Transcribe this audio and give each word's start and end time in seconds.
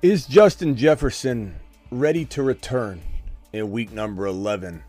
Is 0.00 0.26
Justin 0.26 0.76
Jefferson 0.76 1.56
ready 1.90 2.24
to 2.26 2.44
return 2.44 3.02
in 3.52 3.72
week 3.72 3.90
number 3.90 4.26
11? 4.26 4.84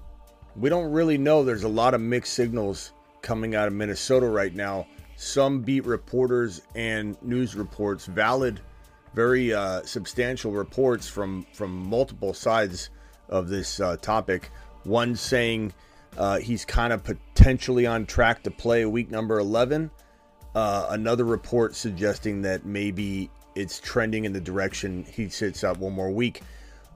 We 0.56 0.70
don't 0.70 0.92
really 0.92 1.18
know. 1.18 1.44
There's 1.44 1.64
a 1.64 1.68
lot 1.68 1.96
of 1.96 2.02
mixed 2.02 2.36
signals 2.36 2.92
coming 3.24 3.56
out 3.56 3.68
of 3.68 3.74
Minnesota 3.74 4.28
right 4.28 4.54
now. 4.54 4.86
Some 5.16 5.62
beat 5.62 5.88
reporters 5.88 6.62
and 6.76 7.18
news 7.24 7.56
reports, 7.56 8.06
valid, 8.06 8.60
very 9.16 9.52
uh, 9.52 9.82
substantial 9.82 10.52
reports 10.52 11.10
from, 11.10 11.44
from 11.54 11.72
multiple 11.72 12.36
sides 12.36 12.92
of 13.30 13.50
this 13.50 13.80
uh, 13.80 13.98
topic. 13.98 14.52
One 14.84 15.16
saying 15.16 15.73
uh, 16.20 16.38
he's 16.38 16.66
kind 16.66 16.94
of 16.94 17.04
potentially 17.04 17.88
on 17.88 18.06
track 18.06 18.44
to 18.44 18.52
play 18.52 18.86
week 18.86 19.10
number 19.10 19.40
11. 19.40 19.90
Uh, 20.54 20.86
another 20.92 21.26
report 21.26 21.73
suggesting 21.73 22.44
that 22.44 22.64
maybe 22.64 23.32
it's 23.55 23.80
trending 23.80 24.25
in 24.25 24.33
the 24.33 24.42
direction 24.42 25.05
he 25.05 25.30
sits 25.30 25.64
out 25.64 25.78
one 25.78 25.94
more 25.94 26.11
week. 26.11 26.42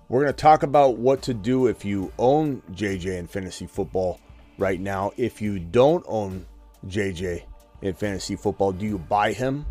We're 0.10 0.22
going 0.22 0.34
to 0.34 0.42
talk 0.42 0.64
about 0.64 0.98
what 0.98 1.22
to 1.24 1.34
do 1.34 1.68
if 1.68 1.86
you 1.86 2.12
own 2.20 2.62
JJ 2.72 3.18
in 3.18 3.28
fantasy 3.28 3.68
football 3.68 4.20
right 4.58 4.80
now. 4.80 5.12
If 5.18 5.42
you 5.42 5.60
don't 5.60 6.06
own 6.08 6.46
JJ 6.88 7.44
in 7.82 7.94
fantasy 7.94 8.36
football, 8.36 8.72
do 8.72 8.86
you 8.86 8.98
buy 8.98 9.34
him? 9.34 9.66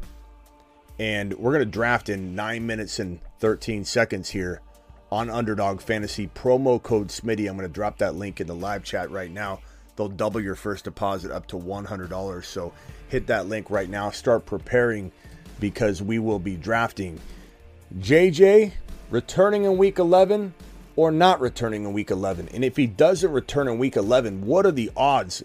And 0.98 1.34
we're 1.34 1.52
going 1.52 1.64
to 1.64 1.70
draft 1.70 2.08
in 2.08 2.34
9 2.34 2.66
minutes 2.66 2.98
and 2.98 3.20
13 3.40 3.84
seconds 3.84 4.30
here 4.30 4.60
on 5.10 5.30
Underdog 5.30 5.80
Fantasy. 5.80 6.28
Promo 6.28 6.82
code 6.82 7.08
Smitty. 7.08 7.48
I'm 7.48 7.56
going 7.56 7.68
to 7.68 7.72
drop 7.72 7.98
that 7.98 8.14
link 8.14 8.40
in 8.40 8.46
the 8.46 8.54
live 8.54 8.84
chat 8.84 9.10
right 9.10 9.30
now. 9.30 9.60
They'll 9.96 10.08
double 10.08 10.40
your 10.40 10.54
first 10.54 10.84
deposit 10.84 11.30
up 11.30 11.46
to 11.48 11.56
$100. 11.56 12.44
So 12.44 12.72
hit 13.08 13.26
that 13.26 13.46
link 13.46 13.70
right 13.70 13.90
now. 13.90 14.10
Start 14.10 14.46
preparing 14.46 15.12
because 15.60 16.02
we 16.02 16.18
will 16.18 16.38
be 16.38 16.56
drafting 16.56 17.20
JJ 17.98 18.72
returning 19.10 19.64
in 19.64 19.76
week 19.76 19.98
11 19.98 20.54
or 20.96 21.10
not 21.10 21.40
returning 21.40 21.84
in 21.84 21.92
week 21.92 22.10
11. 22.10 22.48
And 22.52 22.64
if 22.64 22.76
he 22.76 22.86
doesn't 22.86 23.30
return 23.30 23.68
in 23.68 23.78
week 23.78 23.96
11, 23.96 24.46
what 24.46 24.66
are 24.66 24.72
the 24.72 24.90
odds 24.96 25.42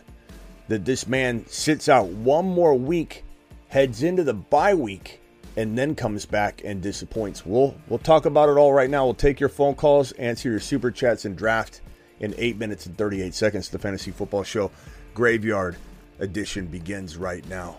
that 0.68 0.86
this 0.86 1.08
man 1.08 1.46
sits 1.48 1.88
out 1.88 2.08
one 2.08 2.46
more 2.46 2.76
week, 2.76 3.24
heads 3.70 4.04
into 4.04 4.24
the 4.24 4.34
bye 4.34 4.74
week, 4.74 5.22
and 5.56 5.78
then 5.78 5.96
comes 5.96 6.26
back 6.26 6.62
and 6.64 6.82
disappoints? 6.82 7.46
We'll 7.46 7.76
we'll 7.88 8.00
talk 8.00 8.26
about 8.26 8.50
it 8.50 8.58
all 8.58 8.74
right 8.74 8.90
now. 8.90 9.06
We'll 9.06 9.14
take 9.14 9.40
your 9.40 9.50
phone 9.50 9.76
calls, 9.76 10.12
answer 10.14 10.50
your 10.50 10.60
super 10.60 10.92
chats, 10.92 11.26
and 11.26 11.38
draft 11.38 11.82
in 12.20 12.34
8 12.38 12.58
minutes 12.58 12.86
and 12.86 12.98
38 12.98 13.34
seconds. 13.34 13.70
The 13.70 13.80
Fantasy 13.80 14.12
Football 14.12 14.44
Show 14.44 14.72
Graveyard 15.14 15.78
Edition 16.20 16.68
begins 16.68 17.18
right 17.18 17.48
now. 17.48 17.78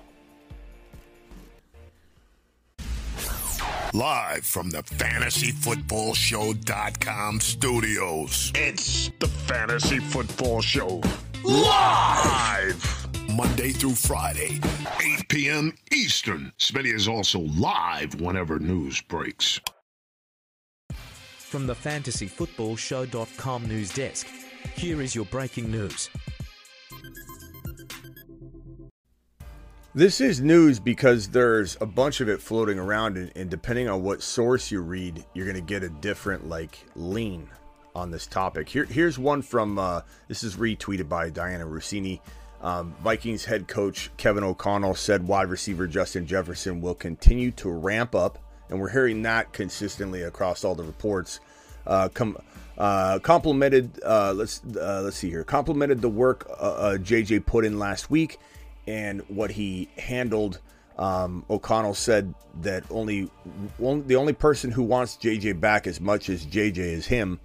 Live 3.95 4.45
from 4.45 4.69
the 4.69 4.83
fantasyfootballshow.com 4.83 7.41
studios. 7.41 8.53
It's 8.55 9.11
the 9.19 9.29
Fantasy 9.29 9.99
Football 9.99 10.61
Show. 10.61 11.01
Live! 11.43 13.07
Monday 13.35 13.71
through 13.71 13.95
Friday, 13.95 14.61
8 15.03 15.27
p.m. 15.31 15.73
Eastern. 15.91 16.53
Smitty 16.59 16.95
is 16.95 17.09
also 17.09 17.39
live 17.41 18.21
whenever 18.21 18.59
news 18.59 19.01
breaks. 19.01 19.59
From 21.39 21.67
the 21.67 21.75
fantasyfootballshow.com 21.75 23.67
news 23.67 23.91
desk, 23.95 24.27
here 24.75 25.01
is 25.01 25.15
your 25.15 25.25
breaking 25.25 25.71
news. 25.71 26.11
This 29.95 30.21
is 30.21 30.43
news 30.43 30.79
because 30.79 31.29
there's 31.29 31.79
a 31.81 31.87
bunch 31.87 32.21
of 32.21 32.29
it 32.29 32.43
floating 32.43 32.79
around, 32.79 33.17
and, 33.17 33.33
and 33.35 33.49
depending 33.49 33.89
on 33.89 34.03
what 34.03 34.23
source 34.23 34.71
you 34.71 34.83
read, 34.83 35.25
you're 35.33 35.47
going 35.47 35.57
to 35.57 35.63
get 35.63 35.83
a 35.83 35.89
different 35.89 36.47
like 36.47 36.85
lean 36.95 37.49
on 37.95 38.11
this 38.11 38.27
topic. 38.27 38.69
Here, 38.69 38.85
here's 38.85 39.19
one 39.19 39.41
from 39.41 39.79
uh, 39.79 40.03
this 40.29 40.45
is 40.45 40.57
retweeted 40.57 41.09
by 41.09 41.31
Dianna 41.31 41.67
Russini. 41.67 42.21
Um, 42.61 42.95
Vikings 43.03 43.47
head 43.47 43.67
coach 43.67 44.11
Kevin 44.19 44.45
O'Connell 44.45 44.95
said 44.95 45.27
wide 45.27 45.49
receiver 45.49 45.87
Justin 45.87 46.27
Jefferson 46.27 46.83
will 46.83 46.95
continue 46.95 47.51
to 47.53 47.71
ramp 47.71 48.15
up, 48.15 48.39
and 48.69 48.79
we're 48.79 48.91
hearing 48.91 49.23
that 49.23 49.55
consistently 49.55 50.23
across 50.23 50.65
all 50.65 50.75
the 50.75 50.85
reports. 50.85 51.41
Uh, 51.87 52.11
com- 52.11 52.37
uh, 52.77 53.21
complimented, 53.21 53.99
uh, 54.05 54.35
let's 54.35 54.61
uh, 54.79 55.01
let's 55.03 55.17
see 55.17 55.31
here, 55.31 55.45
complimented 55.45 56.03
the 56.03 56.11
work 56.11 56.47
JJ 56.47 57.33
uh, 57.33 57.41
uh, 57.41 57.43
put 57.47 57.65
in 57.65 57.79
last 57.79 58.11
week 58.11 58.39
and 58.89 59.21
what 59.29 59.51
he 59.51 59.89
handled. 59.99 60.59
Um, 60.99 61.45
O'Connell 61.49 61.95
said 61.95 62.35
that 62.63 62.83
only 62.91 63.31
the 63.79 64.17
only 64.17 64.33
person 64.33 64.73
who 64.73 64.83
wants 64.83 65.17
JJ 65.17 65.61
back 65.61 65.87
as 65.87 66.01
much 66.01 66.29
as 66.29 66.45
JJ 66.45 66.79
is 66.79 67.07
him, 67.07 67.39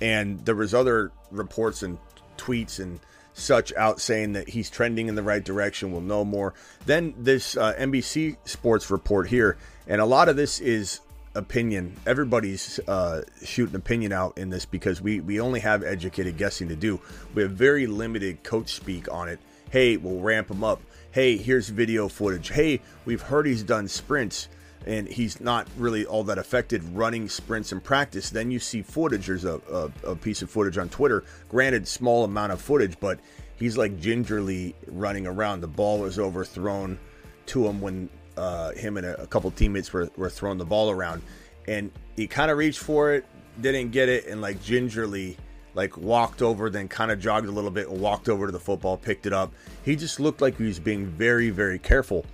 and 0.00 0.42
there 0.46 0.54
was 0.54 0.72
other 0.72 1.10
reports 1.30 1.82
and 1.82 1.98
tweets 2.38 2.78
and 2.78 3.00
such 3.34 3.74
out 3.74 4.00
saying 4.00 4.32
that 4.32 4.48
he's 4.48 4.70
trending 4.70 5.08
in 5.08 5.14
the 5.14 5.22
right 5.22 5.44
direction. 5.44 5.92
We'll 5.92 6.00
know 6.00 6.24
more. 6.24 6.54
Then 6.86 7.12
this 7.18 7.54
uh, 7.56 7.74
NBC 7.74 8.36
Sports 8.44 8.90
report 8.90 9.28
here, 9.28 9.58
and 9.86 10.00
a 10.00 10.06
lot 10.06 10.30
of 10.30 10.36
this 10.36 10.58
is 10.60 11.00
opinion. 11.34 11.96
Everybody's 12.06 12.80
uh, 12.88 13.24
shooting 13.44 13.74
opinion 13.74 14.12
out 14.12 14.38
in 14.38 14.48
this 14.48 14.64
because 14.64 15.02
we 15.02 15.20
we 15.20 15.38
only 15.38 15.60
have 15.60 15.82
educated 15.82 16.38
guessing 16.38 16.68
to 16.68 16.76
do. 16.76 16.98
We 17.34 17.42
have 17.42 17.50
very 17.50 17.86
limited 17.86 18.42
coach 18.42 18.72
speak 18.72 19.12
on 19.12 19.28
it 19.28 19.40
Hey, 19.70 19.96
we'll 19.96 20.20
ramp 20.20 20.50
him 20.50 20.62
up. 20.62 20.80
Hey, 21.10 21.36
here's 21.36 21.68
video 21.68 22.08
footage. 22.08 22.50
Hey, 22.50 22.80
we've 23.04 23.20
heard 23.20 23.46
he's 23.46 23.64
done 23.64 23.88
sprints 23.88 24.48
and 24.86 25.08
he's 25.08 25.40
not 25.40 25.66
really 25.76 26.06
all 26.06 26.22
that 26.24 26.38
affected 26.38 26.84
running 26.94 27.28
sprints 27.28 27.72
in 27.72 27.80
practice. 27.80 28.30
Then 28.30 28.52
you 28.52 28.60
see 28.60 28.82
footage. 28.82 29.26
There's 29.26 29.44
a, 29.44 29.60
a, 30.04 30.10
a 30.10 30.16
piece 30.16 30.42
of 30.42 30.50
footage 30.50 30.78
on 30.78 30.88
Twitter. 30.88 31.24
Granted, 31.48 31.88
small 31.88 32.22
amount 32.22 32.52
of 32.52 32.60
footage, 32.60 32.98
but 33.00 33.18
he's 33.56 33.76
like 33.76 33.98
gingerly 33.98 34.76
running 34.86 35.26
around. 35.26 35.62
The 35.62 35.66
ball 35.66 35.98
was 35.98 36.20
overthrown 36.20 36.98
to 37.46 37.66
him 37.66 37.80
when 37.80 38.08
uh, 38.36 38.70
him 38.72 38.96
and 38.96 39.06
a, 39.06 39.22
a 39.22 39.26
couple 39.26 39.50
teammates 39.50 39.92
were, 39.92 40.08
were 40.16 40.30
throwing 40.30 40.58
the 40.58 40.64
ball 40.64 40.90
around. 40.90 41.22
And 41.66 41.90
he 42.14 42.28
kind 42.28 42.52
of 42.52 42.58
reached 42.58 42.78
for 42.78 43.14
it, 43.14 43.24
didn't 43.60 43.90
get 43.90 44.08
it, 44.08 44.26
and 44.26 44.40
like 44.40 44.62
gingerly 44.62 45.36
like 45.76 45.96
walked 45.96 46.42
over, 46.42 46.70
then 46.70 46.88
kind 46.88 47.10
of 47.10 47.20
jogged 47.20 47.46
a 47.46 47.52
little 47.52 47.70
bit 47.70 47.88
walked 47.88 48.28
over 48.28 48.46
to 48.46 48.52
the 48.52 48.58
football, 48.58 48.96
picked 48.96 49.26
it 49.26 49.32
up. 49.32 49.52
He 49.84 49.94
just 49.94 50.18
looked 50.18 50.40
like 50.40 50.56
he 50.56 50.64
was 50.64 50.80
being 50.80 51.06
very, 51.06 51.50
very 51.50 51.78
careful. 51.78 52.24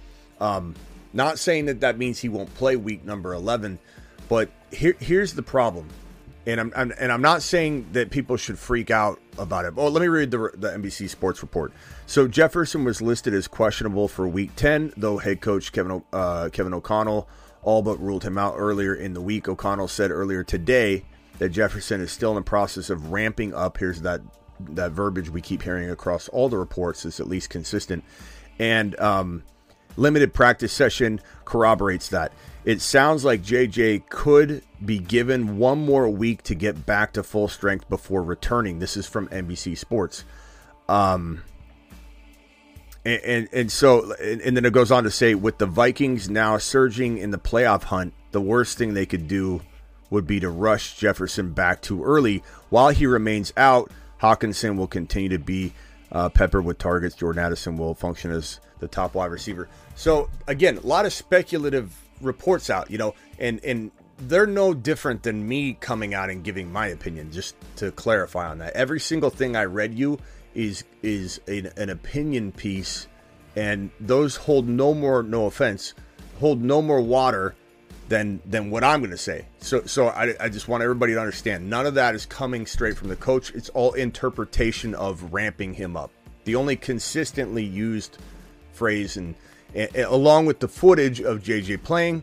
Um, 0.41 0.75
not 1.13 1.39
saying 1.39 1.67
that 1.67 1.81
that 1.81 1.99
means 1.99 2.21
he 2.21 2.29
won't 2.29 2.55
play 2.55 2.77
week 2.77 3.05
number 3.05 3.35
11, 3.35 3.79
but 4.29 4.49
here, 4.71 4.97
here's 5.01 5.35
the 5.35 5.43
problem. 5.43 5.89
And 6.47 6.61
I'm, 6.61 6.73
I'm, 6.75 6.93
and 6.99 7.13
I'm 7.13 7.21
not 7.21 7.43
saying 7.43 7.89
that 7.93 8.11
people 8.11 8.37
should 8.37 8.59
freak 8.59 8.91
out 8.91 9.21
about 9.39 9.65
it. 9.65 9.75
Well, 9.75 9.91
let 9.91 10.01
me 10.01 10.09
read 10.09 10.31
the, 10.31 10.51
the 10.55 10.71
NBC 10.71 11.09
Sports 11.09 11.43
report. 11.43 11.73
So 12.07 12.27
Jefferson 12.27 12.85
was 12.85 13.03
listed 13.03 13.35
as 13.35 13.47
questionable 13.47 14.09
for 14.09 14.27
Week 14.27 14.51
10, 14.57 14.95
though 14.97 15.19
head 15.19 15.41
coach 15.41 15.71
Kevin 15.73 16.03
uh, 16.13 16.49
Kevin 16.53 16.75
O'Connell 16.75 17.29
all 17.63 17.83
but 17.83 18.01
ruled 18.01 18.25
him 18.25 18.37
out 18.37 18.55
earlier 18.57 18.95
in 18.95 19.15
the 19.15 19.21
week. 19.21 19.49
O'Connell 19.49 19.87
said 19.89 20.11
earlier 20.11 20.43
today 20.43 21.05
that 21.43 21.49
Jefferson 21.49 22.01
is 22.01 22.13
still 22.13 22.31
in 22.31 22.37
the 22.37 22.43
process 22.43 22.89
of 22.89 23.11
ramping 23.11 23.53
up. 23.53 23.77
Here's 23.79 24.03
that 24.03 24.21
that 24.61 24.93
verbiage 24.93 25.29
we 25.29 25.41
keep 25.41 25.63
hearing 25.63 25.91
across 25.91 26.29
all 26.29 26.49
the 26.49 26.57
reports 26.57 27.05
is 27.05 27.19
at 27.19 27.27
least 27.27 27.51
consistent, 27.51 28.05
and 28.61 28.99
um, 29.01 29.43
limited 29.97 30.33
practice 30.33 30.73
session 30.73 31.21
corroborates 31.45 32.11
that. 32.11 32.33
It 32.65 32.81
sounds 32.81 33.25
like 33.25 33.43
JJ 33.43 34.09
could 34.09 34.63
be 34.85 35.01
given 35.01 35.59
one 35.59 35.85
more 35.85 36.09
week 36.09 36.45
to 36.45 36.55
get 36.55 36.87
back 36.87 37.15
to 37.15 37.25
full 37.25 37.49
strength 37.49 37.89
before 37.89 38.23
returning. 38.23 38.79
This 38.79 38.97
is 38.97 39.09
from 39.09 39.27
NBC 39.31 39.77
Sports. 39.77 40.25
Um, 40.89 41.43
and, 43.05 43.21
and, 43.25 43.49
and 43.53 43.73
so, 43.73 44.13
and, 44.13 44.41
and 44.43 44.57
then 44.57 44.65
it 44.65 44.73
goes 44.73 44.93
on 44.93 45.03
to 45.03 45.11
say, 45.11 45.35
with 45.35 45.59
the 45.59 45.67
Vikings 45.67 46.31
now 46.31 46.57
surging 46.59 47.19
in 47.19 47.33
the 47.33 47.39
playoff 47.39 47.83
hunt, 47.83 48.15
the 48.31 48.41
worst 48.41 48.79
thing 48.79 48.95
they 48.95 49.07
could 49.07 49.27
do 49.27 49.61
would 50.13 50.27
be 50.27 50.39
to 50.39 50.51
rush 50.51 50.97
Jefferson 50.97 51.53
back 51.53 51.81
too 51.81 52.05
early. 52.05 52.43
While 52.69 52.91
he 52.91 53.07
remains 53.07 53.53
out, 53.57 53.91
Hockenson 54.21 54.77
will 54.77 54.87
continue 54.87 55.31
to 55.31 55.39
be 55.39 55.73
uh, 56.13 56.29
peppered 56.29 56.65
with 56.65 56.79
targets. 56.79 57.17
Jordan 57.17 57.43
Addison 57.43 57.77
will 57.77 57.95
function 57.95 58.31
as 58.31 58.61
the 58.79 58.87
top 58.87 59.15
wide 59.15 59.31
receiver. 59.31 59.69
So 59.97 60.29
again, 60.47 60.77
a 60.77 60.87
lot 60.87 61.07
of 61.07 61.13
speculative 61.13 61.97
reports 62.21 62.71
out, 62.71 62.91
you 62.91 62.99
know, 62.99 63.15
and 63.39 63.65
and 63.65 63.91
they're 64.19 64.47
no 64.47 64.75
different 64.75 65.23
than 65.23 65.49
me 65.49 65.73
coming 65.81 66.15
out 66.15 66.31
and 66.31 66.45
giving 66.45 66.71
my 66.71 66.89
opinion. 66.89 67.33
Just 67.33 67.57
to 67.77 67.91
clarify 67.91 68.49
on 68.49 68.59
that, 68.59 68.75
every 68.75 69.01
single 69.01 69.31
thing 69.31 69.57
I 69.57 69.65
read 69.65 69.95
you 69.95 70.19
is 70.55 70.85
is 71.03 71.41
an, 71.49 71.73
an 71.79 71.89
opinion 71.89 72.53
piece, 72.53 73.09
and 73.57 73.91
those 73.99 74.37
hold 74.37 74.69
no 74.69 74.93
more. 74.93 75.23
No 75.23 75.47
offense, 75.47 75.95
hold 76.39 76.63
no 76.63 76.83
more 76.83 77.01
water 77.01 77.55
than 78.13 78.43
than 78.45 78.71
what 78.71 78.85
I'm 78.85 79.01
going 79.01 79.11
to 79.11 79.17
say. 79.17 79.47
So 79.59 79.87
so 79.87 80.09
I, 80.09 80.35
I 80.39 80.51
just 80.51 80.69
want 80.69 80.83
everybody 80.83 81.15
to 81.15 81.19
understand 81.19 81.71
none 81.71 81.87
of 81.87 81.95
that 81.95 82.15
is 82.15 82.27
coming 82.27 82.67
straight 82.67 82.95
from 82.95 83.09
the 83.09 83.17
coach. 83.17 83.51
It's 83.53 83.71
all 83.71 83.95
interpretation 83.95 84.95
of 84.95 85.33
ramping 85.33 85.73
him 85.73 85.97
up. 85.97 86.11
The 86.45 86.55
only 86.57 86.77
consistently 86.77 87.65
used 87.65 88.19
phrase 88.75 89.17
and, 89.17 89.35
and 89.75 89.97
along 89.97 90.45
with 90.45 90.61
the 90.61 90.69
footage 90.69 91.23
of 91.23 91.43
JJ 91.43 91.85
playing 91.85 92.23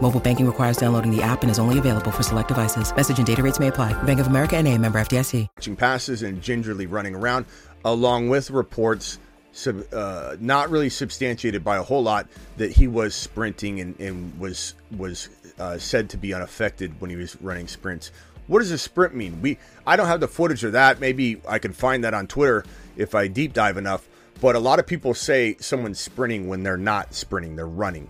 Mobile 0.00 0.20
banking 0.20 0.46
requires 0.46 0.76
downloading 0.76 1.14
the 1.14 1.20
app 1.22 1.42
and 1.42 1.50
is 1.50 1.58
only 1.58 1.78
available 1.78 2.10
for 2.12 2.22
select 2.22 2.48
devices. 2.48 2.94
Message 2.94 3.18
and 3.18 3.26
data 3.26 3.42
rates 3.42 3.58
may 3.58 3.68
apply. 3.68 4.00
Bank 4.04 4.20
of 4.20 4.28
America 4.28 4.56
and 4.56 4.66
a 4.66 4.78
member 4.78 5.00
FDIC. 5.00 5.76
Passes 5.76 6.22
and 6.22 6.40
gingerly 6.40 6.86
running 6.86 7.14
around, 7.14 7.46
along 7.84 8.28
with 8.28 8.50
reports 8.50 9.18
sub, 9.52 9.82
uh, 9.92 10.36
not 10.38 10.70
really 10.70 10.88
substantiated 10.88 11.64
by 11.64 11.76
a 11.76 11.82
whole 11.82 12.02
lot 12.02 12.28
that 12.58 12.70
he 12.70 12.86
was 12.86 13.14
sprinting 13.14 13.80
and, 13.80 13.98
and 13.98 14.38
was 14.38 14.74
was 14.96 15.30
uh, 15.58 15.76
said 15.78 16.08
to 16.10 16.16
be 16.16 16.32
unaffected 16.32 17.00
when 17.00 17.10
he 17.10 17.16
was 17.16 17.40
running 17.42 17.66
sprints. 17.66 18.12
What 18.46 18.60
does 18.60 18.70
a 18.70 18.78
sprint 18.78 19.14
mean? 19.14 19.42
We 19.42 19.58
I 19.86 19.96
don't 19.96 20.06
have 20.06 20.20
the 20.20 20.28
footage 20.28 20.62
of 20.62 20.72
that. 20.72 21.00
Maybe 21.00 21.40
I 21.48 21.58
can 21.58 21.72
find 21.72 22.04
that 22.04 22.14
on 22.14 22.28
Twitter 22.28 22.64
if 22.96 23.14
I 23.14 23.26
deep 23.26 23.52
dive 23.52 23.76
enough. 23.76 24.08
But 24.40 24.54
a 24.54 24.60
lot 24.60 24.78
of 24.78 24.86
people 24.86 25.14
say 25.14 25.56
someone's 25.58 25.98
sprinting 25.98 26.46
when 26.46 26.62
they're 26.62 26.76
not 26.76 27.14
sprinting, 27.14 27.56
they're 27.56 27.66
running. 27.66 28.08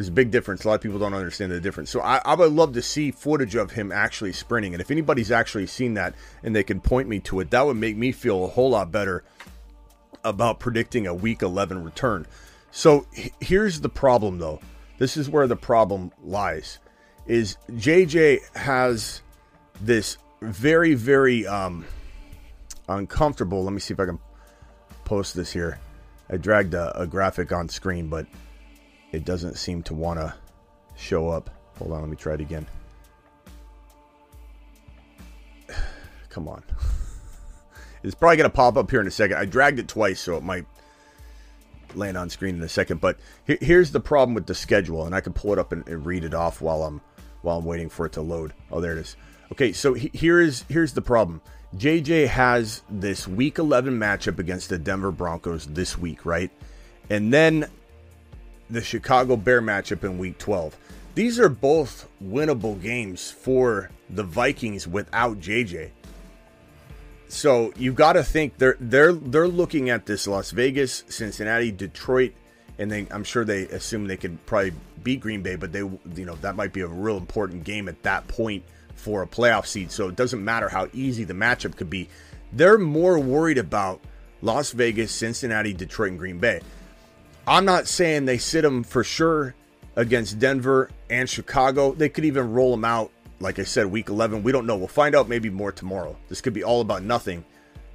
There's 0.00 0.08
a 0.08 0.12
big 0.12 0.30
difference. 0.30 0.64
A 0.64 0.68
lot 0.68 0.76
of 0.76 0.80
people 0.80 0.98
don't 0.98 1.12
understand 1.12 1.52
the 1.52 1.60
difference. 1.60 1.90
So 1.90 2.00
I, 2.00 2.22
I, 2.24 2.34
would 2.34 2.52
love 2.52 2.72
to 2.72 2.80
see 2.80 3.10
footage 3.10 3.54
of 3.54 3.72
him 3.72 3.92
actually 3.92 4.32
sprinting. 4.32 4.72
And 4.72 4.80
if 4.80 4.90
anybody's 4.90 5.30
actually 5.30 5.66
seen 5.66 5.92
that 5.92 6.14
and 6.42 6.56
they 6.56 6.62
can 6.62 6.80
point 6.80 7.06
me 7.06 7.20
to 7.20 7.40
it, 7.40 7.50
that 7.50 7.66
would 7.66 7.76
make 7.76 7.98
me 7.98 8.10
feel 8.10 8.42
a 8.42 8.48
whole 8.48 8.70
lot 8.70 8.90
better 8.90 9.24
about 10.24 10.58
predicting 10.58 11.06
a 11.06 11.12
week 11.12 11.42
11 11.42 11.84
return. 11.84 12.26
So 12.70 13.06
here's 13.42 13.82
the 13.82 13.90
problem 13.90 14.38
though. 14.38 14.60
This 14.96 15.18
is 15.18 15.28
where 15.28 15.46
the 15.46 15.54
problem 15.54 16.12
lies. 16.24 16.78
Is 17.26 17.58
JJ 17.70 18.56
has 18.56 19.20
this 19.82 20.16
very 20.40 20.94
very 20.94 21.46
um 21.46 21.84
uncomfortable. 22.88 23.62
Let 23.62 23.74
me 23.74 23.80
see 23.80 23.92
if 23.92 24.00
I 24.00 24.06
can 24.06 24.18
post 25.04 25.36
this 25.36 25.52
here. 25.52 25.78
I 26.30 26.38
dragged 26.38 26.72
a, 26.72 26.98
a 26.98 27.06
graphic 27.06 27.52
on 27.52 27.68
screen, 27.68 28.08
but 28.08 28.24
it 29.12 29.24
doesn't 29.24 29.56
seem 29.56 29.82
to 29.84 29.94
want 29.94 30.20
to 30.20 30.34
show 30.96 31.28
up. 31.28 31.50
Hold 31.78 31.92
on, 31.92 32.00
let 32.00 32.10
me 32.10 32.16
try 32.16 32.34
it 32.34 32.40
again. 32.40 32.66
Come 36.28 36.48
on. 36.48 36.62
it's 38.02 38.14
probably 38.14 38.36
going 38.36 38.50
to 38.50 38.54
pop 38.54 38.76
up 38.76 38.90
here 38.90 39.00
in 39.00 39.06
a 39.06 39.10
second. 39.10 39.36
I 39.38 39.44
dragged 39.44 39.78
it 39.78 39.88
twice, 39.88 40.20
so 40.20 40.36
it 40.36 40.42
might 40.42 40.66
land 41.94 42.16
on 42.16 42.30
screen 42.30 42.56
in 42.56 42.62
a 42.62 42.68
second. 42.68 43.00
But 43.00 43.18
here's 43.44 43.92
the 43.92 44.00
problem 44.00 44.34
with 44.34 44.46
the 44.46 44.54
schedule, 44.54 45.06
and 45.06 45.14
I 45.14 45.20
can 45.20 45.32
pull 45.32 45.52
it 45.52 45.58
up 45.58 45.72
and, 45.72 45.86
and, 45.88 46.04
read 46.06 46.24
it 46.24 46.34
off 46.34 46.60
while 46.60 46.82
I'm 46.82 47.00
while 47.42 47.58
I'm 47.58 47.64
waiting 47.64 47.88
for 47.88 48.06
it 48.06 48.12
to 48.12 48.20
load. 48.20 48.52
Oh, 48.70 48.80
there 48.80 48.92
it 48.92 48.98
is. 48.98 49.16
Okay, 49.52 49.72
so 49.72 49.94
here 49.94 50.40
is 50.40 50.64
here's 50.68 50.92
the 50.92 51.02
problem. 51.02 51.40
JJ 51.76 52.28
has 52.28 52.82
this 52.90 53.28
week 53.28 53.58
11 53.58 53.98
matchup 53.98 54.38
against 54.38 54.68
the 54.68 54.78
Denver 54.78 55.12
Broncos 55.12 55.66
this 55.66 55.96
week, 55.96 56.26
right? 56.26 56.50
And 57.08 57.32
then 57.32 57.66
the 58.70 58.82
Chicago 58.82 59.36
Bear 59.36 59.60
matchup 59.60 60.04
in 60.04 60.18
week 60.18 60.38
12. 60.38 60.76
These 61.14 61.38
are 61.38 61.48
both 61.48 62.08
winnable 62.22 62.80
games 62.80 63.30
for 63.30 63.90
the 64.08 64.22
Vikings 64.22 64.86
without 64.86 65.40
JJ. 65.40 65.90
So 67.28 67.72
you've 67.76 67.94
got 67.94 68.14
to 68.14 68.24
think 68.24 68.58
they're 68.58 68.76
they're 68.80 69.12
they're 69.12 69.48
looking 69.48 69.90
at 69.90 70.06
this 70.06 70.26
Las 70.26 70.50
Vegas, 70.50 71.04
Cincinnati, 71.08 71.70
Detroit, 71.70 72.32
and 72.78 72.90
then 72.90 73.06
I'm 73.10 73.24
sure 73.24 73.44
they 73.44 73.62
assume 73.68 74.06
they 74.06 74.16
could 74.16 74.44
probably 74.46 74.72
beat 75.02 75.20
Green 75.20 75.42
Bay, 75.42 75.56
but 75.56 75.72
they 75.72 75.78
you 75.78 76.24
know 76.24 76.34
that 76.36 76.56
might 76.56 76.72
be 76.72 76.80
a 76.80 76.88
real 76.88 77.16
important 77.16 77.64
game 77.64 77.88
at 77.88 78.02
that 78.02 78.26
point 78.26 78.64
for 78.94 79.22
a 79.22 79.26
playoff 79.26 79.66
seed. 79.66 79.92
So 79.92 80.08
it 80.08 80.16
doesn't 80.16 80.44
matter 80.44 80.68
how 80.68 80.88
easy 80.92 81.24
the 81.24 81.34
matchup 81.34 81.76
could 81.76 81.90
be. 81.90 82.08
They're 82.52 82.78
more 82.78 83.18
worried 83.18 83.58
about 83.58 84.00
Las 84.42 84.72
Vegas, 84.72 85.12
Cincinnati, 85.12 85.72
Detroit, 85.72 86.10
and 86.10 86.18
Green 86.18 86.38
Bay. 86.38 86.60
I'm 87.46 87.64
not 87.64 87.88
saying 87.88 88.24
they 88.24 88.38
sit 88.38 88.62
them 88.62 88.82
for 88.82 89.02
sure 89.02 89.54
against 89.96 90.38
Denver 90.38 90.90
and 91.08 91.28
Chicago. 91.28 91.92
They 91.92 92.08
could 92.08 92.24
even 92.24 92.52
roll 92.52 92.70
them 92.70 92.84
out, 92.84 93.10
like 93.40 93.58
I 93.58 93.64
said, 93.64 93.86
week 93.86 94.08
11. 94.08 94.42
We 94.42 94.52
don't 94.52 94.66
know. 94.66 94.76
We'll 94.76 94.88
find 94.88 95.14
out 95.14 95.28
maybe 95.28 95.50
more 95.50 95.72
tomorrow. 95.72 96.16
This 96.28 96.40
could 96.40 96.52
be 96.52 96.64
all 96.64 96.80
about 96.80 97.02
nothing, 97.02 97.44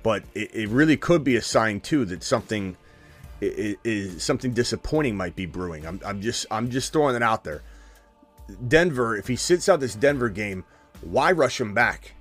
but 0.03 0.23
it, 0.33 0.53
it 0.53 0.69
really 0.69 0.97
could 0.97 1.23
be 1.23 1.35
a 1.35 1.41
sign 1.41 1.79
too 1.79 2.05
that 2.05 2.23
something 2.23 2.75
is 3.41 4.23
something 4.23 4.53
disappointing 4.53 5.15
might 5.15 5.35
be 5.35 5.45
brewing. 5.45 5.85
I'm, 5.85 5.99
I'm 6.05 6.21
just 6.21 6.45
I'm 6.51 6.69
just 6.69 6.93
throwing 6.93 7.15
it 7.15 7.23
out 7.23 7.43
there. 7.43 7.61
Denver, 8.67 9.15
if 9.15 9.27
he 9.27 9.35
sits 9.35 9.67
out 9.67 9.79
this 9.79 9.95
Denver 9.95 10.29
game, 10.29 10.63
why 11.01 11.31
rush 11.31 11.59
him 11.59 11.73
back 11.73 12.13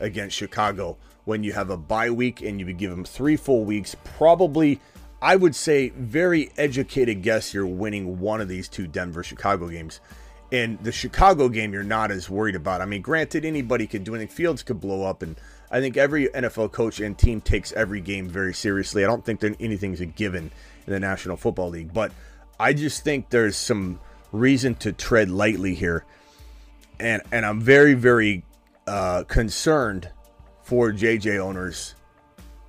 against 0.00 0.36
Chicago 0.36 0.96
when 1.24 1.44
you 1.44 1.52
have 1.52 1.70
a 1.70 1.76
bye 1.76 2.10
week 2.10 2.40
and 2.40 2.58
you 2.58 2.66
would 2.66 2.78
give 2.78 2.90
him 2.90 3.04
three 3.04 3.36
full 3.36 3.64
weeks? 3.64 3.94
Probably, 4.16 4.80
I 5.22 5.36
would 5.36 5.54
say, 5.54 5.90
very 5.90 6.50
educated 6.56 7.22
guess 7.22 7.52
you're 7.52 7.66
winning 7.66 8.20
one 8.20 8.40
of 8.40 8.48
these 8.48 8.68
two 8.68 8.86
Denver 8.86 9.22
Chicago 9.22 9.68
games. 9.68 10.00
And 10.52 10.78
the 10.80 10.92
Chicago 10.92 11.48
game, 11.48 11.72
you're 11.72 11.84
not 11.84 12.10
as 12.10 12.28
worried 12.28 12.56
about. 12.56 12.80
I 12.80 12.84
mean, 12.84 13.02
granted, 13.02 13.44
anybody 13.44 13.86
could 13.86 14.02
do 14.02 14.14
anything. 14.14 14.34
Fields 14.34 14.62
could 14.62 14.80
blow 14.80 15.04
up, 15.04 15.22
and 15.22 15.36
I 15.70 15.80
think 15.80 15.96
every 15.96 16.28
NFL 16.28 16.72
coach 16.72 16.98
and 16.98 17.16
team 17.16 17.40
takes 17.40 17.70
every 17.72 18.00
game 18.00 18.28
very 18.28 18.52
seriously. 18.52 19.04
I 19.04 19.06
don't 19.06 19.24
think 19.24 19.40
that 19.40 19.56
anything's 19.60 20.00
a 20.00 20.06
given 20.06 20.50
in 20.86 20.92
the 20.92 20.98
National 20.98 21.36
Football 21.36 21.68
League, 21.68 21.92
but 21.92 22.10
I 22.58 22.72
just 22.72 23.04
think 23.04 23.30
there's 23.30 23.56
some 23.56 24.00
reason 24.32 24.74
to 24.76 24.92
tread 24.92 25.30
lightly 25.30 25.74
here 25.74 26.04
and 27.00 27.22
and 27.32 27.44
I'm 27.44 27.60
very 27.60 27.94
very 27.94 28.44
uh, 28.86 29.24
concerned 29.24 30.10
for 30.62 30.92
JJ 30.92 31.38
owners. 31.38 31.94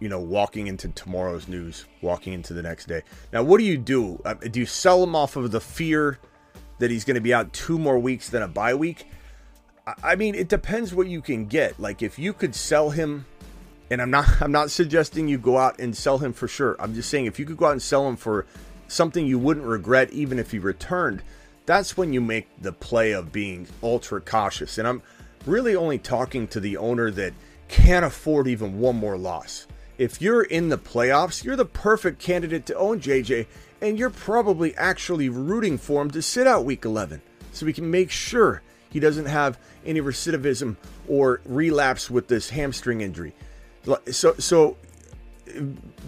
You 0.01 0.09
know, 0.09 0.19
walking 0.19 0.67
into 0.67 0.89
tomorrow's 0.89 1.47
news, 1.47 1.85
walking 2.01 2.33
into 2.33 2.53
the 2.53 2.61
next 2.61 2.87
day. 2.87 3.03
Now, 3.31 3.43
what 3.43 3.59
do 3.59 3.63
you 3.63 3.77
do? 3.77 4.21
Uh, 4.25 4.33
do 4.33 4.59
you 4.59 4.65
sell 4.65 5.01
him 5.03 5.15
off 5.15 5.37
of 5.37 5.51
the 5.51 5.61
fear 5.61 6.19
that 6.79 6.91
he's 6.91 7.05
going 7.05 7.15
to 7.15 7.21
be 7.21 7.33
out 7.33 7.53
two 7.53 7.79
more 7.79 7.97
weeks 7.97 8.29
than 8.29 8.41
a 8.41 8.47
bye 8.47 8.73
week? 8.73 9.05
I 10.03 10.15
mean, 10.15 10.35
it 10.35 10.47
depends 10.47 10.93
what 10.93 11.07
you 11.07 11.21
can 11.21 11.45
get. 11.45 11.79
Like 11.79 12.01
if 12.01 12.19
you 12.19 12.33
could 12.33 12.55
sell 12.55 12.89
him, 12.89 13.25
and 13.89 14.01
I'm 14.01 14.11
not 14.11 14.27
I'm 14.41 14.51
not 14.51 14.71
suggesting 14.71 15.27
you 15.27 15.37
go 15.37 15.57
out 15.57 15.79
and 15.79 15.95
sell 15.95 16.17
him 16.17 16.33
for 16.33 16.47
sure. 16.47 16.75
I'm 16.79 16.93
just 16.93 17.09
saying 17.09 17.25
if 17.25 17.39
you 17.39 17.45
could 17.45 17.57
go 17.57 17.67
out 17.67 17.73
and 17.73 17.81
sell 17.81 18.07
him 18.07 18.15
for 18.15 18.45
something 18.87 19.25
you 19.25 19.39
wouldn't 19.39 19.65
regret 19.65 20.11
even 20.11 20.37
if 20.37 20.51
he 20.51 20.59
returned, 20.59 21.21
that's 21.65 21.95
when 21.95 22.11
you 22.11 22.19
make 22.19 22.47
the 22.61 22.73
play 22.73 23.11
of 23.11 23.31
being 23.31 23.67
ultra 23.81 24.19
cautious. 24.19 24.77
And 24.77 24.87
I'm 24.87 25.01
really 25.45 25.75
only 25.75 25.97
talking 25.97 26.47
to 26.49 26.59
the 26.59 26.77
owner 26.77 27.09
that 27.11 27.33
can't 27.67 28.05
afford 28.05 28.47
even 28.47 28.79
one 28.79 28.97
more 28.97 29.17
loss. 29.17 29.67
If 30.01 30.19
you're 30.19 30.41
in 30.41 30.69
the 30.69 30.79
playoffs, 30.79 31.43
you're 31.43 31.55
the 31.55 31.63
perfect 31.63 32.19
candidate 32.19 32.65
to 32.65 32.75
own 32.75 33.01
JJ, 33.01 33.45
and 33.81 33.99
you're 33.99 34.09
probably 34.09 34.75
actually 34.75 35.29
rooting 35.29 35.77
for 35.77 36.01
him 36.01 36.09
to 36.09 36.23
sit 36.23 36.47
out 36.47 36.65
week 36.65 36.85
11 36.85 37.21
so 37.51 37.67
we 37.67 37.71
can 37.71 37.91
make 37.91 38.09
sure 38.09 38.63
he 38.89 38.99
doesn't 38.99 39.27
have 39.27 39.59
any 39.85 40.01
recidivism 40.01 40.75
or 41.07 41.39
relapse 41.45 42.09
with 42.09 42.29
this 42.29 42.49
hamstring 42.49 43.01
injury. 43.01 43.35
So, 44.09 44.33
so 44.39 44.75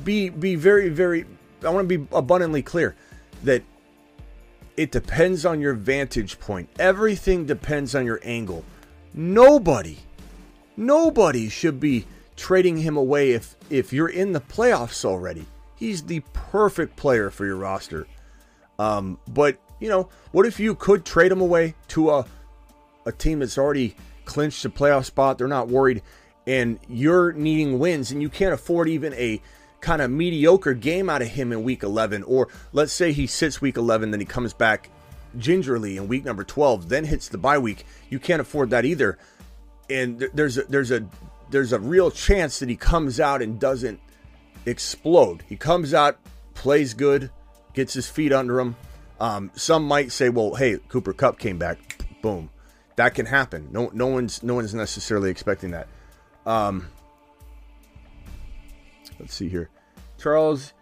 be 0.04 0.30
be 0.30 0.56
very 0.56 0.90
very. 0.90 1.26
I 1.64 1.70
want 1.70 1.88
to 1.88 2.00
be 2.00 2.08
abundantly 2.16 2.64
clear 2.64 2.96
that 3.44 3.62
it 4.76 4.90
depends 4.90 5.46
on 5.46 5.62
your 5.62 5.76
vantage 5.76 6.40
point. 6.40 6.68
Everything 6.80 7.46
depends 7.46 7.94
on 7.94 8.08
your 8.08 8.20
angle. 8.24 8.66
Nobody, 9.14 10.00
nobody 10.76 11.48
should 11.48 11.80
be 11.80 12.08
trading 12.36 12.78
him 12.78 12.98
away 12.98 13.32
if 13.32 13.56
if 13.70 13.94
you're 13.94 14.10
in 14.10 14.34
the 14.34 14.42
playoffs 14.42 15.06
already. 15.06 15.46
He's 15.76 16.04
the 16.04 16.22
perfect 16.34 16.96
player 16.96 17.30
for 17.30 17.46
your 17.46 17.58
roster. 17.58 18.08
Um, 18.80 19.20
but 19.28 19.58
you 19.80 19.90
know, 19.90 20.10
what 20.32 20.46
if 20.46 20.60
you 20.60 20.76
could 20.76 21.06
trade 21.06 21.32
him 21.32 21.42
away 21.42 21.76
to 21.90 22.10
a 22.12 22.26
a 23.06 23.12
team 23.12 23.40
that's 23.40 23.58
already 23.58 23.96
clinched 24.26 24.66
a 24.66 24.70
playoff 24.70 25.06
spot? 25.06 25.38
They're 25.38 25.48
not 25.48 25.68
worried, 25.68 26.02
and 26.48 26.80
you're 26.88 27.34
needing 27.34 27.80
wins, 27.80 28.12
and 28.12 28.22
you 28.22 28.30
can't 28.30 28.54
afford 28.54 28.90
even 28.90 29.14
a 29.14 29.42
kind 29.84 30.02
of 30.02 30.10
mediocre 30.10 30.74
game 30.74 31.10
out 31.10 31.22
of 31.22 31.28
him 31.28 31.52
in 31.52 31.62
week 31.64 31.84
11. 31.84 32.24
Or 32.24 32.48
let's 32.72 32.94
say 32.94 33.12
he 33.12 33.28
sits 33.28 33.62
week 33.62 33.78
11, 33.78 34.12
then 34.12 34.20
he 34.20 34.26
comes 34.26 34.54
back 34.54 34.90
gingerly 35.38 35.98
in 35.98 36.08
week 36.08 36.24
number 36.26 36.44
12, 36.44 36.90
then 36.90 37.06
hits 37.06 37.28
the 37.28 37.38
bye 37.38 37.58
week. 37.58 37.86
You 38.10 38.18
can't 38.18 38.42
afford 38.42 38.72
that 38.72 38.86
either. 38.86 39.20
And 39.90 40.20
there's 40.34 40.58
a, 40.58 40.64
there's 40.64 40.92
a 40.92 41.06
there's 41.54 41.72
a 41.72 41.80
real 41.80 42.12
chance 42.12 42.60
that 42.60 42.68
he 42.68 42.76
comes 42.76 43.20
out 43.20 43.42
and 43.42 43.60
doesn't 43.60 44.00
explode. 44.66 45.44
He 45.48 45.56
comes 45.56 45.94
out, 45.94 46.18
plays 46.56 46.94
good, 46.94 47.30
gets 47.74 47.94
his 47.94 48.10
feet 48.10 48.34
under 48.34 48.60
him. 48.60 48.76
Um, 49.20 49.52
some 49.54 49.88
might 49.88 50.12
say, 50.12 50.30
well, 50.30 50.56
hey, 50.56 50.80
Cooper 50.90 51.14
Kupp 51.14 51.38
came 51.38 51.60
back. 51.60 52.04
Boom. 52.22 52.50
That 52.96 53.14
can 53.14 53.28
happen. 53.28 53.70
No, 53.72 53.90
no 53.94 54.08
one's 54.08 54.44
no 54.44 54.56
one's 54.56 54.74
necessarily 54.74 55.30
expecting 55.30 55.72
that. 55.72 55.88
Um, 56.46 56.88
let's 59.20 59.34
see 59.34 59.48
here. 59.48 59.70
Charles 60.20 60.74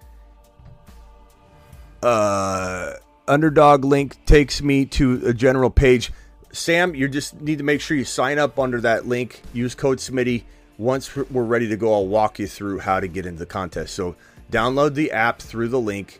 uh, 2.01 2.93
underdog 3.27 3.85
link 3.85 4.25
takes 4.25 4.61
me 4.61 4.85
to 4.85 5.21
a 5.25 5.33
general 5.33 5.69
page. 5.69 6.11
Sam, 6.51 6.95
you 6.95 7.07
just 7.07 7.39
need 7.41 7.57
to 7.59 7.63
make 7.63 7.79
sure 7.79 7.95
you 7.95 8.03
sign 8.03 8.39
up 8.39 8.59
under 8.59 8.81
that 8.81 9.05
link. 9.05 9.41
Use 9.53 9.75
code 9.75 9.99
Smitty. 9.99 10.43
Once 10.81 11.15
we're 11.15 11.43
ready 11.43 11.67
to 11.67 11.77
go, 11.77 11.93
I'll 11.93 12.07
walk 12.07 12.39
you 12.39 12.47
through 12.47 12.79
how 12.79 12.99
to 12.99 13.07
get 13.07 13.27
into 13.27 13.37
the 13.37 13.45
contest. 13.45 13.93
So 13.93 14.15
download 14.51 14.95
the 14.95 15.11
app 15.11 15.39
through 15.39 15.67
the 15.67 15.79
link. 15.79 16.19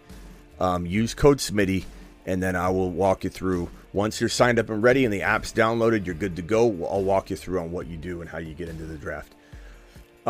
Um, 0.60 0.86
use 0.86 1.16
code 1.16 1.40
Smitty, 1.40 1.86
and 2.28 2.44
then 2.44 2.56
I 2.56 2.70
will 2.70 2.92
walk 2.92 3.24
you 3.24 3.32
through. 3.32 3.72
Once 3.92 4.22
you're 4.22 4.30
signed 4.30 4.60
up 4.60 4.70
and 4.70 4.84
ready 4.84 5.04
and 5.04 5.12
the 5.12 5.24
app's 5.24 5.52
downloaded, 5.52 6.06
you're 6.06 6.14
good 6.14 6.36
to 6.36 6.44
go. 6.44 6.68
I'll 6.86 7.04
walk 7.04 7.32
you 7.32 7.36
through 7.36 7.60
on 7.60 7.72
what 7.72 7.88
you 7.88 7.98
do 7.98 8.22
and 8.22 8.30
how 8.30 8.38
you 8.38 8.54
get 8.54 8.70
into 8.70 8.84
the 8.84 8.98
draft. 8.98 9.34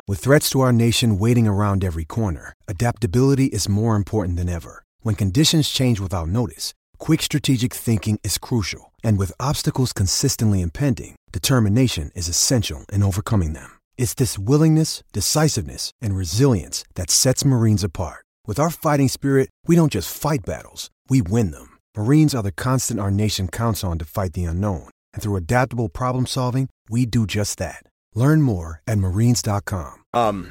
With 0.07 0.19
threats 0.19 0.49
to 0.51 0.61
our 0.61 0.71
nation 0.71 1.19
waiting 1.19 1.45
around 1.45 1.83
every 1.83 2.05
corner, 2.05 2.53
adaptability 2.69 3.47
is 3.47 3.67
more 3.67 3.97
important 3.97 4.37
than 4.37 4.47
ever. 4.47 4.85
When 5.01 5.15
conditions 5.15 5.67
change 5.67 5.99
without 5.99 6.29
notice, 6.29 6.73
quick 6.99 7.21
strategic 7.21 7.73
thinking 7.73 8.17
is 8.23 8.37
crucial. 8.37 8.93
And 9.03 9.17
with 9.17 9.33
obstacles 9.41 9.91
consistently 9.91 10.61
impending, 10.61 11.17
determination 11.33 12.11
is 12.15 12.29
essential 12.29 12.85
in 12.93 13.03
overcoming 13.03 13.51
them. 13.51 13.80
It's 14.01 14.15
this 14.15 14.39
willingness, 14.39 15.03
decisiveness, 15.13 15.91
and 16.01 16.15
resilience 16.15 16.83
that 16.95 17.11
sets 17.11 17.45
Marines 17.45 17.83
apart. 17.83 18.25
With 18.47 18.59
our 18.59 18.71
fighting 18.71 19.07
spirit, 19.07 19.49
we 19.67 19.75
don't 19.75 19.91
just 19.91 20.11
fight 20.11 20.41
battles, 20.43 20.89
we 21.07 21.21
win 21.21 21.51
them. 21.51 21.77
Marines 21.95 22.33
are 22.33 22.41
the 22.41 22.51
constant 22.51 22.99
our 22.99 23.11
nation 23.11 23.47
counts 23.47 23.83
on 23.83 23.99
to 23.99 24.05
fight 24.05 24.33
the 24.33 24.45
unknown. 24.45 24.89
And 25.13 25.21
through 25.21 25.35
adaptable 25.35 25.87
problem 25.87 26.25
solving, 26.25 26.67
we 26.89 27.05
do 27.05 27.27
just 27.27 27.59
that. 27.59 27.83
Learn 28.15 28.41
more 28.41 28.81
at 28.87 28.97
marines.com. 28.97 29.93
Um, 30.15 30.49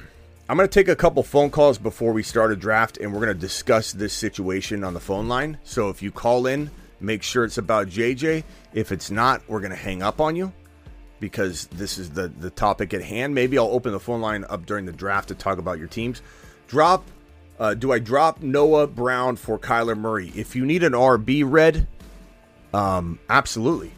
I'm 0.48 0.56
going 0.56 0.68
to 0.68 0.72
take 0.72 0.86
a 0.86 0.94
couple 0.94 1.24
phone 1.24 1.50
calls 1.50 1.76
before 1.76 2.12
we 2.12 2.22
start 2.22 2.52
a 2.52 2.56
draft, 2.56 2.98
and 2.98 3.12
we're 3.12 3.18
going 3.18 3.34
to 3.34 3.46
discuss 3.46 3.92
this 3.92 4.12
situation 4.12 4.84
on 4.84 4.94
the 4.94 5.00
phone 5.00 5.26
line. 5.26 5.58
So 5.64 5.88
if 5.88 6.04
you 6.04 6.12
call 6.12 6.46
in, 6.46 6.70
make 7.00 7.24
sure 7.24 7.44
it's 7.44 7.58
about 7.58 7.88
JJ. 7.88 8.44
If 8.74 8.92
it's 8.92 9.10
not, 9.10 9.42
we're 9.48 9.58
going 9.58 9.72
to 9.72 9.76
hang 9.76 10.04
up 10.04 10.20
on 10.20 10.36
you 10.36 10.52
because 11.20 11.66
this 11.66 11.98
is 11.98 12.10
the, 12.10 12.28
the 12.28 12.50
topic 12.50 12.92
at 12.94 13.02
hand. 13.02 13.34
Maybe 13.34 13.58
I'll 13.58 13.66
open 13.66 13.92
the 13.92 14.00
phone 14.00 14.20
line 14.20 14.44
up 14.48 14.66
during 14.66 14.86
the 14.86 14.92
draft 14.92 15.28
to 15.28 15.34
talk 15.34 15.58
about 15.58 15.78
your 15.78 15.88
teams. 15.88 16.22
Drop, 16.66 17.04
uh, 17.58 17.74
do 17.74 17.92
I 17.92 17.98
drop 17.98 18.40
Noah 18.40 18.86
Brown 18.86 19.36
for 19.36 19.58
Kyler 19.58 19.96
Murray? 19.96 20.32
If 20.34 20.56
you 20.56 20.64
need 20.64 20.82
an 20.82 20.92
RB 20.92 21.44
red, 21.46 21.86
um, 22.72 23.18
absolutely. 23.28 23.92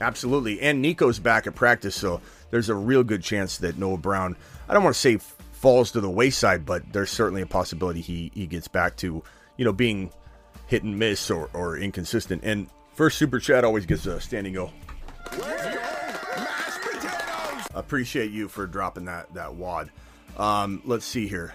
Absolutely. 0.00 0.60
And 0.60 0.82
Nico's 0.82 1.20
back 1.20 1.46
at 1.46 1.54
practice, 1.54 1.94
so 1.94 2.20
there's 2.50 2.68
a 2.68 2.74
real 2.74 3.04
good 3.04 3.22
chance 3.22 3.58
that 3.58 3.78
Noah 3.78 3.98
Brown, 3.98 4.36
I 4.68 4.74
don't 4.74 4.82
want 4.82 4.96
to 4.96 5.00
say 5.00 5.18
falls 5.52 5.92
to 5.92 6.00
the 6.00 6.10
wayside, 6.10 6.66
but 6.66 6.82
there's 6.92 7.10
certainly 7.10 7.40
a 7.40 7.46
possibility 7.46 8.00
he, 8.00 8.32
he 8.34 8.46
gets 8.46 8.66
back 8.66 8.96
to, 8.96 9.22
you 9.56 9.64
know, 9.64 9.72
being 9.72 10.10
hit 10.66 10.82
and 10.82 10.98
miss 10.98 11.30
or, 11.30 11.48
or 11.52 11.76
inconsistent. 11.76 12.42
And 12.42 12.68
first 12.94 13.16
super 13.16 13.38
chat 13.38 13.64
always 13.64 13.86
gets 13.86 14.04
a 14.06 14.20
standing 14.20 14.54
go. 14.54 14.72
Appreciate 17.74 18.30
you 18.30 18.48
for 18.48 18.66
dropping 18.66 19.06
that 19.06 19.32
that 19.34 19.54
wad. 19.54 19.90
Um, 20.36 20.82
let's 20.84 21.04
see 21.04 21.26
here. 21.26 21.54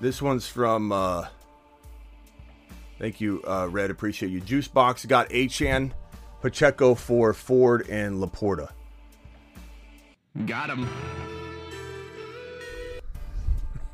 This 0.00 0.22
one's 0.22 0.46
from 0.46 0.92
uh, 0.92 1.26
Thank 2.98 3.20
you, 3.20 3.42
uh, 3.46 3.68
Red. 3.70 3.90
Appreciate 3.90 4.30
you. 4.30 4.40
Juice 4.40 4.66
box 4.66 5.06
got 5.06 5.28
Achane, 5.30 5.92
Pacheco 6.40 6.94
for 6.94 7.32
Ford 7.32 7.88
and 7.88 8.20
Laporta. 8.20 8.70
Got 10.46 10.70
him. 10.70 10.88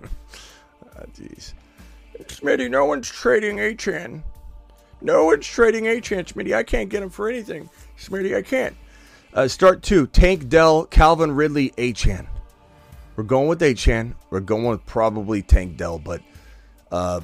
oh, 0.02 1.04
jeez. 1.14 1.52
Smitty, 2.22 2.70
no 2.70 2.86
one's 2.86 3.08
trading 3.08 3.58
Achane. 3.58 4.22
No 5.04 5.26
one's 5.26 5.46
trading 5.46 5.84
Achane, 5.84 6.24
Smitty. 6.24 6.56
I 6.56 6.62
can't 6.62 6.88
get 6.88 7.02
him 7.02 7.10
for 7.10 7.28
anything. 7.28 7.68
Smitty, 7.98 8.34
I 8.34 8.40
can't. 8.40 8.74
Uh, 9.34 9.46
start 9.46 9.82
two. 9.82 10.06
Tank 10.06 10.48
Dell, 10.48 10.86
Calvin 10.86 11.32
Ridley, 11.32 11.74
Achane. 11.76 12.26
We're 13.14 13.24
going 13.24 13.48
with 13.48 13.60
Achane. 13.60 14.14
We're 14.30 14.40
going 14.40 14.64
with 14.64 14.86
probably 14.86 15.42
Tank 15.42 15.76
Dell, 15.76 15.98
but 15.98 16.22
uh, 16.90 17.20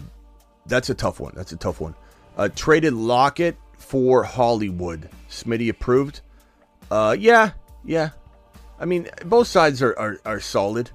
that's 0.66 0.90
a 0.90 0.94
tough 0.94 1.20
one. 1.20 1.32
That's 1.34 1.52
a 1.52 1.56
tough 1.56 1.80
one. 1.80 1.94
Uh, 2.36 2.50
traded 2.54 2.92
Lockett 2.92 3.56
for 3.78 4.24
Hollywood. 4.24 5.08
Smitty 5.30 5.70
approved. 5.70 6.20
Uh, 6.90 7.16
yeah, 7.18 7.52
yeah. 7.82 8.10
I 8.78 8.84
mean, 8.84 9.08
both 9.24 9.46
sides 9.46 9.80
are, 9.80 9.98
are, 9.98 10.20
are 10.26 10.40
solid. 10.40 10.90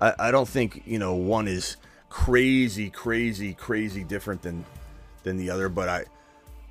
I, 0.00 0.14
I 0.16 0.30
don't 0.30 0.48
think, 0.48 0.82
you 0.86 1.00
know, 1.00 1.14
one 1.14 1.48
is 1.48 1.76
crazy, 2.08 2.88
crazy, 2.88 3.52
crazy 3.52 4.04
different 4.04 4.42
than 4.42 4.64
than 5.22 5.36
the 5.36 5.50
other, 5.50 5.68
but 5.68 5.88
I 5.88 6.04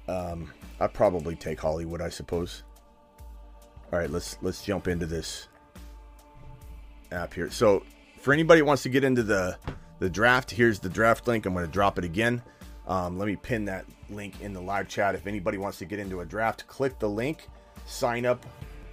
um 0.09 0.51
I 0.79 0.87
probably 0.87 1.35
take 1.35 1.59
Hollywood, 1.59 2.01
I 2.01 2.09
suppose. 2.09 2.63
All 3.91 3.99
right, 3.99 4.09
let's 4.09 4.37
let's 4.41 4.63
jump 4.63 4.87
into 4.87 5.05
this 5.05 5.47
app 7.11 7.33
here. 7.33 7.49
So, 7.49 7.83
for 8.19 8.33
anybody 8.33 8.61
wants 8.61 8.83
to 8.83 8.89
get 8.89 9.03
into 9.03 9.23
the 9.23 9.57
the 9.99 10.09
draft. 10.09 10.51
Here's 10.51 10.79
the 10.79 10.89
draft 10.89 11.27
link. 11.27 11.45
I'm 11.45 11.53
going 11.53 11.65
to 11.65 11.71
drop 11.71 11.97
it 11.97 12.05
again. 12.05 12.41
Um, 12.87 13.19
let 13.19 13.27
me 13.27 13.35
pin 13.35 13.65
that 13.65 13.85
link 14.09 14.41
in 14.41 14.53
the 14.53 14.61
live 14.61 14.87
chat. 14.87 15.13
If 15.13 15.27
anybody 15.27 15.57
wants 15.57 15.77
to 15.79 15.85
get 15.85 15.99
into 15.99 16.21
a 16.21 16.25
draft, 16.25 16.65
click 16.67 16.97
the 16.97 17.09
link, 17.09 17.47
sign 17.85 18.25
up 18.25 18.45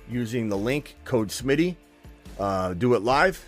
using 0.09 0.49
the 0.49 0.59
link 0.59 0.97
code 1.05 1.29
Smitty, 1.29 1.77
uh, 2.39 2.75
do 2.75 2.95
it 2.95 3.03
live, 3.03 3.43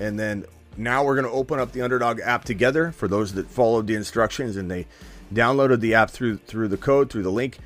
and 0.00 0.18
then 0.18 0.44
now 0.76 1.04
we're 1.04 1.14
going 1.14 1.26
to 1.26 1.30
open 1.30 1.60
up 1.60 1.72
the 1.72 1.82
Underdog 1.82 2.20
app 2.20 2.44
together 2.44 2.90
for 2.90 3.08
those 3.08 3.32
that 3.34 3.46
followed 3.46 3.86
the 3.86 3.94
instructions 3.94 4.56
and 4.56 4.70
they 4.70 4.86
downloaded 5.32 5.80
the 5.80 5.94
app 5.94 6.10
through 6.10 6.38
through 6.38 6.68
the 6.68 6.76
code 6.76 7.10
through 7.10 7.22
the 7.22 7.30
link. 7.30 7.58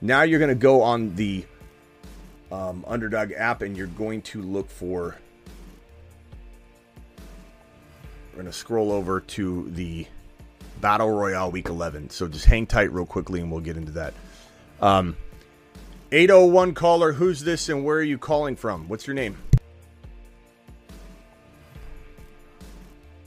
Now 0.00 0.22
you're 0.22 0.38
going 0.38 0.48
to 0.48 0.54
go 0.54 0.82
on 0.82 1.14
the 1.16 1.44
um, 2.52 2.84
Underdog 2.86 3.32
app 3.32 3.62
and 3.62 3.76
you're 3.76 3.86
going 3.86 4.22
to 4.22 4.42
look 4.42 4.68
for 4.68 5.16
We're 8.34 8.42
going 8.42 8.52
to 8.52 8.58
scroll 8.58 8.90
over 8.90 9.20
to 9.20 9.70
the 9.70 10.08
Battle 10.80 11.08
Royale 11.08 11.52
Week 11.52 11.68
11. 11.68 12.10
So 12.10 12.26
just 12.26 12.46
hang 12.46 12.66
tight 12.66 12.90
real 12.92 13.06
quickly 13.06 13.40
and 13.40 13.48
we'll 13.48 13.60
get 13.60 13.76
into 13.76 13.92
that. 13.92 14.12
Um, 14.80 15.16
801 16.10 16.74
caller, 16.74 17.12
who's 17.12 17.44
this 17.44 17.68
and 17.68 17.84
where 17.84 17.98
are 17.98 18.02
you 18.02 18.18
calling 18.18 18.56
from? 18.56 18.88
What's 18.88 19.06
your 19.06 19.14
name? 19.14 19.36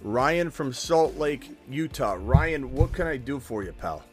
Ryan 0.07 0.49
from 0.51 0.71
Salt 0.71 1.17
Lake, 1.17 1.51
Utah. 1.69 2.17
Ryan, 2.17 2.71
what 2.71 2.93
can 2.93 3.07
I 3.07 3.17
do 3.17 3.41
for 3.41 3.61
you, 3.61 3.73
pal? 3.73 4.03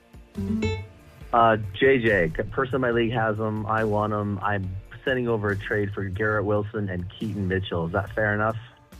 Uh, 1.32 1.56
JJ, 1.80 2.50
person 2.50 2.74
in 2.74 2.80
my 2.80 2.90
league 2.90 3.12
has 3.12 3.38
him. 3.38 3.64
I 3.66 3.84
want 3.84 4.12
him. 4.12 4.40
I'm 4.42 4.68
sending 5.04 5.28
over 5.28 5.50
a 5.50 5.56
trade 5.56 5.92
for 5.94 6.02
Garrett 6.04 6.44
Wilson 6.44 6.88
and 6.88 7.08
Keaton 7.10 7.46
Mitchell. 7.46 7.86
Is 7.86 7.92
that 7.92 8.12
fair 8.12 8.34
enough? 8.34 8.56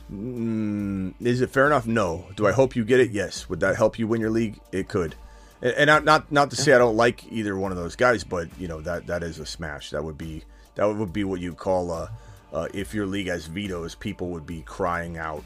Mm, 0.09 1.15
is 1.19 1.41
it 1.41 1.49
fair 1.49 1.65
enough? 1.65 1.85
No. 1.85 2.27
Do 2.37 2.47
I 2.47 2.53
hope 2.53 2.77
you 2.77 2.85
get 2.85 3.01
it? 3.01 3.11
Yes. 3.11 3.49
Would 3.49 3.59
that 3.59 3.75
help 3.75 3.99
you 3.99 4.07
win 4.07 4.21
your 4.21 4.29
league? 4.29 4.61
It 4.71 4.87
could. 4.87 5.15
And, 5.61 5.73
and 5.73 5.87
not, 5.87 6.05
not 6.05 6.31
not 6.31 6.49
to 6.51 6.55
say 6.55 6.71
I 6.71 6.77
don't 6.77 6.95
like 6.95 7.29
either 7.29 7.57
one 7.57 7.71
of 7.71 7.77
those 7.77 7.97
guys, 7.97 8.23
but 8.23 8.47
you 8.57 8.69
know 8.69 8.79
that 8.81 9.07
that 9.07 9.21
is 9.21 9.39
a 9.39 9.45
smash. 9.45 9.89
That 9.89 10.03
would 10.03 10.17
be 10.17 10.43
that 10.75 10.85
would 10.85 11.11
be 11.11 11.23
what 11.25 11.41
you 11.41 11.53
call 11.53 11.91
uh, 11.91 12.07
uh, 12.53 12.67
if 12.73 12.93
your 12.93 13.05
league 13.05 13.27
has 13.27 13.47
vetoes, 13.47 13.95
people 13.95 14.29
would 14.29 14.45
be 14.45 14.61
crying 14.61 15.17
out 15.17 15.43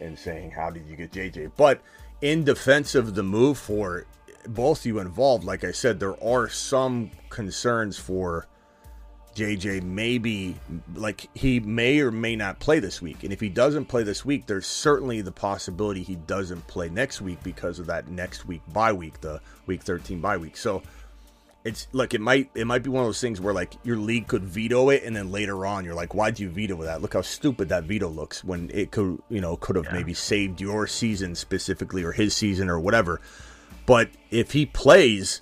and 0.00 0.18
saying, 0.18 0.50
"How 0.50 0.70
did 0.70 0.86
you 0.86 0.96
get 0.96 1.12
JJ?" 1.12 1.52
But 1.56 1.80
in 2.20 2.44
defense 2.44 2.94
of 2.94 3.14
the 3.14 3.22
move 3.22 3.58
for 3.58 4.06
both 4.46 4.86
you 4.86 4.98
involved, 4.98 5.44
like 5.44 5.64
I 5.64 5.72
said, 5.72 6.00
there 6.00 6.22
are 6.22 6.48
some 6.48 7.10
concerns 7.28 7.98
for 7.98 8.46
JJ. 9.34 9.82
Maybe 9.82 10.56
like 10.94 11.28
he 11.34 11.60
may 11.60 12.00
or 12.00 12.10
may 12.10 12.36
not 12.36 12.58
play 12.58 12.78
this 12.78 13.00
week, 13.00 13.22
and 13.24 13.32
if 13.32 13.40
he 13.40 13.48
doesn't 13.48 13.86
play 13.86 14.02
this 14.02 14.24
week, 14.24 14.46
there's 14.46 14.66
certainly 14.66 15.20
the 15.20 15.32
possibility 15.32 16.02
he 16.02 16.16
doesn't 16.16 16.66
play 16.66 16.88
next 16.88 17.20
week 17.20 17.42
because 17.42 17.78
of 17.78 17.86
that 17.86 18.08
next 18.08 18.46
week 18.46 18.62
bye 18.72 18.92
week, 18.92 19.20
the 19.20 19.40
week 19.66 19.82
13 19.82 20.20
bye 20.20 20.36
week. 20.36 20.56
So 20.56 20.82
it's 21.64 21.88
like 21.92 22.14
it 22.14 22.20
might 22.20 22.50
it 22.54 22.66
might 22.66 22.82
be 22.82 22.88
one 22.88 23.02
of 23.02 23.08
those 23.08 23.20
things 23.20 23.40
where 23.40 23.52
like 23.52 23.74
your 23.82 23.96
league 23.96 24.26
could 24.26 24.44
veto 24.44 24.88
it 24.88 25.02
and 25.04 25.14
then 25.14 25.30
later 25.30 25.66
on 25.66 25.84
you're 25.84 25.94
like 25.94 26.14
why'd 26.14 26.38
you 26.38 26.48
veto 26.48 26.82
that? 26.82 27.02
Look 27.02 27.14
how 27.14 27.20
stupid 27.20 27.68
that 27.68 27.84
veto 27.84 28.08
looks 28.08 28.42
when 28.42 28.70
it 28.72 28.90
could 28.90 29.20
you 29.28 29.40
know 29.40 29.56
could 29.56 29.76
have 29.76 29.86
yeah. 29.86 29.92
maybe 29.92 30.14
saved 30.14 30.60
your 30.60 30.86
season 30.86 31.34
specifically 31.34 32.02
or 32.02 32.12
his 32.12 32.34
season 32.34 32.70
or 32.70 32.80
whatever. 32.80 33.20
But 33.84 34.10
if 34.30 34.52
he 34.52 34.66
plays 34.66 35.40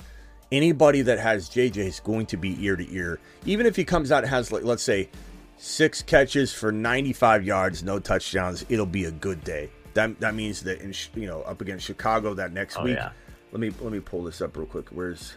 anybody 0.50 1.02
that 1.02 1.18
has 1.18 1.48
jj 1.50 1.76
is 1.76 2.00
going 2.00 2.26
to 2.26 2.36
be 2.36 2.62
ear 2.64 2.74
to 2.74 2.92
ear. 2.92 3.20
Even 3.44 3.66
if 3.66 3.76
he 3.76 3.84
comes 3.84 4.10
out 4.10 4.24
and 4.24 4.30
has 4.30 4.50
like 4.50 4.64
let's 4.64 4.82
say 4.82 5.08
six 5.56 6.02
catches 6.02 6.52
for 6.52 6.72
95 6.72 7.44
yards 7.44 7.82
no 7.82 7.98
touchdowns 7.98 8.64
it'll 8.68 8.86
be 8.86 9.04
a 9.04 9.12
good 9.12 9.44
day. 9.44 9.70
That 9.94 10.18
that 10.18 10.34
means 10.34 10.62
that 10.62 10.80
in 10.80 10.92
you 11.14 11.28
know 11.28 11.42
up 11.42 11.60
against 11.60 11.86
chicago 11.86 12.34
that 12.34 12.52
next 12.52 12.76
oh, 12.76 12.82
week. 12.82 12.96
yeah. 12.96 13.10
let 13.52 13.60
me 13.60 13.70
let 13.80 13.92
me 13.92 14.00
pull 14.00 14.24
this 14.24 14.40
up 14.40 14.56
real 14.56 14.66
quick. 14.66 14.88
Where's 14.88 15.34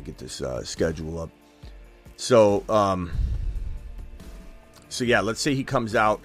get 0.00 0.18
this 0.18 0.40
uh, 0.40 0.64
schedule 0.64 1.20
up. 1.20 1.30
So, 2.16 2.64
um, 2.68 3.10
so 4.88 5.04
yeah, 5.04 5.20
let's 5.20 5.40
say 5.40 5.54
he 5.54 5.64
comes 5.64 5.94
out, 5.94 6.20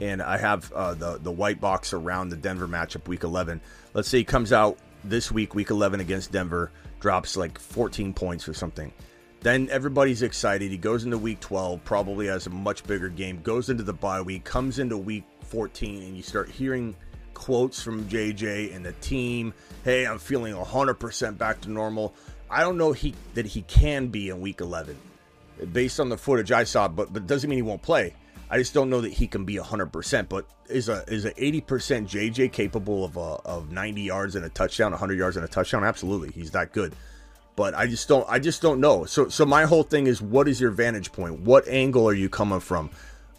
and 0.00 0.22
I 0.22 0.38
have 0.38 0.72
uh, 0.72 0.94
the 0.94 1.18
the 1.18 1.32
white 1.32 1.60
box 1.60 1.92
around 1.92 2.28
the 2.28 2.36
Denver 2.36 2.68
matchup, 2.68 3.08
week 3.08 3.24
eleven. 3.24 3.60
Let's 3.94 4.08
say 4.08 4.18
he 4.18 4.24
comes 4.24 4.52
out 4.52 4.78
this 5.04 5.32
week, 5.32 5.54
week 5.54 5.70
eleven 5.70 6.00
against 6.00 6.32
Denver, 6.32 6.70
drops 7.00 7.36
like 7.36 7.58
fourteen 7.58 8.14
points 8.14 8.48
or 8.48 8.54
something. 8.54 8.92
Then 9.40 9.68
everybody's 9.70 10.22
excited. 10.22 10.70
He 10.70 10.78
goes 10.78 11.04
into 11.04 11.18
week 11.18 11.40
twelve, 11.40 11.82
probably 11.84 12.26
has 12.28 12.46
a 12.46 12.50
much 12.50 12.84
bigger 12.84 13.08
game. 13.08 13.42
Goes 13.42 13.68
into 13.68 13.82
the 13.82 13.92
bye 13.92 14.22
week, 14.22 14.44
comes 14.44 14.78
into 14.78 14.96
week 14.96 15.24
fourteen, 15.40 16.02
and 16.02 16.16
you 16.16 16.22
start 16.22 16.48
hearing 16.48 16.94
quotes 17.42 17.82
from 17.82 18.04
JJ 18.04 18.74
and 18.74 18.84
the 18.84 18.92
team. 18.94 19.52
Hey, 19.84 20.06
I'm 20.06 20.18
feeling 20.18 20.54
100% 20.54 21.38
back 21.38 21.60
to 21.62 21.70
normal. 21.70 22.14
I 22.52 22.60
don't 22.60 22.76
know 22.76 22.92
he 22.92 23.14
that 23.34 23.46
he 23.46 23.62
can 23.62 24.08
be 24.08 24.28
in 24.28 24.40
week 24.40 24.60
11 24.60 24.96
based 25.72 25.98
on 25.98 26.08
the 26.08 26.18
footage 26.18 26.52
I 26.52 26.64
saw, 26.64 26.86
but 26.86 27.12
but 27.12 27.26
doesn't 27.26 27.48
mean 27.48 27.56
he 27.56 27.62
won't 27.62 27.82
play. 27.82 28.14
I 28.50 28.58
just 28.58 28.74
don't 28.74 28.90
know 28.90 29.00
that 29.00 29.14
he 29.14 29.26
can 29.26 29.46
be 29.46 29.54
100%. 29.54 30.28
But 30.28 30.44
is 30.68 30.90
a 30.90 31.04
is 31.08 31.24
a 31.24 31.32
80% 31.32 31.62
JJ 31.62 32.52
capable 32.52 33.02
of 33.04 33.16
a, 33.16 33.20
of 33.20 33.72
90 33.72 34.02
yards 34.02 34.36
and 34.36 34.44
a 34.44 34.50
touchdown, 34.50 34.90
100 34.90 35.16
yards 35.16 35.36
and 35.36 35.44
a 35.44 35.48
touchdown? 35.48 35.84
Absolutely, 35.84 36.30
he's 36.32 36.50
that 36.50 36.72
good. 36.72 36.94
But 37.56 37.74
I 37.74 37.86
just 37.86 38.08
don't 38.08 38.28
I 38.28 38.38
just 38.38 38.60
don't 38.60 38.80
know. 38.80 39.06
So 39.06 39.28
so 39.28 39.46
my 39.46 39.64
whole 39.64 39.82
thing 39.82 40.06
is, 40.06 40.20
what 40.20 40.48
is 40.48 40.60
your 40.60 40.70
vantage 40.70 41.12
point? 41.12 41.40
What 41.40 41.66
angle 41.66 42.06
are 42.06 42.14
you 42.14 42.28
coming 42.28 42.60
from? 42.60 42.90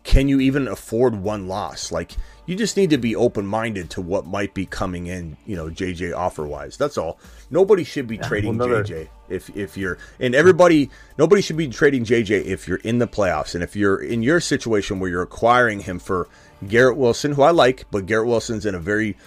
Can 0.03 0.27
you 0.27 0.39
even 0.39 0.67
afford 0.67 1.15
one 1.15 1.47
loss? 1.47 1.91
Like 1.91 2.13
you 2.45 2.55
just 2.55 2.75
need 2.75 2.89
to 2.89 2.97
be 2.97 3.15
open 3.15 3.45
minded 3.45 3.89
to 3.91 4.01
what 4.01 4.25
might 4.25 4.53
be 4.53 4.65
coming 4.65 5.07
in, 5.07 5.37
you 5.45 5.55
know, 5.55 5.69
JJ 5.69 6.15
offer 6.15 6.45
wise. 6.45 6.75
That's 6.75 6.97
all. 6.97 7.19
Nobody 7.49 7.83
should 7.83 8.07
be 8.07 8.17
yeah, 8.17 8.27
trading 8.27 8.57
well, 8.57 8.67
another... 8.67 8.83
JJ 8.83 9.09
if 9.29 9.55
if 9.55 9.77
you're 9.77 9.97
and 10.19 10.35
everybody 10.35 10.89
nobody 11.17 11.41
should 11.41 11.57
be 11.57 11.67
trading 11.67 12.03
JJ 12.03 12.45
if 12.45 12.67
you're 12.67 12.77
in 12.79 12.99
the 12.99 13.07
playoffs 13.07 13.55
and 13.55 13.63
if 13.63 13.75
you're 13.75 14.01
in 14.01 14.21
your 14.21 14.39
situation 14.39 14.99
where 14.99 15.09
you're 15.09 15.21
acquiring 15.21 15.79
him 15.81 15.99
for 15.99 16.27
Garrett 16.67 16.97
Wilson, 16.97 17.33
who 17.33 17.41
I 17.41 17.51
like, 17.51 17.85
but 17.91 18.05
Garrett 18.05 18.27
Wilson's 18.27 18.65
in 18.65 18.75
a 18.75 18.79
very 18.79 19.17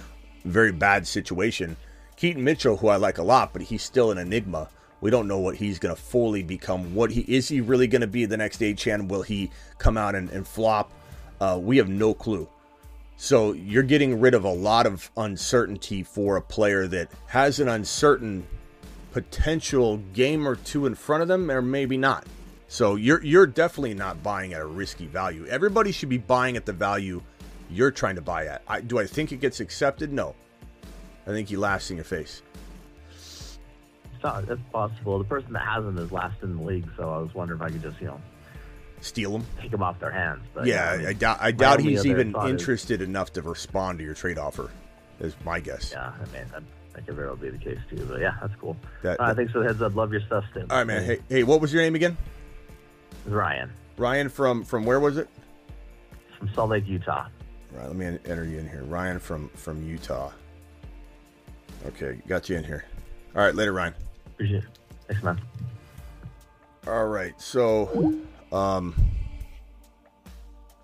very 0.45 0.73
bad 0.73 1.07
situation. 1.07 1.77
Keaton 2.17 2.45
Mitchell, 2.45 2.79
who 2.79 2.89
I 2.89 2.97
like 2.97 3.19
a 3.19 3.23
lot, 3.23 3.53
but 3.53 3.62
he's 3.62 3.83
still 3.83 4.11
an 4.11 4.19
enigma. 4.19 4.69
We 5.01 5.11
don't 5.11 5.29
know 5.29 5.39
what 5.39 5.57
he's 5.57 5.79
going 5.79 5.95
to 5.95 6.01
fully 6.01 6.43
become. 6.43 6.95
What 6.95 7.11
he 7.11 7.21
is 7.23 7.49
he 7.49 7.61
really 7.61 7.87
going 7.87 8.01
to 8.01 8.07
be 8.07 8.25
the 8.25 8.37
next 8.37 8.61
Achane? 8.61 9.09
Will 9.09 9.23
he 9.23 9.51
come 9.79 9.97
out 9.97 10.15
and, 10.15 10.31
and 10.31 10.47
flop? 10.47 10.93
Uh, 11.41 11.59
we 11.61 11.77
have 11.77 11.89
no 11.89 12.15
clue. 12.15 12.49
So 13.17 13.53
you're 13.53 13.83
getting 13.83 14.21
rid 14.21 14.35
of 14.35 14.45
a 14.45 14.53
lot 14.53 14.87
of 14.87 15.11
uncertainty 15.17 16.03
for 16.03 16.37
a 16.37 16.43
player 16.43 16.87
that 16.89 17.11
has 17.27 17.61
an 17.61 17.69
uncertain 17.69 18.47
potential 19.13 19.99
game 20.13 20.47
or 20.47 20.57
two 20.57 20.85
in 20.85 20.95
front 20.95 21.23
of 21.23 21.29
them, 21.29 21.51
or 21.51 21.63
maybe 21.63 21.97
not. 21.97 22.27
So 22.69 22.97
you're 22.97 23.23
you're 23.23 23.47
definitely 23.47 23.95
not 23.95 24.23
buying 24.23 24.53
at 24.53 24.61
a 24.61 24.67
risky 24.67 25.07
value. 25.07 25.47
Everybody 25.47 25.93
should 25.93 26.09
be 26.09 26.19
buying 26.19 26.57
at 26.57 26.67
the 26.67 26.73
value 26.73 27.23
you're 27.71 27.91
trying 27.91 28.17
to 28.17 28.23
buy 28.23 28.47
at. 28.47 28.63
I, 28.69 28.81
do 28.81 28.99
I 28.99 29.07
think 29.07 29.33
it 29.33 29.41
gets 29.41 29.61
accepted? 29.61 30.13
No. 30.13 30.35
I 31.27 31.31
think 31.31 31.49
he 31.49 31.57
laughs 31.57 31.91
in 31.91 31.97
your 31.97 32.05
face. 32.05 32.43
Not, 34.27 34.49
it's 34.49 34.62
possible. 34.73 35.19
The 35.19 35.25
person 35.25 35.53
that 35.53 35.62
has 35.62 35.85
him 35.85 35.97
is 35.99 36.11
last 36.11 36.43
in 36.43 36.57
the 36.57 36.62
league, 36.62 36.89
so 36.97 37.11
I 37.11 37.19
was 37.19 37.33
wondering 37.35 37.61
if 37.61 37.67
I 37.67 37.71
could 37.71 37.83
just, 37.83 38.01
you 38.01 38.09
know, 38.09 38.21
steal 39.01 39.31
them, 39.33 39.47
take 39.61 39.71
them 39.71 39.83
off 39.83 40.01
their 40.01 40.11
hands. 40.11 40.43
But, 40.53 40.67
yeah, 40.67 40.99
I, 41.01 41.09
I 41.09 41.12
doubt, 41.12 41.39
I 41.41 41.51
doubt 41.53 41.81
he's 41.81 42.05
even 42.05 42.35
interested 42.45 43.01
is, 43.01 43.09
enough 43.09 43.33
to 43.35 43.43
respond 43.43 43.99
to 43.99 44.05
your 44.05 44.15
trade 44.15 44.39
offer. 44.39 44.71
Is 45.19 45.35
my 45.45 45.61
guess. 45.61 45.93
Yeah, 45.93 46.12
I 46.12 46.19
mean, 46.37 46.45
that, 46.53 47.07
could 47.07 47.15
very 47.15 47.29
well 47.29 47.37
be 47.37 47.51
the 47.51 47.59
case 47.59 47.79
too. 47.89 48.05
But 48.05 48.21
yeah, 48.21 48.35
that's 48.41 48.55
cool. 48.57 48.77
That, 49.03 49.19
uh, 49.21 49.35
thanks 49.35 49.53
for 49.53 49.61
the 49.61 49.67
heads 49.67 49.81
up. 49.81 49.95
Love 49.95 50.12
your 50.12 50.21
stuff, 50.23 50.45
Stim. 50.51 50.67
All 50.69 50.77
right, 50.77 50.87
man. 50.87 51.05
Hey, 51.05 51.21
hey, 51.29 51.43
what 51.43 51.61
was 51.61 51.73
your 51.73 51.83
name 51.83 51.95
again? 51.95 52.19
Ryan. 53.25 53.71
Ryan 53.97 54.29
from 54.29 54.65
from 54.65 54.85
where 54.85 55.01
was 55.01 55.17
it? 55.17 55.29
From 56.39 56.51
Salt 56.53 56.71
Lake, 56.71 56.87
Utah. 56.87 57.29
Right. 57.73 57.87
Let 57.87 57.97
me 57.97 58.07
enter 58.07 58.45
you 58.45 58.59
in 58.59 58.69
here. 58.69 58.83
Ryan 58.85 59.19
from 59.19 59.49
from 59.51 59.83
Utah. 59.87 60.33
Okay, 61.87 62.21
got 62.27 62.49
you 62.51 62.57
in 62.57 62.65
here. 62.65 62.85
All 63.35 63.43
right, 63.43 63.55
later, 63.55 63.73
Ryan. 63.73 63.95
Appreciate 64.37 64.64
it. 64.64 64.79
Thanks, 65.09 65.22
man. 65.22 65.40
All 66.87 67.07
right, 67.07 67.40
so 67.40 68.20
um, 68.53 68.94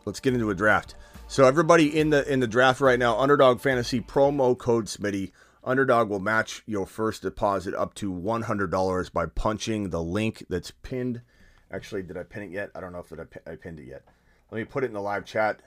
let's 0.06 0.20
get 0.20 0.32
into 0.32 0.48
a 0.48 0.54
draft. 0.54 0.94
So 1.28 1.44
everybody 1.44 1.98
in 1.98 2.10
the 2.10 2.30
in 2.30 2.40
the 2.40 2.46
draft 2.46 2.80
right 2.80 2.98
now, 2.98 3.18
Underdog 3.18 3.60
Fantasy 3.60 4.00
promo 4.00 4.56
code 4.56 4.86
Smitty. 4.86 5.32
Underdog 5.64 6.08
will 6.08 6.18
match 6.18 6.62
your 6.66 6.86
first 6.86 7.22
deposit 7.22 7.74
up 7.74 7.94
to 7.94 8.10
one 8.10 8.42
hundred 8.42 8.70
dollars 8.70 9.10
by 9.10 9.26
punching 9.26 9.90
the 9.90 10.02
link 10.02 10.44
that's 10.48 10.72
pinned. 10.82 11.20
Actually, 11.70 12.02
did 12.02 12.16
I 12.16 12.22
pin 12.22 12.42
it 12.42 12.50
yet? 12.50 12.70
I 12.74 12.80
don't 12.80 12.92
know 12.92 12.98
if 12.98 13.12
I, 13.12 13.52
I 13.52 13.56
pinned 13.56 13.78
it 13.78 13.86
yet. 13.86 14.02
Let 14.50 14.58
me 14.58 14.64
put 14.64 14.82
it 14.82 14.86
in 14.86 14.92
the 14.94 15.00
live 15.00 15.24
chat. 15.24 15.60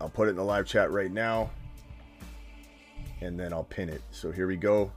I'll 0.00 0.10
put 0.10 0.28
it 0.28 0.30
in 0.30 0.36
the 0.36 0.44
live 0.44 0.66
chat 0.66 0.92
right 0.92 1.10
now, 1.10 1.50
and 3.20 3.38
then 3.38 3.52
I'll 3.52 3.64
pin 3.64 3.88
it. 3.88 4.02
So 4.10 4.30
here 4.30 4.46
we 4.46 4.56
go. 4.56 4.90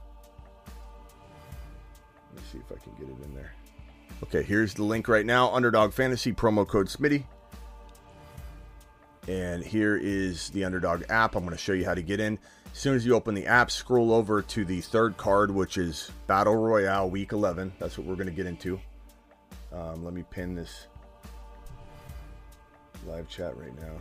Let 2.33 2.43
me 2.43 2.49
see 2.51 2.57
if 2.59 2.71
I 2.71 2.81
can 2.81 2.93
get 2.93 3.09
it 3.09 3.25
in 3.25 3.33
there. 3.35 3.53
Okay, 4.23 4.43
here's 4.43 4.73
the 4.73 4.83
link 4.83 5.07
right 5.07 5.25
now 5.25 5.53
Underdog 5.53 5.93
Fantasy, 5.93 6.31
promo 6.31 6.67
code 6.67 6.87
Smitty. 6.87 7.23
And 9.27 9.63
here 9.63 9.97
is 9.97 10.49
the 10.49 10.65
Underdog 10.65 11.03
app. 11.09 11.35
I'm 11.35 11.43
going 11.43 11.55
to 11.55 11.61
show 11.61 11.73
you 11.73 11.85
how 11.85 11.93
to 11.93 12.01
get 12.01 12.19
in. 12.19 12.39
As 12.71 12.77
soon 12.77 12.95
as 12.95 13.05
you 13.05 13.15
open 13.15 13.35
the 13.35 13.45
app, 13.45 13.69
scroll 13.69 14.13
over 14.13 14.41
to 14.41 14.65
the 14.65 14.81
third 14.81 15.17
card, 15.17 15.51
which 15.51 15.77
is 15.77 16.11
Battle 16.27 16.55
Royale 16.55 17.09
Week 17.09 17.31
11. 17.31 17.73
That's 17.79 17.97
what 17.97 18.07
we're 18.07 18.15
going 18.15 18.27
to 18.27 18.33
get 18.33 18.45
into. 18.45 18.79
Um, 19.73 20.03
let 20.03 20.13
me 20.13 20.23
pin 20.29 20.55
this 20.55 20.87
live 23.05 23.27
chat 23.27 23.55
right 23.57 23.75
now, 23.79 23.93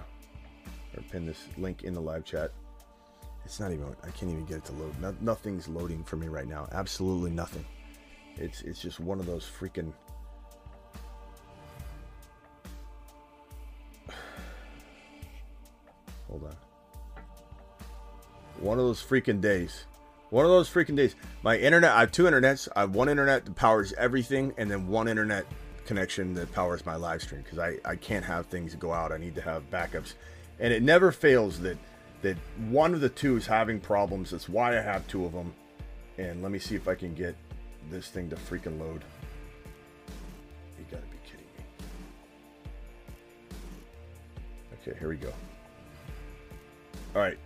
or 0.96 1.02
pin 1.10 1.26
this 1.26 1.46
link 1.58 1.82
in 1.84 1.94
the 1.94 2.00
live 2.00 2.24
chat. 2.24 2.52
It's 3.50 3.58
not 3.58 3.72
even, 3.72 3.96
I 4.04 4.10
can't 4.10 4.30
even 4.30 4.44
get 4.44 4.58
it 4.58 4.64
to 4.66 4.72
load. 4.74 4.94
No, 5.00 5.12
nothing's 5.20 5.66
loading 5.66 6.04
for 6.04 6.14
me 6.14 6.28
right 6.28 6.46
now. 6.46 6.68
Absolutely 6.70 7.32
nothing. 7.32 7.64
It's, 8.36 8.62
it's 8.62 8.80
just 8.80 9.00
one 9.00 9.18
of 9.18 9.26
those 9.26 9.44
freaking 9.44 9.92
Hold 16.28 16.44
on. 16.44 16.54
One 18.60 18.78
of 18.78 18.84
those 18.84 19.02
freaking 19.02 19.40
days 19.40 19.82
One 20.28 20.44
of 20.44 20.52
those 20.52 20.70
freaking 20.70 20.94
days. 20.94 21.16
My 21.42 21.58
internet, 21.58 21.90
I 21.90 21.98
have 21.98 22.12
two 22.12 22.26
internets. 22.26 22.68
I 22.76 22.82
have 22.82 22.94
one 22.94 23.08
internet 23.08 23.46
that 23.46 23.56
powers 23.56 23.92
everything, 23.94 24.54
and 24.58 24.70
then 24.70 24.86
one 24.86 25.08
internet 25.08 25.44
connection 25.86 26.34
that 26.34 26.52
powers 26.52 26.86
my 26.86 26.94
live 26.94 27.20
stream 27.20 27.42
because 27.42 27.58
I, 27.58 27.78
I 27.84 27.96
can't 27.96 28.24
have 28.24 28.46
things 28.46 28.76
go 28.76 28.92
out. 28.92 29.10
I 29.10 29.16
need 29.18 29.34
to 29.34 29.42
have 29.42 29.68
backups. 29.72 30.14
And 30.60 30.72
it 30.72 30.84
never 30.84 31.10
fails 31.10 31.58
that 31.62 31.76
that 32.22 32.36
one 32.68 32.94
of 32.94 33.00
the 33.00 33.08
two 33.08 33.36
is 33.36 33.46
having 33.46 33.80
problems. 33.80 34.30
That's 34.30 34.48
why 34.48 34.78
I 34.78 34.82
have 34.82 35.06
two 35.06 35.24
of 35.24 35.32
them. 35.32 35.52
And 36.18 36.42
let 36.42 36.52
me 36.52 36.58
see 36.58 36.74
if 36.74 36.86
I 36.86 36.94
can 36.94 37.14
get 37.14 37.34
this 37.90 38.08
thing 38.08 38.28
to 38.30 38.36
freaking 38.36 38.78
load. 38.78 39.04
You 40.78 40.84
gotta 40.90 41.06
be 41.06 41.16
kidding 41.24 41.46
me. 41.56 41.64
Okay, 44.82 44.98
here 44.98 45.08
we 45.08 45.16
go. 45.16 45.32
All 47.14 47.22
right. 47.22 47.38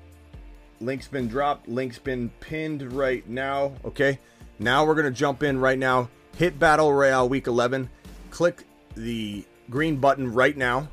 Link's 0.81 1.09
been 1.09 1.29
dropped. 1.29 1.69
Link's 1.69 1.99
been 1.99 2.31
pinned 2.41 2.93
right 2.93 3.27
now. 3.29 3.73
Okay. 3.85 4.19
Now 4.59 4.85
we're 4.85 4.95
to 5.07 5.19
jump 5.19 5.43
in 5.43 5.59
right 5.59 5.79
now. 5.79 6.09
Hit 6.37 6.59
Battle 6.59 6.93
Royale 6.93 7.29
Week 7.29 7.47
11. 7.47 7.89
Click 8.31 8.65
the 8.95 9.45
green 9.71 9.97
button 9.97 10.33
right 10.33 10.57
now. 10.57 10.89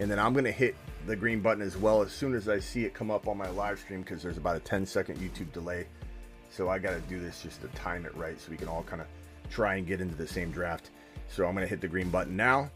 And 0.00 0.10
then 0.10 0.18
I'm 0.18 0.32
to 0.44 0.52
hit 0.52 0.74
the 1.08 1.16
green 1.16 1.40
button 1.40 1.62
as 1.62 1.76
well 1.76 2.02
as 2.02 2.12
soon 2.12 2.34
as 2.34 2.48
I 2.48 2.60
see 2.60 2.84
it 2.84 2.92
come 2.92 3.10
up 3.10 3.26
on 3.28 3.38
my 3.38 3.48
live 3.48 3.78
stream 3.78 4.02
because 4.02 4.22
there's 4.22 4.36
about 4.36 4.56
a 4.56 4.60
10 4.60 4.84
second 4.84 5.16
YouTube 5.16 5.50
delay. 5.52 5.86
So 6.50 6.68
I 6.68 6.78
got 6.78 6.90
to 6.90 7.00
do 7.00 7.18
this 7.18 7.42
just 7.42 7.62
to 7.62 7.68
time 7.68 8.04
it 8.04 8.14
right 8.14 8.38
so 8.38 8.50
we 8.50 8.58
can 8.58 8.68
all 8.68 8.82
kind 8.82 9.00
of 9.00 9.08
try 9.50 9.76
and 9.76 9.86
get 9.86 10.00
into 10.00 10.14
the 10.14 10.26
same 10.26 10.50
draft. 10.50 10.90
So 11.28 11.46
I'm 11.46 11.54
going 11.54 11.64
to 11.64 11.68
hit 11.68 11.80
the 11.80 11.88
green 11.88 12.10
button 12.10 12.36
now. 12.36 12.70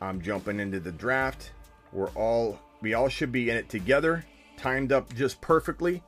I'm 0.00 0.20
jumping 0.20 0.58
into 0.58 0.80
the 0.80 0.92
draft. 0.92 1.52
We're 1.92 2.10
all 2.10 2.58
we 2.80 2.94
all 2.94 3.08
should 3.08 3.30
be 3.30 3.50
in 3.50 3.56
it 3.56 3.68
together, 3.68 4.24
timed 4.56 4.90
up 4.90 5.14
just 5.14 5.40
perfectly. 5.40 6.02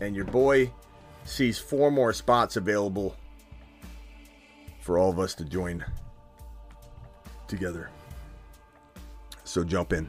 And 0.00 0.14
your 0.16 0.26
boy 0.26 0.70
sees 1.24 1.58
four 1.58 1.90
more 1.90 2.12
spots 2.12 2.56
available 2.56 3.16
for 4.80 4.96
all 4.96 5.10
of 5.10 5.18
us 5.18 5.34
to 5.34 5.44
join 5.44 5.84
together. 7.46 7.90
So 9.44 9.64
jump 9.64 9.92
in. 9.92 10.08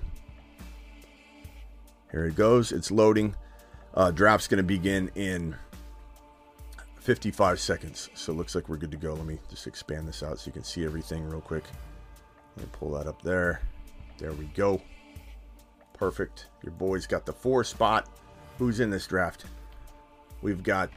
Here 2.11 2.25
it 2.25 2.35
goes. 2.35 2.71
It's 2.71 2.91
loading. 2.91 3.35
Uh, 3.93 4.11
draft's 4.11 4.47
going 4.47 4.57
to 4.57 4.63
begin 4.63 5.11
in 5.15 5.55
55 6.99 7.59
seconds. 7.59 8.09
So 8.13 8.31
it 8.31 8.35
looks 8.35 8.55
like 8.55 8.69
we're 8.69 8.77
good 8.77 8.91
to 8.91 8.97
go. 8.97 9.13
Let 9.13 9.25
me 9.25 9.39
just 9.49 9.67
expand 9.67 10.07
this 10.07 10.23
out 10.23 10.39
so 10.39 10.47
you 10.47 10.51
can 10.51 10.63
see 10.63 10.85
everything 10.85 11.27
real 11.29 11.41
quick. 11.41 11.63
Let 12.55 12.65
me 12.65 12.71
pull 12.71 12.91
that 12.91 13.07
up 13.07 13.21
there. 13.21 13.61
There 14.17 14.33
we 14.33 14.45
go. 14.47 14.81
Perfect. 15.93 16.47
Your 16.63 16.71
boy's 16.73 17.07
got 17.07 17.25
the 17.25 17.33
four 17.33 17.63
spot. 17.63 18.09
Who's 18.57 18.79
in 18.79 18.89
this 18.89 19.07
draft? 19.07 19.45
We've 20.41 20.63
got 20.63 20.89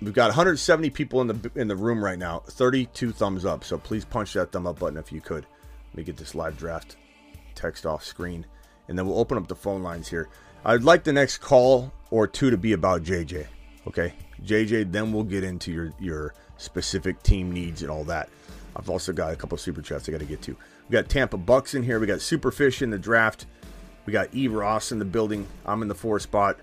we've 0.00 0.12
got 0.12 0.26
170 0.26 0.90
people 0.90 1.20
in 1.20 1.28
the 1.28 1.50
in 1.54 1.68
the 1.68 1.76
room 1.76 2.04
right 2.04 2.18
now. 2.18 2.40
32 2.46 3.12
thumbs 3.12 3.44
up. 3.44 3.64
So 3.64 3.78
please 3.78 4.04
punch 4.04 4.32
that 4.34 4.52
thumb 4.52 4.66
up 4.66 4.78
button 4.78 4.98
if 4.98 5.12
you 5.12 5.20
could. 5.20 5.46
Let 5.90 5.96
me 5.96 6.04
get 6.04 6.16
this 6.16 6.34
live 6.34 6.58
draft 6.58 6.96
text 7.54 7.86
off 7.86 8.04
screen, 8.04 8.44
and 8.88 8.98
then 8.98 9.06
we'll 9.06 9.18
open 9.18 9.38
up 9.38 9.48
the 9.48 9.56
phone 9.56 9.82
lines 9.82 10.08
here. 10.08 10.28
I'd 10.68 10.82
like 10.82 11.04
the 11.04 11.12
next 11.12 11.38
call 11.38 11.92
or 12.10 12.26
two 12.26 12.50
to 12.50 12.56
be 12.56 12.72
about 12.72 13.04
JJ. 13.04 13.46
Okay, 13.86 14.12
JJ. 14.42 14.90
Then 14.90 15.12
we'll 15.12 15.22
get 15.22 15.44
into 15.44 15.70
your 15.70 15.92
your 16.00 16.34
specific 16.56 17.22
team 17.22 17.52
needs 17.52 17.82
and 17.82 17.90
all 17.90 18.02
that. 18.04 18.28
I've 18.74 18.90
also 18.90 19.12
got 19.12 19.32
a 19.32 19.36
couple 19.36 19.56
super 19.58 19.80
chats 19.80 20.08
I 20.08 20.12
got 20.12 20.18
to 20.18 20.26
get 20.26 20.42
to. 20.42 20.56
We 20.88 20.92
got 20.92 21.08
Tampa 21.08 21.36
Bucks 21.36 21.74
in 21.74 21.84
here. 21.84 22.00
We 22.00 22.08
got 22.08 22.18
Superfish 22.18 22.82
in 22.82 22.90
the 22.90 22.98
draft. 22.98 23.46
We 24.06 24.12
got 24.12 24.34
E 24.34 24.48
Ross 24.48 24.90
in 24.90 24.98
the 24.98 25.04
building. 25.04 25.46
I'm 25.64 25.82
in 25.82 25.88
the 25.88 25.94
four 25.94 26.18
spot. 26.18 26.58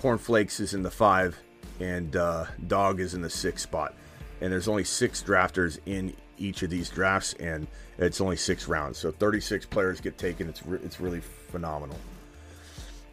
Cornflakes 0.00 0.58
is 0.58 0.72
in 0.72 0.82
the 0.82 0.90
five, 0.90 1.38
and 1.78 2.16
uh, 2.16 2.46
Dog 2.66 3.00
is 3.00 3.12
in 3.12 3.20
the 3.20 3.30
six 3.30 3.60
spot. 3.60 3.94
And 4.40 4.50
there's 4.50 4.66
only 4.66 4.84
six 4.84 5.22
drafters 5.22 5.78
in 5.84 6.16
each 6.38 6.62
of 6.62 6.70
these 6.70 6.88
drafts, 6.88 7.34
and 7.34 7.66
it's 7.98 8.22
only 8.22 8.36
six 8.36 8.66
rounds. 8.66 8.96
So 8.96 9.12
36 9.12 9.66
players 9.66 10.00
get 10.00 10.16
taken. 10.16 10.48
It's 10.48 10.64
re- 10.64 10.80
it's 10.82 11.00
really 11.00 11.20
phenomenal. 11.20 11.98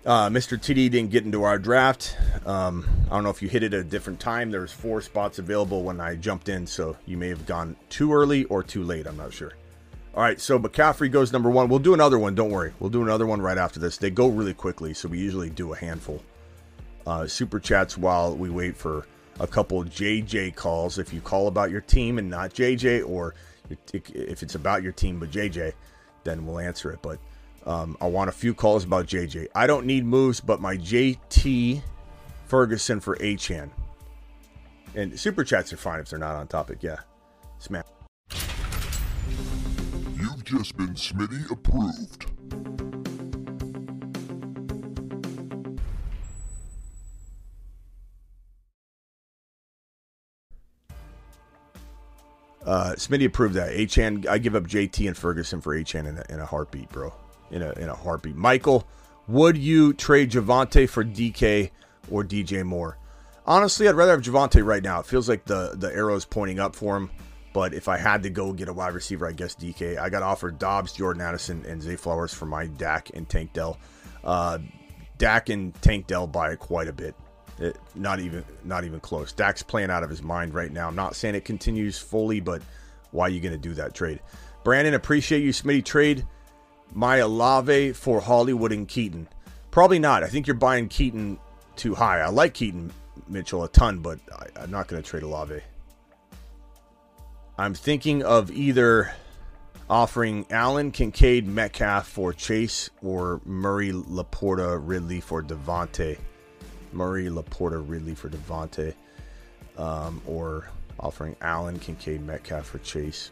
Uh, 0.05 0.29
Mr. 0.29 0.57
TD 0.57 0.89
didn't 0.89 1.09
get 1.09 1.25
into 1.25 1.43
our 1.43 1.59
draft. 1.59 2.15
Um, 2.45 2.87
I 3.07 3.15
don't 3.15 3.23
know 3.23 3.29
if 3.29 3.41
you 3.41 3.49
hit 3.49 3.63
it 3.63 3.73
at 3.73 3.81
a 3.81 3.83
different 3.83 4.19
time. 4.19 4.49
There 4.49 4.61
was 4.61 4.71
four 4.71 5.01
spots 5.01 5.39
available 5.39 5.83
when 5.83 5.99
I 5.99 6.15
jumped 6.15 6.47
in, 6.47 6.65
so 6.65 6.95
you 7.05 7.17
may 7.17 7.27
have 7.27 7.45
gone 7.45 7.75
too 7.89 8.13
early 8.13 8.45
or 8.45 8.63
too 8.63 8.83
late. 8.83 9.07
I'm 9.07 9.17
not 9.17 9.33
sure. 9.33 9.51
All 10.15 10.23
right, 10.23 10.39
so 10.39 10.57
McCaffrey 10.57 11.11
goes 11.11 11.33
number 11.33 11.49
one. 11.49 11.67
We'll 11.67 11.79
do 11.79 11.93
another 11.93 12.17
one. 12.17 12.33
Don't 12.33 12.49
worry. 12.49 12.73
We'll 12.79 12.89
do 12.89 13.03
another 13.03 13.27
one 13.27 13.41
right 13.41 13.57
after 13.57 13.79
this. 13.79 13.97
They 13.97 14.09
go 14.09 14.27
really 14.27 14.53
quickly, 14.53 14.93
so 14.93 15.09
we 15.09 15.19
usually 15.19 15.49
do 15.49 15.73
a 15.73 15.77
handful. 15.77 16.23
Uh, 17.05 17.27
super 17.27 17.59
chats 17.59 17.97
while 17.97 18.35
we 18.35 18.49
wait 18.49 18.77
for 18.77 19.05
a 19.39 19.47
couple 19.47 19.83
JJ 19.83 20.55
calls. 20.55 20.97
If 20.97 21.13
you 21.13 21.21
call 21.21 21.47
about 21.47 21.71
your 21.71 21.81
team 21.81 22.17
and 22.17 22.29
not 22.29 22.53
JJ, 22.53 23.07
or 23.07 23.35
if 23.93 24.43
it's 24.43 24.55
about 24.55 24.81
your 24.81 24.91
team 24.93 25.19
but 25.19 25.29
JJ, 25.29 25.73
then 26.23 26.45
we'll 26.45 26.59
answer 26.59 26.91
it. 26.91 26.99
But 27.01 27.19
um, 27.65 27.97
I 28.01 28.07
want 28.07 28.29
a 28.29 28.33
few 28.33 28.53
calls 28.53 28.83
about 28.83 29.05
JJ. 29.07 29.47
I 29.53 29.67
don't 29.67 29.85
need 29.85 30.05
moves, 30.05 30.39
but 30.39 30.61
my 30.61 30.77
JT 30.77 31.81
Ferguson 32.47 32.99
for 32.99 33.15
Achane. 33.17 33.69
And 34.95 35.19
super 35.19 35.43
chats 35.43 35.71
are 35.71 35.77
fine 35.77 35.99
if 35.99 36.09
they're 36.09 36.19
not 36.19 36.35
on 36.35 36.47
topic. 36.47 36.79
Yeah, 36.81 36.97
smash. 37.59 37.85
You've 40.15 40.43
just 40.43 40.75
been 40.77 40.95
Smitty 40.95 41.51
approved. 41.51 42.25
Uh, 52.65 52.93
Smitty 52.95 53.25
approved 53.25 53.55
that. 53.55 53.71
Achane, 53.71 54.27
I 54.27 54.37
give 54.37 54.55
up 54.55 54.63
JT 54.63 55.07
and 55.07 55.17
Ferguson 55.17 55.61
for 55.61 55.75
Achane 55.75 56.07
in 56.07 56.17
a, 56.17 56.25
in 56.29 56.39
a 56.39 56.45
heartbeat, 56.45 56.89
bro. 56.89 57.13
In 57.51 57.61
a 57.61 57.71
in 57.71 57.89
a 57.89 57.95
heartbeat. 57.95 58.35
Michael, 58.35 58.87
would 59.27 59.57
you 59.57 59.93
trade 59.93 60.31
Javonte 60.31 60.87
for 60.87 61.03
DK 61.03 61.71
or 62.09 62.23
DJ 62.23 62.63
Moore? 62.63 62.97
Honestly, 63.45 63.87
I'd 63.87 63.95
rather 63.95 64.11
have 64.11 64.21
Javonte 64.21 64.63
right 64.63 64.83
now. 64.83 64.99
It 64.99 65.05
feels 65.05 65.27
like 65.27 65.45
the 65.45 65.75
the 65.75 65.93
arrow 65.93 66.15
is 66.15 66.25
pointing 66.25 66.59
up 66.59 66.75
for 66.75 66.97
him. 66.97 67.09
But 67.53 67.73
if 67.73 67.87
I 67.87 67.97
had 67.97 68.23
to 68.23 68.29
go 68.29 68.53
get 68.53 68.69
a 68.69 68.73
wide 68.73 68.93
receiver, 68.93 69.27
I 69.27 69.31
guess 69.31 69.55
DK. 69.55 69.97
I 69.97 70.09
got 70.09 70.21
offered 70.21 70.59
Dobbs, 70.59 70.93
Jordan 70.93 71.21
Addison, 71.21 71.65
and 71.65 71.81
Zay 71.81 71.95
Flowers 71.95 72.33
for 72.33 72.45
my 72.45 72.67
Dak 72.67 73.09
and 73.15 73.27
Tank 73.27 73.53
Dell. 73.53 73.79
Uh, 74.23 74.59
Dak 75.17 75.49
and 75.49 75.73
Tank 75.81 76.07
Dell 76.07 76.27
by 76.27 76.55
quite 76.55 76.87
a 76.87 76.93
bit. 76.93 77.15
It, 77.57 77.77
not 77.95 78.19
even 78.19 78.45
not 78.63 78.85
even 78.85 78.99
close. 78.99 79.33
Dak's 79.33 79.63
playing 79.63 79.89
out 79.89 80.03
of 80.03 80.09
his 80.09 80.21
mind 80.21 80.53
right 80.53 80.71
now. 80.71 80.87
I'm 80.87 80.95
not 80.95 81.15
saying 81.15 81.35
it 81.35 81.43
continues 81.43 81.97
fully, 81.97 82.39
but 82.39 82.61
why 83.11 83.25
are 83.25 83.29
you 83.29 83.41
going 83.41 83.53
to 83.53 83.57
do 83.57 83.73
that 83.73 83.93
trade? 83.93 84.19
Brandon, 84.63 84.93
appreciate 84.93 85.43
you, 85.43 85.51
Smitty. 85.51 85.83
Trade 85.83 86.25
my 86.93 87.17
Olave 87.17 87.93
for 87.93 88.21
Hollywood 88.21 88.71
and 88.71 88.87
Keaton. 88.87 89.27
Probably 89.71 89.99
not. 89.99 90.23
I 90.23 90.27
think 90.27 90.47
you're 90.47 90.55
buying 90.55 90.87
Keaton 90.87 91.39
too 91.75 91.95
high. 91.95 92.19
I 92.19 92.29
like 92.29 92.53
Keaton 92.53 92.91
Mitchell 93.27 93.63
a 93.63 93.69
ton, 93.69 93.99
but 93.99 94.19
I, 94.31 94.61
I'm 94.61 94.71
not 94.71 94.87
going 94.87 95.01
to 95.01 95.07
trade 95.07 95.23
Olave. 95.23 95.61
I'm 97.57 97.73
thinking 97.73 98.23
of 98.23 98.51
either 98.51 99.11
offering 99.89 100.45
Allen, 100.49 100.91
Kincaid, 100.91 101.47
Metcalf 101.47 102.07
for 102.07 102.31
Chase 102.31 102.89
or 103.01 103.41
Murray, 103.43 103.91
Laporta, 103.91 104.79
Ridley 104.81 105.19
for 105.19 105.43
Devontae. 105.43 106.17
Murray, 106.91 107.25
Laporta, 107.25 107.83
Ridley 107.85 108.15
for 108.15 108.29
Devontae. 108.29 108.93
Um, 109.77 110.21
or 110.25 110.69
offering 110.99 111.35
Allen, 111.41 111.79
Kincaid, 111.79 112.21
Metcalf 112.21 112.65
for 112.65 112.79
Chase. 112.79 113.31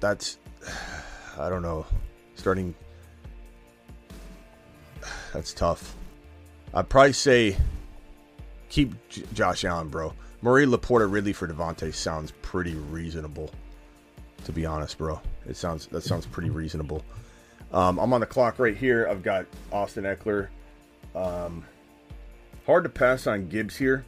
That's, 0.00 0.38
I 1.38 1.48
don't 1.48 1.62
know. 1.62 1.86
Starting, 2.38 2.72
that's 5.32 5.52
tough. 5.52 5.96
I'd 6.72 6.88
probably 6.88 7.12
say 7.12 7.56
keep 8.68 8.94
J- 9.08 9.24
Josh 9.34 9.64
Allen, 9.64 9.88
bro. 9.88 10.14
Murray, 10.40 10.64
Laporta, 10.64 11.10
Ridley 11.10 11.32
for 11.32 11.48
Devontae 11.48 11.92
sounds 11.92 12.32
pretty 12.40 12.76
reasonable. 12.76 13.50
To 14.44 14.52
be 14.52 14.64
honest, 14.64 14.98
bro, 14.98 15.20
it 15.48 15.56
sounds 15.56 15.86
that 15.88 16.02
sounds 16.02 16.26
pretty 16.26 16.48
reasonable. 16.48 17.04
Um, 17.72 17.98
I'm 17.98 18.12
on 18.12 18.20
the 18.20 18.26
clock 18.26 18.60
right 18.60 18.76
here. 18.76 19.08
I've 19.10 19.24
got 19.24 19.46
Austin 19.72 20.04
Ekeler. 20.04 20.46
Um, 21.16 21.64
hard 22.66 22.84
to 22.84 22.88
pass 22.88 23.26
on 23.26 23.48
Gibbs 23.48 23.76
here. 23.76 24.06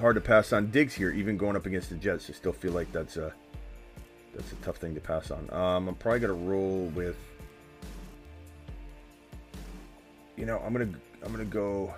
Hard 0.00 0.14
to 0.14 0.22
pass 0.22 0.54
on 0.54 0.70
Diggs 0.70 0.94
here, 0.94 1.10
even 1.10 1.36
going 1.36 1.56
up 1.56 1.66
against 1.66 1.90
the 1.90 1.96
Jets. 1.96 2.30
I 2.30 2.32
still 2.32 2.52
feel 2.54 2.72
like 2.72 2.90
that's 2.90 3.18
a 3.18 3.34
that's 4.36 4.52
a 4.52 4.56
tough 4.56 4.76
thing 4.76 4.94
to 4.94 5.00
pass 5.00 5.30
on. 5.30 5.48
Um, 5.50 5.88
I'm 5.88 5.94
probably 5.94 6.20
gonna 6.20 6.34
roll 6.34 6.86
with. 6.94 7.16
You 10.36 10.44
know, 10.44 10.60
I'm 10.64 10.72
gonna 10.72 10.90
I'm 11.24 11.32
gonna 11.32 11.44
go. 11.44 11.92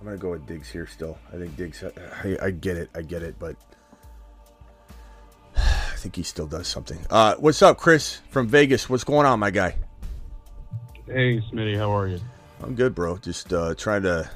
I'm 0.00 0.06
gonna 0.06 0.16
go 0.16 0.30
with 0.30 0.46
Diggs 0.46 0.70
here. 0.70 0.86
Still, 0.86 1.18
I 1.32 1.36
think 1.36 1.56
Diggs. 1.56 1.82
I, 1.84 2.38
I 2.40 2.50
get 2.50 2.76
it. 2.76 2.88
I 2.94 3.02
get 3.02 3.22
it, 3.22 3.34
but 3.38 3.56
I 5.56 5.96
think 5.96 6.14
he 6.16 6.22
still 6.22 6.46
does 6.46 6.68
something. 6.68 6.98
Uh, 7.10 7.34
what's 7.36 7.62
up, 7.62 7.78
Chris 7.78 8.20
from 8.30 8.46
Vegas? 8.46 8.88
What's 8.88 9.04
going 9.04 9.26
on, 9.26 9.40
my 9.40 9.50
guy? 9.50 9.76
Hey, 11.06 11.40
Smitty, 11.52 11.76
how 11.76 11.90
are 11.96 12.06
you? 12.06 12.20
I'm 12.62 12.76
good, 12.76 12.94
bro. 12.94 13.18
Just 13.18 13.52
uh, 13.52 13.74
trying 13.74 14.02
to 14.02 14.30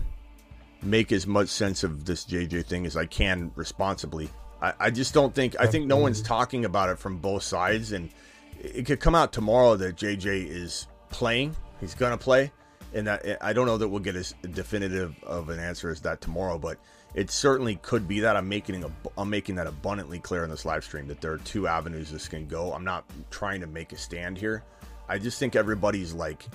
make 0.83 1.13
as 1.13 1.29
much 1.29 1.49
sense 1.49 1.85
of 1.85 2.05
this 2.05 2.25
JJ 2.25 2.67
thing 2.67 2.87
as 2.87 2.97
I 2.97 3.07
can 3.07 3.53
responsibly. 3.55 4.31
I, 4.67 4.87
I 4.87 4.91
just 4.91 5.15
don't 5.15 5.35
think 5.35 5.55
I 5.61 5.67
think 5.67 5.87
no 5.87 5.97
one's 5.97 6.21
talking 6.21 6.65
about 6.65 6.89
it 6.89 6.99
from 6.99 7.19
both 7.19 7.43
sides, 7.43 7.93
and 7.93 8.11
it 8.59 8.85
could 8.87 9.01
come 9.01 9.15
out 9.15 9.33
tomorrow 9.33 9.77
that 9.77 9.97
JJ 9.97 10.49
is 10.49 10.89
playing. 11.09 11.55
He's 11.81 11.95
gonna 11.95 12.19
play, 12.19 12.51
and 12.93 13.07
that 13.07 13.39
I 13.41 13.53
don't 13.53 13.67
know 13.67 13.79
that 13.79 13.89
we'll 13.89 14.01
get 14.01 14.17
as 14.17 14.35
definitive 14.53 15.15
of 15.23 15.51
an 15.51 15.61
answer 15.61 15.89
as 15.91 16.01
that 16.01 16.21
tomorrow, 16.21 16.59
but 16.59 16.79
it 17.15 17.31
certainly 17.31 17.77
could 17.77 18.09
be 18.09 18.21
that. 18.21 18.37
I'm 18.37 18.49
making 18.49 18.83
a, 18.83 18.91
I'm 19.17 19.31
making 19.31 19.55
that 19.55 19.69
abundantly 19.69 20.19
clear 20.19 20.43
in 20.43 20.51
this 20.51 20.65
live 20.65 20.83
stream 20.83 21.07
that 21.09 21.21
there 21.21 21.33
are 21.33 21.39
two 21.39 21.69
avenues 21.69 22.11
this 22.11 22.27
can 22.27 22.49
go. 22.49 22.73
I'm 22.73 22.85
not 22.85 23.05
trying 23.31 23.61
to 23.61 23.69
make 23.69 23.93
a 23.93 23.97
stand 23.97 24.37
here. 24.37 24.65
I 25.09 25.19
just 25.19 25.39
think 25.39 25.55
everybody's 25.55 26.13
like, 26.13 26.49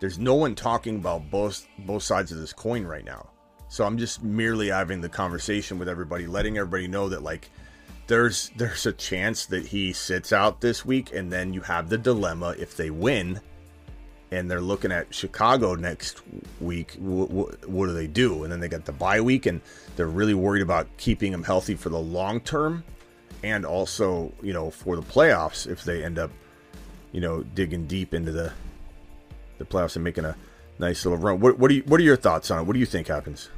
there's 0.00 0.18
no 0.18 0.34
one 0.34 0.54
talking 0.54 0.96
about 0.96 1.30
both 1.30 1.66
both 1.80 2.02
sides 2.02 2.32
of 2.32 2.38
this 2.38 2.54
coin 2.54 2.84
right 2.84 3.04
now. 3.04 3.28
So 3.74 3.84
I'm 3.84 3.98
just 3.98 4.22
merely 4.22 4.68
having 4.68 5.00
the 5.00 5.08
conversation 5.08 5.80
with 5.80 5.88
everybody, 5.88 6.28
letting 6.28 6.58
everybody 6.58 6.86
know 6.86 7.08
that 7.08 7.24
like 7.24 7.50
there's 8.06 8.52
there's 8.56 8.86
a 8.86 8.92
chance 8.92 9.46
that 9.46 9.66
he 9.66 9.92
sits 9.92 10.32
out 10.32 10.60
this 10.60 10.84
week, 10.84 11.12
and 11.12 11.32
then 11.32 11.52
you 11.52 11.60
have 11.62 11.88
the 11.88 11.98
dilemma 11.98 12.54
if 12.56 12.76
they 12.76 12.90
win, 12.90 13.40
and 14.30 14.48
they're 14.48 14.60
looking 14.60 14.92
at 14.92 15.12
Chicago 15.12 15.74
next 15.74 16.22
week. 16.60 16.94
W- 17.00 17.26
w- 17.26 17.56
what 17.66 17.86
do 17.86 17.94
they 17.94 18.06
do? 18.06 18.44
And 18.44 18.52
then 18.52 18.60
they 18.60 18.68
got 18.68 18.84
the 18.84 18.92
bye 18.92 19.20
week, 19.20 19.46
and 19.46 19.60
they're 19.96 20.06
really 20.06 20.34
worried 20.34 20.62
about 20.62 20.86
keeping 20.96 21.32
him 21.32 21.42
healthy 21.42 21.74
for 21.74 21.88
the 21.88 21.98
long 21.98 22.38
term, 22.38 22.84
and 23.42 23.66
also 23.66 24.32
you 24.40 24.52
know 24.52 24.70
for 24.70 24.94
the 24.94 25.02
playoffs 25.02 25.66
if 25.66 25.82
they 25.82 26.04
end 26.04 26.20
up 26.20 26.30
you 27.10 27.20
know 27.20 27.42
digging 27.42 27.88
deep 27.88 28.14
into 28.14 28.30
the 28.30 28.52
the 29.58 29.64
playoffs 29.64 29.96
and 29.96 30.04
making 30.04 30.26
a 30.26 30.36
nice 30.78 31.04
little 31.04 31.18
run. 31.18 31.40
What 31.40 31.58
what 31.58 31.70
are 31.70 31.74
you, 31.74 31.82
what 31.86 32.00
are 32.00 32.04
your 32.04 32.16
thoughts 32.16 32.50
on 32.50 32.60
it? 32.60 32.62
What 32.64 32.74
do 32.74 32.80
you 32.80 32.86
think 32.86 33.08
happens? 33.08 33.50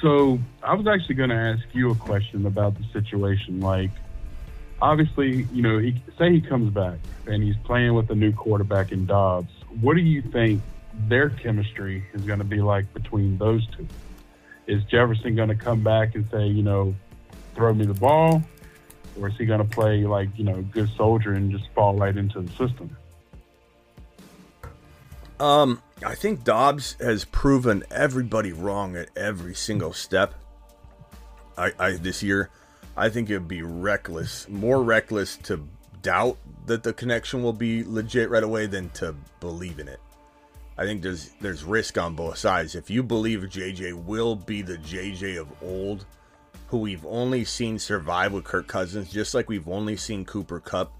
So 0.00 0.38
I 0.62 0.74
was 0.74 0.86
actually 0.86 1.16
going 1.16 1.30
to 1.30 1.36
ask 1.36 1.62
you 1.72 1.90
a 1.90 1.94
question 1.94 2.46
about 2.46 2.76
the 2.76 2.84
situation. 2.92 3.60
Like, 3.60 3.90
obviously, 4.80 5.46
you 5.52 5.62
know, 5.62 5.78
he, 5.78 6.02
say 6.18 6.32
he 6.32 6.40
comes 6.40 6.72
back 6.72 6.98
and 7.26 7.42
he's 7.42 7.56
playing 7.64 7.94
with 7.94 8.10
a 8.10 8.14
new 8.14 8.32
quarterback 8.32 8.92
in 8.92 9.06
Dobbs. 9.06 9.52
What 9.80 9.94
do 9.94 10.02
you 10.02 10.22
think 10.22 10.60
their 11.08 11.30
chemistry 11.30 12.04
is 12.14 12.22
going 12.22 12.38
to 12.38 12.44
be 12.44 12.60
like 12.60 12.92
between 12.94 13.38
those 13.38 13.66
two? 13.68 13.86
Is 14.66 14.82
Jefferson 14.84 15.34
going 15.34 15.48
to 15.48 15.54
come 15.54 15.82
back 15.82 16.14
and 16.14 16.28
say, 16.30 16.46
you 16.46 16.62
know, 16.62 16.94
throw 17.54 17.74
me 17.74 17.84
the 17.84 17.94
ball, 17.94 18.42
or 19.20 19.28
is 19.28 19.34
he 19.36 19.44
going 19.44 19.58
to 19.58 19.64
play 19.64 20.04
like 20.04 20.28
you 20.36 20.44
know 20.44 20.62
good 20.62 20.88
soldier 20.96 21.32
and 21.32 21.50
just 21.50 21.68
fall 21.74 21.94
right 21.96 22.16
into 22.16 22.40
the 22.40 22.50
system? 22.50 22.96
Um, 25.42 25.82
I 26.06 26.14
think 26.14 26.44
Dobbs 26.44 26.92
has 27.00 27.24
proven 27.24 27.82
everybody 27.90 28.52
wrong 28.52 28.96
at 28.96 29.08
every 29.16 29.56
single 29.56 29.92
step. 29.92 30.34
I, 31.58 31.72
I 31.80 31.90
this 31.94 32.22
year, 32.22 32.48
I 32.96 33.08
think 33.08 33.28
it'd 33.28 33.48
be 33.48 33.62
reckless, 33.62 34.48
more 34.48 34.84
reckless 34.84 35.36
to 35.38 35.66
doubt 36.00 36.38
that 36.66 36.84
the 36.84 36.92
connection 36.92 37.42
will 37.42 37.52
be 37.52 37.82
legit 37.82 38.30
right 38.30 38.44
away 38.44 38.66
than 38.66 38.90
to 38.90 39.16
believe 39.40 39.80
in 39.80 39.88
it. 39.88 39.98
I 40.78 40.84
think 40.84 41.02
there's 41.02 41.30
there's 41.40 41.64
risk 41.64 41.98
on 41.98 42.14
both 42.14 42.38
sides. 42.38 42.76
If 42.76 42.88
you 42.88 43.02
believe 43.02 43.40
JJ 43.40 43.94
will 44.04 44.36
be 44.36 44.62
the 44.62 44.78
JJ 44.78 45.40
of 45.40 45.48
old, 45.60 46.06
who 46.68 46.78
we've 46.78 47.04
only 47.04 47.44
seen 47.44 47.80
survive 47.80 48.32
with 48.32 48.44
Kirk 48.44 48.68
Cousins, 48.68 49.10
just 49.10 49.34
like 49.34 49.48
we've 49.48 49.68
only 49.68 49.96
seen 49.96 50.24
Cooper 50.24 50.60
Kupp 50.60 50.92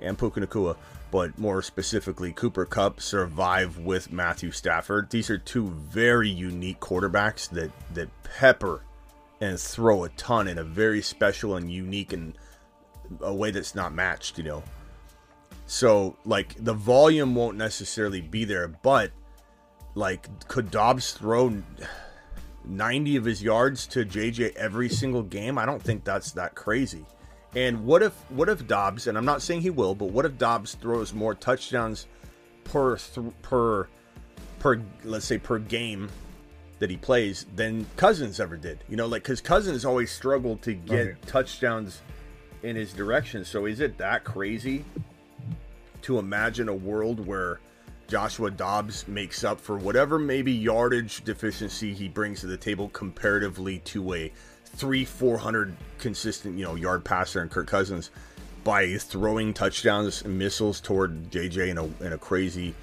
and 0.00 0.16
Puka 0.16 0.40
Nacua, 0.40 0.76
but 1.12 1.38
more 1.38 1.60
specifically 1.60 2.32
Cooper 2.32 2.64
Kupp 2.64 2.98
survive 2.98 3.76
with 3.76 4.10
Matthew 4.10 4.50
Stafford. 4.50 5.10
These 5.10 5.28
are 5.28 5.36
two 5.36 5.68
very 5.68 6.30
unique 6.30 6.80
quarterbacks 6.80 7.50
that 7.50 7.70
that 7.92 8.08
pepper 8.24 8.82
and 9.40 9.60
throw 9.60 10.04
a 10.04 10.08
ton 10.10 10.48
in 10.48 10.56
a 10.56 10.64
very 10.64 11.02
special 11.02 11.56
and 11.56 11.70
unique 11.70 12.14
and 12.14 12.32
a 13.20 13.34
way 13.34 13.50
that's 13.50 13.74
not 13.74 13.92
matched, 13.92 14.38
you 14.38 14.44
know. 14.44 14.62
So 15.66 16.16
like 16.24 16.56
the 16.64 16.72
volume 16.72 17.34
won't 17.34 17.58
necessarily 17.58 18.22
be 18.22 18.46
there, 18.46 18.68
but 18.68 19.10
like 19.94 20.48
could 20.48 20.70
Dobbs 20.70 21.12
throw 21.12 21.62
90 22.64 23.16
of 23.16 23.26
his 23.26 23.42
yards 23.42 23.86
to 23.88 24.06
JJ 24.06 24.56
every 24.56 24.88
single 24.88 25.22
game? 25.22 25.58
I 25.58 25.66
don't 25.66 25.82
think 25.82 26.04
that's 26.04 26.32
that 26.32 26.54
crazy. 26.54 27.04
And 27.54 27.84
what 27.84 28.02
if 28.02 28.12
what 28.30 28.48
if 28.48 28.66
Dobbs, 28.66 29.06
and 29.06 29.18
I'm 29.18 29.24
not 29.24 29.42
saying 29.42 29.60
he 29.60 29.70
will, 29.70 29.94
but 29.94 30.06
what 30.06 30.24
if 30.24 30.38
Dobbs 30.38 30.74
throws 30.74 31.12
more 31.12 31.34
touchdowns 31.34 32.06
per 32.64 32.96
th- 32.96 33.26
per 33.42 33.88
per 34.58 34.80
let's 35.04 35.26
say 35.26 35.38
per 35.38 35.58
game 35.58 36.08
that 36.78 36.88
he 36.90 36.96
plays 36.96 37.46
than 37.54 37.86
Cousins 37.96 38.40
ever 38.40 38.56
did? 38.56 38.82
You 38.88 38.96
know, 38.96 39.06
like 39.06 39.22
because 39.22 39.40
Cousins 39.42 39.84
always 39.84 40.10
struggled 40.10 40.62
to 40.62 40.72
get 40.72 41.00
Okay. 41.08 41.16
touchdowns 41.26 42.00
in 42.62 42.76
his 42.76 42.92
direction. 42.92 43.44
So 43.44 43.66
is 43.66 43.80
it 43.80 43.98
that 43.98 44.24
crazy 44.24 44.84
to 46.02 46.18
imagine 46.18 46.68
a 46.68 46.74
world 46.74 47.26
where 47.26 47.60
Joshua 48.08 48.50
Dobbs 48.50 49.06
makes 49.08 49.44
up 49.44 49.60
for 49.60 49.76
whatever 49.76 50.18
maybe 50.18 50.52
yardage 50.52 51.22
deficiency 51.24 51.92
he 51.94 52.08
brings 52.08 52.40
to 52.40 52.46
the 52.46 52.56
table 52.56 52.88
comparatively 52.90 53.78
to 53.80 54.14
a 54.14 54.32
three, 54.74 55.04
four 55.04 55.38
hundred 55.38 55.76
consistent, 55.98 56.58
you 56.58 56.64
know, 56.64 56.74
yard 56.74 57.04
passer 57.04 57.40
and 57.40 57.50
Kirk 57.50 57.66
Cousins 57.66 58.10
by 58.64 58.96
throwing 58.96 59.52
touchdowns 59.52 60.22
and 60.22 60.38
missiles 60.38 60.80
toward 60.80 61.30
JJ 61.30 61.68
in 61.68 61.78
a 61.78 61.84
in 62.04 62.12
a 62.12 62.18
crazy, 62.18 62.74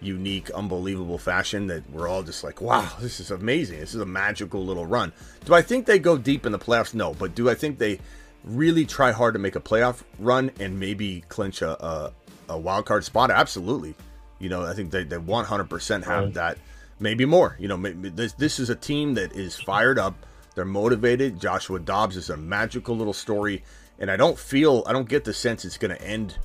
unique, 0.00 0.50
unbelievable 0.50 1.18
fashion 1.18 1.66
that 1.68 1.88
we're 1.90 2.08
all 2.08 2.22
just 2.22 2.42
like, 2.44 2.60
wow, 2.60 2.88
this 3.00 3.20
is 3.20 3.30
amazing. 3.30 3.80
This 3.80 3.94
is 3.94 4.00
a 4.00 4.06
magical 4.06 4.64
little 4.64 4.86
run. 4.86 5.12
Do 5.44 5.54
I 5.54 5.62
think 5.62 5.86
they 5.86 5.98
go 5.98 6.16
deep 6.18 6.44
in 6.46 6.52
the 6.52 6.58
playoffs? 6.58 6.94
No, 6.94 7.14
but 7.14 7.34
do 7.34 7.48
I 7.48 7.54
think 7.54 7.78
they 7.78 8.00
really 8.44 8.84
try 8.86 9.10
hard 9.12 9.34
to 9.34 9.40
make 9.40 9.56
a 9.56 9.60
playoff 9.60 10.02
run 10.18 10.50
and 10.60 10.78
maybe 10.78 11.22
clinch 11.28 11.62
a 11.62 11.82
a, 11.84 12.12
a 12.50 12.58
wild 12.58 12.86
card 12.86 13.04
spot? 13.04 13.30
Absolutely. 13.30 13.94
You 14.40 14.48
know, 14.48 14.62
I 14.64 14.72
think 14.74 14.92
they, 14.92 15.02
they 15.02 15.16
100% 15.16 16.04
have 16.04 16.24
Right. 16.24 16.34
that, 16.34 16.58
maybe 17.00 17.24
more. 17.24 17.56
You 17.58 17.66
know, 17.68 17.76
maybe 17.76 18.08
this 18.08 18.32
this 18.34 18.58
is 18.60 18.70
a 18.70 18.76
team 18.76 19.14
that 19.14 19.32
is 19.32 19.56
fired 19.56 19.98
up. 19.98 20.14
They're 20.58 20.64
motivated. 20.64 21.38
Joshua 21.38 21.78
Dobbs 21.78 22.16
is 22.16 22.30
a 22.30 22.36
magical 22.36 22.96
little 22.96 23.12
story, 23.12 23.62
and 24.00 24.10
I 24.10 24.16
don't 24.16 24.36
feel, 24.36 24.82
I 24.88 24.92
don't 24.92 25.08
get 25.08 25.22
the 25.22 25.32
sense 25.32 25.64
it's 25.64 25.78
going 25.78 25.96
to 25.96 26.02
end 26.02 26.36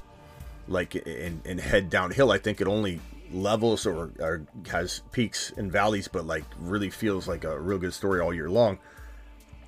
like 0.68 0.94
and, 0.94 1.42
and 1.48 1.60
head 1.60 1.90
downhill. 1.90 2.32
I 2.32 2.38
think 2.38 2.62
it 2.62 2.68
only 2.68 3.00
levels 3.32 3.88
or, 3.88 4.12
or 4.20 4.46
has 4.70 5.02
peaks 5.14 5.52
and 5.58 5.72
valleys, 5.72 6.08
but 6.08 6.28
like 6.28 6.44
really 6.60 6.92
feels 6.92 7.28
like 7.28 7.44
a 7.44 7.60
real 7.60 7.80
good 7.80 7.92
story 7.92 8.20
all 8.20 8.32
year 8.32 8.52
long. 8.52 8.78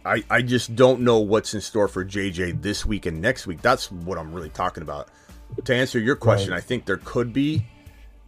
I, 0.05 0.23
I 0.29 0.43
just 0.43 0.75
don't 0.75 1.01
know 1.01 1.17
what's 1.17 1.55
in 1.55 1.61
store 1.61 1.87
for 1.87 2.05
JJ 2.05 2.61
this 2.61 2.85
week 2.85 3.07
and 3.07 3.19
next 3.19 3.47
week. 3.47 3.63
That's 3.63 3.91
what 3.91 4.19
I'm 4.19 4.31
really 4.31 4.49
talking 4.49 4.83
about. 4.83 5.09
To 5.63 5.73
answer 5.73 5.97
your 5.97 6.17
question, 6.17 6.51
Right. 6.51 6.59
I 6.59 6.61
think 6.61 6.85
there 6.85 7.01
could 7.03 7.33
be 7.33 7.65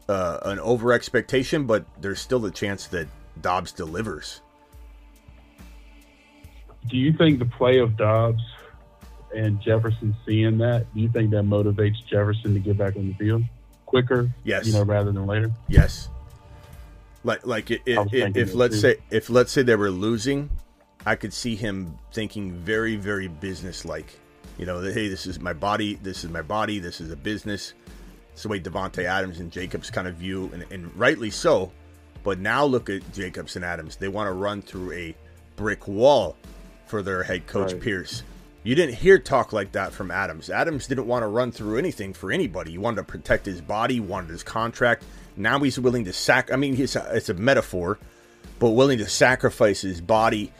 uh, 0.10 0.40
an 0.46 0.60
over 0.62 0.94
expectation, 0.94 1.68
but 1.68 1.86
there's 2.02 2.20
still 2.20 2.40
the 2.40 2.50
chance 2.50 2.88
that 2.88 3.08
Dobbs 3.40 3.72
delivers. 3.72 4.42
Do 6.90 6.98
you 6.98 7.14
think 7.14 7.40
the 7.40 7.46
play 7.46 7.80
of 7.80 7.98
Dobbs 7.98 8.44
and 9.36 9.62
Jefferson 9.62 10.16
seeing 10.26 10.58
that, 10.60 10.86
do 10.94 11.02
you 11.02 11.10
think 11.10 11.32
that 11.32 11.44
motivates 11.44 12.06
Jefferson 12.10 12.54
to 12.54 12.60
get 12.60 12.78
back 12.78 12.96
on 12.96 13.08
the 13.08 13.14
field 13.14 13.44
quicker? 13.86 14.30
Yes. 14.44 14.68
You 14.68 14.74
know, 14.74 14.84
rather 14.84 15.12
than 15.12 15.26
later? 15.26 15.52
Yes. 15.68 16.10
Like 17.24 17.46
like 17.46 17.72
if 17.72 18.54
let's 18.56 18.76
too. 18.76 18.82
say 18.82 18.96
if 19.10 19.30
let's 19.30 19.52
say 19.52 19.62
they 19.64 19.76
were 19.76 19.92
losing, 19.92 20.50
I 21.06 21.16
could 21.16 21.34
see 21.34 21.56
him 21.56 21.98
thinking 22.14 22.54
very 22.54 22.96
very 22.96 23.28
businesslike. 23.28 24.18
You 24.58 24.66
know, 24.66 24.82
that, 24.82 24.94
hey, 24.94 25.08
this 25.08 25.28
is 25.28 25.40
my 25.40 25.54
body, 25.54 25.96
this 25.96 26.24
is 26.24 26.32
my 26.32 26.42
body, 26.42 26.80
this 26.80 27.02
is 27.02 27.12
a 27.12 27.16
business. 27.16 27.74
It's 28.32 28.44
the 28.44 28.50
way 28.50 28.60
Davante 28.60 29.04
Adams 29.04 29.40
and 29.40 29.52
Jacobs 29.52 29.92
kind 29.92 30.08
of 30.08 30.16
view, 30.16 30.50
and, 30.54 30.64
and 30.72 30.96
rightly 30.96 31.30
so. 31.30 31.72
But 32.24 32.40
now 32.40 32.66
look 32.66 32.90
at 32.90 33.12
Jacobs 33.14 33.56
and 33.56 33.66
Adams; 33.66 33.98
they 33.98 34.08
want 34.08 34.28
to 34.28 34.32
run 34.32 34.62
through 34.62 34.94
a 34.94 35.16
brick 35.56 35.88
wall 35.88 36.38
for 36.88 37.02
their 37.02 37.24
head 37.24 37.48
coach 37.48 37.74
Right. 37.74 37.82
Pierce. 37.82 38.24
You 38.64 38.76
didn't 38.76 38.96
hear 38.96 39.18
talk 39.18 39.54
like 39.54 39.72
that 39.74 39.94
from 39.94 40.12
Adams. 40.12 40.50
Adams 40.50 40.88
didn't 40.88 41.08
want 41.08 41.24
to 41.24 41.28
run 41.28 41.52
through 41.52 41.78
anything 41.78 42.14
for 42.14 42.32
anybody. 42.32 42.72
He 42.72 42.78
wanted 42.78 42.98
to 42.98 43.04
protect 43.04 43.46
his 43.46 43.62
body, 43.62 44.00
wanted 44.00 44.30
his 44.30 44.44
contract. 44.44 45.06
Now 45.38 45.60
he's 45.60 45.80
willing 45.80 46.04
to 46.06 46.14
sac. 46.14 46.52
I 46.52 46.58
mean, 46.58 46.80
it's 46.80 46.96
a, 46.96 47.08
it's 47.16 47.30
a 47.30 47.34
metaphor, 47.34 47.98
but 48.60 48.72
willing 48.72 48.98
to 48.98 49.08
sacrifice 49.08 49.82
his 49.82 50.02
body, 50.02 50.52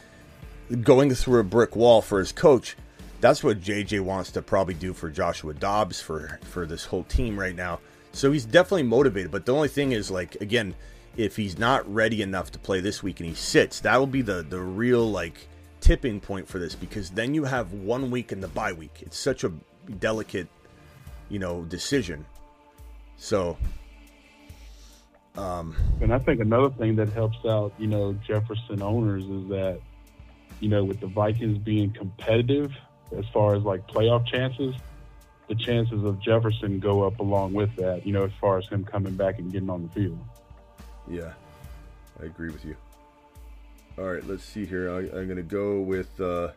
going 0.82 1.12
through 1.14 1.40
a 1.40 1.44
brick 1.44 1.76
wall 1.76 2.00
for 2.00 2.18
his 2.18 2.32
coach. 2.32 2.76
That's 3.20 3.42
what 3.42 3.60
JJ 3.60 4.00
wants 4.00 4.30
to 4.32 4.42
probably 4.42 4.74
do 4.74 4.94
for 4.94 5.10
Joshua 5.10 5.52
Dobbs 5.52 6.00
for 6.00 6.38
for 6.44 6.64
this 6.64 6.84
whole 6.86 7.02
team 7.04 7.38
right 7.38 7.56
now. 7.56 7.80
So 8.12 8.32
he's 8.32 8.44
definitely 8.44 8.84
motivated. 8.84 9.30
But 9.30 9.44
the 9.44 9.52
only 9.54 9.68
thing 9.68 9.92
is, 9.92 10.10
like 10.10 10.36
again, 10.36 10.74
if 11.16 11.36
he's 11.36 11.58
not 11.58 11.92
ready 11.92 12.22
enough 12.22 12.52
to 12.52 12.58
play 12.58 12.80
this 12.80 13.02
week 13.02 13.20
and 13.20 13.28
he 13.28 13.34
sits, 13.34 13.80
that 13.80 13.96
will 13.98 14.06
be 14.06 14.22
the 14.22 14.46
the 14.48 14.60
real 14.60 15.10
like 15.10 15.48
tipping 15.88 16.20
point 16.20 16.46
for 16.46 16.58
this 16.58 16.74
because 16.74 17.08
then 17.10 17.32
you 17.32 17.44
have 17.44 17.72
one 17.72 18.10
week 18.10 18.30
in 18.30 18.42
the 18.42 18.48
bye 18.48 18.74
week. 18.74 18.98
It's 19.00 19.16
such 19.16 19.42
a 19.42 19.50
delicate, 19.98 20.48
you 21.30 21.38
know, 21.38 21.62
decision. 21.62 22.26
So 23.16 23.56
Um, 25.38 25.74
and 26.02 26.12
I 26.12 26.18
think 26.18 26.40
another 26.40 26.70
thing 26.70 26.96
that 26.96 27.10
helps 27.12 27.38
out, 27.46 27.72
you 27.78 27.86
know, 27.86 28.12
Jefferson 28.26 28.82
owners 28.82 29.24
is 29.24 29.48
that, 29.48 29.80
you 30.60 30.68
know, 30.68 30.84
with 30.84 31.00
the 31.00 31.06
Vikings 31.06 31.58
being 31.58 31.92
competitive 31.92 32.72
as 33.16 33.24
far 33.32 33.54
as 33.54 33.62
like 33.62 33.86
playoff 33.86 34.26
chances, 34.26 34.74
the 35.48 35.54
chances 35.54 36.04
of 36.04 36.20
Jefferson 36.20 36.80
go 36.80 37.04
up 37.04 37.20
along 37.20 37.54
with 37.54 37.74
that, 37.76 38.04
you 38.04 38.12
know, 38.12 38.24
as 38.24 38.32
far 38.40 38.58
as 38.58 38.66
him 38.66 38.84
coming 38.84 39.14
back 39.14 39.38
and 39.38 39.50
getting 39.52 39.70
on 39.70 39.84
the 39.84 39.88
field. 39.90 40.18
Yeah, 41.08 41.32
I 42.20 42.24
agree 42.24 42.50
with 42.50 42.64
you. 42.64 42.76
All 43.98 44.04
right, 44.04 44.24
let's 44.28 44.44
see 44.44 44.64
here. 44.64 44.90
I, 44.90 45.20
am 45.20 45.34
to 45.34 45.42
go 45.42 45.80
with 45.80 46.20
uh, 46.20 46.52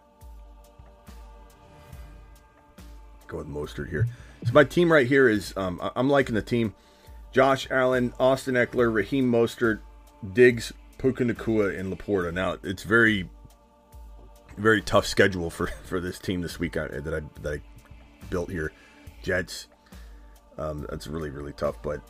go 3.27 3.37
with 3.37 3.47
Mostert 3.47 3.89
here. 3.89 4.07
So 4.45 4.53
my 4.53 4.63
team 4.63 4.91
right 4.91 5.07
here 5.07 5.27
is 5.27 5.55
um, 5.57 5.81
I'm 5.95 6.07
liking 6.07 6.35
the 6.35 6.43
team. 6.43 6.75
Josh 7.31 7.67
Allen, 7.71 8.13
Austin 8.19 8.55
Ekeler, 8.55 8.93
Raheem 8.93 9.31
Mostert, 9.31 9.79
Diggs, 10.33 10.71
Puka 10.99 11.23
Nacua, 11.23 11.79
and 11.79 11.91
Laporta. 11.91 12.31
Now 12.31 12.57
it's 12.61 12.83
very, 12.83 13.27
very 14.57 14.81
tough 14.81 15.07
schedule 15.07 15.49
for, 15.49 15.67
for 15.85 15.99
this 15.99 16.19
team 16.19 16.41
this 16.41 16.59
week 16.59 16.77
uh, 16.77 16.89
that 16.89 17.13
I 17.13 17.41
that 17.41 17.53
I 17.53 17.61
built 18.29 18.51
here. 18.51 18.71
Jets. 19.23 19.67
Um, 20.59 20.85
that's 20.89 21.07
really 21.07 21.31
really 21.31 21.53
tough, 21.53 21.81
but 21.81 22.01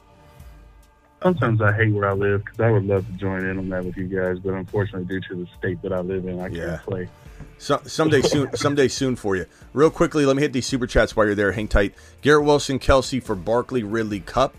sometimes 1.21 1.61
I 1.61 1.71
hate 1.73 1.93
where 1.93 2.09
I 2.09 2.13
live 2.13 2.43
because 2.43 2.59
I 2.59 2.71
would 2.71 2.85
love 2.85 3.05
to 3.05 3.13
join 3.13 3.45
in 3.45 3.57
on 3.57 3.69
that 3.69 3.85
with 3.85 3.97
you 3.97 4.07
guys, 4.07 4.39
but 4.39 4.53
unfortunately, 4.53 5.05
due 5.05 5.21
to 5.29 5.43
the 5.43 5.47
state 5.57 5.81
that 5.81 5.93
I 5.93 5.99
live 5.99 6.25
in, 6.25 6.39
I 6.39 6.49
can't 6.49 6.81
play. 6.83 7.09
So, 7.57 7.79
someday 7.85 8.21
soon, 8.21 8.51
someday 8.55 8.87
soon 8.87 9.15
for 9.15 9.35
you. 9.35 9.45
Real 9.73 9.91
quickly, 9.91 10.25
let 10.25 10.35
me 10.35 10.41
hit 10.41 10.53
these 10.53 10.65
super 10.65 10.87
chats 10.87 11.15
while 11.15 11.25
you're 11.25 11.35
there. 11.35 11.51
Hang 11.51 11.67
tight. 11.67 11.93
Garrett 12.21 12.45
Wilson, 12.45 12.79
Kelce 12.79 13.21
for 13.21 13.35
Barkley, 13.35 13.83
Ridley, 13.83 14.19
Kupp. 14.19 14.55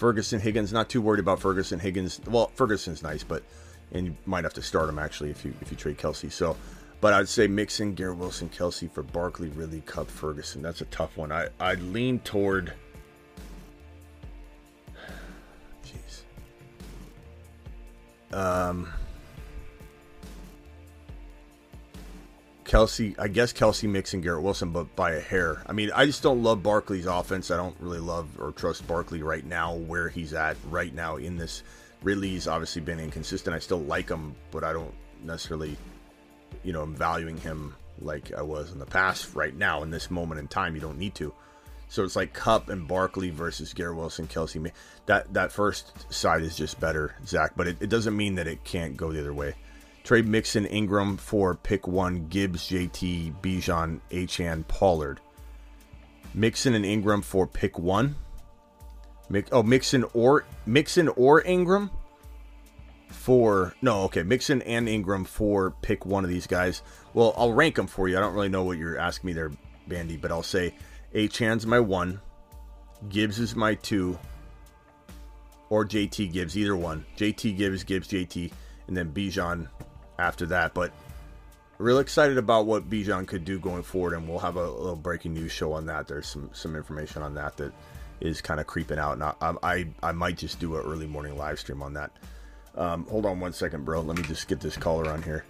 Ferguson, 0.00 0.40
Higgins. 0.40 0.72
Not 0.72 0.88
too 0.88 1.02
worried 1.02 1.20
about 1.20 1.40
Ferguson, 1.40 1.78
Higgins. 1.78 2.22
Well, 2.26 2.50
Ferguson's 2.54 3.02
nice, 3.02 3.22
but 3.22 3.42
and 3.92 4.06
you 4.06 4.16
might 4.24 4.44
have 4.44 4.54
to 4.54 4.62
start 4.62 4.88
him 4.88 4.98
actually 4.98 5.30
if 5.30 5.44
you 5.44 5.52
if 5.60 5.70
you 5.70 5.76
trade 5.76 5.98
Kelce. 5.98 6.32
So, 6.32 6.56
but 7.02 7.12
I'd 7.12 7.28
say 7.28 7.46
mixing 7.46 7.94
Garrett 7.94 8.16
Wilson, 8.16 8.48
Kelce 8.48 8.90
for 8.90 9.02
Barkley, 9.02 9.48
Ridley, 9.48 9.82
Kupp, 9.82 10.08
Ferguson. 10.08 10.62
That's 10.62 10.80
a 10.80 10.86
tough 10.86 11.18
one. 11.18 11.30
I 11.30 11.48
I'd 11.60 11.82
lean 11.82 12.20
toward. 12.20 12.72
Um. 18.32 18.92
Kelce, 22.70 23.18
I 23.18 23.26
guess 23.26 23.52
Kelce 23.52 23.88
mixing 23.88 24.20
Garrett 24.20 24.44
Wilson, 24.44 24.70
but 24.70 24.94
by 24.94 25.14
a 25.14 25.20
hair. 25.20 25.60
I 25.66 25.72
mean, 25.72 25.90
I 25.92 26.06
just 26.06 26.22
don't 26.22 26.44
love 26.44 26.62
Barkley's 26.62 27.06
offense. 27.06 27.50
I 27.50 27.56
don't 27.56 27.74
really 27.80 27.98
love 27.98 28.28
or 28.38 28.52
trust 28.52 28.86
Barkley 28.86 29.24
right 29.24 29.44
now 29.44 29.74
where 29.74 30.08
he's 30.08 30.34
at 30.34 30.56
right 30.70 30.94
now 30.94 31.16
in 31.16 31.36
this. 31.36 31.64
Ridley's 32.04 32.46
obviously 32.46 32.80
been 32.80 33.00
inconsistent. 33.00 33.56
I 33.56 33.58
still 33.58 33.80
like 33.80 34.08
him, 34.08 34.36
but 34.52 34.62
I 34.62 34.72
don't 34.72 34.94
necessarily, 35.24 35.76
you 36.62 36.72
know, 36.72 36.82
I'm 36.82 36.94
valuing 36.94 37.38
him 37.38 37.74
like 38.00 38.32
I 38.32 38.42
was 38.42 38.70
in 38.70 38.78
the 38.78 38.86
past. 38.86 39.34
Right 39.34 39.56
now, 39.56 39.82
in 39.82 39.90
this 39.90 40.08
moment 40.08 40.38
in 40.38 40.46
time, 40.46 40.76
you 40.76 40.80
don't 40.80 40.96
need 40.96 41.16
to. 41.16 41.34
So 41.88 42.04
it's 42.04 42.14
like 42.14 42.32
Kupp 42.32 42.68
and 42.68 42.86
Barkley 42.86 43.30
versus 43.30 43.74
Garrett 43.74 43.96
Wilson, 43.96 44.28
Kelce. 44.28 44.70
That 45.10 45.34
that 45.34 45.50
first 45.50 46.12
side 46.12 46.42
is 46.42 46.56
just 46.56 46.78
better, 46.78 47.16
Zach. 47.26 47.54
But 47.56 47.66
it, 47.66 47.78
it 47.80 47.90
doesn't 47.90 48.16
mean 48.16 48.36
that 48.36 48.46
it 48.46 48.62
can't 48.62 48.96
go 48.96 49.10
the 49.10 49.18
other 49.18 49.34
way. 49.34 49.56
Trade 50.04 50.24
Mixon 50.24 50.66
Ingram 50.66 51.16
for 51.16 51.56
pick 51.56 51.88
one 51.88 52.28
Gibbs, 52.28 52.68
JT, 52.68 53.34
Bijan, 53.42 53.98
Achane, 54.12 54.68
Pollard. 54.68 55.18
Mixon 56.32 56.74
and 56.74 56.86
Ingram 56.86 57.22
for 57.22 57.48
pick 57.48 57.76
one. 57.76 58.14
Oh, 59.50 59.64
Mixon 59.64 60.04
or 60.14 60.44
Mixon 60.64 61.08
or 61.08 61.42
Ingram 61.42 61.90
for 63.08 63.74
no, 63.82 64.02
okay, 64.02 64.22
Mixon 64.22 64.62
and 64.62 64.88
Ingram 64.88 65.24
for 65.24 65.72
pick 65.82 66.06
one 66.06 66.22
of 66.22 66.30
these 66.30 66.46
guys. 66.46 66.82
Well, 67.14 67.34
I'll 67.36 67.52
rank 67.52 67.74
them 67.74 67.88
for 67.88 68.08
you. 68.08 68.16
I 68.16 68.20
don't 68.20 68.34
really 68.34 68.48
know 68.48 68.62
what 68.62 68.78
you're 68.78 68.96
asking 68.96 69.26
me 69.26 69.32
there, 69.32 69.50
Bandy, 69.88 70.16
but 70.16 70.30
I'll 70.30 70.44
say 70.44 70.72
Achane's 71.12 71.66
my 71.66 71.80
one, 71.80 72.20
Gibbs 73.08 73.40
is 73.40 73.56
my 73.56 73.74
two, 73.74 74.16
or 75.70 75.86
JT 75.86 76.32
Gibbs, 76.32 76.58
either 76.58 76.76
one. 76.76 77.06
JT 77.16 77.56
Gibbs, 77.56 77.84
Gibbs, 77.84 78.08
JT, 78.08 78.52
and 78.88 78.96
then 78.96 79.12
Bijan 79.12 79.68
after 80.18 80.44
that. 80.46 80.74
But 80.74 80.92
real 81.78 82.00
excited 82.00 82.36
about 82.36 82.66
what 82.66 82.90
Bijan 82.90 83.26
could 83.26 83.44
do 83.44 83.58
going 83.58 83.82
forward, 83.82 84.14
and 84.14 84.28
we'll 84.28 84.40
have 84.40 84.56
a, 84.56 84.70
little 84.70 84.96
breaking 84.96 85.32
news 85.32 85.52
show 85.52 85.72
on 85.72 85.86
that. 85.86 86.06
There's 86.06 86.26
some 86.26 86.50
some 86.52 86.76
information 86.76 87.22
on 87.22 87.34
that 87.34 87.56
that 87.56 87.72
is 88.20 88.42
kind 88.42 88.60
of 88.60 88.66
creeping 88.66 88.98
out, 88.98 89.14
and 89.14 89.22
I, 89.22 89.54
I 89.62 89.86
I 90.02 90.12
might 90.12 90.36
just 90.36 90.60
do 90.60 90.76
an 90.76 90.84
early 90.84 91.06
morning 91.06 91.38
live 91.38 91.58
stream 91.58 91.82
on 91.82 91.94
that. 91.94 92.10
Um, 92.76 93.06
hold 93.06 93.26
on 93.26 93.40
one 93.40 93.52
second, 93.52 93.84
bro. 93.84 94.00
Let 94.00 94.16
me 94.16 94.22
just 94.24 94.46
get 94.48 94.60
this 94.60 94.76
caller 94.76 95.10
on 95.10 95.22
here. 95.22 95.44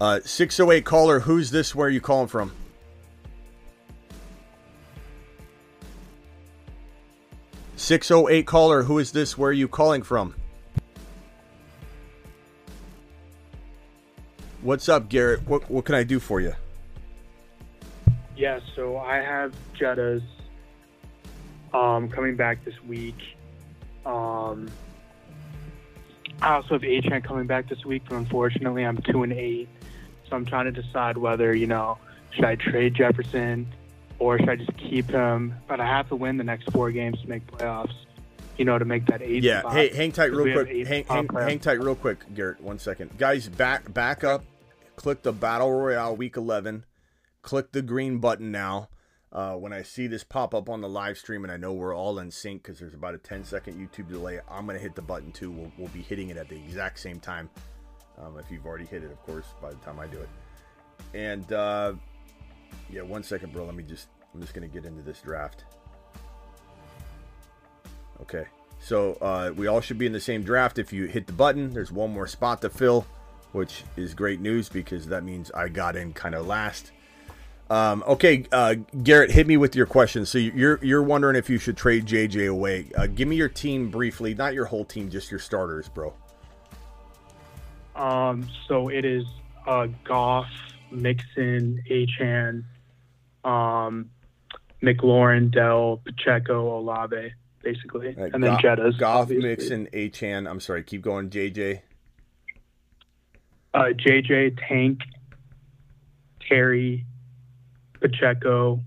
Uh, 0.00 0.20
608 0.24 0.84
caller, 0.86 1.20
who's 1.20 1.50
this? 1.50 1.74
Where 1.74 1.88
are 1.88 1.90
you 1.90 2.00
calling 2.00 2.28
from? 2.28 2.52
Six 7.80 8.10
oh 8.10 8.28
eight 8.28 8.46
caller, 8.46 8.82
who 8.82 8.98
is 8.98 9.10
this? 9.10 9.38
Where 9.38 9.48
are 9.48 9.54
you 9.54 9.66
calling 9.66 10.02
from? 10.02 10.34
What's 14.60 14.90
up, 14.90 15.08
Garrett? 15.08 15.48
What 15.48 15.68
what 15.70 15.86
can 15.86 15.94
I 15.94 16.04
do 16.04 16.20
for 16.20 16.42
you? 16.42 16.52
Yeah, 18.36 18.60
so 18.76 18.98
I 18.98 19.16
have 19.16 19.54
Jettas 19.74 20.22
um, 21.72 22.10
coming 22.10 22.36
back 22.36 22.62
this 22.66 22.78
week. 22.86 23.16
Um, 24.04 24.70
I 26.42 26.56
also 26.56 26.74
have 26.74 26.82
Achane 26.82 27.24
coming 27.24 27.46
back 27.46 27.66
this 27.70 27.86
week, 27.86 28.02
but 28.06 28.16
unfortunately, 28.16 28.84
I'm 28.84 28.98
two 28.98 29.22
and 29.22 29.32
eight, 29.32 29.70
so 30.28 30.36
I'm 30.36 30.44
trying 30.44 30.66
to 30.66 30.82
decide 30.82 31.16
whether 31.16 31.56
you 31.56 31.66
know 31.66 31.96
should 32.30 32.44
I 32.44 32.56
trade 32.56 32.92
Jefferson 32.94 33.72
or 34.20 34.38
should 34.38 34.48
I 34.48 34.56
just 34.56 34.76
keep 34.76 35.10
him? 35.10 35.54
But 35.66 35.80
I 35.80 35.86
have 35.86 36.08
to 36.10 36.16
win 36.16 36.36
the 36.36 36.44
next 36.44 36.70
four 36.70 36.92
games 36.92 37.20
to 37.22 37.28
make 37.28 37.44
playoffs. 37.48 37.94
You 38.56 38.66
know, 38.66 38.78
to 38.78 38.84
make 38.84 39.06
that 39.06 39.22
eight. 39.22 39.42
Yeah, 39.42 39.60
spot. 39.60 39.72
hey, 39.72 39.88
hang 39.88 40.12
tight 40.12 40.32
real 40.32 40.52
quick. 40.52 40.86
Hang, 40.86 41.04
hang, 41.04 41.28
hang 41.28 41.58
tight 41.58 41.80
real 41.80 41.94
quick, 41.94 42.32
Garrett. 42.34 42.60
One 42.60 42.78
second, 42.78 43.16
guys. 43.16 43.48
Back 43.48 43.92
back 43.92 44.22
up 44.22 44.44
click 45.00 45.22
the 45.22 45.32
Battle 45.32 45.72
Royale 45.72 46.14
Week 46.14 46.36
11. 46.36 46.84
Click 47.40 47.72
the 47.72 47.80
green 47.80 48.18
button 48.18 48.50
now. 48.50 48.90
Uh, 49.32 49.54
when 49.54 49.72
I 49.72 49.80
see 49.80 50.06
this 50.06 50.24
pop 50.24 50.54
up 50.54 50.68
on 50.68 50.82
the 50.82 50.90
live 50.90 51.16
stream 51.16 51.42
and 51.42 51.50
I 51.50 51.56
know 51.56 51.72
we're 51.72 51.96
all 51.96 52.18
in 52.18 52.30
sync 52.30 52.62
because 52.62 52.80
there's 52.80 52.92
about 52.92 53.14
a 53.14 53.18
10 53.18 53.44
second 53.44 53.78
YouTube 53.78 54.10
delay, 54.10 54.40
I'm 54.50 54.66
going 54.66 54.76
to 54.76 54.82
hit 54.82 54.94
the 54.94 55.02
button 55.02 55.32
too. 55.32 55.50
We'll, 55.50 55.72
we'll 55.78 55.88
be 55.88 56.02
hitting 56.02 56.28
it 56.28 56.36
at 56.36 56.50
the 56.50 56.56
exact 56.56 56.98
same 56.98 57.18
time. 57.18 57.48
Um, 58.18 58.38
if 58.38 58.50
you've 58.50 58.66
already 58.66 58.84
hit 58.84 59.02
it, 59.02 59.10
of 59.10 59.22
course, 59.22 59.46
by 59.62 59.70
the 59.70 59.76
time 59.76 59.98
I 59.98 60.06
do 60.06 60.18
it. 60.18 60.28
And 61.14 61.50
uh, 61.50 61.94
yeah, 62.90 63.02
one 63.02 63.22
second, 63.22 63.52
bro. 63.52 63.64
Let 63.64 63.74
me 63.74 63.82
just, 63.82 64.08
I'm 64.34 64.40
just 64.40 64.54
going 64.54 64.68
to 64.68 64.72
get 64.72 64.84
into 64.84 65.02
this 65.02 65.20
draft. 65.20 65.64
Okay. 68.22 68.44
So 68.80 69.14
uh, 69.20 69.52
we 69.54 69.66
all 69.66 69.80
should 69.80 69.98
be 69.98 70.06
in 70.06 70.12
the 70.12 70.20
same 70.20 70.42
draft. 70.42 70.78
If 70.78 70.92
you 70.92 71.06
hit 71.06 71.26
the 71.26 71.32
button, 71.32 71.72
there's 71.72 71.92
one 71.92 72.10
more 72.10 72.26
spot 72.26 72.62
to 72.62 72.70
fill 72.70 73.06
which 73.52 73.84
is 73.96 74.14
great 74.14 74.40
news 74.40 74.68
because 74.68 75.06
that 75.08 75.24
means 75.24 75.50
I 75.52 75.68
got 75.68 75.96
in 75.96 76.12
kind 76.12 76.34
of 76.34 76.46
last. 76.46 76.92
Um, 77.68 78.02
okay, 78.06 78.44
uh, 78.50 78.74
Garrett, 79.02 79.30
hit 79.30 79.46
me 79.46 79.56
with 79.56 79.76
your 79.76 79.86
question. 79.86 80.26
So 80.26 80.38
you're 80.38 80.80
you're 80.82 81.02
wondering 81.02 81.36
if 81.36 81.48
you 81.48 81.58
should 81.58 81.76
trade 81.76 82.04
JJ 82.04 82.50
away. 82.50 82.86
Uh, 82.96 83.06
give 83.06 83.28
me 83.28 83.36
your 83.36 83.48
team 83.48 83.90
briefly, 83.90 84.34
not 84.34 84.54
your 84.54 84.64
whole 84.64 84.84
team, 84.84 85.08
just 85.08 85.30
your 85.30 85.38
starters, 85.38 85.88
bro. 85.88 86.12
Um, 87.94 88.48
so 88.66 88.88
it 88.88 89.04
is 89.04 89.24
uh, 89.66 89.86
Goff, 90.04 90.48
Mixon, 90.90 91.82
Achane, 91.90 92.64
um, 93.44 94.10
McLaurin, 94.82 95.50
Dell, 95.52 96.00
Pacheco, 96.04 96.78
Olave, 96.78 97.32
basically, 97.62 98.14
right, 98.14 98.32
and 98.32 98.42
then 98.42 98.56
Go- 98.60 98.68
Jettas. 98.68 98.98
Goff, 98.98 99.22
obviously. 99.22 99.48
Mixon, 99.48 99.88
Achane. 99.92 100.48
I'm 100.48 100.60
sorry, 100.60 100.82
keep 100.82 101.02
going. 101.02 101.30
JJ 101.30 101.80
uh, 103.74 103.90
JJ, 103.94 104.58
Tank, 104.68 105.00
Terry, 106.48 107.04
Pacheco, 108.00 108.80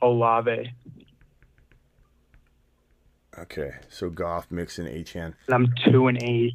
Olave. 0.00 0.72
Okay, 3.36 3.72
so 3.88 4.10
Goff, 4.10 4.50
Mixon, 4.50 4.86
Achane. 4.86 5.34
And 5.46 5.54
I'm 5.54 5.74
two 5.84 6.06
and 6.06 6.22
eight. 6.22 6.54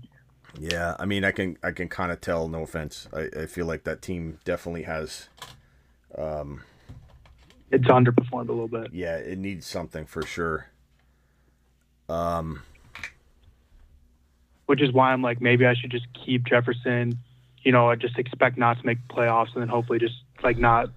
Yeah, 0.59 0.95
I 0.99 1.05
mean, 1.05 1.23
I 1.23 1.31
can 1.31 1.57
I 1.63 1.71
can 1.71 1.87
kind 1.87 2.11
of 2.11 2.19
tell. 2.19 2.49
No 2.49 2.63
offense, 2.63 3.07
I, 3.13 3.29
I 3.41 3.45
feel 3.45 3.65
like 3.65 3.85
that 3.85 4.01
team 4.01 4.39
definitely 4.43 4.83
has. 4.83 5.29
Um, 6.17 6.63
it's 7.71 7.85
underperformed 7.85 8.49
a 8.49 8.51
little 8.51 8.67
bit. 8.67 8.91
Yeah, 8.91 9.15
it 9.15 9.37
needs 9.37 9.65
something 9.65 10.05
for 10.05 10.25
sure. 10.25 10.67
Um, 12.09 12.63
which 14.65 14.81
is 14.81 14.91
why 14.91 15.13
I'm 15.13 15.21
like 15.21 15.41
maybe 15.41 15.65
I 15.65 15.75
should 15.75 15.91
just 15.91 16.07
keep 16.25 16.45
Jefferson. 16.45 17.17
You 17.63 17.71
know, 17.71 17.89
I 17.89 17.95
just 17.95 18.17
expect 18.17 18.57
not 18.57 18.79
to 18.79 18.85
make 18.85 18.97
playoffs 19.07 19.53
and 19.53 19.61
then 19.61 19.69
hopefully 19.69 19.99
just 19.99 20.15
like 20.43 20.57
not 20.57 20.89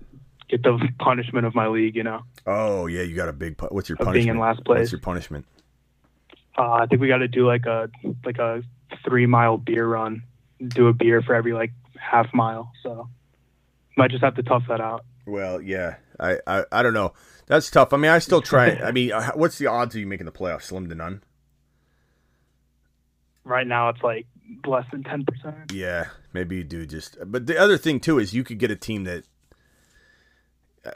get 0.49 0.63
the 0.63 0.89
punishment 0.99 1.47
of 1.47 1.55
my 1.55 1.69
league. 1.69 1.95
You 1.95 2.03
know. 2.03 2.23
Oh 2.47 2.87
yeah, 2.87 3.03
you 3.03 3.15
got 3.15 3.29
a 3.29 3.33
big. 3.33 3.61
What's 3.61 3.89
your 3.89 3.97
punishment? 3.97 4.15
Being 4.15 4.29
in 4.29 4.39
last 4.39 4.65
place. 4.65 4.81
What's 4.81 4.93
your 4.93 5.01
punishment? 5.01 5.47
Uh, 6.59 6.73
I 6.73 6.87
think 6.87 7.01
we 7.01 7.09
got 7.09 7.19
to 7.19 7.29
do 7.29 7.47
like 7.47 7.67
a 7.67 7.89
like 8.25 8.39
a 8.39 8.63
three 9.05 9.27
mile 9.27 9.59
beer 9.59 9.87
run. 9.87 10.23
Do 10.67 10.89
a 10.89 10.93
beer 10.93 11.23
for 11.23 11.35
every 11.35 11.53
like 11.53 11.73
half 11.99 12.33
mile. 12.33 12.73
So 12.83 13.09
might 13.97 14.11
just 14.11 14.23
have 14.23 14.37
to 14.37 14.43
tough 14.43 14.65
that 14.69 14.81
out. 14.81 15.05
Well, 15.27 15.61
yeah, 15.61 15.97
I, 16.19 16.39
I, 16.47 16.65
I 16.73 16.83
don't 16.83 16.95
know. 16.95 17.13
That's 17.47 17.71
tough. 17.71 17.93
I 17.93 17.97
mean, 17.97 18.11
I 18.11 18.19
still 18.19 18.43
try. 18.43 18.71
I 18.71 18.93
mean, 18.93 19.13
uh, 19.13 19.33
what's 19.33 19.59
the 19.59 19.67
odds 19.67 19.95
of 19.95 20.01
you 20.01 20.07
making 20.07 20.27
the 20.27 20.33
playoffs? 20.33 20.63
Slim 20.65 20.89
to 20.89 20.95
none. 20.95 21.23
Right 23.45 23.67
now, 23.67 23.89
it's 23.89 24.03
like 24.03 24.27
less 24.67 24.85
than 24.91 25.03
ten 25.03 25.25
percent. 25.25 25.73
Yeah, 25.73 26.07
maybe 26.33 26.57
you 26.57 26.65
do 26.65 26.87
just. 26.87 27.19
But 27.25 27.47
the 27.47 27.59
other 27.59 27.77
thing 27.77 28.01
too 28.01 28.19
is 28.19 28.35
you 28.35 28.45
could 28.45 28.59
get 28.59 28.71
a 28.71 28.77
team 28.77 29.05
that. 29.05 29.25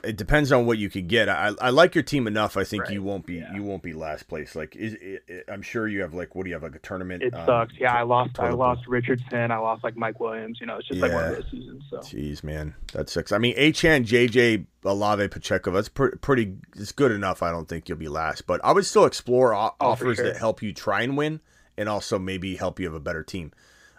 It 0.02 0.16
depends 0.16 0.50
on 0.50 0.66
what 0.66 0.78
you 0.78 0.90
can 0.90 1.06
get. 1.06 1.28
I, 1.28 1.52
I 1.60 1.70
like 1.70 1.94
your 1.94 2.02
team 2.02 2.26
enough. 2.26 2.56
I 2.56 2.64
think 2.64 2.84
Right, 2.84 2.92
you 2.92 3.04
won't 3.04 3.24
be 3.24 3.44
you 3.54 3.62
won't 3.62 3.84
be 3.84 3.92
last 3.92 4.26
place. 4.26 4.56
Like 4.56 4.74
is 4.74 4.94
it, 4.94 5.22
it- 5.28 5.44
I'm 5.48 5.62
sure 5.62 5.86
you 5.86 6.00
have 6.00 6.12
like 6.12 6.34
what 6.34 6.42
do 6.42 6.48
you 6.48 6.54
have 6.56 6.64
like 6.64 6.74
a 6.74 6.80
tournament? 6.80 7.22
It 7.22 7.32
um, 7.34 7.46
sucks. 7.46 7.74
Yeah, 7.78 7.94
I 7.94 8.02
lost. 8.02 8.40
I 8.40 8.50
lost 8.50 8.88
Richardson. 8.88 9.52
I 9.52 9.58
lost 9.58 9.84
like 9.84 9.96
Mike 9.96 10.18
Williams. 10.18 10.58
You 10.60 10.66
know, 10.66 10.78
it's 10.78 10.88
just 10.88 11.00
like 11.00 11.12
one 11.12 11.24
of 11.26 11.36
those 11.36 11.50
seasons. 11.52 11.84
So 11.88 11.98
Jeez, 11.98 12.42
man, 12.42 12.74
that 12.94 13.08
sucks. 13.08 13.30
I 13.30 13.38
mean, 13.38 13.56
Achane, 13.56 14.04
JJ, 14.04 14.66
Olave, 14.84 15.28
Pacheco. 15.28 15.70
That's 15.70 15.88
pre- 15.88 16.16
pretty. 16.20 16.56
It's 16.74 16.90
good 16.90 17.12
enough. 17.12 17.40
I 17.44 17.52
don't 17.52 17.68
think 17.68 17.88
you'll 17.88 17.96
be 17.98 18.08
last, 18.08 18.44
but 18.48 18.60
I 18.64 18.72
would 18.72 18.86
still 18.86 19.04
explore 19.04 19.54
o- 19.54 19.70
Oh, 19.80 19.90
offers 19.90 20.16
sure. 20.16 20.26
that 20.26 20.36
help 20.36 20.62
you 20.62 20.72
try 20.72 21.02
and 21.02 21.16
win, 21.16 21.38
and 21.78 21.88
also 21.88 22.18
maybe 22.18 22.56
help 22.56 22.80
you 22.80 22.86
have 22.86 22.94
a 22.94 23.00
better 23.00 23.22
team. 23.22 23.52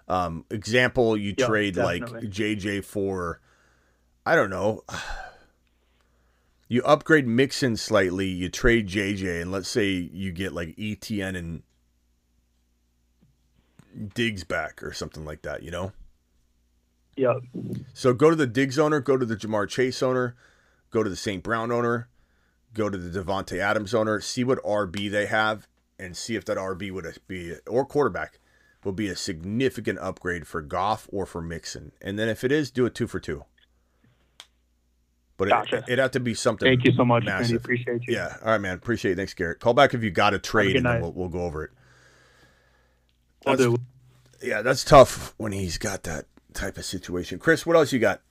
Um, 0.10 0.44
example, 0.52 1.16
you 1.16 1.34
Yeah, 1.38 1.48
trade 1.48 1.78
like. 1.78 2.04
JJ 2.04 2.84
for, 2.84 3.40
I 4.26 4.36
don't 4.36 4.50
know. 4.50 4.84
You 6.68 6.84
upgrade 6.84 7.28
Mixon 7.28 7.78
slightly. 7.78 8.28
You 8.28 8.50
trade 8.50 8.88
JJ, 8.88 9.42
and 9.42 9.52
let's 9.52 9.70
say 9.70 9.90
you 9.90 10.32
get 10.32 10.54
like 10.54 10.76
ETN 10.76 11.38
and 11.38 11.64
Diggs 14.14 14.44
back 14.44 14.84
or 14.84 14.94
something 14.94 15.26
like 15.26 15.44
that. 15.44 15.64
You 15.64 15.72
know. 15.72 15.92
Yep. 17.16 17.38
So 17.94 18.14
go 18.14 18.30
to 18.30 18.36
the 18.36 18.46
Diggs 18.46 18.78
owner, 18.78 19.00
go 19.00 19.18
to 19.18 19.26
the 19.26 19.36
Ja'Marr 19.36 19.68
Chase 19.68 20.04
owner, 20.04 20.36
go 20.92 21.02
to 21.02 21.10
the 21.10 21.16
St. 21.16 21.42
Brown 21.42 21.72
owner, 21.72 22.10
go 22.74 22.90
to 22.90 22.98
the 22.98 23.20
Davante 23.20 23.58
Adams 23.58 23.96
owner, 23.96 24.22
see 24.22 24.44
what 24.44 24.64
RB 24.64 25.10
they 25.10 25.26
have, 25.26 25.68
and 25.98 26.16
see 26.16 26.36
if 26.36 26.46
that 26.46 26.58
RB 26.58 26.92
would 26.92 27.08
be 27.28 27.56
or 27.66 27.86
quarterback 27.86 28.40
will 28.84 28.92
be 28.92 29.10
a 29.10 29.16
significant 29.16 30.00
upgrade 30.00 30.48
for 30.48 30.62
Goff 30.62 31.10
or 31.12 31.26
for 31.26 31.42
Mixon. 31.42 31.92
And 32.02 32.20
then 32.20 32.30
if 32.30 32.44
it 32.44 32.52
is, 32.52 32.72
do 32.72 32.86
a 32.86 32.90
two 32.90 33.08
for 33.08 33.20
two. 33.20 33.46
But 35.38 35.50
Gotcha. 35.50 35.78
it, 35.78 35.84
it'd 35.88 36.00
have 36.00 36.12
to 36.12 36.20
be 36.20 36.34
something. 36.34 36.68
Thank 36.68 36.84
you 36.84 36.94
so 36.94 37.06
much, 37.06 37.26
Randy. 37.26 37.42
massive. 37.42 37.58
Appreciate 37.58 38.08
you. 38.08 38.16
Yeah. 38.16 38.36
All 38.42 38.52
right, 38.52 38.62
man. 38.62 38.74
Appreciate 38.76 39.12
it. 39.12 39.16
Thanks, 39.16 39.34
Garrett. 39.36 39.60
Call 39.60 39.74
back 39.74 39.94
if 39.94 40.04
you 40.04 40.10
got 40.10 40.34
a 40.34 40.40
trade, 40.40 40.74
good 40.74 40.78
and 40.78 40.86
then 40.86 41.02
we'll, 41.02 41.14
we'll 41.14 41.30
go 41.30 41.42
over 41.42 41.64
it. 41.64 41.72
Will 43.46 43.56
do. 43.56 43.78
Yeah, 44.42 44.62
that's 44.62 44.84
tough 44.84 45.34
when 45.38 45.52
he's 45.52 45.78
got 45.78 46.04
that 46.04 46.26
type 46.54 46.78
of 46.78 46.86
situation. 46.86 47.40
Chris, 47.40 47.66
what 47.66 47.76
else 47.76 47.94
you 47.94 48.00
got? 48.00 48.22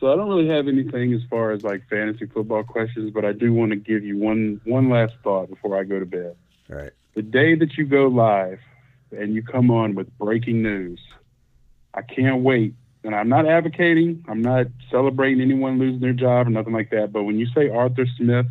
So 0.00 0.12
I 0.12 0.16
don't 0.16 0.28
really 0.28 0.48
have 0.48 0.68
anything 0.68 1.14
as 1.14 1.20
far 1.30 1.52
as 1.52 1.62
like 1.62 1.88
fantasy 1.88 2.26
football 2.26 2.62
questions, 2.64 3.10
but 3.14 3.24
I 3.24 3.32
do 3.32 3.52
want 3.52 3.70
to 3.70 3.76
give 3.76 4.04
you 4.04 4.18
one 4.18 4.60
one 4.64 4.90
last 4.90 5.14
thought 5.22 5.48
before 5.48 5.78
I 5.78 5.84
go 5.84 5.98
to 5.98 6.06
bed. 6.06 6.36
All 6.70 6.76
right. 6.76 6.90
The 7.14 7.22
day 7.22 7.54
that 7.54 7.76
you 7.78 7.86
go 7.86 8.08
live 8.08 8.58
and 9.12 9.34
you 9.34 9.42
come 9.42 9.70
on 9.70 9.94
with 9.94 10.16
breaking 10.18 10.62
news, 10.62 11.00
I 11.94 12.02
can't 12.02 12.42
wait. 12.42 12.74
And 13.04 13.14
I'm 13.14 13.28
not 13.28 13.46
advocating, 13.46 14.24
I'm 14.28 14.40
not 14.40 14.66
celebrating 14.90 15.42
anyone 15.42 15.78
losing 15.78 16.00
their 16.00 16.14
job 16.14 16.46
or 16.46 16.50
nothing 16.50 16.72
like 16.72 16.90
that. 16.90 17.12
But 17.12 17.24
when 17.24 17.38
you 17.38 17.46
say 17.54 17.68
Arthur 17.68 18.06
Smith 18.16 18.46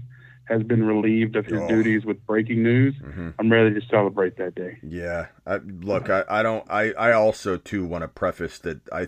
has 0.45 0.61
been 0.61 0.85
relieved 0.85 1.35
of 1.35 1.45
his 1.45 1.59
Oh. 1.59 1.67
duties 1.67 2.05
with 2.05 2.23
breaking 2.27 2.61
news, 2.61 2.93
mm-hmm. 3.01 3.29
I'm 3.39 3.51
ready 3.51 3.73
to 3.73 3.81
celebrate 3.87 4.37
that 4.37 4.53
day. 4.53 4.77
Yeah, 4.83 5.27
I, 5.47 5.55
look, 5.55 6.09
I, 6.09 6.23
I 6.29 6.43
don't. 6.43 6.69
I, 6.69 6.91
I 6.93 7.13
also 7.13 7.57
too 7.57 7.83
want 7.85 8.03
to 8.03 8.07
preface 8.07 8.59
that 8.59 8.81
I. 8.91 9.07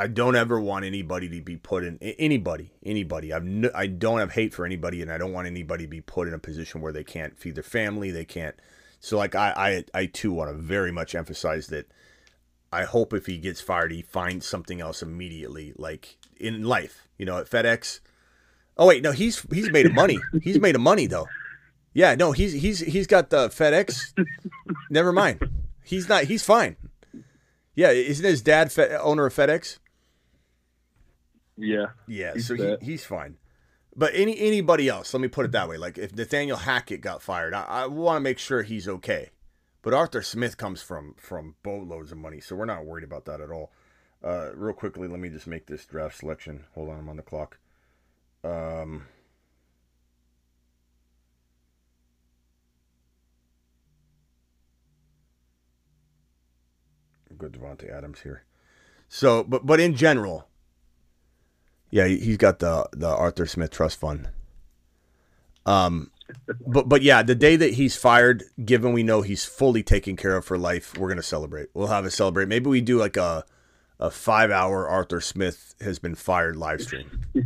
I 0.00 0.06
don't 0.06 0.36
ever 0.36 0.60
want 0.60 0.84
anybody 0.84 1.28
to 1.28 1.40
be 1.40 1.56
put 1.56 1.82
in 1.82 1.98
anybody, 1.98 2.70
anybody. 2.86 3.32
I've 3.32 3.44
no, 3.44 3.68
I 3.74 3.88
don't 3.88 4.20
have 4.20 4.32
hate 4.32 4.54
for 4.54 4.64
anybody, 4.64 5.02
and 5.02 5.10
I 5.10 5.18
don't 5.18 5.32
want 5.32 5.48
anybody 5.48 5.84
to 5.84 5.90
be 5.90 6.00
put 6.00 6.28
in 6.28 6.34
a 6.34 6.38
position 6.38 6.80
where 6.80 6.92
they 6.92 7.02
can't 7.02 7.36
feed 7.36 7.56
their 7.56 7.64
family. 7.64 8.12
They 8.12 8.24
can't. 8.24 8.54
So, 9.00 9.18
like, 9.18 9.34
I, 9.34 9.84
I, 9.94 10.02
I 10.02 10.06
too 10.06 10.32
want 10.32 10.50
to 10.50 10.56
very 10.56 10.92
much 10.92 11.14
emphasize 11.14 11.66
that. 11.66 11.90
I 12.72 12.84
hope 12.84 13.12
if 13.14 13.26
he 13.26 13.38
gets 13.38 13.60
fired, 13.60 13.92
he 13.92 14.02
finds 14.02 14.46
something 14.46 14.80
else 14.80 15.02
immediately, 15.02 15.72
like 15.76 16.18
in 16.38 16.64
life. 16.64 17.08
You 17.16 17.26
know, 17.26 17.38
at 17.38 17.48
FedEx. 17.48 18.00
Oh 18.76 18.86
wait, 18.86 19.02
no, 19.02 19.12
he's 19.12 19.40
he's 19.52 19.70
made 19.70 19.86
of 19.86 19.94
money. 19.94 20.18
He's 20.42 20.60
made 20.60 20.74
of 20.74 20.80
money 20.80 21.06
though. 21.06 21.26
Yeah, 21.94 22.14
no, 22.14 22.32
he's 22.32 22.52
he's 22.52 22.80
he's 22.80 23.06
got 23.06 23.30
the 23.30 23.48
FedEx. 23.48 24.12
Never 24.90 25.12
mind. 25.12 25.40
He's 25.82 26.08
not. 26.08 26.24
He's 26.24 26.44
fine. 26.44 26.76
Yeah, 27.74 27.90
isn't 27.90 28.24
his 28.24 28.42
dad 28.42 28.72
owner 29.00 29.26
of 29.26 29.34
FedEx? 29.34 29.78
Yeah. 31.56 31.86
Yeah, 32.06 32.34
so 32.38 32.54
he, 32.54 32.76
he's 32.80 33.04
fine. 33.04 33.36
But 33.96 34.12
any 34.14 34.38
anybody 34.38 34.88
else? 34.88 35.12
Let 35.12 35.20
me 35.20 35.28
put 35.28 35.44
it 35.44 35.52
that 35.52 35.68
way. 35.68 35.76
Like 35.76 35.98
if 35.98 36.14
Nathaniel 36.14 36.58
Hackett 36.58 37.00
got 37.00 37.22
fired, 37.22 37.54
I, 37.54 37.64
I 37.64 37.86
want 37.86 38.18
to 38.18 38.20
make 38.20 38.38
sure 38.38 38.62
he's 38.62 38.86
okay. 38.88 39.30
But 39.82 39.94
Arthur 39.94 40.22
Smith 40.22 40.56
comes 40.56 40.82
from 40.82 41.14
from 41.18 41.54
boatloads 41.62 42.12
of 42.12 42.18
money, 42.18 42.40
so 42.40 42.56
we're 42.56 42.64
not 42.64 42.84
worried 42.84 43.04
about 43.04 43.24
that 43.26 43.40
at 43.40 43.50
all. 43.50 43.72
Uh, 44.22 44.50
real 44.54 44.74
quickly, 44.74 45.06
let 45.06 45.20
me 45.20 45.28
just 45.28 45.46
make 45.46 45.66
this 45.66 45.86
draft 45.86 46.18
selection. 46.18 46.64
Hold 46.74 46.90
on, 46.90 46.98
I'm 46.98 47.08
on 47.08 47.16
the 47.16 47.22
clock. 47.22 47.58
Um, 48.42 49.06
good 57.38 57.52
Davante 57.52 57.90
Adams 57.90 58.20
here. 58.20 58.42
So, 59.08 59.44
but 59.44 59.64
but 59.64 59.80
in 59.80 59.94
general, 59.94 60.48
yeah, 61.90 62.06
he- 62.06 62.18
he's 62.18 62.36
got 62.36 62.58
the 62.58 62.88
the 62.92 63.08
Arthur 63.08 63.46
Smith 63.46 63.70
Trust 63.70 63.98
Fund. 64.00 64.28
Um, 65.64 66.10
but 66.66 66.88
but 66.88 67.02
yeah, 67.02 67.22
the 67.22 67.34
day 67.34 67.56
that 67.56 67.74
he's 67.74 67.96
fired, 67.96 68.44
given 68.64 68.92
we 68.92 69.02
know 69.02 69.22
he's 69.22 69.44
fully 69.44 69.82
taken 69.82 70.16
care 70.16 70.36
of 70.36 70.44
for 70.44 70.58
life, 70.58 70.96
we're 70.98 71.08
gonna 71.08 71.22
celebrate. 71.22 71.68
We'll 71.74 71.88
have 71.88 72.04
a 72.04 72.10
celebrate. 72.10 72.48
Maybe 72.48 72.68
we 72.68 72.80
do 72.80 72.98
like 72.98 73.16
a 73.16 73.44
a 74.00 74.10
five 74.10 74.50
hour 74.50 74.88
Arthur 74.88 75.20
Smith 75.20 75.74
has 75.80 75.98
been 75.98 76.14
fired 76.14 76.56
live 76.56 76.82
stream. 76.82 77.20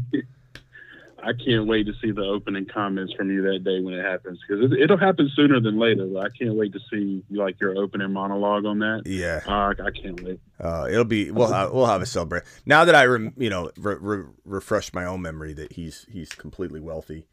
I 1.25 1.33
can't 1.33 1.67
wait 1.69 1.87
to 1.87 1.93
see 2.03 2.11
the 2.11 2.25
opening 2.25 2.67
comments 2.67 3.13
from 3.15 3.31
you 3.31 3.43
that 3.43 3.63
day 3.63 3.81
when 3.81 3.95
it 3.95 4.05
happens 4.05 4.41
because 4.47 4.73
it, 4.73 4.81
it'll 4.81 4.97
happen 4.97 5.31
sooner 5.35 5.61
than 5.61 5.79
later. 5.79 6.07
But 6.07 6.27
I 6.27 6.29
can't 6.31 6.55
wait 6.55 6.73
to 6.73 6.81
see 6.91 7.23
like 7.31 7.61
your 7.61 7.79
opening 7.79 8.13
monologue 8.13 8.65
on 8.65 8.81
that. 8.81 9.03
Yeah. 9.07 9.41
uh, 9.47 9.73
I 9.81 9.91
can't 9.91 10.21
wait. 10.23 10.41
Uh, 10.59 10.89
it'll 10.91 11.05
be 11.05 11.31
we'll 11.31 11.53
have, 11.53 11.73
we'll 11.73 11.87
have 11.87 12.03
a 12.03 12.07
celebrate. 12.07 12.43
Now 12.67 12.85
that 12.85 12.95
I 12.95 13.05
rem, 13.07 13.35
you 13.37 13.51
know 13.51 13.71
re, 13.77 13.97
re, 14.01 14.25
refresh 14.45 14.93
my 14.93 15.05
own 15.05 15.23
memory 15.23 15.53
that 15.55 15.73
he's 15.73 16.07
he's 16.11 16.31
completely 16.31 16.81
wealthy, 16.81 17.29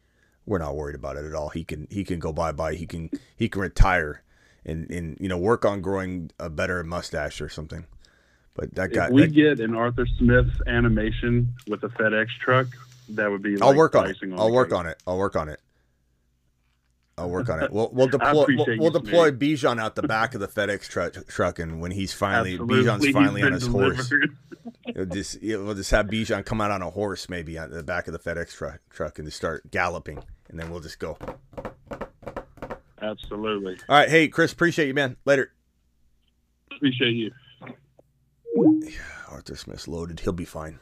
we're 0.50 0.58
not 0.58 0.74
worried 0.74 0.96
about 0.96 1.16
it 1.16 1.24
at 1.24 1.32
all. 1.32 1.48
He 1.50 1.62
can 1.62 1.86
he 1.90 2.02
can 2.02 2.18
go 2.18 2.32
bye 2.32 2.50
bye. 2.50 2.74
He 2.74 2.84
can 2.86 3.08
he 3.36 3.48
can 3.48 3.62
retire 3.62 4.22
and 4.66 4.90
and 4.90 5.16
you 5.20 5.28
know 5.28 5.38
work 5.38 5.64
on 5.64 5.80
growing 5.80 6.32
a 6.40 6.50
better 6.50 6.82
mustache 6.82 7.40
or 7.40 7.48
something. 7.48 7.86
But 8.54 8.74
that 8.74 8.92
guy, 8.92 9.06
if 9.06 9.12
we 9.12 9.22
that- 9.22 9.28
get 9.32 9.60
an 9.60 9.76
Arthur 9.76 10.06
Smith 10.18 10.48
animation 10.66 11.54
with 11.68 11.84
a 11.84 11.88
FedEx 11.88 12.26
truck, 12.40 12.66
that 13.10 13.30
would 13.30 13.42
be. 13.42 13.56
Like 13.56 13.62
I'll 13.62 13.76
work 13.76 13.94
on 13.94 14.06
it. 14.06 14.16
icing 14.16 14.38
I'll 14.38 14.50
work 14.52 14.70
cake. 14.70 14.78
on 14.78 14.86
it. 14.86 15.00
I'll 15.06 15.18
work 15.18 15.36
on 15.36 15.48
it. 15.48 15.60
I'll 17.16 17.30
work 17.30 17.48
on 17.48 17.62
it. 17.62 17.70
We'll 17.72 17.90
we'll 17.92 18.08
deploy 18.18 18.44
we'll, 18.48 18.66
we'll 18.78 18.90
deploy 18.90 19.30
Bijan 19.30 19.78
out 19.80 19.94
the 19.94 20.02
back 20.02 20.34
of 20.34 20.40
the 20.40 20.48
FedEx 20.48 20.88
truck, 20.88 21.14
truck 21.28 21.58
and 21.60 21.80
when 21.80 21.92
he's 21.92 22.12
finally 22.12 22.54
Absolutely, 22.54 22.82
Bijan's 22.84 23.10
finally 23.12 23.42
on 23.42 23.52
his 23.52 23.66
horse. 23.68 24.12
It'll 24.88 25.04
just 25.14 25.36
it- 25.42 25.58
we'll 25.58 25.74
just 25.74 25.92
have 25.92 26.06
Bijan 26.06 26.44
come 26.44 26.60
out 26.60 26.72
on 26.72 26.82
a 26.82 26.90
horse 26.90 27.28
maybe 27.28 27.56
on 27.56 27.70
the 27.70 27.84
back 27.84 28.08
of 28.08 28.12
the 28.14 28.18
FedEx 28.18 28.56
truck 28.56 28.80
truck 28.90 29.18
and 29.20 29.28
just 29.28 29.36
start 29.36 29.70
galloping 29.70 30.22
and 30.50 30.58
then 30.58 30.70
we'll 30.70 30.80
just 30.80 30.98
go. 30.98 31.16
Absolutely, 33.02 33.78
All 33.88 33.96
right, 33.96 34.08
hey 34.08 34.28
Chris, 34.28 34.52
appreciate 34.52 34.88
you, 34.88 34.94
man. 34.94 35.16
Later. 35.24 35.52
appreciate 36.76 37.12
you. 37.12 37.30
Yeah, 38.54 38.90
Arthur 39.30 39.56
Smith's 39.56 39.88
loaded. 39.88 40.20
He'll 40.20 40.32
be 40.32 40.44
fine. 40.44 40.80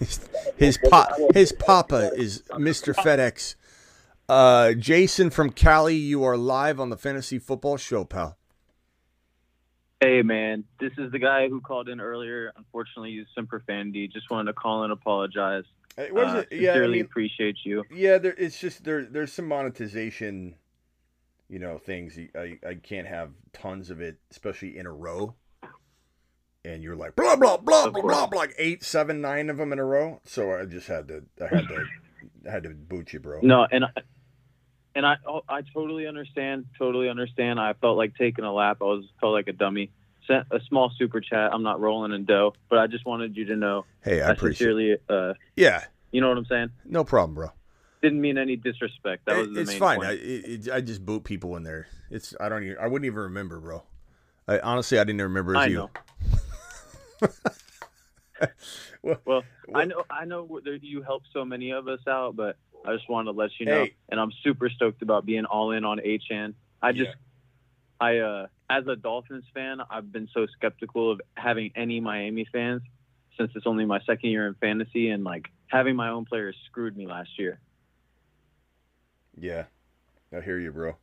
His 0.00 0.28
his, 0.56 0.78
pop, 0.90 1.10
his 1.32 1.52
papa 1.52 2.10
is 2.14 2.42
Mr. 2.52 2.94
FedEx. 2.94 3.54
Uh, 4.28 4.72
Jason 4.72 5.30
from 5.30 5.50
Cali, 5.50 5.94
you 5.94 6.24
are 6.24 6.36
live 6.36 6.80
on 6.80 6.90
the 6.90 6.96
Fantasy 6.96 7.38
Football 7.38 7.76
Show, 7.76 8.04
pal. 8.04 8.36
Hey 10.00 10.22
man, 10.22 10.64
this 10.80 10.92
is 10.98 11.10
the 11.12 11.18
guy 11.18 11.48
who 11.48 11.60
called 11.60 11.88
in 11.88 12.00
earlier. 12.00 12.52
Unfortunately, 12.56 13.10
used 13.10 13.30
some 13.34 13.46
profanity. 13.46 14.08
Just 14.08 14.30
wanted 14.30 14.50
to 14.50 14.52
call 14.52 14.82
and 14.82 14.92
apologize. 14.92 15.64
What 15.96 16.08
is 16.28 16.34
Uh, 16.34 16.44
it? 16.50 16.52
Yeah, 16.52 16.70
I 16.70 16.74
sincerely 16.74 16.92
mean- 16.98 17.04
appreciate 17.06 17.56
you. 17.64 17.84
Yeah, 17.90 18.18
there, 18.18 18.34
it's 18.36 18.58
just 18.60 18.84
there. 18.84 19.04
There's 19.04 19.32
some 19.32 19.48
monetization, 19.48 20.56
you 21.48 21.58
know, 21.58 21.78
things. 21.78 22.18
I 22.34 22.58
I 22.66 22.74
can't 22.74 23.06
have 23.06 23.30
tons 23.52 23.90
of 23.90 24.00
it, 24.00 24.18
especially 24.30 24.76
in 24.76 24.86
a 24.86 24.92
row. 24.92 25.34
And 26.64 26.82
you're 26.82 26.96
like 26.96 27.14
blah 27.16 27.36
blah 27.36 27.56
blah 27.58 27.88
blah 27.90 28.02
blah, 28.02 28.26
blah 28.26 28.38
like 28.38 28.54
eight, 28.58 28.82
seven, 28.82 29.20
nine 29.20 29.48
of 29.50 29.56
them 29.56 29.72
in 29.72 29.78
a 29.78 29.84
row. 29.84 30.20
So 30.24 30.52
I 30.58 30.64
just 30.64 30.88
had 30.88 31.06
to, 31.08 31.24
I 31.40 31.46
had 31.46 31.68
to, 31.68 31.86
I 32.46 32.50
had 32.50 32.62
to 32.64 32.70
boot 32.70 33.12
you, 33.12 33.20
bro. 33.20 33.38
No, 33.42 33.66
and 33.70 33.84
I, 33.84 33.90
and 34.96 35.06
I 35.06 35.16
oh, 35.26 35.42
I 35.48 35.62
totally 35.72 36.08
understand, 36.08 36.66
totally 36.76 37.08
understand. 37.08 37.60
I 37.60 37.72
felt 37.74 37.96
like 37.96 38.16
taking 38.16 38.44
a 38.44 38.52
lap. 38.52 38.78
I 38.80 38.84
was 38.84 39.04
felt 39.20 39.32
like 39.32 39.46
a 39.48 39.52
dummy. 39.52 39.92
Sent 40.26 40.46
a 40.50 40.60
small 40.68 40.90
super 40.98 41.20
chat. 41.20 41.52
I'm 41.52 41.62
not 41.62 41.80
rolling 41.80 42.12
in 42.12 42.24
dough, 42.24 42.54
but 42.68 42.78
I 42.78 42.86
just 42.86 43.06
wanted 43.06 43.36
you 43.36 43.44
to 43.46 43.56
know. 43.56 43.84
Hey, 44.02 44.20
I 44.22 44.30
appreciate 44.30 44.66
sincerely, 44.66 44.96
uh, 45.08 45.34
Yeah, 45.56 45.84
you 46.10 46.20
know 46.20 46.28
what 46.28 46.38
I'm 46.38 46.46
saying. 46.46 46.70
no 46.84 47.04
problem, 47.04 47.34
bro. 47.34 47.50
Didn't 48.02 48.20
mean 48.20 48.36
any 48.38 48.56
disrespect. 48.56 49.26
That 49.26 49.36
was 49.36 49.48
the 49.48 49.60
it's 49.60 49.70
main 49.70 49.78
fine. 49.78 49.98
point. 49.98 50.08
I, 50.08 50.12
it, 50.12 50.70
I 50.70 50.80
just 50.80 51.04
boot 51.04 51.24
people 51.24 51.56
in 51.56 51.62
there. 51.62 51.86
It's 52.10 52.34
I 52.40 52.48
don't 52.48 52.62
even 52.64 52.76
I 52.78 52.86
wouldn't 52.86 53.06
even 53.06 53.20
remember, 53.20 53.58
bro. 53.60 53.82
I 54.46 54.58
honestly 54.60 54.98
I 54.98 55.02
didn't 55.04 55.20
even 55.20 55.30
remember 55.32 55.54
it 55.54 55.58
was 55.58 55.66
I 55.66 55.68
you. 55.68 55.76
know. 55.76 55.90
well, 59.02 59.16
well, 59.24 59.42
I 59.74 59.84
know 59.84 60.04
I 60.10 60.24
know 60.24 60.60
that 60.64 60.78
you 60.82 61.02
help 61.02 61.22
so 61.32 61.44
many 61.44 61.70
of 61.70 61.88
us 61.88 62.00
out, 62.08 62.36
but 62.36 62.56
I 62.84 62.94
just 62.94 63.08
wanted 63.08 63.32
to 63.32 63.38
let 63.38 63.50
you 63.58 63.66
know, 63.66 63.84
Hey. 63.84 63.94
and 64.10 64.20
I'm 64.20 64.30
super 64.44 64.68
stoked 64.70 65.02
about 65.02 65.26
being 65.26 65.44
all 65.44 65.72
in 65.72 65.84
on 65.84 65.98
HN. 65.98 66.54
I 66.82 66.92
just, 66.92 67.10
I 68.00 68.18
uh, 68.18 68.46
as 68.68 68.86
a 68.86 68.96
Dolphins 68.96 69.44
fan, 69.54 69.78
I've 69.90 70.12
been 70.12 70.28
so 70.34 70.46
skeptical 70.56 71.12
of 71.12 71.20
having 71.34 71.72
any 71.76 72.00
Miami 72.00 72.46
fans 72.52 72.82
since 73.38 73.50
it's 73.54 73.66
only 73.66 73.84
my 73.84 74.00
second 74.06 74.30
year 74.30 74.46
in 74.46 74.54
fantasy, 74.54 75.10
and 75.10 75.24
like 75.24 75.46
having 75.68 75.96
my 75.96 76.10
own 76.10 76.24
players 76.24 76.56
screwed 76.66 76.96
me 76.96 77.06
last 77.06 77.30
year. 77.38 77.58
Yeah, 79.38 79.64
I 80.36 80.40
hear 80.40 80.58
you, 80.58 80.72
bro. 80.72 80.96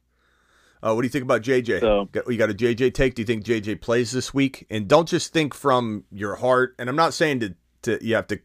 Uh, 0.82 0.94
what 0.94 1.02
do 1.02 1.06
you 1.06 1.12
think 1.12 1.24
about 1.24 1.42
JJ? 1.42 1.80
So- 1.80 2.10
you 2.28 2.38
got 2.38 2.50
a 2.50 2.54
JJ 2.54 2.94
take? 2.94 3.16
Do 3.16 3.22
you 3.22 3.26
think 3.26 3.46
JJ 3.46 3.80
plays 3.80 4.12
this 4.12 4.34
week? 4.34 4.66
And 4.70 4.88
don't 4.88 5.08
just 5.08 5.32
think 5.32 5.54
from 5.54 6.04
your 6.12 6.36
heart. 6.36 6.76
And 6.78 6.90
I'm 6.90 6.96
not 6.96 7.14
saying 7.14 7.40
to, 7.40 7.56
to 7.84 8.06
you 8.06 8.16
have 8.16 8.28
to 8.28 8.40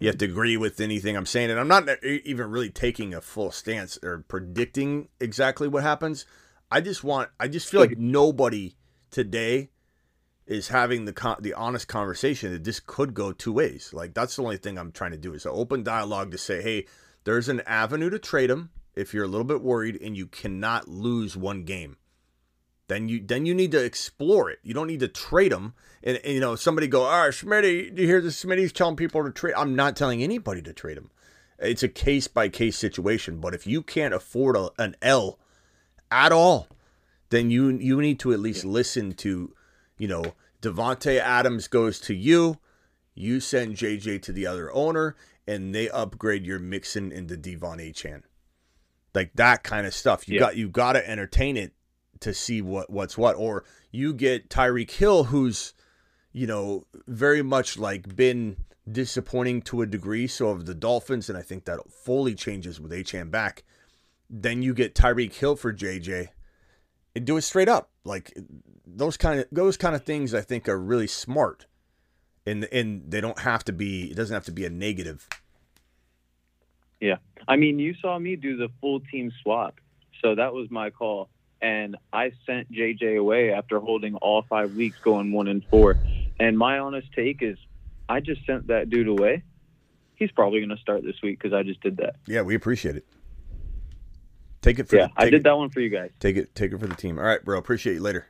you 0.00 0.08
have 0.08 0.18
to 0.18 0.24
agree 0.24 0.56
with 0.56 0.80
anything 0.80 1.14
I'm 1.16 1.26
saying, 1.26 1.50
and 1.50 1.60
I'm 1.60 1.68
not 1.68 1.86
even 2.02 2.50
really 2.50 2.70
taking 2.70 3.14
a 3.14 3.20
full 3.20 3.50
stance 3.52 3.98
or 4.02 4.24
predicting 4.26 5.08
exactly 5.20 5.68
what 5.68 5.82
happens. 5.82 6.24
I 6.70 6.80
just 6.80 7.02
want 7.02 7.30
I 7.38 7.48
just 7.48 7.68
feel 7.68 7.80
like 7.80 7.98
nobody 7.98 8.76
today 9.10 9.70
is 10.46 10.68
having 10.68 11.04
the 11.04 11.12
con- 11.12 11.38
the 11.40 11.54
honest 11.54 11.88
conversation 11.88 12.52
that 12.52 12.64
this 12.64 12.80
could 12.80 13.14
go 13.14 13.32
two 13.32 13.52
ways. 13.52 13.92
Like 13.92 14.14
that's 14.14 14.36
the 14.36 14.42
only 14.42 14.56
thing 14.56 14.78
I'm 14.78 14.92
trying 14.92 15.12
to 15.12 15.16
do 15.16 15.34
is 15.34 15.44
an 15.44 15.52
open 15.54 15.82
dialogue 15.82 16.30
to 16.32 16.38
say, 16.38 16.62
hey, 16.62 16.86
there's 17.24 17.48
an 17.48 17.60
avenue 17.66 18.10
to 18.10 18.18
trade 18.18 18.50
him 18.50 18.70
if 18.94 19.14
you're 19.14 19.24
a 19.24 19.28
little 19.28 19.44
bit 19.44 19.62
worried 19.62 20.00
and 20.00 20.16
you 20.16 20.26
cannot 20.26 20.88
lose 20.88 21.36
one 21.36 21.64
game. 21.64 21.96
Then 22.88 23.08
you 23.08 23.20
then 23.24 23.46
you 23.46 23.54
need 23.54 23.70
to 23.72 23.84
explore 23.84 24.50
it. 24.50 24.58
You 24.62 24.74
don't 24.74 24.88
need 24.88 25.00
to 25.00 25.08
trade 25.08 25.52
him. 25.52 25.74
And, 26.02 26.16
and, 26.18 26.34
you 26.34 26.40
know 26.40 26.56
somebody 26.56 26.88
go, 26.88 27.02
all 27.02 27.24
right, 27.26 27.32
Smitty, 27.32 27.94
do 27.94 28.02
you 28.02 28.08
hear 28.08 28.20
this? 28.20 28.44
Smitty's 28.44 28.72
telling 28.72 28.96
people 28.96 29.22
to 29.22 29.30
trade. 29.30 29.54
I'm 29.56 29.76
not 29.76 29.96
telling 29.96 30.22
anybody 30.22 30.62
to 30.62 30.72
trade 30.72 30.98
him. 30.98 31.10
It's 31.58 31.82
a 31.82 31.88
case 31.88 32.26
by 32.26 32.48
case 32.48 32.76
situation. 32.76 33.38
But 33.38 33.54
if 33.54 33.66
you 33.66 33.82
can't 33.82 34.14
afford 34.14 34.56
a, 34.56 34.70
an 34.78 34.96
L 35.02 35.38
at 36.10 36.32
all, 36.32 36.68
then 37.30 37.50
you 37.50 37.68
you 37.70 38.00
need 38.00 38.18
to 38.20 38.32
at 38.32 38.40
least 38.40 38.64
listen 38.64 39.12
to, 39.14 39.54
you 39.98 40.08
know, 40.08 40.34
Davante 40.62 41.18
Adams 41.18 41.68
goes 41.68 42.00
to 42.00 42.14
you, 42.14 42.58
you 43.14 43.40
send 43.40 43.76
JJ 43.76 44.20
to 44.22 44.32
the 44.32 44.46
other 44.46 44.72
owner, 44.72 45.16
and 45.46 45.74
they 45.74 45.88
upgrade 45.90 46.44
your 46.46 46.58
Mixon 46.58 47.12
into 47.12 47.36
Devon 47.36 47.78
Achane. 47.78 48.22
Like 49.14 49.32
that 49.34 49.62
kind 49.62 49.86
of 49.86 49.94
stuff. 49.94 50.28
You 50.28 50.34
Yeah. 50.34 50.40
got 50.40 50.56
you 50.56 50.68
got 50.68 50.92
to 50.94 51.08
entertain 51.08 51.56
it 51.56 51.72
to 52.20 52.34
see 52.34 52.60
what 52.62 52.90
what's 52.90 53.16
what, 53.16 53.36
or 53.36 53.64
you 53.90 54.12
get 54.12 54.48
Tyreek 54.50 54.90
Hill, 54.90 55.24
who's 55.24 55.74
you 56.32 56.46
know 56.46 56.84
very 57.06 57.42
much 57.42 57.78
like 57.78 58.14
been 58.14 58.56
disappointing 58.90 59.62
to 59.62 59.82
a 59.82 59.86
degree. 59.86 60.26
So 60.26 60.48
of 60.50 60.66
the 60.66 60.74
Dolphins, 60.74 61.28
and 61.28 61.38
I 61.38 61.42
think 61.42 61.64
that 61.64 61.80
fully 61.90 62.34
changes 62.34 62.80
with 62.80 62.92
Achane 62.92 63.30
back. 63.30 63.64
Then 64.30 64.62
you 64.62 64.72
get 64.72 64.94
Tyreek 64.94 65.34
Hill 65.34 65.56
for 65.56 65.72
JJ 65.72 66.28
and 67.16 67.24
do 67.24 67.36
it 67.36 67.42
straight 67.42 67.68
up. 67.68 67.90
Like 68.04 68.32
those 68.86 69.16
kind 69.16 69.40
of 69.40 69.46
those 69.50 69.76
kind 69.76 69.94
of 69.94 70.04
things 70.04 70.32
I 70.34 70.40
think 70.40 70.68
are 70.68 70.78
really 70.78 71.08
smart. 71.08 71.66
And 72.46 72.64
and 72.72 73.10
they 73.10 73.20
don't 73.20 73.40
have 73.40 73.64
to 73.64 73.72
be 73.72 74.10
it 74.10 74.14
doesn't 74.14 74.32
have 74.32 74.44
to 74.46 74.52
be 74.52 74.64
a 74.64 74.70
negative. 74.70 75.28
Yeah. 77.00 77.16
I 77.48 77.56
mean, 77.56 77.78
you 77.78 77.94
saw 78.00 78.18
me 78.18 78.36
do 78.36 78.56
the 78.56 78.68
full 78.80 79.00
team 79.00 79.32
swap. 79.42 79.80
So 80.22 80.34
that 80.34 80.52
was 80.52 80.70
my 80.70 80.90
call. 80.90 81.28
And 81.62 81.96
I 82.12 82.32
sent 82.46 82.70
JJ 82.72 83.18
away 83.18 83.52
after 83.52 83.80
holding 83.80 84.14
all 84.16 84.42
five 84.48 84.74
weeks 84.74 84.98
going 85.02 85.32
one 85.32 85.48
and 85.48 85.64
four. 85.64 85.96
And 86.38 86.56
my 86.56 86.78
honest 86.78 87.08
take 87.14 87.42
is 87.42 87.58
I 88.08 88.20
just 88.20 88.44
sent 88.46 88.68
that 88.68 88.90
dude 88.90 89.08
away. 89.08 89.42
He's 90.14 90.30
probably 90.30 90.60
going 90.60 90.70
to 90.70 90.80
start 90.80 91.02
this 91.02 91.16
week 91.22 91.38
because 91.38 91.54
I 91.54 91.62
just 91.62 91.80
did 91.80 91.98
that. 91.98 92.16
Yeah, 92.26 92.42
we 92.42 92.54
appreciate 92.54 92.96
it. 92.96 93.06
Take 94.62 94.78
it 94.78 94.88
for 94.88 94.96
yeah, 94.96 95.06
the, 95.06 95.12
I 95.16 95.24
did 95.24 95.34
it, 95.34 95.42
that 95.44 95.56
one 95.56 95.70
for 95.70 95.80
you 95.80 95.88
guys. 95.88 96.10
Take 96.20 96.36
it 96.36 96.54
take 96.54 96.72
it 96.72 96.78
for 96.78 96.86
the 96.86 96.94
team. 96.94 97.18
All 97.18 97.24
right, 97.24 97.42
bro. 97.42 97.58
Appreciate 97.58 97.94
you 97.94 98.00
later. 98.00 98.26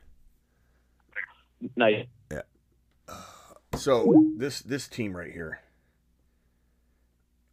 Nice. 1.75 2.05
Yeah. 2.31 2.41
So 3.75 4.31
this 4.37 4.61
this 4.61 4.87
team 4.87 5.15
right 5.15 5.31
here, 5.31 5.59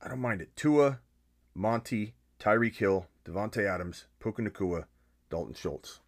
I 0.01 0.09
don't 0.09 0.21
mind 0.21 0.41
it. 0.41 0.55
Tua, 0.55 1.01
Monty, 1.55 2.15
Tyreek 2.39 2.77
Hill, 2.77 3.07
Davante 3.25 3.69
Adams, 3.69 4.07
Puka 4.21 4.43
Nacua, 4.43 4.85
Dalton 5.29 5.55
Schultz. 5.55 6.01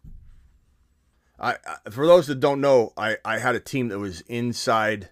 I, 1.37 1.57
I 1.67 1.89
for 1.89 2.07
those 2.07 2.27
that 2.27 2.39
don't 2.39 2.61
know, 2.61 2.93
I 2.95 3.17
I 3.25 3.39
had 3.39 3.55
a 3.55 3.59
team 3.59 3.89
that 3.89 3.99
was 3.99 4.21
inside. 4.21 5.09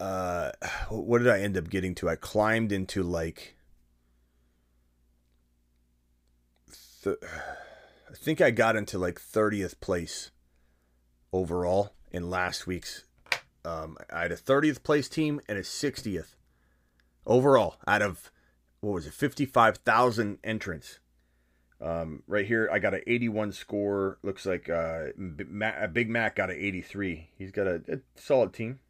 Uh, 0.00 0.52
what 0.88 1.18
did 1.18 1.28
I 1.28 1.40
end 1.40 1.58
up 1.58 1.68
getting 1.68 1.94
to? 1.96 2.08
I 2.08 2.16
climbed 2.16 2.72
into 2.72 3.02
like. 3.02 3.56
Th- 7.02 7.16
I 8.10 8.14
think 8.14 8.40
I 8.40 8.50
got 8.50 8.76
into 8.76 8.98
like 8.98 9.20
30th 9.20 9.80
place 9.80 10.30
overall 11.32 11.92
in 12.10 12.30
last 12.30 12.66
week's. 12.66 13.04
Um, 13.64 13.96
I 14.10 14.22
had 14.22 14.32
a 14.32 14.36
30th 14.36 14.82
place 14.82 15.08
team 15.08 15.40
and 15.48 15.58
a 15.58 15.62
60th 15.62 16.34
overall 17.26 17.76
out 17.86 18.02
of 18.02 18.30
what 18.80 18.92
was 18.94 19.06
it, 19.06 19.12
55,000 19.12 20.38
entrants. 20.42 21.00
Um, 21.80 22.22
right 22.26 22.46
here, 22.46 22.68
I 22.72 22.78
got 22.78 22.94
an 22.94 23.02
81 23.06 23.52
score. 23.52 24.18
Looks 24.22 24.46
like 24.46 24.68
uh, 24.68 25.06
Big 25.36 26.08
Mac 26.08 26.36
got 26.36 26.50
an 26.50 26.56
83. 26.58 27.30
He's 27.36 27.52
got 27.52 27.66
a, 27.66 27.82
a 27.88 27.98
solid 28.16 28.52
team. 28.52 28.80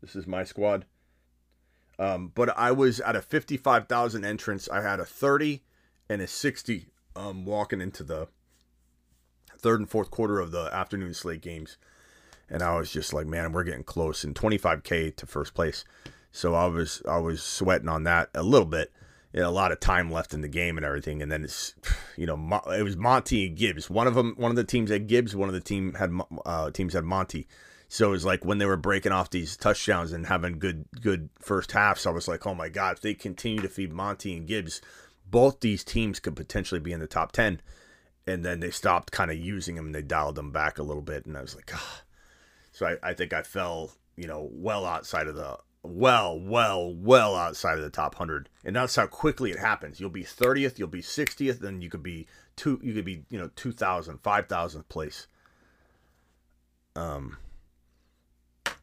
This 0.00 0.14
is 0.14 0.26
my 0.26 0.44
squad. 0.44 0.84
Um, 1.98 2.32
but 2.34 2.56
I 2.56 2.72
was 2.72 3.00
at 3.00 3.16
a 3.16 3.22
55,000 3.22 4.24
entrants. 4.24 4.68
I 4.68 4.80
had 4.82 5.00
a 5.00 5.04
30 5.04 5.62
and 6.10 6.20
a 6.20 6.26
60 6.26 6.88
um, 7.14 7.46
walking 7.46 7.80
into 7.80 8.02
the 8.02 8.26
third 9.56 9.78
and 9.78 9.88
fourth 9.88 10.10
quarter 10.10 10.40
of 10.40 10.50
the 10.50 10.68
afternoon 10.74 11.14
slate 11.14 11.40
games. 11.40 11.78
And 12.48 12.62
I 12.62 12.76
was 12.76 12.90
just 12.90 13.14
like, 13.14 13.28
man, 13.28 13.52
we're 13.52 13.62
getting 13.62 13.84
close 13.84 14.24
and 14.24 14.34
25k 14.34 15.14
to 15.16 15.26
first 15.26 15.54
place. 15.54 15.84
So 16.32 16.54
I 16.54 16.66
was 16.66 17.00
I 17.08 17.18
was 17.18 17.42
sweating 17.42 17.88
on 17.88 18.02
that 18.04 18.30
a 18.34 18.42
little 18.42 18.66
bit. 18.66 18.92
You 19.32 19.40
know, 19.40 19.48
a 19.48 19.52
lot 19.52 19.70
of 19.70 19.78
time 19.78 20.10
left 20.10 20.34
in 20.34 20.40
the 20.40 20.48
game 20.48 20.76
and 20.76 20.84
everything. 20.84 21.22
And 21.22 21.30
then 21.30 21.44
it's, 21.44 21.76
you 22.16 22.26
know, 22.26 22.60
it 22.76 22.82
was 22.82 22.96
Monty 22.96 23.46
and 23.46 23.56
Gibbs. 23.56 23.88
One 23.88 24.08
of 24.08 24.16
them, 24.16 24.34
one 24.36 24.50
of 24.50 24.56
the 24.56 24.64
teams 24.64 24.90
had 24.90 25.06
Gibbs. 25.06 25.36
One 25.36 25.48
of 25.48 25.54
the 25.54 25.60
team 25.60 25.94
had 25.94 26.10
uh, 26.44 26.72
teams 26.72 26.94
had 26.94 27.04
Monty. 27.04 27.46
So 27.88 28.08
it 28.08 28.10
was 28.10 28.24
like 28.24 28.44
when 28.44 28.58
they 28.58 28.66
were 28.66 28.76
breaking 28.76 29.12
off 29.12 29.30
these 29.30 29.56
touchdowns 29.56 30.12
and 30.12 30.26
having 30.26 30.58
good 30.58 30.86
good 31.00 31.30
first 31.38 31.70
halves. 31.70 32.06
I 32.06 32.10
was 32.10 32.26
like, 32.26 32.44
oh 32.48 32.54
my 32.54 32.68
god, 32.68 32.96
if 32.96 33.02
they 33.02 33.14
continue 33.14 33.60
to 33.62 33.68
feed 33.68 33.92
Monty 33.92 34.36
and 34.36 34.48
Gibbs, 34.48 34.80
both 35.30 35.60
these 35.60 35.84
teams 35.84 36.20
could 36.20 36.36
potentially 36.36 36.80
be 36.80 36.92
in 36.92 37.00
the 37.00 37.06
top 37.06 37.32
ten. 37.32 37.60
And 38.26 38.44
then 38.44 38.60
they 38.60 38.70
stopped 38.70 39.12
kind 39.12 39.30
of 39.30 39.38
using 39.38 39.74
them. 39.76 39.86
and 39.86 39.94
They 39.94 40.02
dialed 40.02 40.36
them 40.36 40.52
back 40.52 40.78
a 40.78 40.82
little 40.82 41.02
bit, 41.02 41.26
and 41.26 41.36
I 41.36 41.40
was 41.40 41.54
like, 41.54 41.70
ah. 41.74 42.02
So 42.72 42.86
I, 42.86 43.10
I 43.10 43.14
think 43.14 43.32
I 43.32 43.42
fell, 43.42 43.92
you 44.16 44.26
know, 44.26 44.48
well 44.52 44.84
outside 44.84 45.26
of 45.26 45.34
the 45.34 45.58
well, 45.82 46.38
well, 46.38 46.92
well 46.94 47.34
outside 47.34 47.78
of 47.78 47.82
the 47.82 47.90
top 47.90 48.14
hundred, 48.14 48.48
and 48.64 48.76
that's 48.76 48.96
how 48.96 49.06
quickly 49.06 49.50
it 49.50 49.58
happens. 49.58 49.98
You'll 49.98 50.10
be 50.10 50.22
thirtieth, 50.22 50.78
you'll 50.78 50.88
be 50.88 51.02
sixtieth, 51.02 51.60
then 51.60 51.80
you 51.80 51.88
could 51.88 52.02
be 52.02 52.26
two, 52.56 52.78
you 52.82 52.92
could 52.92 53.06
be, 53.06 53.24
you 53.30 53.38
know, 53.38 53.50
2,000, 53.56 54.22
5,000th 54.22 54.88
place. 54.88 55.26
Um. 56.94 57.38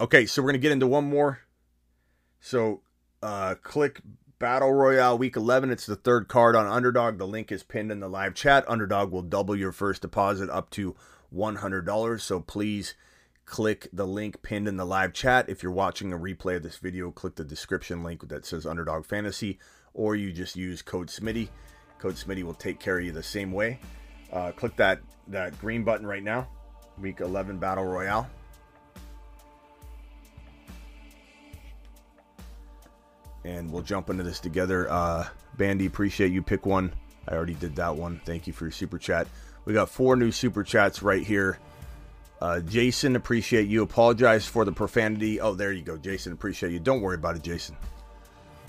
Okay, 0.01 0.25
so 0.25 0.41
we're 0.41 0.49
gonna 0.49 0.57
get 0.57 0.71
into 0.71 0.87
one 0.87 1.05
more. 1.05 1.39
So, 2.39 2.81
uh, 3.21 3.55
click 3.61 4.01
Battle 4.39 4.71
Royale 4.71 5.17
Week 5.17 5.35
11. 5.35 5.71
It's 5.71 5.87
the 5.87 5.95
third 5.95 6.27
card 6.27 6.55
on 6.55 6.67
Underdog. 6.67 7.17
The 7.17 7.25
link 7.25 7.51
is 7.51 7.63
pinned 7.63 7.91
in 7.91 8.01
the 8.01 8.07
live 8.07 8.35
chat. 8.35 8.63
Underdog 8.67 9.11
will 9.11 9.23
double 9.23 9.55
your 9.55 9.71
first 9.71 10.03
deposit 10.03 10.47
up 10.51 10.69
to 10.71 10.95
$100. 11.35 12.21
So 12.21 12.39
please 12.41 12.93
click 13.45 13.87
the 13.91 14.05
link 14.05 14.43
pinned 14.43 14.67
in 14.67 14.77
the 14.77 14.85
live 14.85 15.13
chat. 15.13 15.49
If 15.49 15.63
you're 15.63 15.71
watching 15.71 16.13
a 16.13 16.19
replay 16.19 16.57
of 16.57 16.61
this 16.61 16.77
video, 16.77 17.09
click 17.09 17.33
the 17.33 17.43
description 17.43 18.03
link 18.03 18.27
that 18.29 18.45
says 18.45 18.67
Underdog 18.67 19.05
Fantasy, 19.05 19.57
or 19.95 20.15
you 20.15 20.31
just 20.31 20.55
use 20.55 20.83
code 20.83 21.07
Smitty. 21.07 21.49
Code 21.97 22.15
Smitty 22.15 22.43
will 22.43 22.53
take 22.53 22.79
care 22.79 22.99
of 22.99 23.05
you 23.05 23.11
the 23.11 23.23
same 23.23 23.51
way. 23.51 23.79
Uh, 24.31 24.51
click 24.51 24.75
that 24.75 24.99
that 25.29 25.59
green 25.59 25.83
button 25.83 26.05
right 26.05 26.23
now. 26.23 26.47
Week 26.99 27.21
11 27.21 27.57
Battle 27.57 27.85
Royale. 27.85 28.29
And 33.47 33.71
we'll 33.71 33.81
jump 33.81 34.09
into 34.09 34.23
this 34.23 34.39
together. 34.39 34.91
Uh, 34.91 35.25
Bandy, 35.57 35.85
appreciate 35.85 36.31
you. 36.31 36.41
Pick 36.41 36.65
one. 36.65 36.93
I 37.27 37.33
already 37.33 37.53
did 37.53 37.75
that 37.77 37.95
one. 37.95 38.21
Thank 38.25 38.45
you 38.45 38.53
for 38.53 38.65
your 38.65 38.71
super 38.71 38.97
chat. 38.97 39.27
We 39.65 39.73
got 39.73 39.89
four 39.89 40.15
new 40.15 40.31
super 40.31 40.63
chats 40.63 41.01
right 41.01 41.25
here. 41.25 41.57
Uh, 42.41 42.59
Jason, 42.59 43.15
appreciate 43.15 43.67
you. 43.67 43.83
Apologize 43.83 44.45
for 44.45 44.65
the 44.65 44.71
profanity. 44.71 45.39
Oh, 45.39 45.55
there 45.55 45.71
you 45.71 45.81
go, 45.81 45.97
Jason. 45.97 46.33
Appreciate 46.33 46.71
you. 46.71 46.79
Don't 46.79 47.01
worry 47.01 47.15
about 47.15 47.35
it, 47.35 47.41
Jason. 47.41 47.75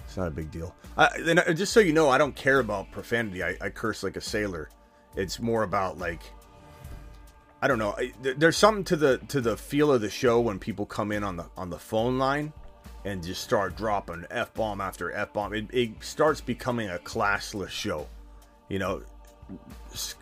It's 0.04 0.16
not 0.16 0.28
a 0.28 0.30
big 0.30 0.50
deal. 0.50 0.74
I, 0.96 1.08
and 1.26 1.40
uh, 1.40 1.52
just 1.52 1.72
so 1.72 1.80
you 1.80 1.92
know, 1.92 2.08
I 2.08 2.16
don't 2.16 2.34
care 2.34 2.60
about 2.60 2.90
profanity. 2.92 3.42
I, 3.42 3.56
I 3.60 3.68
curse 3.68 4.02
like 4.02 4.16
a 4.16 4.20
sailor. 4.20 4.70
It's 5.16 5.40
more 5.40 5.64
about 5.64 5.98
like 5.98 6.22
I 7.60 7.66
don't 7.68 7.78
know. 7.78 7.94
I, 7.98 8.12
there's 8.22 8.56
something 8.56 8.84
to 8.84 8.96
the 8.96 9.18
to 9.28 9.40
the 9.40 9.56
feel 9.56 9.92
of 9.92 10.00
the 10.00 10.10
show 10.10 10.40
when 10.40 10.58
people 10.58 10.86
come 10.86 11.12
in 11.12 11.24
on 11.24 11.36
the 11.36 11.46
on 11.56 11.68
the 11.68 11.78
phone 11.78 12.18
line 12.18 12.52
and 13.04 13.22
just 13.22 13.42
start 13.42 13.76
dropping 13.76 14.24
f 14.30 14.52
bomb 14.54 14.80
after 14.80 15.12
f 15.12 15.32
bomb. 15.32 15.54
It, 15.54 15.66
it 15.72 15.90
starts 16.00 16.40
becoming 16.40 16.88
a 16.90 16.98
classless 16.98 17.68
show. 17.68 18.06
You 18.68 18.78
know, 18.78 19.02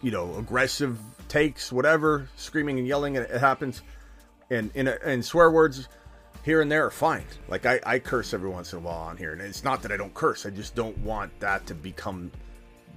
you 0.02 0.10
know, 0.10 0.34
aggressive 0.36 0.98
takes, 1.28 1.72
whatever, 1.72 2.28
screaming 2.36 2.78
and 2.78 2.86
yelling, 2.86 3.16
and 3.16 3.26
it 3.26 3.40
happens. 3.40 3.82
And 4.50 4.70
in 4.74 4.86
and 4.88 5.24
swear 5.24 5.50
words 5.50 5.88
here 6.44 6.60
and 6.60 6.70
there 6.70 6.86
are 6.86 6.90
fine. 6.92 7.24
Like 7.48 7.66
I, 7.66 7.80
I 7.84 7.98
curse 7.98 8.32
every 8.32 8.48
once 8.48 8.72
in 8.72 8.78
a 8.78 8.82
while 8.82 9.00
on 9.00 9.16
here, 9.16 9.32
and 9.32 9.40
it's 9.40 9.64
not 9.64 9.82
that 9.82 9.90
I 9.90 9.96
don't 9.96 10.14
curse. 10.14 10.46
I 10.46 10.50
just 10.50 10.76
don't 10.76 10.96
want 10.98 11.38
that 11.40 11.66
to 11.66 11.74
become 11.74 12.30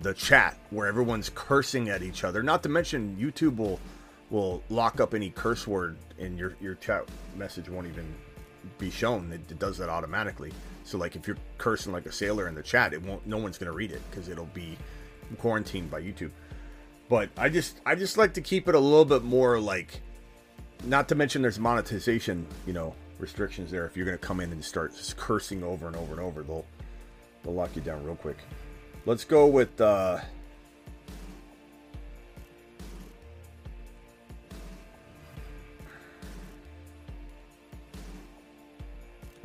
the 0.02 0.14
chat 0.14 0.58
where 0.70 0.88
everyone's 0.88 1.30
cursing 1.30 1.90
at 1.90 2.04
each 2.04 2.24
other. 2.24 2.44
Not 2.44 2.64
to 2.64 2.70
mention 2.70 3.18
YouTube 3.20 3.58
will 3.58 3.80
will 4.30 4.62
lock 4.70 5.02
up 5.02 5.16
any 5.16 5.32
curse 5.32 5.66
word 5.66 5.98
in 6.20 6.38
your 6.38 6.54
your 6.62 6.76
chat 6.76 7.06
message 7.36 7.70
won't 7.70 7.88
even 7.88 8.14
be 8.78 8.89
shown. 8.89 9.32
It, 9.32 9.41
it 9.51 9.60
does 9.60 9.78
that 9.78 9.89
automatically. 9.89 10.51
So 10.84 10.97
like 10.97 11.16
if 11.16 11.28
you're 11.28 11.38
cursing 11.57 11.93
like 11.93 12.05
a 12.05 12.12
sailor 12.12 12.47
in 12.47 12.55
the 12.55 12.64
chat, 12.64 12.93
it 12.93 13.01
won't. 13.01 13.26
No 13.28 13.38
one's 13.38 13.57
gonna 13.57 13.72
read 13.72 13.91
it 13.91 14.01
because 14.10 14.30
it'll 14.30 14.45
be 14.45 14.78
quarantined 15.38 15.91
by 15.91 16.01
YouTube. 16.01 16.32
But 17.10 17.30
I 17.38 17.49
just 17.49 17.80
I 17.86 17.95
just 17.95 18.18
like 18.18 18.34
to 18.34 18.41
keep 18.41 18.68
it 18.68 18.76
a 18.76 18.80
little 18.80 19.05
bit 19.05 19.24
more 19.24 19.60
like. 19.60 20.01
Not 20.86 21.10
to 21.10 21.16
mention 21.16 21.41
there's 21.41 21.60
monetization, 21.60 22.47
you 22.66 22.72
know, 22.72 22.95
restrictions 23.20 23.70
there. 23.70 23.86
If 23.86 23.97
you're 23.97 24.10
to 24.10 24.18
come 24.18 24.39
in 24.39 24.51
and 24.51 24.64
start 24.64 24.95
just 24.95 25.18
cursing 25.18 25.62
over 25.62 25.88
and 25.88 25.95
over 25.95 26.14
and 26.14 26.22
over, 26.22 26.41
they'll 26.41 26.66
they'll 27.43 27.53
lock 27.53 27.76
you 27.76 27.82
down 27.82 28.03
real 28.05 28.16
quick. 28.16 28.38
Let's 29.05 29.26
go 29.26 29.45
with 29.45 29.80
uh, 29.82 30.20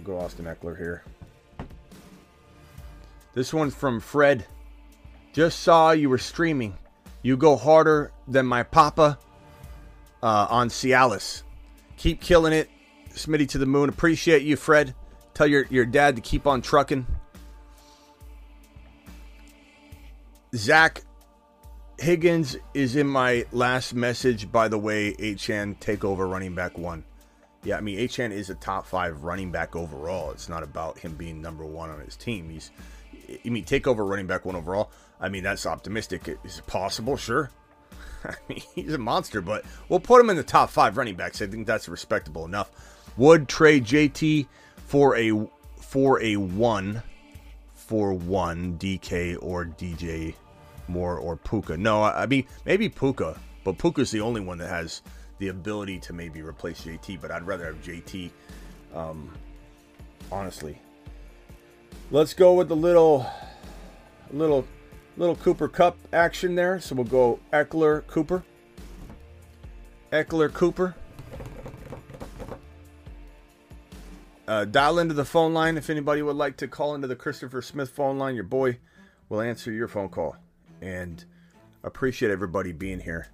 go 0.05 0.19
Austin 0.19 0.45
Ekeler 0.45 0.77
here. 0.77 1.03
This 3.33 3.53
one's 3.53 3.75
from 3.75 4.01
Fred. 4.01 4.47
Just 5.33 5.61
saw 5.61 5.91
you 5.91 6.09
were 6.09 6.19
streaming. 6.19 6.77
You 7.23 7.37
go 7.37 7.57
harder 7.57 8.13
than 8.29 8.47
my 8.47 8.63
papa 8.63 9.19
uh, 10.23 10.47
on 10.49 10.69
Cialis. 10.69 11.43
Keep 11.97 12.21
killing 12.21 12.53
it. 12.53 12.69
Smitty 13.11 13.49
to 13.49 13.59
the 13.59 13.67
moon. 13.67 13.89
Appreciate 13.89 14.43
you, 14.43 14.57
Fred. 14.57 14.95
Tell 15.33 15.47
your, 15.47 15.67
your 15.71 15.87
dad 15.87 16.17
to 16.17 16.23
keep 16.23 16.47
on 16.47 16.63
trucking. 16.63 17.07
Zach 20.55 21.03
Higgins 21.99 22.57
is 22.75 22.95
in 22.95 23.07
my 23.07 23.45
last 23.51 23.95
message, 23.95 24.51
by 24.53 24.69
the 24.69 24.79
way. 24.79 25.11
HN 25.13 25.77
takeover 25.77 26.31
running 26.31 26.55
back 26.55 26.79
one. 26.79 27.05
Yeah, 27.65 27.79
I 27.79 27.81
mean 27.81 27.97
HN 27.97 28.31
is 28.31 28.51
a 28.51 28.55
top 28.55 28.87
five 28.87 29.25
running 29.25 29.51
back 29.51 29.75
overall. 29.75 30.31
It's 30.31 30.49
not 30.49 30.63
about 30.63 30.99
him 30.99 31.15
being 31.15 31.41
number 31.41 31.65
one 31.65 31.91
on 31.91 32.01
his 32.01 32.15
team. 32.15 32.51
He's, 32.51 32.71
I 33.45 33.49
mean, 33.49 33.65
take 33.65 33.87
over 33.87 34.05
running 34.05 34.27
back 34.27 34.45
one 34.45 34.55
overall. 34.55 34.91
I 35.19 35.31
mean, 35.31 35.43
that's 35.43 35.65
optimistic. 35.65 36.29
Is 36.45 36.59
it 36.59 36.67
possible? 36.67 37.17
Sure. 37.17 37.51
I 38.25 38.35
mean, 38.49 38.63
he's 38.75 38.93
a 38.93 38.99
monster, 38.99 39.41
but 39.41 39.65
we'll 39.89 40.01
put 40.01 40.21
him 40.21 40.29
in 40.31 40.37
the 40.37 40.43
top 40.43 40.71
five 40.71 40.97
running 40.99 41.15
backs. 41.15 41.41
I 41.41 41.47
think 41.47 41.67
that's 41.67 41.89
respectable 41.89 42.45
enough. 42.45 42.71
Would 43.17 43.49
trade 43.49 43.85
JT 43.85 44.47
for 44.87 45.17
a 45.17 45.49
for 45.79 46.21
a 46.23 46.37
one 46.37 47.03
for 47.73 48.13
one 48.13 48.79
DK 48.79 49.39
or 49.41 49.65
DJ 49.65 50.35
Moore 50.89 51.19
or 51.19 51.37
Puka. 51.37 51.77
No, 51.77 52.03
I 52.03 52.27
mean 52.27 52.47
maybe 52.65 52.89
Puka, 52.89 53.39
but 53.63 53.79
Puka's 53.79 54.11
the 54.11 54.21
only 54.21 54.41
one 54.41 54.59
that 54.59 54.69
has 54.69 55.03
the 55.45 55.51
ability 55.51 55.99
to 55.99 56.15
maybe 56.15 56.41
replace 56.41 56.81
JT. 56.81 57.21
But 57.21 57.31
I'd 57.31 57.47
rather 57.47 57.67
have 57.67 57.83
JT. 57.83 58.31
Um, 58.95 59.31
honestly, 60.33 60.79
let's 62.11 62.33
go 62.33 62.55
with 62.55 62.69
the 62.69 62.77
little 62.77 63.27
little 64.33 64.67
little 65.17 65.37
Cooper 65.37 65.69
Kupp 65.69 65.97
action 66.13 66.55
there. 66.55 66.81
So 66.81 66.95
we'll 66.95 67.05
go 67.05 67.41
Ekeler 67.53 68.07
Cooper. 68.07 68.43
Ekeler 70.13 70.53
Cooper. 70.53 70.95
Uh, 74.47 74.65
dial 74.65 74.99
into 74.99 75.15
the 75.15 75.25
phone 75.25 75.55
line 75.55 75.77
if 75.77 75.89
anybody 75.89 76.21
would 76.23 76.37
like 76.37 76.57
to 76.59 76.69
call 76.69 76.95
into 76.95 77.07
the 77.07 77.17
Christopher 77.17 77.61
Smith 77.61 77.91
phone 77.91 78.19
line. 78.19 78.35
Your 78.35 78.45
boy 78.45 78.79
will 79.29 79.41
answer 79.41 79.73
your 79.73 79.89
phone 79.89 80.09
call. 80.09 80.37
And 80.81 81.25
appreciate 81.83 82.31
everybody 82.31 82.73
being 82.73 83.01
here. 83.01 83.29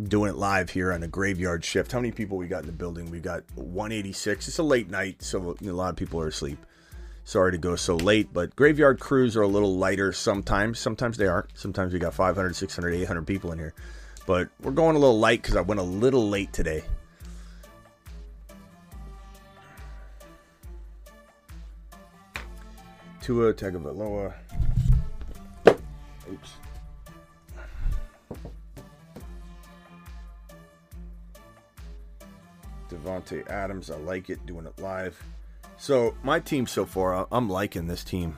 Doing 0.00 0.30
it 0.30 0.36
live 0.36 0.70
here 0.70 0.92
on 0.92 1.02
a 1.02 1.08
graveyard 1.08 1.64
shift. 1.64 1.90
How 1.90 1.98
many 1.98 2.12
people 2.12 2.38
we 2.38 2.46
got 2.46 2.60
in 2.60 2.66
the 2.66 2.72
building? 2.72 3.10
We 3.10 3.18
got 3.18 3.42
186. 3.56 4.46
It's 4.46 4.58
a 4.58 4.62
late 4.62 4.88
night, 4.88 5.20
so 5.20 5.56
a 5.60 5.64
lot 5.72 5.90
of 5.90 5.96
people 5.96 6.20
are 6.20 6.28
asleep. 6.28 6.64
Sorry 7.24 7.50
to 7.50 7.58
go 7.58 7.74
so 7.74 7.96
late, 7.96 8.32
but 8.32 8.54
graveyard 8.54 9.00
crews 9.00 9.36
are 9.36 9.42
a 9.42 9.48
little 9.48 9.76
lighter 9.76 10.12
sometimes. 10.12 10.78
Sometimes 10.78 11.16
they 11.16 11.26
aren't. 11.26 11.50
Sometimes 11.58 11.92
we 11.92 11.98
got 11.98 12.14
500, 12.14 12.54
600, 12.54 12.94
800 12.94 13.26
people 13.26 13.50
in 13.50 13.58
here. 13.58 13.74
But 14.24 14.50
we're 14.62 14.70
going 14.70 14.94
a 14.94 15.00
little 15.00 15.18
light 15.18 15.42
because 15.42 15.56
I 15.56 15.62
went 15.62 15.80
a 15.80 15.82
little 15.82 16.28
late 16.28 16.52
today. 16.52 16.84
Tua 23.20 23.52
Tagovailoa. 23.52 24.32
Oops. 25.66 26.52
Davante 32.88 33.48
Adams, 33.48 33.90
I 33.90 33.96
like 33.96 34.30
it 34.30 34.44
doing 34.46 34.66
it 34.66 34.78
live. 34.78 35.20
So 35.76 36.14
my 36.22 36.40
team 36.40 36.66
so 36.66 36.84
far, 36.84 37.28
I'm 37.30 37.48
liking 37.48 37.86
this 37.86 38.02
team. 38.02 38.36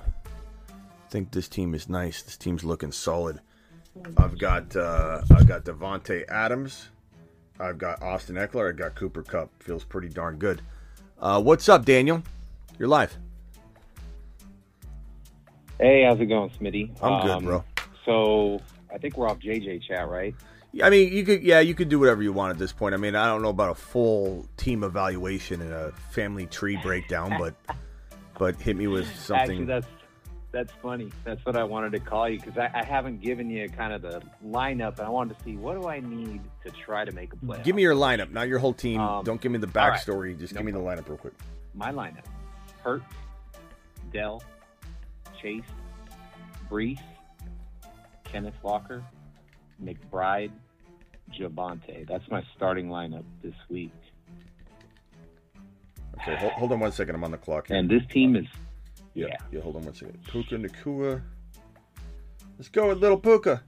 I 0.68 1.08
think 1.08 1.30
this 1.30 1.48
team 1.48 1.74
is 1.74 1.88
nice. 1.88 2.22
This 2.22 2.36
team's 2.36 2.64
looking 2.64 2.92
solid. 2.92 3.40
I've 4.16 4.38
got 4.38 4.76
uh, 4.76 5.22
I've 5.30 5.46
got 5.46 5.64
Davante 5.64 6.28
Adams. 6.28 6.88
I've 7.58 7.78
got 7.78 8.02
Austin 8.02 8.36
Ekeler. 8.36 8.70
I've 8.70 8.76
got 8.76 8.94
Cooper 8.94 9.22
Kupp. 9.22 9.50
Feels 9.62 9.84
pretty 9.84 10.08
darn 10.08 10.38
good. 10.38 10.62
Uh, 11.18 11.40
what's 11.42 11.68
up, 11.68 11.84
Daniel? 11.84 12.22
You're 12.78 12.88
live. 12.88 13.16
Hey, 15.78 16.04
how's 16.04 16.20
it 16.20 16.26
going, 16.26 16.50
Smitty? 16.50 16.90
I'm 17.02 17.26
good, 17.26 17.44
bro. 17.44 17.64
So 18.04 18.60
I 18.92 18.98
think 18.98 19.16
we're 19.16 19.28
off 19.28 19.38
JJ 19.38 19.82
chat, 19.86 20.08
right? 20.08 20.34
I 20.82 20.90
mean, 20.90 21.12
you 21.12 21.24
could, 21.24 21.42
yeah, 21.42 21.60
you 21.60 21.74
could 21.74 21.88
do 21.88 21.98
whatever 21.98 22.22
you 22.22 22.32
want 22.32 22.52
at 22.52 22.58
this 22.58 22.72
point. 22.72 22.94
I 22.94 22.98
mean, 22.98 23.16
I 23.16 23.26
don't 23.26 23.42
know 23.42 23.48
about 23.48 23.70
a 23.70 23.74
full 23.74 24.46
team 24.56 24.84
evaluation 24.84 25.60
and 25.60 25.72
a 25.72 25.92
family 26.10 26.46
tree 26.46 26.76
breakdown, 26.76 27.34
but, 27.38 27.54
but 28.38 28.60
hit 28.60 28.76
me 28.76 28.86
with 28.86 29.06
something. 29.18 29.50
Actually, 29.50 29.64
that's 29.64 29.86
that's 30.52 30.72
funny. 30.82 31.10
That's 31.24 31.44
what 31.44 31.56
I 31.56 31.64
wanted 31.64 31.92
to 31.92 32.00
call 32.00 32.28
you 32.28 32.40
because 32.40 32.58
I, 32.58 32.70
I, 32.74 32.84
haven't 32.84 33.20
given 33.20 33.48
you 33.50 33.68
kind 33.68 33.92
of 33.92 34.02
the 34.02 34.20
lineup, 34.44 34.98
and 34.98 35.06
I 35.06 35.08
wanted 35.08 35.38
to 35.38 35.44
see 35.44 35.56
what 35.56 35.80
do 35.80 35.88
I 35.88 36.00
need 36.00 36.40
to 36.64 36.70
try 36.70 37.04
to 37.04 37.12
make 37.12 37.32
a 37.32 37.36
play. 37.36 37.60
Give 37.62 37.76
me 37.76 37.82
your 37.82 37.94
lineup, 37.94 38.32
not 38.32 38.48
your 38.48 38.58
whole 38.58 38.72
team. 38.72 39.00
Um, 39.00 39.24
don't 39.24 39.40
give 39.40 39.52
me 39.52 39.58
the 39.58 39.68
backstory. 39.68 40.28
Right. 40.28 40.38
Just 40.38 40.54
no 40.54 40.58
give 40.58 40.66
me 40.66 40.72
problem. 40.72 40.96
the 40.96 41.02
lineup 41.02 41.08
real 41.08 41.18
quick. 41.18 41.34
My 41.74 41.92
lineup: 41.92 42.24
Hurt, 42.82 43.02
Dell, 44.12 44.42
Chase, 45.40 45.62
Breece, 46.68 47.00
Kenneth 48.24 48.58
Walker, 48.62 49.04
McBride, 49.82 50.50
Javonte. 51.38 52.06
That's 52.08 52.28
my 52.30 52.42
starting 52.56 52.88
lineup 52.88 53.24
this 53.42 53.54
week. 53.68 53.92
Okay, 56.20 56.36
hold, 56.36 56.52
hold 56.52 56.72
on 56.72 56.80
one 56.80 56.92
second. 56.92 57.14
I'm 57.14 57.24
on 57.24 57.30
the 57.30 57.38
clock. 57.38 57.68
Here. 57.68 57.76
And 57.76 57.88
this 57.88 58.02
team 58.12 58.36
is. 58.36 58.46
Yeah, 59.14 59.26
yeah, 59.28 59.36
yeah. 59.52 59.60
Hold 59.60 59.76
on 59.76 59.84
one 59.84 59.94
second. 59.94 60.22
Puka 60.24 60.56
Nacua. 60.56 61.22
Let's 62.58 62.68
go 62.68 62.88
with 62.88 62.98
little 62.98 63.18
Puka. 63.18 63.62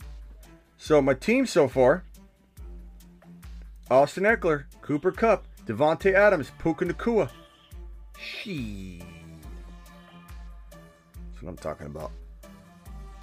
So 0.76 1.00
my 1.00 1.14
team 1.14 1.46
so 1.46 1.66
far: 1.68 2.04
Austin 3.90 4.24
Ekeler, 4.24 4.64
Cooper 4.82 5.12
Kupp, 5.12 5.46
Davante 5.66 6.12
Adams, 6.12 6.52
Puka 6.58 6.84
Nacua. 6.84 7.30
She 8.18 9.02
That's 11.30 11.42
what 11.42 11.50
I'm 11.50 11.56
talking 11.56 11.86
about. 11.86 12.12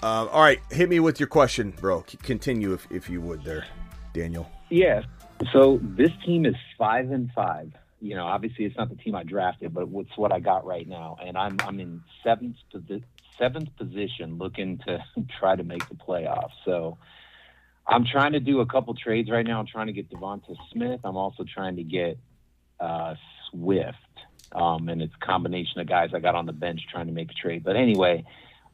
Um, 0.01 0.29
all 0.31 0.41
right, 0.41 0.59
hit 0.71 0.89
me 0.89 0.99
with 0.99 1.19
your 1.19 1.27
question, 1.27 1.71
bro. 1.71 2.03
Continue 2.23 2.73
if, 2.73 2.87
if 2.89 3.09
you 3.09 3.21
would, 3.21 3.43
there, 3.43 3.65
Daniel. 4.13 4.49
Yeah. 4.69 5.03
So 5.51 5.79
this 5.81 6.11
team 6.25 6.45
is 6.45 6.55
five 6.77 7.11
and 7.11 7.31
five 7.33 7.71
you 8.01 8.15
know, 8.15 8.25
obviously 8.25 8.65
it's 8.65 8.77
not 8.77 8.89
the 8.89 8.95
team 8.95 9.15
I 9.15 9.23
drafted, 9.23 9.73
but 9.73 9.87
it's 9.91 10.17
what 10.17 10.31
I 10.31 10.39
got 10.39 10.65
right 10.65 10.87
now, 10.87 11.17
and 11.23 11.37
I'm 11.37 11.57
I'm 11.61 11.79
in 11.79 12.01
seventh 12.23 12.55
posi- 12.73 13.03
seventh 13.37 13.75
position, 13.77 14.37
looking 14.37 14.79
to 14.87 15.03
try 15.39 15.55
to 15.55 15.63
make 15.63 15.87
the 15.89 15.95
playoffs. 15.95 16.53
So 16.65 16.97
I'm 17.87 18.05
trying 18.05 18.33
to 18.33 18.39
do 18.39 18.61
a 18.61 18.65
couple 18.65 18.93
trades 18.93 19.29
right 19.29 19.45
now. 19.45 19.59
I'm 19.59 19.67
trying 19.67 19.87
to 19.87 19.93
get 19.93 20.09
Devonta 20.09 20.55
Smith. 20.71 21.01
I'm 21.03 21.17
also 21.17 21.43
trying 21.43 21.75
to 21.75 21.83
get 21.83 22.17
uh, 22.79 23.15
Swift, 23.49 23.97
um, 24.53 24.87
and 24.87 25.01
it's 25.01 25.13
a 25.21 25.25
combination 25.25 25.81
of 25.81 25.87
guys 25.87 26.11
I 26.13 26.19
got 26.19 26.35
on 26.35 26.45
the 26.45 26.53
bench 26.53 26.81
trying 26.89 27.07
to 27.07 27.13
make 27.13 27.31
a 27.31 27.35
trade. 27.35 27.63
But 27.63 27.75
anyway, 27.75 28.25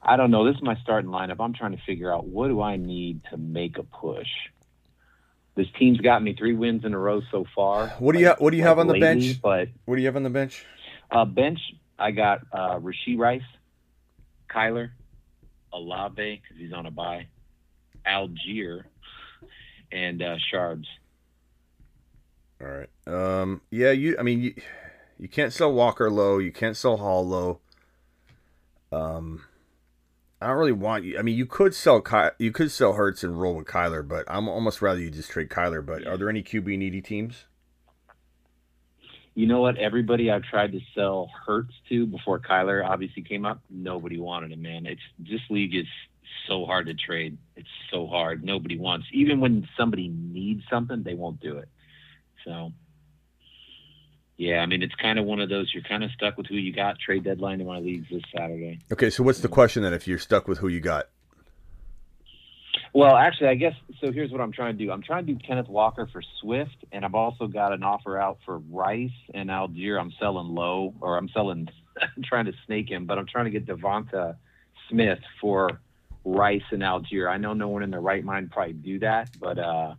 I 0.07 0.17
don't 0.17 0.29
know. 0.29 0.45
This 0.45 0.55
is 0.57 0.61
my 0.61 0.75
starting 0.83 1.09
lineup. 1.09 1.37
I'm 1.39 1.53
trying 1.53 1.75
to 1.75 1.81
figure 1.83 2.13
out 2.13 2.27
what 2.27 2.47
do 2.49 2.61
I 2.61 2.77
need 2.77 3.21
to 3.31 3.37
make 3.37 3.77
a 3.79 3.83
push. 3.83 4.27
This 5.55 5.67
team's 5.79 5.99
got 5.99 6.21
me 6.21 6.35
three 6.35 6.53
wins 6.53 6.85
in 6.85 6.93
a 6.93 6.97
row 6.99 7.21
so 7.31 7.45
far. 7.55 7.87
What 7.99 8.13
do 8.13 8.19
you 8.19 8.27
ha- 8.27 8.35
What 8.37 8.51
do 8.51 8.57
you 8.57 8.63
like 8.63 8.69
have 8.69 8.79
on 8.79 8.87
the 8.87 8.99
bench? 8.99 9.41
But 9.41 9.69
What 9.85 9.95
do 9.95 10.01
you 10.01 10.07
have 10.07 10.15
on 10.15 10.23
the 10.23 10.29
bench? 10.29 10.63
uh, 11.09 11.25
bench, 11.25 11.59
I 11.97 12.11
got 12.11 12.41
uh, 12.51 12.77
Rasheed 12.79 13.17
Rice, 13.17 13.41
Kyler, 14.49 14.89
Olave 15.73 16.41
because 16.43 16.57
he's 16.61 16.73
on 16.73 16.85
a 16.85 16.91
bye, 16.91 17.27
Allgeier, 18.05 18.83
and 19.91 20.21
uh, 20.21 20.35
Shards. 20.51 20.87
All 22.61 22.67
right. 22.67 22.89
Um. 23.07 23.61
Yeah. 23.71 23.91
You. 23.91 24.17
I 24.19 24.23
mean, 24.23 24.41
you. 24.41 24.53
You 25.17 25.29
can't 25.29 25.53
sell 25.53 25.71
Walker 25.73 26.11
low. 26.11 26.37
You 26.39 26.51
can't 26.51 26.75
sell 26.75 26.97
Hall 26.97 27.25
low. 27.25 27.59
Um. 28.91 29.41
I 30.41 30.47
don't 30.47 30.57
really 30.57 30.71
want 30.73 31.05
you. 31.05 31.17
I 31.17 31.21
mean, 31.21 31.37
you 31.37 31.45
could 31.45 31.73
sell 31.73 32.01
Ky, 32.01 32.29
you 32.39 32.51
could 32.51 32.71
sell 32.71 32.93
Hurts 32.93 33.23
and 33.23 33.39
roll 33.39 33.55
with 33.55 33.67
Kyler, 33.67 34.05
but 34.05 34.25
I'm 34.27 34.47
almost 34.47 34.81
rather 34.81 34.99
you 34.99 35.09
just 35.09 35.31
trade 35.31 35.49
Kyler. 35.49 35.85
But 35.85 36.05
are 36.05 36.17
there 36.17 36.29
any 36.29 36.43
QB 36.43 36.77
needy 36.77 37.01
teams? 37.01 37.45
You 39.33 39.47
know 39.47 39.61
what? 39.61 39.77
Everybody 39.77 40.31
I've 40.31 40.43
tried 40.43 40.71
to 40.73 40.79
sell 40.93 41.29
Hurts 41.45 41.73
to 41.89 42.05
before 42.05 42.39
Kyler 42.39 42.85
obviously 42.85 43.21
came 43.21 43.45
up, 43.45 43.61
nobody 43.69 44.19
wanted 44.19 44.51
him, 44.51 44.61
man. 44.61 44.85
It's 44.85 45.01
this 45.19 45.41
league 45.49 45.75
is 45.75 45.87
so 46.47 46.65
hard 46.65 46.87
to 46.87 46.93
trade. 46.93 47.37
It's 47.55 47.69
so 47.91 48.07
hard. 48.07 48.43
Nobody 48.43 48.77
wants. 48.77 49.07
Even 49.13 49.39
when 49.39 49.67
somebody 49.77 50.07
needs 50.07 50.63
something, 50.69 51.03
they 51.03 51.13
won't 51.13 51.39
do 51.39 51.57
it. 51.57 51.69
So, 52.45 52.71
yeah, 54.37 54.59
I 54.59 54.65
mean, 54.65 54.83
it's 54.83 54.95
kind 54.95 55.17
of 55.17 55.25
one 55.25 55.39
of 55.39 55.49
those. 55.49 55.71
You're 55.73 55.83
kind 55.83 56.03
of 56.03 56.11
stuck 56.11 56.37
with 56.37 56.47
who 56.47 56.55
you 56.55 56.73
got. 56.73 56.99
Trade 56.99 57.23
deadline 57.23 57.61
in 57.61 57.67
my 57.67 57.79
leagues 57.79 58.07
this 58.11 58.23
Saturday. 58.35 58.79
Okay. 58.91 59.09
So 59.09 59.23
what's 59.23 59.39
the 59.39 59.47
question 59.47 59.83
then? 59.83 59.93
If 59.93 60.07
you're 60.07 60.19
stuck 60.19 60.47
with 60.47 60.57
who 60.57 60.67
you 60.67 60.81
got, 60.81 61.07
Well, 62.93 63.15
actually, 63.15 63.47
I 63.47 63.55
guess 63.55 63.73
so. 64.01 64.11
Here's 64.11 64.31
what 64.31 64.41
I'm 64.41 64.51
trying 64.51 64.77
to 64.77 64.85
do. 64.85 64.91
I'm 64.91 65.01
trying 65.01 65.25
to 65.25 65.33
do 65.33 65.39
Kenneth 65.39 65.69
Walker 65.69 66.07
for 66.11 66.21
Swift, 66.41 66.75
and 66.91 67.05
I've 67.05 67.15
also 67.15 67.47
got 67.47 67.71
an 67.71 67.83
offer 67.83 68.19
out 68.19 68.39
for 68.45 68.57
Rice 68.57 69.09
and 69.33 69.49
Allgeier. 69.49 69.99
I'm 69.99 70.11
selling 70.19 70.53
low, 70.53 70.93
or 70.99 71.17
I'm 71.17 71.29
selling, 71.29 71.69
trying 72.25 72.45
to 72.45 72.53
snake 72.65 72.89
him, 72.89 73.05
but 73.05 73.17
I'm 73.17 73.27
trying 73.27 73.45
to 73.45 73.51
get 73.51 73.65
Devonta 73.65 74.35
Smith 74.89 75.19
for 75.39 75.79
Rice 76.25 76.63
and 76.71 76.81
Allgeier. 76.81 77.29
I 77.29 77.37
know 77.37 77.53
no 77.53 77.69
one 77.69 77.83
in 77.83 77.91
their 77.91 78.01
right 78.01 78.23
mind 78.23 78.51
probably 78.51 78.73
do 78.73 78.99
that, 78.99 79.29
but 79.39 79.57
uh, 79.59 79.95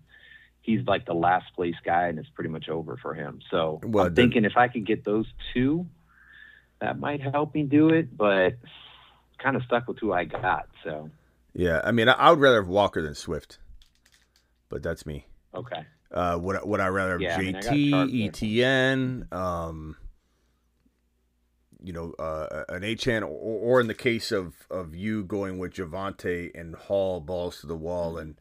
he's 0.66 0.84
like 0.86 1.06
the 1.06 1.14
last 1.14 1.46
place 1.54 1.76
guy, 1.84 2.08
and 2.08 2.18
it's 2.18 2.28
pretty 2.30 2.50
much 2.50 2.68
over 2.68 2.96
for 2.98 3.14
him. 3.14 3.40
So 3.50 3.80
Well, 3.84 4.06
I'm 4.06 4.14
then- 4.14 4.24
thinking 4.26 4.44
if 4.44 4.56
I 4.56 4.68
could 4.68 4.84
get 4.84 5.04
those 5.04 5.26
two, 5.54 5.86
that 6.80 6.98
might 6.98 7.22
help 7.22 7.54
me 7.54 7.62
do 7.62 7.88
it, 7.88 8.14
but 8.14 8.54
kind 9.38 9.56
of 9.56 9.62
stuck 9.62 9.86
with 9.88 9.98
who 9.98 10.12
I 10.12 10.24
got. 10.24 10.68
So 10.84 11.10
yeah. 11.54 11.80
I 11.84 11.92
mean, 11.92 12.08
I, 12.08 12.12
I 12.12 12.30
would 12.30 12.40
rather 12.40 12.60
have 12.60 12.68
Walker 12.68 13.00
than 13.00 13.14
Swift, 13.14 13.58
but 14.68 14.82
that's 14.82 15.06
me. 15.06 15.26
okay. 15.54 15.86
Uh, 16.10 16.38
would 16.40 16.56
I- 16.56 16.64
would 16.64 16.80
I 16.80 16.88
rather 16.88 17.12
have 17.12 17.20
Yeah, 17.22 17.36
I 17.36 17.40
mean, 17.42 17.56
I 17.56 17.60
JT, 17.60 17.90
there. 17.90 18.30
ETN, 18.30 19.32
um, 19.32 19.96
you 21.82 21.92
know, 21.92 22.12
uh, 22.18 22.64
an 22.68 22.82
HN, 22.82 23.22
or, 23.22 23.28
or 23.30 23.80
in 23.80 23.86
the 23.86 23.94
case 23.94 24.32
of 24.32 24.54
of 24.70 24.94
you 24.94 25.24
going 25.24 25.58
with 25.58 25.74
Javonte 25.74 26.50
and 26.58 26.74
Hall 26.74 27.20
balls 27.20 27.60
to 27.60 27.66
the 27.66 27.76
wall 27.76 28.18
and 28.18 28.36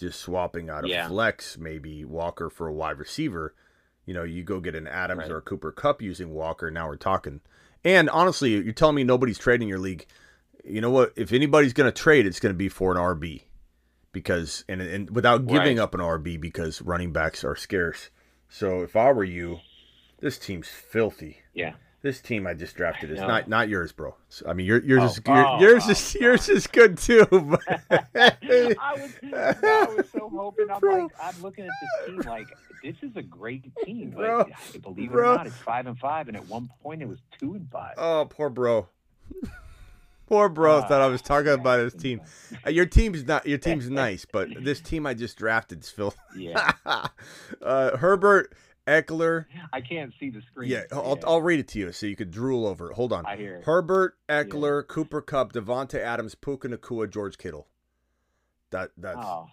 just 0.00 0.20
swapping 0.20 0.68
out 0.70 0.84
of 0.84 0.90
Yeah. 0.90 1.08
flex, 1.08 1.56
maybe 1.58 2.04
Walker 2.04 2.50
for 2.50 2.66
a 2.66 2.72
wide 2.72 2.98
receiver. 2.98 3.54
You 4.06 4.14
know, 4.14 4.24
you 4.24 4.42
go 4.42 4.60
get 4.60 4.74
an 4.74 4.88
Adams 4.88 5.28
or 5.28 5.36
a 5.38 5.42
Cooper 5.42 5.70
Kupp 5.72 6.02
using 6.02 6.30
Walker. 6.30 6.70
Now 6.70 6.88
we're 6.88 6.96
talking. 6.96 7.40
And 7.84 8.10
honestly, 8.10 8.50
you're 8.54 8.72
telling 8.72 8.96
me 8.96 9.04
nobody's 9.04 9.38
trading 9.38 9.68
your 9.68 9.78
league. 9.78 10.06
You 10.64 10.80
know 10.80 10.90
what? 10.90 11.12
If 11.16 11.32
anybody's 11.32 11.72
going 11.72 11.90
to 11.90 11.92
trade, 12.02 12.26
it's 12.26 12.40
going 12.40 12.52
to 12.52 12.58
be 12.58 12.68
for 12.68 12.90
an 12.92 12.98
RB 12.98 13.42
because 14.12 14.64
and 14.68 14.80
and 14.82 15.10
without 15.10 15.46
giving 15.46 15.76
Right. 15.78 15.82
up 15.82 15.94
an 15.94 16.00
RB 16.00 16.36
because 16.40 16.82
running 16.82 17.12
backs 17.12 17.44
are 17.44 17.54
scarce. 17.56 18.10
So 18.48 18.82
if 18.82 18.96
I 18.96 19.12
were 19.12 19.24
you, 19.24 19.60
this 20.18 20.38
team's 20.38 20.68
filthy. 20.68 21.38
Yeah. 21.54 21.74
This 22.02 22.20
team 22.22 22.46
I 22.46 22.54
just 22.54 22.76
drafted 22.76 23.10
is 23.10 23.18
not 23.20 23.46
not 23.48 23.68
yours, 23.68 23.92
bro. 23.92 24.14
So, 24.30 24.46
I 24.48 24.54
mean, 24.54 24.64
your 24.66 24.82
yours 24.82 25.02
Oh, 25.02 25.06
is 25.06 25.20
oh, 25.26 25.60
yours 25.60 25.84
oh, 25.86 25.90
is 25.90 26.14
yours 26.14 26.48
is 26.48 26.66
good 26.66 26.96
too. 26.96 27.26
But 27.30 27.60
I 28.14 28.94
was, 28.94 29.12
I 29.34 29.86
was 29.96 30.06
so 30.10 30.30
hoping. 30.34 30.66
I'm 30.70 30.80
like, 30.80 31.10
I'm 31.22 31.42
looking 31.42 31.64
at 31.66 31.70
this 31.80 32.06
team 32.08 32.20
like 32.20 32.46
this 32.82 32.96
is 33.02 33.14
a 33.16 33.22
great 33.22 33.70
team. 33.84 34.12
But 34.16 34.22
Bro, 34.22 34.44
believe 34.80 35.10
it 35.10 35.12
bro. 35.12 35.32
or 35.32 35.36
not, 35.36 35.46
it's 35.46 35.56
five 35.56 35.86
and 35.86 35.98
five, 35.98 36.28
and 36.28 36.36
at 36.38 36.48
one 36.48 36.70
point 36.82 37.02
it 37.02 37.08
was 37.08 37.18
two 37.38 37.54
and 37.54 37.68
five. 37.70 37.94
oh, 37.98 38.26
poor 38.30 38.48
bro. 38.48 38.88
Poor 40.26 40.48
bro 40.48 40.80
thought 40.82 41.00
I 41.00 41.08
was 41.08 41.22
talking 41.22 41.50
about 41.50 41.80
his 41.80 41.92
team. 41.92 42.20
Uh, 42.64 42.70
Your 42.70 42.86
team's 42.86 43.24
not 43.26 43.46
your 43.48 43.58
team's 43.66 43.90
nice, 43.90 44.24
but 44.24 44.48
this 44.62 44.80
team 44.80 45.04
I 45.04 45.12
just 45.12 45.36
drafted 45.36 45.80
is 45.82 45.90
filthy. 45.90 46.18
Yeah. 46.36 46.70
uh, 47.60 47.96
Herbert 47.96 48.54
Ekeler. 48.86 49.44
I 49.72 49.80
can't 49.80 50.12
see 50.18 50.30
the 50.30 50.40
screen. 50.50 50.70
Yeah, 50.70 50.82
I'll, 50.92 51.18
I'll 51.26 51.42
read 51.42 51.60
it 51.60 51.68
to 51.68 51.78
you 51.78 51.92
so 51.92 52.06
you 52.06 52.16
could 52.16 52.30
drool 52.30 52.66
over 52.66 52.90
it. 52.90 52.94
Hold 52.94 53.12
on. 53.12 53.24
I 53.26 53.36
hear 53.36 53.56
it. 53.56 53.64
Herbert, 53.64 54.16
Ekeler, 54.28 54.86
Cooper 54.86 55.20
Kupp, 55.20 55.52
Davante 55.52 55.98
Adams, 55.98 56.34
Puka 56.34 56.68
Nacua, 56.68 57.08
George 57.10 57.38
Kittle. 57.38 57.68
That 58.70 58.90
that's 58.96 59.18
Oh. 59.18 59.46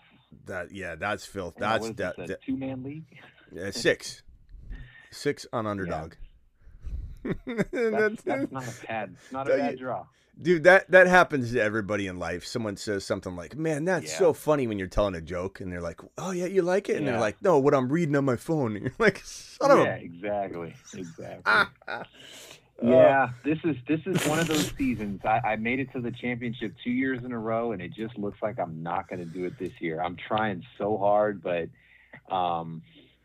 that 0.45 0.71
yeah, 0.71 0.95
that's 0.95 1.25
filth. 1.25 1.55
That's 1.57 1.89
that, 1.91 2.15
that- 2.17 2.41
two 2.41 2.55
man 2.57 2.83
league. 2.83 3.05
uh, 3.59 3.71
six, 3.71 4.23
six 5.11 5.45
on 5.53 5.67
underdog. 5.67 6.13
That's, 7.71 8.21
that's 8.23 8.51
not 8.51 8.63
a 8.67 8.85
bad, 8.87 9.15
not 9.31 9.49
a 9.49 9.57
bad 9.57 9.79
draw. 9.79 10.05
Dude, 10.39 10.65
that 10.65 10.89
that 10.91 11.07
happens 11.07 11.51
to 11.53 11.59
everybody 11.59 12.05
in 12.05 12.19
life. 12.19 12.45
Someone 12.45 12.77
says 12.77 13.03
something 13.03 13.35
like, 13.35 13.55
"Man, 13.55 13.85
that's 13.85 14.11
Yeah. 14.11 14.17
so 14.19 14.33
funny" 14.33 14.67
when 14.67 14.77
you're 14.77 14.87
telling 14.87 15.15
a 15.15 15.21
joke, 15.21 15.61
and 15.61 15.71
they're 15.71 15.81
like, 15.81 15.99
"Oh 16.17 16.29
yeah, 16.29 16.45
you 16.45 16.61
like 16.61 16.89
it," 16.89 16.97
and 16.97 17.07
they're 17.07 17.19
like, 17.19 17.41
"No, 17.41 17.57
what 17.57 17.73
I'm 17.73 17.89
reading 17.91 18.15
on 18.15 18.25
my 18.25 18.35
phone." 18.35 18.75
And 18.75 18.85
you're 18.85 18.93
like, 18.99 19.21
"Son 19.25 19.71
of 19.71 19.79
yeah, 19.79 19.95
a." 19.95 19.97
exactly, 19.97 20.75
exactly. 20.93 21.53
Uh, 22.79 22.89
Yeah, 22.91 23.29
this 23.43 23.57
is 23.63 23.75
this 23.87 24.01
is 24.05 24.23
one 24.27 24.37
of 24.37 24.47
those 24.47 24.71
seasons. 24.77 25.21
I, 25.25 25.39
I 25.43 25.55
made 25.55 25.79
it 25.79 25.91
to 25.93 25.99
the 25.99 26.11
championship 26.11 26.75
two 26.83 26.91
years 26.91 27.23
in 27.25 27.31
a 27.31 27.39
row, 27.39 27.71
and 27.71 27.81
it 27.81 27.91
just 27.91 28.15
looks 28.19 28.37
like 28.39 28.59
I'm 28.59 28.83
not 28.83 29.09
going 29.09 29.17
to 29.17 29.25
do 29.25 29.45
it 29.45 29.57
this 29.57 29.71
year. 29.79 29.99
I'm 29.99 30.15
trying 30.15 30.63
so 30.77 30.95
hard, 30.99 31.41
but 31.41 31.69
um, 32.31 32.83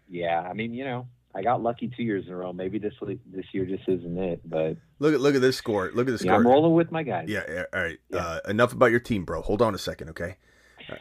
yeah, 0.08 0.40
I 0.40 0.54
mean, 0.54 0.72
you 0.72 0.84
know, 0.84 1.06
I 1.34 1.42
got 1.42 1.62
lucky 1.62 1.90
two 1.96 2.02
years 2.02 2.26
in 2.26 2.32
a 2.32 2.36
row. 2.36 2.52
Maybe 2.52 2.78
this 2.78 2.92
this 3.00 3.46
year 3.52 3.64
just 3.64 3.88
isn't 3.88 4.18
it, 4.18 4.40
but 4.44 4.76
Look 4.98 5.14
at 5.14 5.20
look 5.20 5.34
at 5.34 5.40
this 5.40 5.56
score. 5.56 5.90
Look 5.94 6.08
at 6.08 6.18
the 6.18 6.24
yeah, 6.24 6.32
score. 6.32 6.34
I'm 6.34 6.46
rolling 6.46 6.74
with 6.74 6.92
my 6.92 7.02
guys. 7.02 7.28
Yeah, 7.28 7.42
yeah, 7.48 7.64
all 7.72 7.82
right. 7.82 7.98
Uh, 8.12 8.40
enough 8.48 8.72
about 8.72 8.90
your 8.90 9.00
team, 9.00 9.24
bro. 9.24 9.42
Hold 9.42 9.62
on 9.62 9.74
a 9.74 9.78
second, 9.78 10.10
okay? 10.10 10.36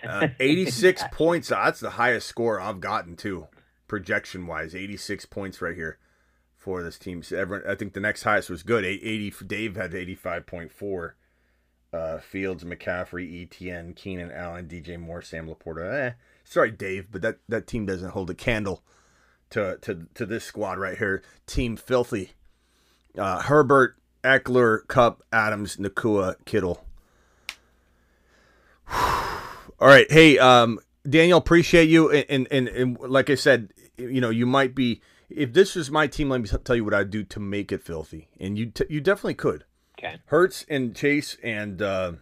Uh, 0.08 0.28
86 0.40 1.04
points. 1.12 1.50
That's 1.50 1.80
the 1.80 1.90
highest 1.90 2.28
score 2.28 2.62
I've 2.62 2.80
gotten 2.80 3.16
too, 3.16 3.48
projection 3.88 4.46
wise. 4.46 4.76
86 4.76 5.26
points 5.26 5.60
right 5.60 5.76
here 5.76 5.98
for 6.56 6.84
this 6.84 7.00
team. 7.00 7.24
So 7.24 7.36
everyone, 7.36 7.68
I 7.68 7.74
think 7.74 7.94
the 7.94 8.00
next 8.00 8.22
highest 8.22 8.52
was 8.52 8.62
good. 8.62 8.86
80. 8.86 9.34
Dave 9.48 9.76
had 9.76 9.94
85.4. 9.94 11.14
Uh, 11.92 12.20
Fields, 12.20 12.64
McCaffrey, 12.64 13.50
ETN, 13.50 13.96
Keenan 13.96 14.32
Allen, 14.32 14.68
DJ 14.68 15.00
Moore, 15.00 15.24
Sam 15.24 15.48
Laporta. 15.48 16.10
Eh, 16.10 16.12
sorry, 16.44 16.70
Dave, 16.70 17.08
but 17.12 17.24
that, 17.24 17.40
that 17.50 17.66
team 17.66 17.88
doesn't 17.88 18.12
hold 18.12 18.30
a 18.30 18.36
candle 18.36 18.84
to 19.52 19.78
to 19.82 20.08
to 20.16 20.26
this 20.26 20.44
squad 20.44 20.80
right 20.80 20.98
here. 20.98 21.22
Team 21.46 21.78
filthy. 21.78 22.32
Uh, 23.18 23.42
Herbert, 23.42 23.98
Ekeler, 24.24 24.88
Kupp, 24.88 25.24
Adams, 25.32 25.78
Nacua, 25.78 26.36
Kittle. 26.46 26.84
All 28.92 29.88
right, 29.88 30.10
hey, 30.12 30.38
um, 30.38 30.80
Daniel, 31.10 31.38
appreciate 31.38 31.90
you, 31.90 32.12
and, 32.12 32.26
and 32.30 32.48
and 32.52 32.68
and 32.68 33.00
like 33.00 33.30
I 33.30 33.36
said, 33.36 33.74
you 33.98 34.22
know, 34.22 34.30
you 34.30 34.46
might 34.46 34.76
be. 34.76 35.02
If 35.30 35.54
this 35.54 35.76
was 35.76 35.90
my 35.90 36.08
team, 36.08 36.30
let 36.30 36.42
me 36.42 36.50
tell 36.66 36.76
you 36.76 36.84
what 36.84 36.94
I'd 36.94 37.10
do 37.10 37.24
to 37.24 37.40
make 37.40 37.72
it 37.72 37.82
filthy, 37.82 38.28
and 38.38 38.58
you 38.58 38.66
t- 38.66 38.86
you 38.90 39.00
definitely 39.00 39.36
could. 39.36 39.64
Okay. 39.98 40.18
Hurts 40.26 40.66
and 40.68 40.94
Chase 40.94 41.38
and 41.42 41.82
uh, 41.82 42.14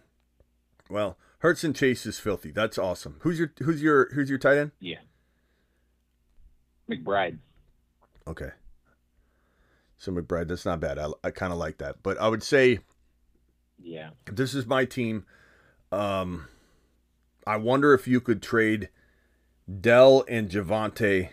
well, 0.88 1.18
Hurts 1.38 1.64
and 1.64 1.74
Chase 1.74 2.06
is 2.06 2.20
filthy. 2.20 2.52
That's 2.52 2.78
awesome. 2.78 3.16
Who's 3.20 3.38
your 3.38 3.52
who's 3.58 3.82
your 3.82 4.10
who's 4.14 4.30
your 4.30 4.38
tight 4.38 4.58
end? 4.58 4.70
Yeah. 4.78 4.98
McBride. 6.90 7.38
Okay. 8.26 8.50
So 9.98 10.12
McBride, 10.12 10.48
that's 10.48 10.64
not 10.64 10.80
bad. 10.80 10.98
I, 10.98 11.08
I 11.22 11.30
kind 11.30 11.52
of 11.52 11.58
like 11.58 11.78
that, 11.78 12.02
but 12.02 12.18
I 12.20 12.28
would 12.28 12.42
say 12.42 12.80
Yeah. 13.78 14.10
this 14.26 14.54
is 14.54 14.66
my 14.66 14.84
team, 14.84 15.26
um, 15.92 16.46
I 17.46 17.56
wonder 17.56 17.92
if 17.94 18.06
you 18.08 18.20
could 18.20 18.42
trade 18.42 18.88
Dell 19.80 20.24
and 20.28 20.48
Javonte 20.48 21.30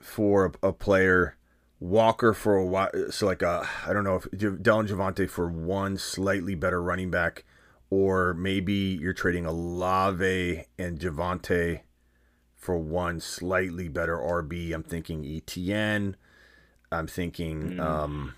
for 0.00 0.52
a, 0.62 0.68
a 0.68 0.72
player, 0.72 1.36
Walker 1.80 2.32
for 2.32 2.56
a 2.56 2.64
while. 2.64 2.90
So 3.10 3.26
like 3.26 3.42
a 3.42 3.68
I 3.86 3.92
don't 3.92 4.04
know 4.04 4.16
if 4.16 4.62
Dell 4.62 4.80
and 4.80 4.88
Javonte 4.88 5.28
for 5.28 5.48
one 5.48 5.96
slightly 5.98 6.54
better 6.54 6.80
running 6.82 7.10
back, 7.10 7.44
or 7.90 8.34
maybe 8.34 8.72
you're 9.00 9.12
trading 9.12 9.46
Olave 9.46 10.64
and 10.78 10.98
Javonte 11.00 11.80
for 12.62 12.78
one 12.78 13.18
slightly 13.18 13.88
better 13.88 14.16
RB. 14.16 14.72
I'm 14.72 14.84
thinking 14.84 15.24
ETN. 15.24 16.14
I'm 16.92 17.08
thinking 17.08 17.72
Mm. 17.72 17.80
um, 17.80 18.34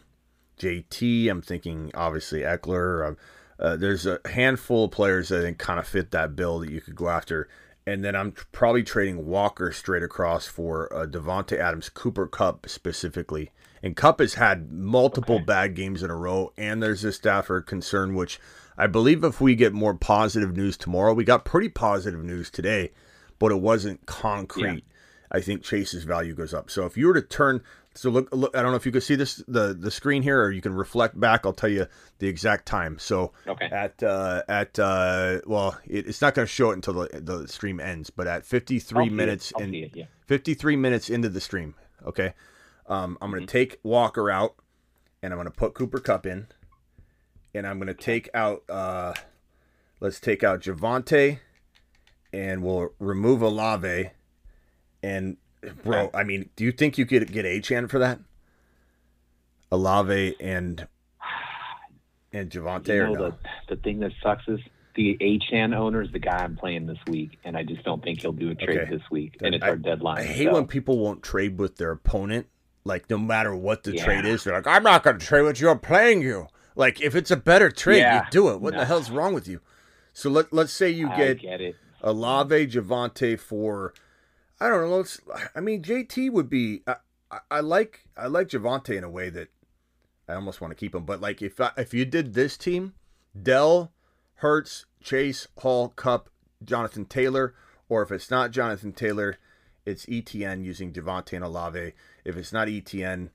JT. 0.58 1.28
I'm 1.28 1.42
thinking 1.42 1.90
obviously 1.94 2.40
Ekeler. 2.40 3.06
Um, 3.08 3.16
uh, 3.60 3.76
there's 3.76 4.06
a 4.06 4.18
handful 4.24 4.86
of 4.86 4.92
players 4.92 5.28
that 5.28 5.40
I 5.40 5.42
think 5.42 5.58
kind 5.58 5.78
of 5.78 5.86
fit 5.86 6.10
that 6.12 6.34
bill 6.34 6.58
that 6.60 6.70
you 6.70 6.80
could 6.80 6.96
go 6.96 7.08
after. 7.08 7.48
And 7.86 8.02
then 8.02 8.16
I'm 8.16 8.32
probably 8.50 8.82
trading 8.82 9.26
Walker 9.26 9.70
straight 9.70 10.02
across 10.02 10.46
for 10.46 10.90
uh, 10.96 11.04
Davante 11.04 11.58
Adams, 11.58 11.90
Cooper 11.90 12.26
Kupp 12.26 12.66
specifically. 12.66 13.50
And 13.82 13.94
Kupp 13.94 14.20
has 14.20 14.34
had 14.34 14.72
multiple 14.72 15.38
bad 15.38 15.74
games 15.74 16.02
in 16.02 16.10
a 16.10 16.16
row, 16.16 16.54
and 16.56 16.82
there's 16.82 17.02
this 17.02 17.16
Stafford 17.16 17.66
concern, 17.66 18.14
which 18.14 18.40
I 18.78 18.86
believe 18.86 19.22
if 19.22 19.38
we 19.42 19.54
get 19.54 19.74
more 19.74 19.92
positive 19.92 20.56
news 20.56 20.78
tomorrow, 20.78 21.12
we 21.12 21.24
got 21.24 21.44
pretty 21.44 21.68
positive 21.68 22.24
news 22.24 22.50
today, 22.50 22.92
but 23.38 23.52
it 23.52 23.60
wasn't 23.60 24.04
concrete. 24.06 24.84
I 25.30 25.40
think 25.40 25.62
Chase's 25.64 26.04
value 26.04 26.32
goes 26.34 26.54
up. 26.54 26.70
So 26.70 26.86
if 26.86 26.96
you 26.96 27.08
were 27.08 27.14
to 27.14 27.22
turn, 27.22 27.60
so 27.94 28.08
look, 28.10 28.28
look, 28.32 28.56
I 28.56 28.62
don't 28.62 28.70
know 28.70 28.76
if 28.76 28.86
you 28.86 28.92
can 28.92 29.00
see 29.00 29.16
this 29.16 29.42
the 29.48 29.74
the 29.74 29.90
screen 29.90 30.22
here, 30.22 30.40
or 30.42 30.52
you 30.52 30.60
can 30.60 30.74
reflect 30.74 31.18
back. 31.18 31.44
I'll 31.44 31.52
tell 31.52 31.70
you 31.70 31.86
the 32.18 32.28
exact 32.28 32.66
time. 32.66 32.98
So 33.00 33.32
Okay. 33.48 33.66
at 33.66 34.00
uh, 34.02 34.42
at 34.48 34.78
uh, 34.78 35.40
well, 35.46 35.76
it, 35.86 36.06
it's 36.06 36.20
not 36.20 36.34
going 36.34 36.46
to 36.46 36.52
show 36.52 36.70
it 36.70 36.74
until 36.74 36.94
the 36.94 37.20
the 37.20 37.48
stream 37.48 37.80
ends, 37.80 38.10
but 38.10 38.26
at 38.28 38.44
53 38.46 38.96
I'll 38.96 39.04
see 39.06 39.12
it. 39.12 39.16
minutes 39.16 39.52
and 39.58 39.74
it, 39.74 39.90
yeah. 39.96 40.04
53 40.26 40.76
minutes 40.76 41.10
into 41.10 41.28
the 41.28 41.40
stream, 41.40 41.74
okay, 42.06 42.34
um, 42.86 43.18
I'm 43.20 43.30
going 43.30 43.42
Mm-hmm. 43.42 43.46
to 43.46 43.52
take 43.52 43.80
Walker 43.82 44.30
out, 44.30 44.54
and 45.22 45.32
I'm 45.32 45.36
going 45.38 45.50
to 45.50 45.56
put 45.56 45.74
Cooper 45.74 45.98
Kupp 45.98 46.26
in, 46.26 46.46
and 47.54 47.66
I'm 47.66 47.78
going 47.78 47.88
to 47.88 47.94
take 47.94 48.28
out. 48.34 48.62
Uh, 48.68 49.14
let's 49.98 50.20
take 50.20 50.44
out 50.44 50.60
Javonte, 50.60 51.40
and 52.34 52.62
we'll 52.64 52.88
remove 52.98 53.42
Olave, 53.42 54.10
and 55.02 55.36
bro, 55.84 56.10
I 56.12 56.24
mean, 56.24 56.50
do 56.56 56.64
you 56.64 56.72
think 56.72 56.98
you 56.98 57.06
could 57.06 57.30
get 57.30 57.44
Achane 57.44 57.88
for 57.88 58.00
that? 58.00 58.18
Olave 59.70 60.36
and 60.40 60.86
and 62.32 62.50
Javonte 62.50 62.88
You 62.88 63.02
or 63.02 63.06
know, 63.08 63.12
no? 63.14 63.30
the, 63.68 63.76
the 63.76 63.82
thing 63.82 64.00
that 64.00 64.10
sucks 64.22 64.42
is 64.48 64.60
the 64.96 65.16
Achane 65.20 65.74
owner 65.74 66.02
is 66.02 66.10
the 66.12 66.18
guy 66.18 66.36
I'm 66.38 66.56
playing 66.56 66.86
this 66.86 66.98
week, 67.08 67.38
and 67.44 67.56
I 67.56 67.62
just 67.62 67.84
don't 67.84 68.02
think 68.02 68.20
he'll 68.20 68.32
do 68.32 68.50
a 68.50 68.54
trade 68.54 68.78
Okay. 68.78 68.90
this 68.90 69.02
week. 69.10 69.36
And 69.40 69.54
it's 69.54 69.64
I- 69.64 69.68
our 69.70 69.76
deadline. 69.76 70.18
I 70.18 70.24
hate 70.24 70.46
so- 70.48 70.54
when 70.54 70.66
people 70.66 70.98
won't 70.98 71.22
trade 71.22 71.58
with 71.58 71.76
their 71.76 71.92
opponent. 71.92 72.46
Like 72.86 73.08
no 73.08 73.16
matter 73.16 73.54
what 73.56 73.84
the 73.84 73.94
Yeah. 73.94 74.04
trade 74.04 74.24
is, 74.26 74.44
they're 74.44 74.52
like, 74.54 74.66
"I'm 74.66 74.82
not 74.82 75.02
going 75.04 75.18
to 75.18 75.24
trade 75.24 75.40
with 75.42 75.58
you. 75.58 75.70
I'm 75.70 75.78
playing 75.78 76.20
you." 76.20 76.48
Like 76.76 77.00
if 77.00 77.14
it's 77.14 77.30
a 77.30 77.36
better 77.36 77.70
trade, 77.70 78.00
Yeah. 78.00 78.24
you 78.24 78.30
do 78.30 78.50
it. 78.50 78.60
What 78.60 78.74
the 78.74 78.84
hell's 78.84 79.10
wrong 79.10 79.32
with 79.32 79.48
you? 79.48 79.60
So 80.12 80.28
let 80.28 80.52
let's 80.52 80.72
say 80.72 80.90
you 80.90 81.08
I 81.08 81.16
get, 81.16 81.40
get 81.40 81.60
it. 82.04 82.08
Olave 82.08 82.66
Javonte 82.68 83.38
for, 83.38 83.94
I 84.60 84.68
don't 84.68 84.82
know. 84.82 84.96
Let's. 84.96 85.20
I 85.54 85.60
mean, 85.60 85.82
JT 85.82 86.30
would 86.30 86.48
be. 86.48 86.82
I, 86.86 86.96
I, 87.30 87.38
I 87.50 87.60
like 87.60 88.04
I 88.16 88.26
like 88.26 88.48
Javonte 88.48 88.96
in 88.96 89.04
a 89.04 89.10
way 89.10 89.30
that 89.30 89.48
I 90.28 90.34
almost 90.34 90.60
want 90.60 90.70
to 90.70 90.76
keep 90.76 90.94
him. 90.94 91.04
But 91.04 91.20
like 91.20 91.42
if 91.42 91.60
I, 91.60 91.70
if 91.76 91.92
you 91.92 92.04
did 92.04 92.34
this 92.34 92.56
team, 92.56 92.94
Dell, 93.40 93.92
Hurts, 94.36 94.86
Chase, 95.02 95.48
Hall, 95.58 95.88
Kupp, 95.88 96.30
Jonathan 96.62 97.04
Taylor, 97.04 97.54
or 97.88 98.02
if 98.02 98.10
it's 98.10 98.30
not 98.30 98.50
Jonathan 98.50 98.92
Taylor, 98.92 99.38
it's 99.84 100.06
ETN 100.06 100.64
using 100.64 100.92
Javonte 100.92 101.34
and 101.34 101.44
Olave. 101.44 101.92
If 102.24 102.36
it's 102.36 102.52
not 102.52 102.68
ETN, 102.68 103.30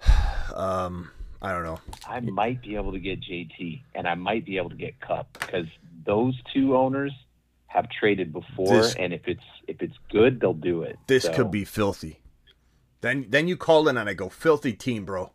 um, 0.54 1.10
I 1.42 1.52
don't 1.52 1.64
know. 1.64 1.80
I 2.06 2.20
might 2.20 2.62
be 2.62 2.76
able 2.76 2.92
to 2.92 3.00
get 3.00 3.20
JT, 3.20 3.82
and 3.94 4.06
I 4.06 4.14
might 4.14 4.44
be 4.44 4.56
able 4.58 4.70
to 4.70 4.76
get 4.76 5.00
Cup 5.00 5.28
because 5.32 5.66
those 6.04 6.34
two 6.52 6.76
owners 6.76 7.12
have 7.66 7.88
traded 7.90 8.32
before, 8.32 8.68
This- 8.68 8.94
and 8.96 9.12
if 9.12 9.26
it's 9.28 9.42
if 9.68 9.80
it's 9.82 9.96
good, 10.10 10.40
they'll 10.40 10.52
do 10.54 10.82
it. 10.82 10.98
This 11.06 11.24
So, 11.24 11.32
could 11.32 11.50
be 11.50 11.64
filthy. 11.64 12.20
Then 13.00 13.26
then 13.28 13.48
you 13.48 13.56
call 13.56 13.88
in 13.88 13.96
and 13.96 14.08
I 14.08 14.14
go 14.14 14.28
filthy 14.28 14.72
team, 14.72 15.04
bro, 15.04 15.32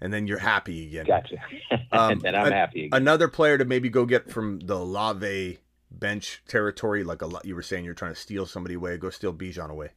and 0.00 0.12
then 0.12 0.26
you're 0.26 0.38
happy 0.38 0.88
again. 0.88 1.06
Gotcha. 1.06 1.36
Um, 1.92 2.18
then 2.18 2.34
I'm 2.34 2.46
an- 2.48 2.52
happy 2.52 2.86
again. 2.86 3.00
Another 3.00 3.28
player 3.28 3.56
to 3.56 3.64
maybe 3.64 3.88
go 3.88 4.04
get 4.04 4.30
from 4.30 4.58
the 4.60 4.84
Lave 4.84 5.60
bench 5.90 6.42
territory, 6.48 7.04
like 7.04 7.22
a 7.22 7.26
lot 7.26 7.44
you 7.46 7.54
were 7.54 7.62
saying, 7.62 7.84
you're 7.84 7.94
trying 7.94 8.12
to 8.12 8.20
steal 8.20 8.44
somebody 8.44 8.74
away. 8.74 8.98
Go 8.98 9.08
steal 9.08 9.32
Bijan 9.32 9.70
away. 9.70 9.90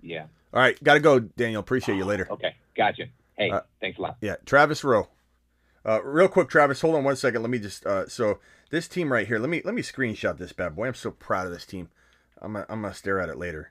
Yeah. 0.00 0.26
All 0.54 0.60
right, 0.60 0.82
got 0.82 0.94
to 0.94 1.00
go, 1.00 1.18
Daniel. 1.18 1.60
Appreciate 1.60 1.96
you 1.96 2.04
later. 2.06 2.26
Okay. 2.30 2.54
Gotcha. 2.76 3.06
Hey, 3.36 3.50
Uh, 3.50 3.60
thanks 3.80 3.98
a 3.98 4.02
lot. 4.02 4.16
Yeah, 4.22 4.36
Travis 4.46 4.82
Rowe. 4.84 5.08
Uh, 5.86 6.02
real 6.02 6.26
quick, 6.26 6.48
Travis, 6.48 6.80
hold 6.80 6.96
on 6.96 7.04
one 7.04 7.14
second. 7.14 7.42
Let 7.42 7.50
me 7.50 7.60
just 7.60 7.86
uh, 7.86 8.08
so 8.08 8.40
this 8.70 8.88
team 8.88 9.12
right 9.12 9.26
here. 9.26 9.38
Let 9.38 9.48
me 9.48 9.62
let 9.64 9.74
me 9.74 9.82
screenshot 9.82 10.36
this 10.36 10.52
bad 10.52 10.74
boy. 10.74 10.88
I'm 10.88 10.94
so 10.94 11.12
proud 11.12 11.46
of 11.46 11.52
this 11.52 11.64
team. 11.64 11.90
I'm 12.42 12.54
gonna, 12.54 12.66
I'm 12.68 12.82
gonna 12.82 12.92
stare 12.92 13.20
at 13.20 13.28
it 13.28 13.38
later. 13.38 13.70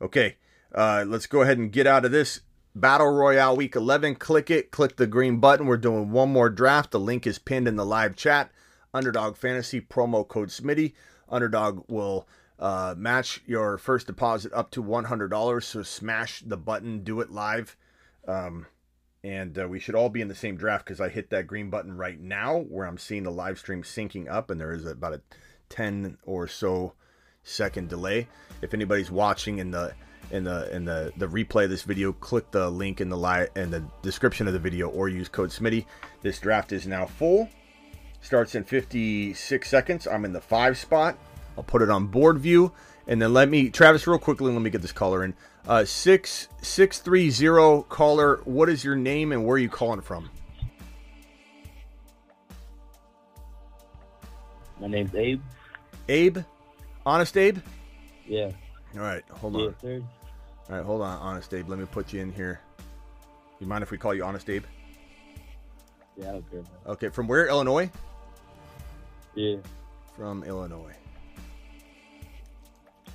Okay, 0.00 0.36
uh, 0.72 1.04
let's 1.06 1.26
go 1.26 1.42
ahead 1.42 1.58
and 1.58 1.72
get 1.72 1.88
out 1.88 2.04
of 2.04 2.12
this 2.12 2.40
battle 2.76 3.10
royale 3.10 3.56
week 3.56 3.74
11. 3.74 4.14
Click 4.16 4.48
it. 4.50 4.70
Click 4.70 4.96
the 4.96 5.08
green 5.08 5.38
button. 5.40 5.66
We're 5.66 5.76
doing 5.76 6.12
one 6.12 6.32
more 6.32 6.50
draft. 6.50 6.92
The 6.92 7.00
link 7.00 7.26
is 7.26 7.40
pinned 7.40 7.66
in 7.66 7.74
the 7.74 7.84
live 7.84 8.14
chat. 8.14 8.52
Underdog 8.94 9.36
Fantasy 9.36 9.80
promo 9.80 10.26
code 10.26 10.50
Smitty. 10.50 10.92
Underdog 11.28 11.84
will 11.88 12.28
uh, 12.60 12.94
match 12.96 13.42
your 13.44 13.76
first 13.76 14.06
deposit 14.06 14.52
up 14.52 14.70
to 14.70 14.82
$100. 14.82 15.62
So 15.64 15.82
smash 15.82 16.42
the 16.46 16.56
button. 16.56 17.02
Do 17.02 17.20
it 17.20 17.30
live. 17.32 17.76
Um, 18.28 18.66
and 19.26 19.58
uh, 19.58 19.66
we 19.66 19.80
should 19.80 19.96
all 19.96 20.08
be 20.08 20.20
in 20.20 20.28
the 20.28 20.36
same 20.36 20.56
draft 20.56 20.84
because 20.84 21.00
I 21.00 21.08
hit 21.08 21.30
that 21.30 21.48
green 21.48 21.68
button 21.68 21.96
right 21.96 22.18
now 22.18 22.58
where 22.58 22.86
I'm 22.86 22.96
seeing 22.96 23.24
the 23.24 23.32
live 23.32 23.58
stream 23.58 23.82
syncing 23.82 24.30
up, 24.30 24.50
and 24.50 24.60
there 24.60 24.72
is 24.72 24.86
about 24.86 25.14
a 25.14 25.20
10 25.68 26.18
or 26.22 26.46
so 26.46 26.92
second 27.42 27.88
delay. 27.88 28.28
If 28.62 28.72
anybody's 28.72 29.10
watching 29.10 29.58
in 29.58 29.72
the 29.72 29.92
in 30.30 30.44
the 30.44 30.72
in 30.74 30.84
the 30.84 31.12
the 31.16 31.26
replay 31.26 31.64
of 31.64 31.70
this 31.70 31.82
video, 31.82 32.12
click 32.12 32.52
the 32.52 32.70
link 32.70 33.00
in 33.00 33.08
the 33.08 33.16
live 33.16 33.48
in 33.56 33.72
the 33.72 33.82
description 34.00 34.46
of 34.46 34.52
the 34.52 34.60
video 34.60 34.88
or 34.88 35.08
use 35.08 35.28
code 35.28 35.50
Smitty. 35.50 35.86
This 36.22 36.38
draft 36.38 36.70
is 36.70 36.86
now 36.86 37.06
full. 37.06 37.48
Starts 38.20 38.54
in 38.54 38.62
56 38.62 39.68
seconds. 39.68 40.06
I'm 40.06 40.24
in 40.24 40.32
the 40.32 40.40
five 40.40 40.78
spot. 40.78 41.18
I'll 41.56 41.64
put 41.64 41.82
it 41.82 41.90
on 41.90 42.06
board 42.06 42.38
view, 42.38 42.72
and 43.08 43.20
then 43.20 43.34
let 43.34 43.48
me 43.48 43.70
Travis 43.70 44.06
real 44.06 44.20
quickly. 44.20 44.52
Let 44.52 44.62
me 44.62 44.70
get 44.70 44.82
this 44.82 44.92
caller 44.92 45.24
in. 45.24 45.34
Uh, 45.66 45.84
six 45.84 46.48
six 46.62 47.00
three 47.00 47.28
zero 47.28 47.82
caller. 47.82 48.40
What 48.44 48.68
is 48.68 48.84
your 48.84 48.94
name 48.94 49.32
and 49.32 49.44
where 49.44 49.56
are 49.56 49.58
you 49.58 49.68
calling 49.68 50.00
from? 50.00 50.30
My 54.80 54.86
name's 54.86 55.14
Abe. 55.14 55.42
Abe, 56.08 56.38
honest 57.04 57.36
Abe. 57.36 57.58
Yeah. 58.26 58.50
All 58.94 59.00
right, 59.00 59.24
hold 59.30 59.56
on. 59.56 59.74
sir. 59.80 60.02
All 60.68 60.76
right, 60.76 60.84
hold 60.84 61.02
on, 61.02 61.18
honest 61.18 61.52
Abe. 61.52 61.68
Let 61.68 61.78
me 61.78 61.86
put 61.86 62.12
you 62.12 62.20
in 62.20 62.32
here. 62.32 62.60
You 63.58 63.66
mind 63.66 63.82
if 63.82 63.90
we 63.90 63.98
call 63.98 64.14
you 64.14 64.22
honest 64.22 64.48
Abe? 64.48 64.64
Yeah, 66.16 66.28
I 66.28 66.32
don't 66.32 66.50
care. 66.50 66.60
Man. 66.60 66.70
Okay, 66.86 67.08
from 67.08 67.26
where? 67.26 67.48
Illinois. 67.48 67.90
Yeah. 69.34 69.56
From 70.16 70.44
Illinois. 70.44 70.94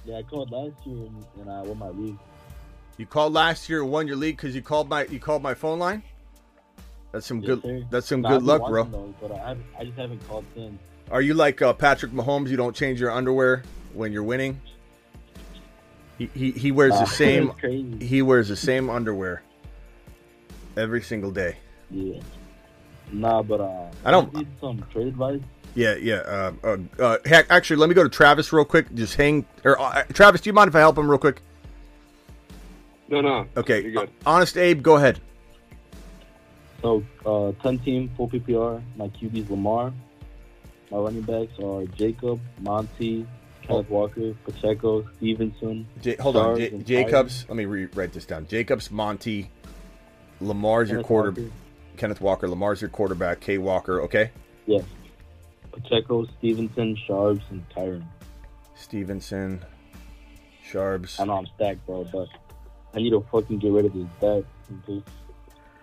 Yeah, 0.03 0.17
I 0.17 0.23
called 0.23 0.51
last 0.51 0.85
year 0.85 0.97
and, 0.97 1.25
and 1.39 1.49
I 1.49 1.61
won 1.61 1.77
my 1.77 1.89
league. 1.89 2.17
You 3.01 3.07
called 3.07 3.33
last 3.33 3.67
year, 3.67 3.81
and 3.81 3.89
won 3.89 4.05
your 4.07 4.15
league 4.15 4.37
because 4.37 4.53
you 4.53 4.61
called 4.61 4.87
my 4.87 5.05
you 5.05 5.19
called 5.19 5.41
my 5.41 5.55
phone 5.55 5.79
line. 5.79 6.03
That's 7.11 7.25
some 7.25 7.39
Yes, 7.39 7.47
good. 7.47 7.61
sir. 7.63 7.83
That's 7.89 8.05
some 8.07 8.21
No, 8.21 8.29
good 8.29 8.43
luck, 8.43 8.67
bro. 8.67 8.83
Those, 8.83 9.15
but 9.19 9.31
I, 9.31 9.55
I 9.79 9.85
just 9.85 9.97
haven't 9.97 10.19
called 10.27 10.45
since. 10.55 10.79
Are 11.09 11.19
you 11.23 11.33
like 11.33 11.63
uh, 11.63 11.73
Patrick 11.73 12.11
Mahomes? 12.11 12.49
You 12.49 12.57
don't 12.57 12.75
change 12.75 13.01
your 13.01 13.09
underwear 13.09 13.63
when 13.95 14.11
you're 14.13 14.21
winning. 14.21 14.61
He 16.19 16.29
he, 16.35 16.51
he 16.51 16.71
wears 16.71 16.91
Nah, 16.91 16.99
the 17.05 17.07
same. 17.07 17.99
He 17.99 18.21
wears 18.21 18.49
the 18.49 18.55
same 18.55 18.87
underwear 18.87 19.41
every 20.77 21.01
single 21.01 21.31
day. 21.31 21.57
Yeah. 21.89 22.19
Nah, 23.11 23.41
but 23.41 23.61
uh, 23.61 23.89
I 24.05 24.11
don't- 24.11 24.31
need 24.35 24.47
some 24.59 24.85
trade 24.91 25.07
advice. 25.07 25.41
Yeah, 25.73 25.95
yeah. 25.95 26.15
Uh, 26.17 26.51
uh, 26.63 26.77
uh, 26.99 27.17
heck, 27.25 27.47
actually, 27.49 27.77
let 27.77 27.89
me 27.89 27.95
go 27.95 28.03
to 28.03 28.09
Travis 28.09 28.53
real 28.53 28.63
quick. 28.63 28.93
Just 28.93 29.15
hang. 29.15 29.47
Or 29.63 29.79
uh, 29.81 30.03
Travis, 30.13 30.41
do 30.41 30.49
you 30.51 30.53
mind 30.53 30.67
if 30.67 30.75
I 30.75 30.81
help 30.81 30.99
him 30.99 31.09
real 31.09 31.17
quick? 31.17 31.41
No, 33.11 33.19
no. 33.21 33.45
Okay. 33.57 33.81
You're 33.83 33.91
good. 33.91 34.09
Honest 34.25 34.57
Abe, 34.57 34.81
go 34.81 34.95
ahead. 34.95 35.19
So, 36.81 37.03
uh, 37.25 37.51
10 37.61 37.79
team, 37.79 38.09
full 38.17 38.29
PPR. 38.29 38.81
My 38.95 39.07
QB's 39.09 39.49
Lamar. 39.51 39.93
My 40.89 40.97
running 40.97 41.21
backs 41.21 41.51
are 41.63 41.85
Jacob, 41.95 42.39
Monty, 42.61 43.27
Kenneth 43.61 43.89
Walker, 43.89 44.33
Pacheco, 44.45 45.07
Stevenson. 45.17 45.85
J- 46.01 46.15
hold 46.15 46.35
on, 46.37 46.57
J- 46.57 46.69
and 46.71 46.85
Jacobs. 46.85 47.45
Let 47.47 47.55
me 47.57 47.65
re- 47.65 47.87
write 47.93 48.11
this 48.13 48.25
down. 48.25 48.47
Jacobs, 48.47 48.89
Monty, 48.91 49.51
Lamar's 50.39 50.89
your 50.89 50.97
Kenneth 50.97 51.07
quarter. 51.07 51.31
Walker. 51.31 51.51
Kenneth 51.97 52.21
Walker. 52.21 52.47
Lamar's 52.49 52.81
your 52.81 52.89
quarterback. 52.89 53.41
K 53.41 53.57
Walker. 53.57 54.01
Okay. 54.01 54.31
Yes. 54.65 54.83
Pacheco, 55.71 56.25
Stevenson, 56.39 56.97
Sharps, 57.07 57.43
and 57.51 57.63
Tyron. 57.69 58.03
Stevenson, 58.75 59.63
Sharps. 60.63 61.19
I 61.19 61.25
know 61.25 61.33
I'm 61.37 61.47
stacked, 61.55 61.85
bro, 61.85 62.05
but 62.11 62.27
I 62.93 62.97
need 62.99 63.11
to 63.11 63.25
fucking 63.31 63.59
get 63.59 63.71
rid 63.71 63.85
of 63.85 63.93
this. 63.93 64.43
Just 64.87 65.05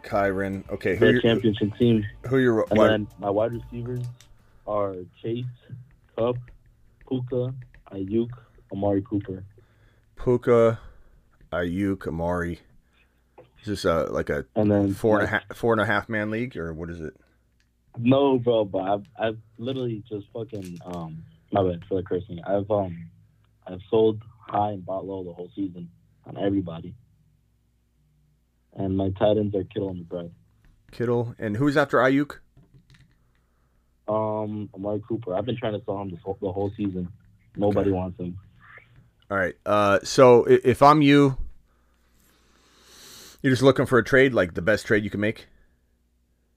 Kyron. 0.03 0.69
Okay, 0.71 0.97
who 0.97 1.11
your, 1.11 1.21
championship 1.21 1.75
team. 1.79 2.05
who 2.29 2.39
your 2.39 2.67
And 2.71 2.79
wide- 2.79 2.91
then 2.91 3.09
my 3.19 3.31
wide 3.31 3.53
receivers 3.53 4.05
are 4.67 4.95
Chase, 5.23 5.45
Kupp, 6.17 6.37
Puka, 7.09 7.55
Aiyuk, 7.93 8.29
Amari 8.73 9.03
Cooper. 9.03 9.45
Puka, 10.17 10.79
Aiyuk, 11.53 12.07
Amari. 12.07 12.61
Is 13.63 13.67
this 13.67 13.85
uh, 13.85 14.09
like 14.11 14.31
a 14.31 14.45
And 14.55 14.71
then 14.71 14.95
four 14.95 15.19
and 15.19 15.25
a 15.27 15.31
half 15.31 15.43
four 15.57 15.73
and 15.73 15.81
a 15.81 15.87
half 15.87 16.09
man 16.09 16.31
league 16.31 16.57
or 16.57 16.73
what 16.73 16.91
is 16.91 17.01
it? 17.01 17.15
No, 17.99 18.39
bro, 18.39 18.65
but 18.65 18.79
I've 18.83 19.07
I've 19.19 19.39
literally 19.59 20.05
just 20.09 20.27
fucking 20.33 20.79
um 20.85 21.25
my 21.53 21.63
bad 21.65 21.83
for 21.89 21.97
the 21.97 22.03
cursing. 22.03 22.41
I've 22.47 22.71
um 22.71 23.09
I've 23.67 23.81
sold 23.91 24.23
high 24.47 24.71
and 24.73 24.87
bought 24.87 25.07
low 25.07 25.25
the 25.25 25.33
whole 25.33 25.51
season 25.57 25.91
on 26.29 26.37
everybody. 26.37 26.95
And 28.75 28.97
my 28.97 29.11
tight 29.11 29.37
ends 29.39 29.55
are 29.57 29.65
Kittle 29.65 29.91
and 29.91 30.05
McBride. 30.09 30.31
Kittle 30.93 31.35
and 31.39 31.57
who's 31.57 31.77
after 31.77 31.99
Aiyuk? 31.99 32.39
Um, 34.07 34.71
Amari 34.75 35.03
Cooper. 35.07 35.35
I've 35.35 35.45
been 35.45 35.57
trying 35.57 35.79
to 35.79 35.85
sell 35.85 36.01
him 36.01 36.11
this 36.11 36.21
whole, 36.25 36.39
the 36.41 36.53
whole 36.53 36.71
season. 36.77 37.09
Nobody 37.57 37.91
Okay. 37.91 37.97
wants 37.97 38.19
him. 38.21 38.39
All 39.31 39.37
right. 39.37 39.55
Uh, 39.67 39.99
so 40.03 40.45
if 40.45 40.83
I'm 40.83 41.03
you, 41.03 41.37
you're 43.43 43.53
just 43.53 43.63
looking 43.63 43.85
for 43.87 43.99
a 43.99 44.05
trade, 44.05 44.33
like 44.33 44.55
the 44.55 44.63
best 44.63 44.87
trade 44.87 45.05
you 45.05 45.11
can 45.11 45.21
make. 45.21 45.47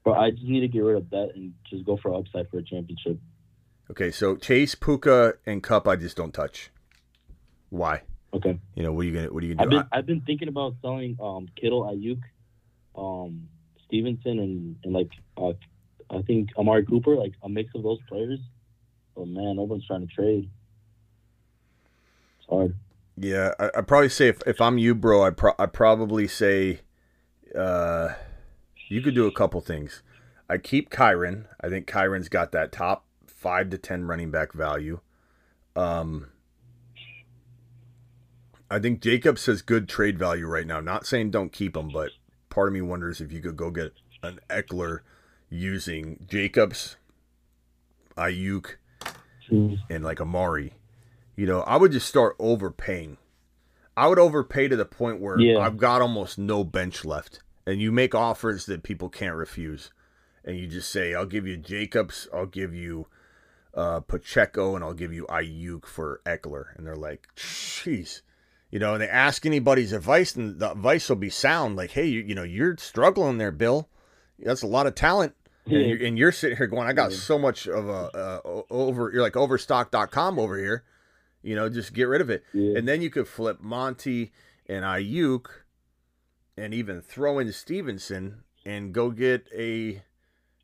But 0.04 0.12
I 0.12 0.30
just 0.30 0.44
need 0.44 0.60
to 0.60 0.68
get 0.68 0.80
rid 0.80 0.96
of 0.96 1.10
that 1.10 1.32
and 1.34 1.52
just 1.68 1.84
go 1.84 1.96
for 1.96 2.14
upside 2.14 2.48
for 2.48 2.58
a 2.58 2.62
championship. 2.62 3.18
Okay, 3.90 4.10
so 4.10 4.36
Chase, 4.36 4.74
Puka, 4.74 5.34
and 5.44 5.62
Kupp, 5.62 5.86
I 5.86 5.96
just 5.96 6.16
don't 6.16 6.32
touch. 6.32 6.70
Why? 7.68 8.02
Okay. 8.34 8.58
You 8.74 8.82
know 8.82 8.92
what 8.92 9.02
are 9.02 9.08
you 9.08 9.14
gonna 9.14 9.32
what 9.32 9.42
are 9.42 9.46
you 9.46 9.54
gonna 9.54 9.64
I've 9.64 9.70
do? 9.70 9.76
been 9.78 9.88
I've 9.92 10.06
been 10.06 10.20
thinking 10.22 10.48
about 10.48 10.74
selling 10.80 11.16
um 11.20 11.48
Kittle, 11.60 11.82
Aiyuk, 11.82 12.20
um 12.96 13.48
Stevenson, 13.86 14.38
and 14.38 14.76
and 14.84 14.92
like 14.92 15.10
uh, 15.36 15.52
I 16.10 16.22
think 16.22 16.50
Amari 16.56 16.84
Cooper, 16.86 17.14
like 17.14 17.34
a 17.42 17.48
mix 17.48 17.74
of 17.74 17.82
those 17.82 17.98
players. 18.08 18.40
But 19.14 19.28
man, 19.28 19.56
no 19.56 19.64
one's 19.64 19.86
trying 19.86 20.06
to 20.06 20.14
trade. 20.14 20.48
It's 22.38 22.48
hard. 22.48 22.74
Yeah, 23.16 23.52
I, 23.58 23.70
I'd 23.76 23.86
probably 23.86 24.08
say 24.08 24.28
if, 24.28 24.40
if 24.46 24.60
I'm 24.60 24.78
you, 24.78 24.94
bro, 24.94 25.22
I 25.22 25.30
pro- 25.30 25.54
I 25.58 25.66
probably 25.66 26.26
say, 26.26 26.80
uh, 27.54 28.14
you 28.88 29.02
could 29.02 29.14
do 29.14 29.26
a 29.26 29.32
couple 29.32 29.60
things. 29.60 30.02
I 30.48 30.56
keep 30.56 30.90
Kyron. 30.90 31.46
I 31.60 31.68
think 31.68 31.86
Kyron's 31.86 32.28
got 32.30 32.52
that 32.52 32.72
top 32.72 33.04
five 33.26 33.68
to 33.70 33.78
ten 33.78 34.06
running 34.06 34.30
back 34.30 34.54
value. 34.54 35.00
Um, 35.76 36.28
I 38.72 38.78
think 38.78 39.02
Jacobs 39.02 39.44
has 39.46 39.60
good 39.60 39.86
trade 39.86 40.18
value 40.18 40.46
right 40.46 40.66
now. 40.66 40.80
Not 40.80 41.06
saying 41.06 41.30
don't 41.30 41.52
keep 41.52 41.76
him, 41.76 41.90
but 41.90 42.10
part 42.48 42.68
of 42.68 42.74
me 42.74 42.80
wonders 42.80 43.20
if 43.20 43.30
you 43.30 43.40
could 43.40 43.54
go 43.56 43.70
get 43.70 43.92
an 44.22 44.40
Ekeler 44.48 45.00
using 45.50 46.24
Jacobs, 46.26 46.96
Aiyuk, 48.16 48.76
and 49.90 50.02
like 50.02 50.22
Amari. 50.22 50.72
You 51.36 51.44
know, 51.44 51.60
I 51.60 51.76
would 51.76 51.92
just 51.92 52.08
start 52.08 52.34
overpaying. 52.38 53.18
I 53.94 54.08
would 54.08 54.18
overpay 54.18 54.68
to 54.68 54.76
the 54.76 54.86
point 54.86 55.20
where 55.20 55.38
Yeah. 55.38 55.58
I've 55.58 55.76
got 55.76 56.00
almost 56.00 56.38
no 56.38 56.64
bench 56.64 57.04
left. 57.04 57.40
And 57.66 57.78
you 57.78 57.92
make 57.92 58.14
offers 58.14 58.64
that 58.66 58.82
people 58.82 59.10
can't 59.10 59.36
refuse. 59.36 59.90
And 60.46 60.56
you 60.56 60.66
just 60.66 60.90
say, 60.90 61.14
I'll 61.14 61.26
give 61.26 61.46
you 61.46 61.58
Jacobs, 61.58 62.26
I'll 62.32 62.46
give 62.46 62.74
you 62.74 63.06
uh, 63.74 64.00
Pacheco, 64.00 64.74
and 64.74 64.82
I'll 64.82 64.94
give 64.94 65.12
you 65.12 65.26
Aiyuk 65.26 65.84
for 65.84 66.22
Ekeler. 66.24 66.74
And 66.76 66.86
they're 66.86 66.96
like, 66.96 67.28
jeez. 67.36 68.22
You 68.72 68.78
know, 68.78 68.94
and 68.94 69.02
they 69.02 69.08
ask 69.08 69.44
anybody's 69.46 69.92
advice, 69.92 70.34
and 70.34 70.58
the 70.58 70.72
advice 70.72 71.08
will 71.08 71.16
be 71.16 71.28
sound 71.30 71.76
like, 71.76 71.90
hey, 71.90 72.06
you, 72.06 72.22
you 72.22 72.34
know, 72.34 72.42
you're 72.42 72.76
struggling 72.78 73.36
there, 73.38 73.52
Bill. 73.52 73.88
That's 74.38 74.62
a 74.62 74.66
lot 74.66 74.86
of 74.86 74.94
talent. 74.94 75.34
And, 75.66 75.74
you're, 75.86 76.06
and 76.06 76.18
you're 76.18 76.32
sitting 76.32 76.56
here 76.56 76.66
going, 76.66 76.88
I 76.88 76.92
got 76.92 77.12
so 77.12 77.38
much 77.38 77.68
of 77.68 77.86
a 77.86 77.92
uh, 77.92 78.40
o- 78.44 78.66
over, 78.70 79.10
you're 79.12 79.22
like 79.22 79.36
overstock.com 79.36 80.38
over 80.38 80.58
here. 80.58 80.82
You 81.42 81.54
know, 81.54 81.68
just 81.68 81.92
get 81.92 82.08
rid 82.08 82.20
of 82.20 82.30
it. 82.30 82.44
And 82.78 82.88
then 82.88 83.02
you 83.02 83.10
could 83.10 83.28
flip 83.28 83.60
Monty 83.60 84.32
and 84.66 84.84
Aiyuk 84.84 85.46
and 86.56 86.72
even 86.72 87.00
throw 87.02 87.38
in 87.38 87.52
Stevenson 87.52 88.42
and 88.64 88.92
go 88.92 89.10
get 89.10 89.46
a 89.54 90.02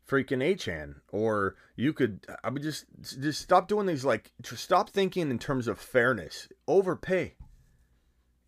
freaking 0.07 0.41
Achane. 0.43 0.95
Or 1.11 1.55
you 1.75 1.93
could, 1.93 2.25
I 2.43 2.49
would 2.49 2.63
just, 2.63 2.85
just 3.21 3.41
stop 3.41 3.67
doing 3.67 3.85
these, 3.85 4.03
like, 4.03 4.31
stop 4.43 4.89
thinking 4.89 5.29
in 5.29 5.37
terms 5.39 5.67
of 5.67 5.79
fairness. 5.79 6.49
Overpay. 6.67 7.35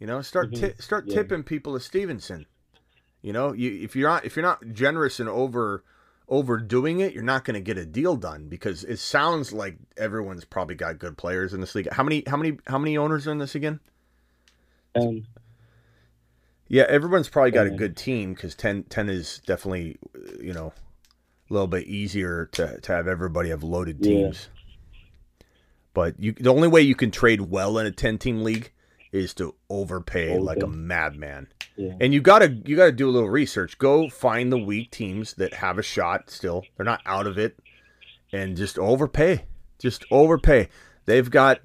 You 0.02 0.08
know, 0.08 0.20
start 0.24 0.52
Mhm. 0.52 0.56
ti- 0.76 0.82
start 0.82 1.06
Yeah. 1.08 1.14
tipping 1.18 1.44
people 1.44 1.76
to 1.76 1.80
Stevenson. 1.80 2.48
You 3.22 3.34
know, 3.34 3.54
you 3.54 3.72
if 3.84 3.96
you're 3.96 4.10
not 4.10 4.26
if 4.26 4.36
you're 4.36 4.42
not 4.42 4.74
generous 4.74 5.20
and 5.20 5.30
over 5.30 5.84
overdoing 6.28 7.02
it, 7.02 7.14
you're 7.14 7.22
not 7.22 7.46
going 7.46 7.54
to 7.54 7.62
get 7.62 7.78
a 7.78 7.86
deal 7.86 8.16
done 8.16 8.48
because 8.50 8.84
it 8.86 8.98
sounds 8.98 9.54
like 9.54 9.78
everyone's 9.98 10.44
probably 10.44 10.74
got 10.74 10.98
good 10.98 11.18
players 11.20 11.54
in 11.54 11.62
this 11.62 11.76
league. 11.76 11.88
How 11.92 12.02
many 12.02 12.24
how 12.26 12.36
many 12.36 12.58
how 12.66 12.80
many 12.80 12.98
owners 12.98 13.28
are 13.28 13.32
in 13.32 13.38
this 13.38 13.54
again? 13.54 13.80
And 14.96 15.28
Yeah, 16.68 16.86
everyone's 16.90 17.30
probably 17.30 17.52
got 17.52 17.68
a 17.68 17.70
good 17.72 17.96
team 17.96 18.34
because 18.34 18.56
10, 18.56 18.84
10 18.86 19.08
is 19.08 19.40
definitely 19.46 20.00
you 20.42 20.54
know 20.54 20.74
a 21.48 21.54
little 21.54 21.68
bit 21.68 21.86
easier 21.86 22.48
to 22.54 22.82
to 22.82 22.92
have 22.92 23.08
everybody 23.08 23.50
have 23.50 23.62
loaded 23.62 23.98
Yeah. 24.04 24.14
teams. 24.16 24.50
But 25.94 26.20
you 26.20 26.32
the 26.32 26.52
only 26.52 26.70
way 26.70 26.82
you 26.82 26.96
can 26.96 27.12
trade 27.12 27.42
well 27.42 27.78
in 27.78 27.86
a 27.86 27.92
ten 27.92 28.18
team 28.18 28.44
league 28.44 28.72
is 29.12 29.34
to 29.36 29.56
overpay 29.70 30.38
like 30.40 30.64
a 30.64 30.68
madman. 30.68 31.48
Yeah. 31.76 31.94
And 32.00 32.14
you 32.14 32.22
gotta 32.22 32.50
you 32.66 32.76
gotta 32.76 32.92
do 32.92 33.10
a 33.10 33.12
little 33.12 33.30
research. 33.30 33.78
Go 33.78 34.10
find 34.10 34.52
the 34.52 34.58
weak 34.58 34.92
teams 34.92 35.34
that 35.36 35.54
have 35.56 35.78
a 35.78 35.84
shot 35.84 36.30
still. 36.30 36.64
They're 36.78 36.86
not 36.86 37.02
out 37.06 37.28
of 37.28 37.38
it. 37.38 37.58
And 38.32 38.56
just 38.56 38.78
overpay. 38.80 39.46
Just 39.80 40.06
overpay. 40.12 40.70
They've 41.06 41.30
got 41.30 41.60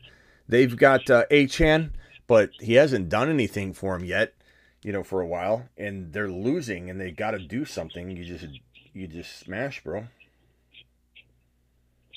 they've 0.48 0.76
got 0.76 1.08
uh, 1.10 1.24
Achane, 1.30 1.90
but 2.26 2.50
he 2.60 2.74
hasn't 2.74 3.08
done 3.08 3.28
anything 3.30 3.72
for 3.72 3.94
him 3.94 4.04
yet, 4.04 4.34
you 4.82 4.92
know, 4.92 5.04
for 5.04 5.20
a 5.20 5.26
while. 5.26 5.68
And 5.76 6.12
they're 6.12 6.30
losing 6.30 6.88
and 6.90 7.00
they 7.00 7.10
gotta 7.10 7.38
do 7.38 7.64
something. 7.64 8.16
You 8.16 8.24
just 8.24 8.46
you 8.92 9.06
just 9.06 9.38
smash, 9.38 9.82
bro. 9.84 10.06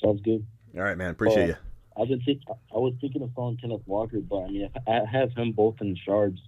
sounds 0.02 0.22
good. 0.22 0.46
All 0.76 0.82
right, 0.82 0.96
man. 0.96 1.10
Appreciate 1.10 1.44
Uh, 1.44 1.46
you. 1.48 1.56
I've 1.96 2.08
been 2.08 2.20
think 2.22 2.42
I 2.48 2.78
was 2.78 2.94
thinking 3.00 3.22
of 3.22 3.30
selling 3.34 3.56
Kenneth 3.56 3.82
Walker, 3.86 4.18
but 4.20 4.44
I 4.44 4.48
mean, 4.48 4.70
if 4.74 4.82
I 4.86 5.04
have 5.10 5.32
him 5.32 5.52
both 5.52 5.80
in 5.80 5.96
shards. 5.96 6.40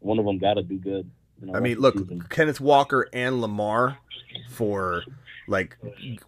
One 0.00 0.18
of 0.18 0.24
them 0.24 0.38
got 0.38 0.54
to 0.54 0.64
do 0.64 0.78
good. 0.78 1.08
you 1.40 1.46
know, 1.46 1.54
I 1.54 1.60
mean, 1.60 1.78
look, 1.78 1.96
season. 1.96 2.22
Kenneth 2.28 2.60
Walker 2.60 3.08
and 3.12 3.40
Lamar 3.40 3.98
for 4.50 5.04
like 5.46 5.76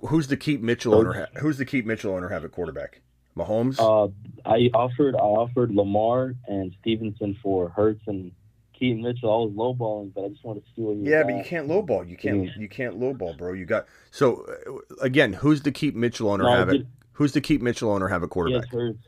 who's 0.07 0.29
the 0.29 0.37
keep 0.37 0.61
Mitchell 0.61 0.95
owner? 0.95 1.13
Ha- 1.13 1.41
who's 1.41 1.59
the 1.59 1.65
keep 1.65 1.85
Mitchell 1.85 2.15
owner 2.15 2.29
have 2.29 2.45
at 2.45 2.53
quarterback? 2.53 3.01
Mahomes. 3.37 3.81
Uh, 3.81 4.13
I 4.49 4.71
offered 4.73 5.17
I 5.17 5.19
offered 5.19 5.75
Lamar 5.75 6.35
and 6.47 6.73
Stevenson 6.81 7.37
for 7.43 7.69
Hurts 7.71 8.03
and 8.07 8.31
Keaton 8.79 9.03
Mitchell. 9.03 9.31
I 9.33 9.45
was 9.45 9.53
lowballing, 9.55 10.15
but 10.15 10.25
I 10.25 10.29
just 10.29 10.45
wanted 10.45 10.65
to 10.65 10.71
see 10.77 10.83
what 10.83 10.97
you. 10.97 11.11
yeah, 11.11 11.25
but 11.25 11.37
you 11.37 11.45
can't 11.45 11.69
lowball. 11.69 12.09
You 12.09 12.17
can't. 12.17 12.49
You 12.57 12.69
can't 12.69 12.99
lowball, 13.01 13.37
bro. 13.37 13.53
You 13.53 13.65
got 13.65 13.87
so 14.13 14.47
uh, 14.69 14.95
again. 15.01 15.33
Who's 15.33 15.63
the 15.63 15.73
keep 15.73 15.97
Mitchell 15.97 16.31
owner 16.31 16.45
No, 16.45 16.51
have 16.55 16.69
it? 16.69 16.87
Who's 17.15 17.33
the 17.33 17.41
keep 17.41 17.63
Mitchell 17.63 17.91
owner 17.91 18.09
have 18.09 18.23
a 18.23 18.29
quarterback? 18.29 18.71
Hurts. 18.71 18.99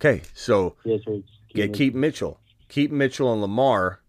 Okay, 0.00 0.22
so 0.34 0.76
Yes, 0.84 1.00
Hurts. 1.06 1.28
get 1.54 1.72
keep 1.72 1.94
Mitchell, 1.94 2.40
keep 2.68 2.90
Mitchell 2.90 3.32
and 3.32 3.40
Lamar 3.40 4.00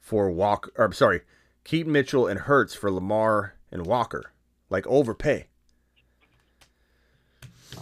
for 0.00 0.30
Walker. 0.30 0.72
Or 0.76 0.86
I'm 0.86 0.92
sorry, 0.92 1.20
keep 1.64 1.86
Mitchell 1.86 2.26
and 2.26 2.40
Hurts 2.40 2.74
for 2.74 2.90
Lamar 2.90 3.54
and 3.70 3.86
Walker. 3.86 4.32
Like 4.68 4.86
overpay. 4.86 5.46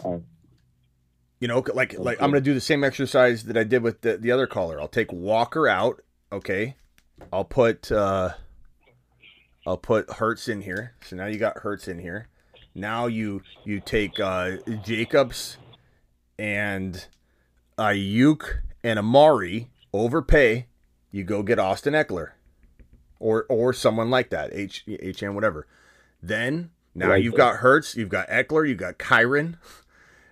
You 0.04 1.48
know, 1.48 1.64
like 1.72 1.98
like 1.98 2.20
I'm 2.20 2.30
gonna 2.30 2.40
do 2.40 2.52
the 2.54 2.60
same 2.60 2.84
exercise 2.84 3.44
that 3.44 3.56
I 3.56 3.64
did 3.64 3.82
with 3.82 4.02
the, 4.02 4.16
the 4.18 4.30
other 4.32 4.46
caller. 4.46 4.80
I'll 4.80 4.88
take 4.88 5.10
Walker 5.12 5.68
out. 5.68 6.02
Okay, 6.30 6.76
I'll 7.32 7.44
put 7.44 7.90
uh, 7.90 8.30
I'll 9.66 9.78
put 9.78 10.10
Hurts 10.10 10.48
in 10.48 10.60
here. 10.62 10.94
So 11.02 11.16
now 11.16 11.26
you 11.26 11.38
got 11.38 11.58
Hurts 11.58 11.88
in 11.88 11.98
here. 11.98 12.28
Now 12.74 13.06
you 13.06 13.42
you 13.64 13.80
take 13.80 14.20
uh, 14.20 14.56
Jacobs 14.84 15.58
and 16.38 17.06
Aiyuk 17.78 18.60
and 18.84 18.98
Amari 18.98 19.70
overpay. 19.92 20.66
You 21.10 21.24
go 21.24 21.42
get 21.42 21.58
Austin 21.58 21.94
Ekeler 21.94 22.30
or 23.18 23.46
or 23.48 23.72
someone 23.72 24.10
like 24.10 24.30
that. 24.30 24.50
H 24.52 24.84
whatever. 25.22 25.66
Then 26.22 26.70
now 26.94 27.10
Right 27.10 27.22
you've 27.22 27.34
got 27.34 27.56
Hurts, 27.56 27.96
you've 27.96 28.08
got 28.08 28.28
Ekeler, 28.28 28.68
you've 28.68 28.78
got 28.78 28.98
Kyron. 28.98 29.56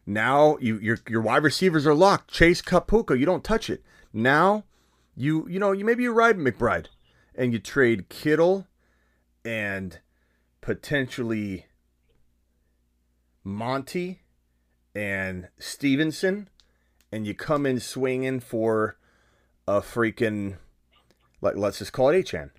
Now 0.06 0.56
you 0.60 0.78
your 0.78 0.98
your 1.08 1.20
wide 1.20 1.42
receivers 1.42 1.86
are 1.86 1.94
locked. 1.94 2.30
Chase 2.30 2.62
Kapuka, 2.62 3.18
you 3.18 3.26
don't 3.26 3.44
touch 3.44 3.68
it. 3.70 3.82
Now 4.12 4.64
you 5.16 5.46
you 5.48 5.58
know 5.58 5.72
you 5.72 5.84
maybe 5.84 6.02
you 6.02 6.12
ride 6.12 6.38
McBride 6.38 6.86
and 7.34 7.52
you 7.52 7.58
trade 7.58 8.08
Kittle 8.08 8.66
and 9.44 9.98
potentially 10.60 11.66
Monty 13.48 14.20
and 14.94 15.48
Stevenson 15.58 16.48
and 17.10 17.26
you 17.26 17.34
come 17.34 17.64
in 17.64 17.80
swinging 17.80 18.40
for 18.40 18.96
a 19.66 19.80
freaking 19.80 20.58
Like 21.40 21.56
let's 21.56 21.78
just 21.78 21.92
call 21.92 22.10
it 22.10 22.24
Achane. 22.24 22.50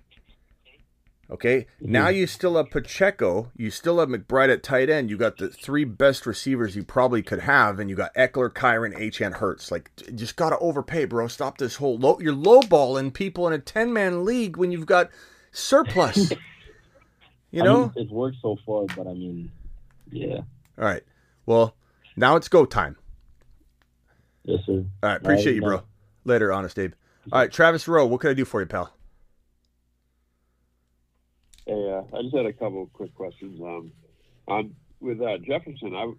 Okay. 1.30 1.60
Mm-hmm. 1.80 1.92
Now 1.92 2.08
you 2.08 2.26
still 2.26 2.56
have 2.56 2.70
Pacheco. 2.70 3.52
You 3.56 3.70
still 3.70 4.00
have 4.00 4.08
McBride 4.08 4.52
at 4.52 4.64
tight 4.64 4.90
end. 4.90 5.10
You 5.10 5.16
got 5.16 5.36
the 5.36 5.48
three 5.48 5.84
best 5.84 6.26
receivers 6.26 6.74
you 6.74 6.82
probably 6.82 7.22
could 7.22 7.42
have, 7.42 7.78
and 7.78 7.88
you 7.88 7.94
got 7.94 8.12
Ekeler, 8.14 8.50
Kyron, 8.50 8.98
Achane, 8.98 9.34
Hurts. 9.34 9.70
Like, 9.70 9.92
just 10.16 10.34
gotta 10.34 10.58
overpay, 10.58 11.04
bro. 11.04 11.28
Stop 11.28 11.58
this 11.58 11.76
whole 11.76 11.98
low. 11.98 12.18
You're 12.20 12.34
lowballing 12.34 13.14
people 13.14 13.46
in 13.46 13.52
a 13.52 13.60
ten 13.60 13.92
man 13.92 14.24
league 14.24 14.56
when 14.56 14.72
you've 14.72 14.86
got 14.86 15.08
surplus. 15.52 16.32
you 17.52 17.62
I 17.62 17.64
know. 17.64 17.80
mean, 17.82 17.92
it's 17.94 18.10
worked 18.10 18.38
so 18.42 18.58
far, 18.66 18.86
but 18.96 19.06
I 19.06 19.12
mean, 19.12 19.52
yeah. 20.10 20.40
All 20.80 20.86
right. 20.86 21.02
Well, 21.44 21.76
now 22.16 22.36
it's 22.36 22.48
go 22.48 22.64
time. 22.64 22.96
Yes, 24.44 24.60
sir. 24.64 24.84
All 25.02 25.08
right. 25.10 25.16
Appreciate 25.16 25.56
you, 25.56 25.60
bro. 25.62 25.82
Later, 26.24 26.52
honest 26.52 26.78
Abe. 26.78 26.94
All 27.30 27.38
right, 27.38 27.52
Travis 27.52 27.86
Rowe. 27.86 28.06
What 28.06 28.22
can 28.22 28.30
I 28.30 28.34
do 28.34 28.46
for 28.46 28.60
you, 28.60 28.66
pal? 28.66 28.92
Hey, 31.66 31.72
uh, 31.72 32.16
I 32.16 32.22
just 32.22 32.34
had 32.34 32.46
a 32.46 32.52
couple 32.52 32.82
of 32.82 32.92
quick 32.92 33.14
questions. 33.14 33.60
Um, 33.60 33.92
on 34.48 34.74
with 35.00 35.20
uh, 35.20 35.38
Jefferson, 35.46 35.94
I 35.94 36.12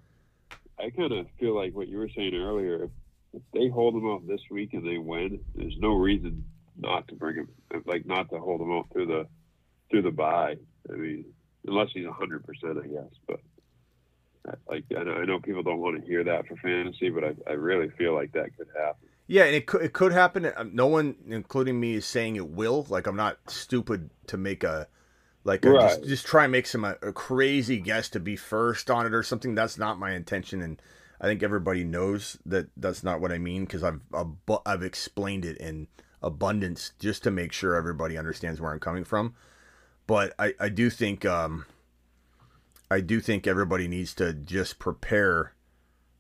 I 0.84 0.90
kind 0.92 1.12
of 1.12 1.26
feel 1.40 1.56
like 1.56 1.74
what 1.74 1.88
you 1.88 1.98
were 1.98 2.10
saying 2.16 2.36
earlier. 2.36 2.84
If, 2.86 2.92
if 3.34 3.42
they 3.54 3.68
hold 3.68 3.96
him 3.96 4.08
out 4.08 4.28
this 4.28 4.42
week 4.52 4.74
and 4.74 4.86
they 4.86 4.98
win, 4.98 5.40
there's 5.56 5.78
no 5.80 5.94
reason 5.94 6.46
not 6.78 7.08
to 7.08 7.16
bring 7.16 7.36
him, 7.36 7.50
like 7.86 8.06
not 8.06 8.30
to 8.30 8.40
hold 8.40 8.62
him 8.62 8.72
out 8.72 8.88
through 8.94 9.08
the 9.08 9.28
through 9.90 10.04
the 10.04 10.12
bye. 10.12 10.56
I 10.90 10.94
mean, 10.94 11.26
unless 11.68 11.90
he's 11.94 12.08
hundred 12.08 12.46
percent, 12.46 12.78
I 12.78 12.88
guess. 12.88 13.12
But 13.28 13.40
like 14.68 14.86
I 14.98 15.04
know, 15.04 15.14
I 15.14 15.26
know 15.26 15.40
people 15.40 15.64
don't 15.64 15.80
want 15.80 16.00
to 16.00 16.06
hear 16.06 16.24
that 16.24 16.48
for 16.48 16.56
fantasy, 16.58 17.10
but 17.10 17.24
I, 17.24 17.36
I 17.48 17.54
really 17.54 17.90
feel 17.92 18.14
like 18.14 18.32
that 18.34 18.56
could 18.58 18.68
happen. 18.76 19.08
Yeah, 19.28 19.44
and 19.44 19.56
it 19.56 19.66
could 19.66 19.82
it 19.84 19.94
could 19.94 20.12
happen. 20.12 20.52
Um, 20.58 20.72
No 20.74 20.88
one, 20.88 21.16
including 21.28 21.80
me, 21.80 21.94
is 21.94 22.06
saying 22.06 22.36
it 22.36 22.50
will. 22.50 22.86
Like 22.90 23.08
I'm 23.08 23.16
not 23.16 23.38
stupid 23.48 24.10
to 24.28 24.38
make 24.38 24.64
a 24.64 24.88
like 25.44 25.66
a, 25.66 25.74
just, 25.80 26.00
Right. 26.00 26.08
just 26.08 26.26
try 26.26 26.44
and 26.44 26.52
make 26.52 26.68
some 26.68 26.84
a, 26.84 26.98
a 27.02 27.14
crazy 27.14 27.80
guess 27.80 28.10
to 28.10 28.20
be 28.20 28.36
first 28.36 28.90
on 28.92 29.06
it 29.06 29.14
or 29.14 29.24
something. 29.24 29.56
That's 29.56 29.78
not 29.78 30.00
my 30.00 30.12
intention, 30.12 30.62
and 30.62 30.82
I 31.20 31.26
think 31.26 31.44
everybody 31.44 31.84
knows 31.84 32.38
that 32.46 32.68
that's 32.76 33.04
not 33.04 33.22
what 33.22 33.32
I 33.32 33.38
mean 33.38 33.66
because 33.66 33.84
I've 33.84 34.02
I've 34.66 34.84
explained 34.84 35.46
it 35.46 35.58
in 35.58 35.88
abundance 36.24 36.94
just 37.00 37.24
to 37.24 37.32
make 37.32 37.52
sure 37.52 37.76
everybody 37.76 38.18
understands 38.18 38.60
where 38.60 38.72
I'm 38.72 38.80
coming 38.80 39.04
from. 39.04 39.36
But 40.08 40.34
I 40.38 40.54
I 40.60 40.70
do 40.70 40.90
think 40.90 41.26
um 41.26 41.66
I 42.92 43.00
do 43.00 43.22
think 43.22 43.48
everybody 43.48 43.88
needs 43.88 44.14
to 44.16 44.34
just 44.34 44.78
prepare 44.78 45.54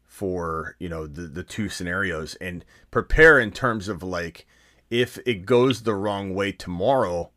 for 0.05 0.77
you 0.79 0.87
know 0.87 1.05
the 1.05 1.23
the 1.23 1.43
two 1.43 1.67
scenarios 1.67 2.35
and 2.35 2.63
prepare 2.91 3.39
in 3.39 3.51
terms 3.51 3.89
of 3.89 4.01
like 4.01 4.47
if 4.89 5.19
it 5.25 5.45
goes 5.45 5.83
the 5.83 5.95
wrong 5.95 6.33
way 6.33 6.53
tomorrow 6.53 7.31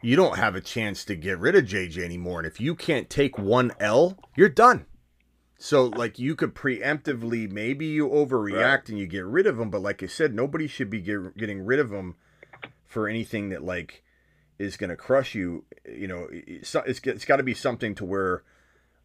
you 0.00 0.16
don't 0.16 0.38
have 0.38 0.54
a 0.54 0.62
chance 0.62 1.04
to 1.04 1.14
get 1.14 1.38
rid 1.38 1.54
of 1.54 1.64
JJ 1.64 1.98
anymore. 1.98 2.40
And 2.40 2.46
if 2.46 2.60
you 2.60 2.74
can't 2.74 3.10
take 3.10 3.38
one 3.38 3.72
L 3.78 4.16
you're 4.34 4.48
done. 4.48 4.86
So 5.58 5.84
like 5.84 6.18
you 6.18 6.34
could 6.34 6.54
preemptively 6.54 7.50
maybe 7.50 7.84
you 7.84 8.08
overreact 8.08 8.88
and 8.88 8.98
you 8.98 9.06
get 9.06 9.26
rid 9.26 9.46
of 9.46 9.60
him 9.60 9.68
but 9.68 9.82
like 9.82 10.02
I 10.02 10.06
said 10.06 10.34
nobody 10.34 10.66
should 10.66 10.88
be 10.88 11.02
get, 11.02 11.36
getting 11.36 11.60
rid 11.66 11.80
of 11.80 11.92
him 11.92 12.14
for 12.86 13.08
anything 13.08 13.50
that 13.50 13.62
like 13.62 14.02
is 14.62 14.76
going 14.76 14.90
to 14.90 14.96
crush 14.96 15.34
you 15.34 15.64
you 15.88 16.06
know 16.06 16.28
it's, 16.30 16.74
it's, 16.74 17.24
got 17.24 17.36
to 17.36 17.42
be 17.42 17.54
something 17.54 17.94
to 17.94 18.04
where 18.04 18.42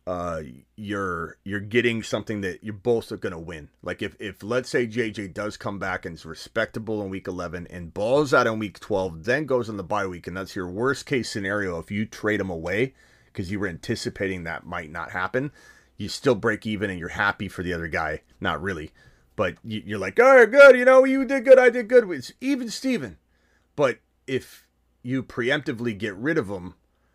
uh, 0.07 0.41
you're 0.77 1.37
you're 1.43 1.59
getting 1.59 2.01
something 2.01 2.39
that 2.39 2.63
you're 2.63 2.73
both 2.73 3.09
going 3.19 3.33
to 3.33 3.37
win. 3.37 3.67
Like 3.83 4.01
if 4.01 4.15
if 4.21 4.41
let's 4.41 4.69
say 4.69 4.87
JJ 4.87 5.33
does 5.33 5.57
come 5.57 5.79
back 5.79 6.05
and 6.05 6.15
is 6.15 6.25
respectable 6.25 7.01
in 7.01 7.09
week 7.09 7.27
11 7.27 7.67
and 7.69 7.93
balls 7.93 8.33
out 8.33 8.47
in 8.47 8.57
week 8.57 8.79
12, 8.79 9.25
then 9.25 9.45
goes 9.45 9.69
on 9.69 9.75
the 9.75 9.83
bye 9.83 10.07
week, 10.07 10.25
and 10.25 10.37
that's 10.37 10.55
your 10.55 10.69
worst 10.69 11.05
case 11.05 11.29
scenario. 11.29 11.77
If 11.77 11.91
you 11.91 12.05
trade 12.05 12.39
him 12.39 12.49
away 12.49 12.93
because 13.25 13.51
you 13.51 13.59
were 13.59 13.67
anticipating 13.67 14.45
that 14.45 14.65
might 14.65 14.91
not 14.91 15.11
happen, 15.11 15.51
you 15.97 16.07
still 16.07 16.35
break 16.35 16.65
even 16.65 16.89
and 16.89 16.97
you're 16.97 17.09
happy 17.09 17.49
for 17.49 17.61
the 17.61 17.73
other 17.73 17.89
guy. 17.89 18.21
Not 18.39 18.61
really, 18.61 18.91
but 19.35 19.55
you, 19.61 19.83
you're 19.85 19.99
like, 19.99 20.17
right, 20.19 20.49
good. 20.49 20.77
You 20.77 20.85
know, 20.85 21.03
you 21.03 21.25
did 21.25 21.43
good. 21.43 21.59
I 21.59 21.69
did 21.69 21.89
good. 21.89 22.09
Even 22.39 22.69
Steven. 22.69 23.17
But 23.75 23.99
if 24.25 24.66
you 25.07 25.23
preemptively 25.23 25.97
get 25.97 26.13
rid 26.17 26.37
of 26.37 26.49
him 26.49 26.73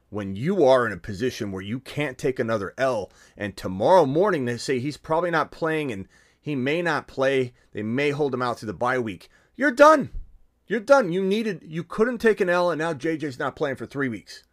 when 0.09 0.34
you 0.34 0.64
are 0.64 0.86
in 0.86 0.95
a 0.95 0.97
position 0.97 1.53
where 1.53 1.61
you 1.61 1.78
can't 1.78 2.16
take 2.16 2.38
another 2.38 2.72
L, 2.78 3.11
and 3.36 3.55
tomorrow 3.55 4.07
morning 4.07 4.47
they 4.47 4.57
say 4.57 4.78
he's 4.78 4.97
probably 4.97 5.30
not 5.30 5.53
playing 5.53 5.93
and 5.93 6.09
he 6.40 6.57
may 6.57 6.80
not 6.80 7.07
play, 7.07 7.53
they 7.72 7.82
may 7.82 8.09
hold 8.09 8.32
him 8.32 8.40
out 8.40 8.57
to 8.57 8.66
the 8.66 8.72
bye 8.72 8.99
week, 8.99 9.28
you're 9.57 9.70
done. 9.70 10.09
You're 10.66 10.80
done. 10.80 11.12
You 11.12 11.22
needed, 11.22 11.64
you 11.66 11.84
couldn't 11.84 12.16
take 12.16 12.40
an 12.40 12.49
L, 12.49 12.70
and 12.70 12.78
now 12.78 12.95
JJ's 12.95 13.38
not 13.38 13.57
playing 13.57 13.76
for 13.76 13.84
three 13.84 14.09
weeks 14.09 14.45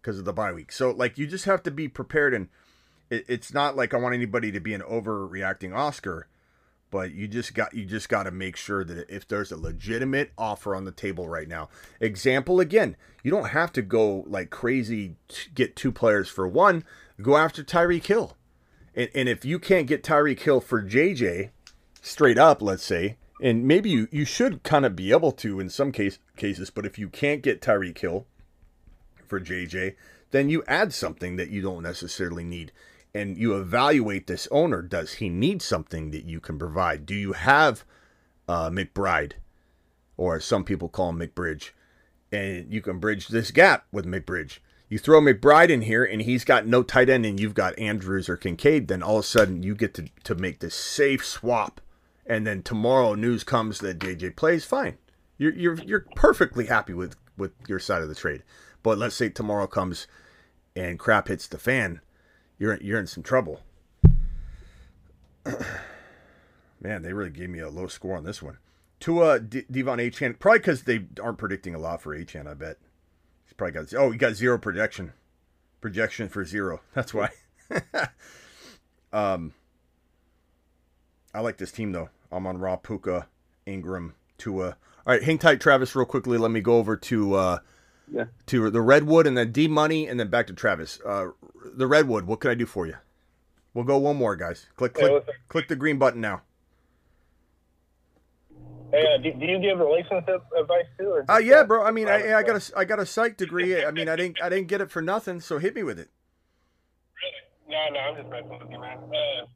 because 0.00 0.18
of 0.18 0.24
the 0.24 0.32
bye 0.32 0.52
week. 0.52 0.72
So, 0.72 0.90
like, 0.90 1.18
you 1.18 1.26
just 1.26 1.44
have 1.44 1.62
to 1.64 1.70
be 1.70 1.86
prepared. 1.86 2.32
And 2.32 2.48
it, 3.10 3.26
it's 3.28 3.52
not 3.52 3.76
like 3.76 3.92
I 3.92 3.98
want 3.98 4.14
anybody 4.14 4.50
to 4.52 4.60
be 4.60 4.72
an 4.72 4.80
overreacting 4.80 5.76
Oscar, 5.76 6.28
but 6.90 7.12
you 7.12 7.28
just 7.28 7.54
got 7.54 7.72
you 7.74 7.84
just 7.84 8.08
got 8.08 8.24
to 8.24 8.30
make 8.30 8.56
sure 8.56 8.84
that 8.84 9.08
if 9.08 9.26
there's 9.26 9.52
a 9.52 9.56
legitimate 9.56 10.32
offer 10.36 10.74
on 10.74 10.84
the 10.84 10.92
table 10.92 11.28
right 11.28 11.48
now. 11.48 11.68
Example 12.00 12.60
again 12.60 12.96
you 13.22 13.30
don't 13.30 13.50
have 13.50 13.72
to 13.72 13.82
go 13.82 14.24
like 14.26 14.50
crazy 14.50 15.16
get 15.54 15.76
two 15.76 15.92
players 15.92 16.28
for 16.28 16.46
one. 16.48 16.84
Go 17.20 17.36
after 17.36 17.62
Tyreek 17.62 18.06
Hill. 18.06 18.36
And, 18.94 19.10
and 19.14 19.28
if 19.28 19.44
you 19.44 19.58
can't 19.58 19.86
get 19.86 20.02
Tyreek 20.02 20.40
Hill 20.40 20.60
for 20.60 20.82
JJ 20.82 21.50
straight 22.02 22.38
up 22.38 22.62
let's 22.62 22.84
say 22.84 23.16
and 23.42 23.66
maybe 23.66 23.88
you, 23.88 24.08
you 24.10 24.24
should 24.24 24.62
kind 24.62 24.84
of 24.84 24.96
be 24.96 25.12
able 25.12 25.32
to 25.32 25.60
in 25.60 25.68
some 25.70 25.92
case 25.92 26.18
cases 26.36 26.70
but 26.70 26.86
if 26.86 26.98
you 26.98 27.08
can't 27.08 27.42
get 27.42 27.60
Tyreek 27.60 27.98
Hill 27.98 28.26
for 29.26 29.40
JJ 29.40 29.94
then 30.30 30.48
you 30.48 30.62
add 30.66 30.92
something 30.92 31.36
that 31.36 31.50
you 31.50 31.60
don't 31.60 31.82
necessarily 31.82 32.44
need 32.44 32.72
and 33.14 33.36
you 33.36 33.56
evaluate 33.56 34.26
this 34.26 34.48
owner. 34.50 34.82
Does 34.82 35.14
he 35.14 35.28
need 35.28 35.62
something 35.62 36.10
that 36.10 36.24
you 36.24 36.40
can 36.40 36.58
provide? 36.58 37.06
Do 37.06 37.14
you 37.14 37.32
have 37.32 37.84
uh, 38.48 38.70
McBride, 38.70 39.32
or 40.16 40.36
as 40.36 40.44
some 40.44 40.64
people 40.64 40.88
call 40.88 41.10
him 41.10 41.18
McBridge, 41.18 41.70
and 42.32 42.72
you 42.72 42.80
can 42.80 42.98
bridge 42.98 43.28
this 43.28 43.50
gap 43.50 43.86
with 43.92 44.06
McBridge? 44.06 44.58
You 44.88 44.98
throw 44.98 45.20
McBride 45.20 45.70
in 45.70 45.82
here, 45.82 46.04
and 46.04 46.22
he's 46.22 46.44
got 46.44 46.66
no 46.66 46.82
tight 46.82 47.08
end, 47.08 47.24
and 47.24 47.38
you've 47.38 47.54
got 47.54 47.78
Andrews 47.78 48.28
or 48.28 48.36
Kincaid. 48.36 48.88
Then 48.88 49.02
all 49.02 49.18
of 49.18 49.24
a 49.24 49.26
sudden, 49.26 49.62
you 49.62 49.74
get 49.74 49.94
to 49.94 50.08
to 50.24 50.34
make 50.34 50.58
this 50.58 50.74
safe 50.74 51.24
swap, 51.24 51.80
and 52.26 52.46
then 52.46 52.62
tomorrow 52.62 53.14
news 53.14 53.44
comes 53.44 53.78
that 53.80 54.00
JJ 54.00 54.36
plays 54.36 54.64
fine. 54.64 54.98
You're 55.38 55.54
you're 55.54 55.78
you're 55.82 56.06
perfectly 56.16 56.66
happy 56.66 56.92
with 56.92 57.16
with 57.36 57.52
your 57.68 57.78
side 57.78 58.02
of 58.02 58.08
the 58.08 58.14
trade. 58.14 58.42
But 58.82 58.98
let's 58.98 59.14
say 59.14 59.28
tomorrow 59.28 59.66
comes, 59.66 60.08
and 60.74 60.98
crap 60.98 61.28
hits 61.28 61.46
the 61.46 61.58
fan 61.58 62.00
you're 62.60 62.76
you're 62.80 63.00
in 63.00 63.08
some 63.08 63.24
trouble. 63.24 63.60
Man, 66.80 67.02
they 67.02 67.12
really 67.12 67.30
gave 67.30 67.50
me 67.50 67.58
a 67.58 67.68
low 67.68 67.88
score 67.88 68.16
on 68.16 68.22
this 68.22 68.40
one. 68.40 68.58
To 69.00 69.20
uh, 69.22 69.38
D- 69.38 69.64
Devon 69.70 69.98
Achane, 69.98 70.38
probably 70.38 70.60
because 70.60 70.82
they 70.82 71.06
aren't 71.20 71.38
predicting 71.38 71.74
a 71.74 71.78
lot 71.78 72.00
for 72.02 72.16
Achane. 72.16 72.46
I 72.46 72.54
bet 72.54 72.76
he's 73.44 73.54
probably 73.54 73.72
got 73.72 73.92
oh 73.94 74.12
he 74.12 74.18
got 74.18 74.34
zero 74.34 74.58
projection, 74.58 75.12
projection 75.80 76.28
for 76.28 76.44
zero. 76.44 76.82
That's 76.94 77.12
why. 77.12 77.30
um, 79.12 79.54
I 81.34 81.40
like 81.40 81.56
this 81.56 81.72
team 81.72 81.90
though. 81.92 82.10
I'm 82.30 82.46
on 82.46 82.58
Raw, 82.58 82.76
Puka, 82.76 83.26
Ingram, 83.66 84.14
Tua. 84.38 84.76
All 85.06 85.14
right, 85.14 85.22
hang 85.22 85.38
tight, 85.38 85.60
Travis, 85.60 85.96
real 85.96 86.04
quickly. 86.04 86.36
Let 86.36 86.50
me 86.50 86.60
go 86.60 86.76
over 86.76 86.96
to 86.96 87.34
uh, 87.34 87.58
Yeah. 88.12 88.24
to 88.46 88.70
the 88.70 88.80
Redwood 88.80 89.26
and 89.26 89.36
then 89.36 89.52
D 89.52 89.68
Money 89.68 90.08
and 90.08 90.18
then 90.18 90.28
back 90.28 90.46
to 90.48 90.52
Travis. 90.52 90.98
Uh, 91.04 91.28
the 91.64 91.86
Redwood, 91.86 92.26
what 92.26 92.40
can 92.40 92.50
I 92.50 92.54
do 92.54 92.66
for 92.66 92.86
you? 92.86 92.96
We'll 93.72 93.84
go 93.84 93.98
one 93.98 94.16
more, 94.16 94.34
guys. 94.34 94.66
Click 94.76 94.94
click 94.94 95.12
up? 95.12 95.28
click 95.48 95.68
the 95.68 95.76
green 95.76 95.98
button 95.98 96.20
now. 96.20 96.42
Hey, 98.90 99.06
uh, 99.06 99.22
do, 99.22 99.32
do 99.32 99.46
you 99.46 99.60
give 99.60 99.78
relationship 99.78 100.42
advice 100.58 100.86
too? 100.98 101.06
Or 101.06 101.24
Uh 101.30 101.38
yeah, 101.38 101.62
bro. 101.62 101.84
I 101.84 101.92
mean, 101.92 102.08
I, 102.08 102.34
I 102.34 102.42
got 102.42 102.56
a 102.58 102.78
I 102.78 102.84
got 102.84 102.98
a 102.98 103.06
psych 103.06 103.36
degree. 103.36 103.84
I 103.84 103.92
mean, 103.92 104.08
I 104.08 104.16
didn't 104.16 104.42
I 104.42 104.48
didn't 104.48 104.66
get 104.66 104.80
it 104.80 104.90
for 104.90 105.00
nothing. 105.00 105.40
So 105.40 105.58
hit 105.58 105.76
me 105.76 105.84
with 105.84 105.98
it. 106.00 106.08
Really? 107.14 107.78
No, 107.78 107.94
no, 107.94 108.00
I'm 108.00 108.16
just 108.16 108.28
messing 108.28 108.58
with 108.58 108.70
you, 108.70 108.80
man. 108.80 108.98
Uh, 108.98 109.46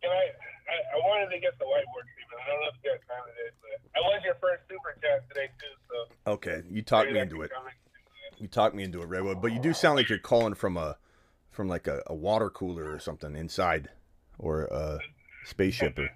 can 0.00 0.10
I, 0.10 0.32
I? 0.72 0.76
I 0.96 0.98
wanted 1.04 1.28
to 1.34 1.40
get 1.40 1.58
the 1.58 1.66
whiteboard 1.66 2.08
treatment. 2.08 2.40
I 2.40 2.48
don't 2.48 2.60
know 2.62 2.68
if 2.72 2.76
you 2.82 2.90
guys 2.90 3.00
found 3.04 3.28
it, 3.28 3.54
but 3.60 3.76
I 3.92 4.00
was 4.00 4.22
your 4.24 4.36
first 4.40 4.62
super 4.70 4.96
chat 5.02 5.28
today 5.28 5.50
too. 5.60 5.74
So 5.92 6.32
Okay, 6.32 6.62
you 6.70 6.80
talked 6.80 7.12
me 7.12 7.18
into 7.18 7.42
it. 7.42 7.50
You 8.38 8.48
talked 8.48 8.74
me 8.74 8.84
into 8.84 9.02
it, 9.02 9.06
Redwood. 9.08 9.42
But 9.42 9.52
you 9.52 9.60
do 9.60 9.72
sound 9.72 9.96
like 9.96 10.08
you're 10.08 10.18
calling 10.18 10.54
from 10.54 10.76
a 10.76 10.96
from 11.50 11.68
like 11.68 11.86
a, 11.88 12.02
a 12.06 12.14
water 12.14 12.50
cooler 12.50 12.92
or 12.92 12.98
something 13.00 13.34
inside, 13.34 13.88
or 14.38 14.62
a 14.64 15.00
spaceship. 15.44 15.98
Or, 15.98 16.08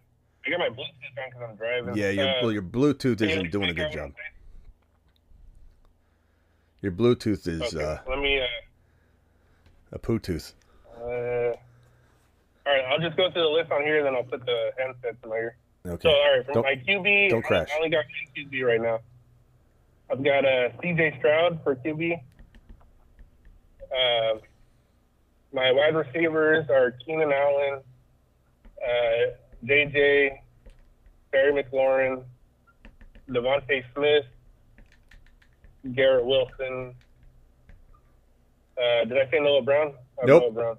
I 0.47 0.51
got 0.51 0.59
my 0.61 0.69
Bluetooth 0.69 1.19
on 1.19 1.31
because 1.31 1.43
I'm 1.51 1.57
driving. 1.57 1.97
yeah, 1.97 2.11
your 2.11 2.28
Uh, 2.28 2.32
well, 2.43 2.53
your 2.53 2.62
Bluetooth 2.62 3.20
isn't 3.20 3.51
doing 3.51 3.70
a 3.70 3.74
good 3.74 3.93
job. 3.93 4.12
Your 6.81 6.93
Bluetooth 6.93 7.47
is 7.47 7.62
okay, 7.74 7.85
uh, 7.85 7.99
let 8.09 8.19
me. 8.19 8.40
Uh, 8.40 8.47
a 9.93 9.99
poo 9.99 10.19
tooth. 10.19 10.55
uh, 10.97 11.01
all 11.05 11.55
right, 12.66 12.85
I'll 12.89 12.99
just 12.99 13.16
go 13.16 13.31
through 13.31 13.43
the 13.43 13.49
list 13.49 13.70
on 13.70 13.82
here, 13.82 14.03
then 14.03 14.15
I'll 14.15 14.23
put 14.24 14.44
the 14.47 14.70
handset 14.78 15.20
to 15.23 15.28
my 15.28 15.36
ear. 15.36 15.57
Okay. 15.86 16.09
So, 16.09 16.15
all 16.15 16.36
right, 16.36 16.44
from 16.44 16.55
Don't- 16.55 16.65
my 16.65 16.77
QB, 16.77 17.31
don't 17.31 17.44
I- 17.44 17.49
crash. 17.49 17.69
I 17.73 17.77
only 17.77 17.90
got 17.90 18.05
one 18.05 18.47
QB 18.47 18.62
right 18.66 18.81
now. 18.81 19.01
I've 20.12 20.22
got 20.22 20.44
uh, 20.44 20.68
C.J. 20.82 21.16
Stroud 21.18 21.60
for 21.64 21.74
QB. 21.74 22.20
Uh, 23.90 24.39
my 25.55 25.72
wide 25.72 25.94
receivers 25.94 26.68
are 26.68 26.90
Keenan 27.05 27.32
Allen, 27.32 27.80
uh, 28.76 29.32
J.J., 29.64 30.43
Barry 31.30 31.62
McLaurin, 31.62 32.24
DeVonta 33.30 33.82
Smith, 33.94 34.26
Garrett 35.94 36.26
Wilson. 36.26 36.94
Uh, 38.76 39.05
did 39.06 39.16
I 39.16 39.30
say 39.30 39.40
Noah 39.40 39.62
Brown? 39.62 39.94
I 40.22 40.26
Nope. 40.26 40.43
Noah 40.43 40.52
Brown. 40.52 40.76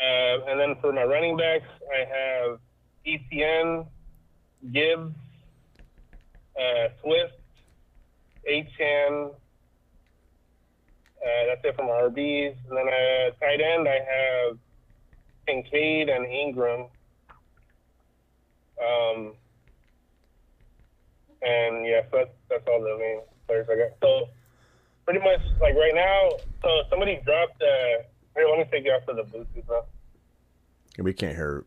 Uh, 0.00 0.50
and 0.50 0.58
then 0.58 0.74
for 0.80 0.92
my 0.92 1.04
running 1.04 1.36
backs, 1.36 1.68
I 1.94 2.04
have 2.04 2.58
ETN, 3.06 3.86
Gibbs, 4.72 5.14
uh, 6.58 6.88
Swift, 7.02 7.34
Achane. 8.48 9.30
Uh, 11.22 11.46
that's 11.48 11.60
it 11.64 11.76
from 11.76 11.86
my 11.86 11.92
RBs. 11.92 12.56
And 12.68 12.76
then 12.78 12.86
uh, 12.88 13.30
tight 13.40 13.60
end, 13.60 13.86
I 13.88 13.98
have 14.48 14.58
Kincaid 15.46 16.08
and 16.08 16.24
Ingram. 16.26 16.86
Um, 18.82 19.34
and 21.42 21.86
yeah, 21.86 22.02
so 22.10 22.18
that's, 22.18 22.30
that's 22.48 22.64
all 22.68 22.80
the 22.80 22.96
main 22.98 23.20
players 23.46 23.66
I 23.70 23.76
got. 23.76 23.90
So 24.02 24.28
pretty 25.04 25.20
much 25.20 25.40
like 25.60 25.74
right 25.74 25.94
now, 25.94 26.30
so 26.62 26.82
somebody 26.88 27.20
dropped. 27.24 27.60
Uh, 27.60 28.02
here, 28.36 28.46
let 28.48 28.58
me 28.58 28.64
take 28.70 28.84
you 28.86 28.92
off 28.92 29.06
of 29.08 29.16
the 29.16 29.22
Bluetooth 29.24 29.68
now. 29.68 29.84
We 30.98 31.12
can't 31.12 31.34
hear. 31.36 31.62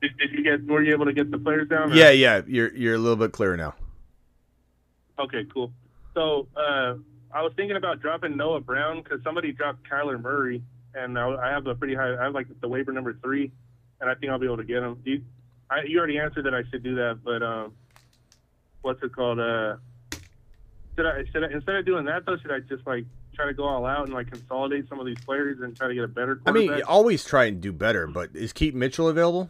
Did, 0.00 0.16
did 0.18 0.32
you 0.32 0.42
get? 0.42 0.64
Were 0.66 0.82
you 0.82 0.92
able 0.94 1.04
to 1.06 1.12
get 1.12 1.30
the 1.30 1.38
players 1.38 1.68
down? 1.68 1.92
or- 1.92 1.94
Yeah, 1.94 2.10
yeah. 2.10 2.42
You're 2.46 2.74
you're 2.74 2.94
a 2.94 2.98
little 2.98 3.16
bit 3.16 3.32
clearer 3.32 3.56
now. 3.56 3.74
Okay, 5.20 5.44
cool. 5.52 5.72
So 6.14 6.48
uh, 6.56 6.94
I 7.32 7.42
was 7.42 7.52
thinking 7.56 7.76
about 7.76 8.00
dropping 8.00 8.36
Noah 8.36 8.60
Brown 8.60 9.02
because 9.02 9.22
somebody 9.22 9.52
dropped 9.52 9.88
Kyler 9.88 10.20
Murray, 10.20 10.62
and 10.94 11.18
I, 11.18 11.28
I 11.28 11.50
have 11.50 11.66
a 11.66 11.74
pretty 11.74 11.94
high. 11.94 12.16
I 12.16 12.24
have 12.24 12.34
like 12.34 12.46
the 12.60 12.68
waiver 12.68 12.92
number 12.92 13.12
three, 13.22 13.52
and 14.00 14.10
I 14.10 14.14
think 14.14 14.32
I'll 14.32 14.38
be 14.38 14.46
able 14.46 14.56
to 14.56 14.64
get 14.64 14.82
him. 14.82 15.00
You, 15.04 15.22
I, 15.70 15.82
you 15.86 15.98
already 15.98 16.18
answered 16.18 16.46
that 16.46 16.54
I 16.54 16.62
should 16.70 16.82
do 16.82 16.96
that, 16.96 17.20
but 17.22 17.42
um, 17.42 17.72
what's 18.82 19.02
it 19.02 19.14
called? 19.14 19.38
Uh, 19.38 19.76
should 20.96 21.06
I 21.06 21.24
should 21.32 21.44
I 21.44 21.52
instead 21.52 21.76
of 21.76 21.86
doing 21.86 22.04
that 22.06 22.26
though? 22.26 22.36
Should 22.38 22.52
I 22.52 22.60
just 22.60 22.86
like 22.86 23.04
try 23.34 23.46
to 23.46 23.54
go 23.54 23.64
all 23.64 23.86
out 23.86 24.06
and 24.06 24.14
like 24.14 24.30
consolidate 24.30 24.88
some 24.88 24.98
of 25.00 25.06
these 25.06 25.18
players 25.20 25.60
and 25.60 25.76
try 25.76 25.88
to 25.88 25.94
get 25.94 26.04
a 26.04 26.08
better 26.08 26.40
I 26.46 26.52
mean, 26.52 26.76
you 26.76 26.84
always 26.86 27.24
try 27.24 27.44
and 27.44 27.60
do 27.60 27.72
better, 27.72 28.06
but 28.06 28.30
is 28.34 28.52
Keith 28.52 28.74
Mitchell 28.74 29.08
available? 29.08 29.48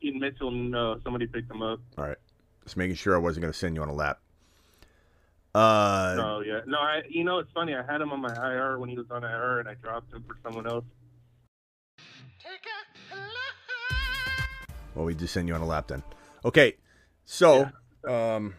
Keith 0.00 0.14
Mitchell, 0.14 0.50
no, 0.50 1.00
somebody 1.02 1.26
picked 1.26 1.50
him 1.50 1.62
up. 1.62 1.80
All 1.96 2.04
right, 2.04 2.18
just 2.66 2.76
making 2.76 2.96
sure 2.96 3.14
I 3.14 3.18
wasn't 3.18 3.42
going 3.42 3.52
to 3.52 3.58
send 3.58 3.76
you 3.76 3.82
on 3.82 3.88
a 3.88 3.94
lap. 3.94 4.18
Uh, 5.54 6.14
no, 6.16 6.40
yeah, 6.40 6.60
no. 6.66 6.78
I, 6.78 7.02
you 7.08 7.22
know, 7.24 7.38
it's 7.38 7.50
funny. 7.52 7.74
I 7.74 7.82
had 7.90 8.00
him 8.00 8.12
on 8.12 8.20
my 8.20 8.34
IR 8.34 8.78
when 8.78 8.90
he 8.90 8.98
was 8.98 9.06
on 9.10 9.22
IR, 9.22 9.60
and 9.60 9.68
I 9.68 9.74
dropped 9.74 10.12
him 10.12 10.24
for 10.26 10.36
someone 10.42 10.66
else. 10.66 10.84
well, 14.94 15.04
we 15.04 15.14
just 15.14 15.32
send 15.32 15.48
you 15.48 15.54
on 15.54 15.62
a 15.62 15.66
lap 15.66 15.86
then. 15.86 16.02
Okay, 16.44 16.74
so, 17.24 17.70
um, 18.06 18.54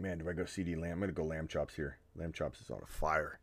man, 0.00 0.18
do 0.18 0.28
I 0.28 0.32
go 0.32 0.44
CeeDee 0.44 0.80
Lamb? 0.80 0.92
I'm 0.92 0.98
going 0.98 1.10
to 1.10 1.14
go 1.14 1.24
Lamb 1.24 1.46
Chops 1.46 1.74
here. 1.74 1.98
Lamb 2.16 2.32
Chops 2.32 2.60
is 2.60 2.70
on 2.70 2.80
a 2.82 2.86
fire. 2.86 3.38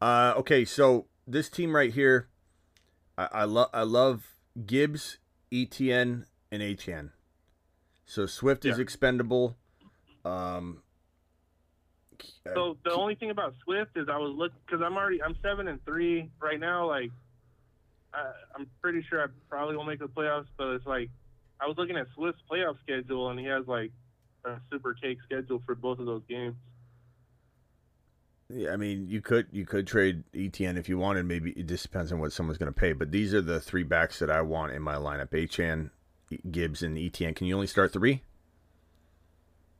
Uh, 0.00 0.34
okay, 0.36 0.64
so 0.64 1.06
this 1.26 1.50
team 1.50 1.74
right 1.74 1.92
here, 1.92 2.28
I, 3.18 3.28
I 3.32 3.44
love 3.44 3.68
I 3.74 3.82
love 3.82 4.36
Gibbs, 4.64 5.18
ETN, 5.52 6.24
and 6.50 6.62
Achane. 6.62 7.10
So 8.04 8.26
Swift 8.26 8.64
is 8.64 8.78
expendable. 8.78 9.56
Um, 10.24 10.82
So 12.54 12.76
the 12.84 12.92
only 12.92 13.14
thing 13.14 13.30
about 13.30 13.54
Swift 13.64 13.96
is 13.96 14.08
I 14.08 14.16
was 14.16 14.34
look 14.36 14.52
because 14.66 14.82
I'm 14.84 14.96
already 14.96 15.22
I'm 15.22 15.36
seven 15.42 15.68
and 15.68 15.84
three 15.84 16.30
right 16.40 16.60
now. 16.60 16.88
Like 16.88 17.10
I, 18.14 18.32
I'm 18.54 18.66
pretty 18.80 19.04
sure 19.08 19.22
I 19.22 19.26
probably 19.48 19.76
won't 19.76 19.88
make 19.88 19.98
the 20.00 20.08
playoffs, 20.08 20.46
but 20.56 20.68
it's 20.74 20.86
like 20.86 21.10
I 21.60 21.66
was 21.66 21.76
looking 21.78 21.96
at 21.96 22.06
Swift's 22.14 22.42
playoff 22.50 22.76
schedule 22.80 23.30
and 23.30 23.38
he 23.38 23.46
has 23.46 23.66
like 23.66 23.90
a 24.44 24.56
super 24.70 24.94
cake 24.94 25.18
schedule 25.24 25.62
for 25.64 25.74
both 25.74 25.98
of 25.98 26.06
those 26.06 26.22
games. 26.28 26.56
Yeah, 28.48 28.72
I 28.72 28.76
mean, 28.76 29.08
you 29.08 29.22
could 29.22 29.46
you 29.50 29.64
could 29.64 29.86
trade 29.86 30.24
ETN 30.34 30.76
if 30.76 30.88
you 30.88 30.98
wanted. 30.98 31.24
Maybe 31.24 31.52
it 31.52 31.66
just 31.66 31.84
depends 31.84 32.12
on 32.12 32.18
what 32.18 32.32
someone's 32.32 32.58
going 32.58 32.72
to 32.72 32.78
pay. 32.78 32.92
But 32.92 33.10
these 33.10 33.32
are 33.32 33.40
the 33.40 33.60
three 33.60 33.82
backs 33.84 34.18
that 34.18 34.30
I 34.30 34.42
want 34.42 34.72
in 34.72 34.82
my 34.82 34.96
lineup: 34.96 35.30
Achane, 35.30 35.90
Gibbs, 36.50 36.82
and 36.82 36.96
ETN. 36.96 37.34
Can 37.36 37.46
you 37.46 37.54
only 37.54 37.66
start 37.66 37.92
three? 37.92 38.22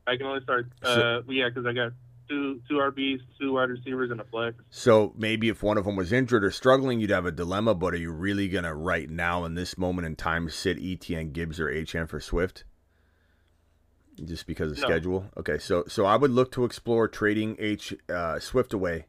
I 0.06 0.16
can 0.16 0.26
only 0.26 0.42
start 0.42 0.66
uh 0.82 1.20
yeah 1.28 1.48
because 1.48 1.64
I 1.66 1.72
got 1.72 1.92
two 2.28 2.60
two 2.68 2.74
RBs, 2.74 3.20
two 3.38 3.52
wide 3.52 3.70
receivers, 3.70 4.10
and 4.10 4.20
a 4.20 4.24
flex. 4.24 4.56
So 4.70 5.12
maybe 5.16 5.48
if 5.48 5.62
one 5.62 5.78
of 5.78 5.84
them 5.84 5.96
was 5.96 6.12
injured 6.12 6.44
or 6.44 6.50
struggling, 6.50 7.00
you'd 7.00 7.10
have 7.10 7.26
a 7.26 7.32
dilemma. 7.32 7.74
But 7.74 7.94
are 7.94 7.98
you 7.98 8.10
really 8.10 8.48
going 8.48 8.64
to 8.64 8.74
right 8.74 9.08
now 9.08 9.44
in 9.44 9.54
this 9.54 9.78
moment 9.78 10.06
in 10.06 10.16
time 10.16 10.48
sit 10.50 10.78
ETN, 10.78 11.32
Gibbs, 11.32 11.60
or 11.60 11.66
Achane 11.66 12.08
for 12.08 12.20
Swift? 12.20 12.64
Just 14.22 14.46
because 14.46 14.72
of 14.72 14.78
No. 14.78 14.84
schedule. 14.84 15.30
Okay, 15.36 15.58
so 15.58 15.84
so 15.88 16.04
I 16.04 16.16
would 16.16 16.30
look 16.30 16.52
to 16.52 16.64
explore 16.64 17.08
trading 17.08 17.56
H 17.58 17.94
uh, 18.08 18.38
Swift 18.38 18.72
away. 18.74 19.06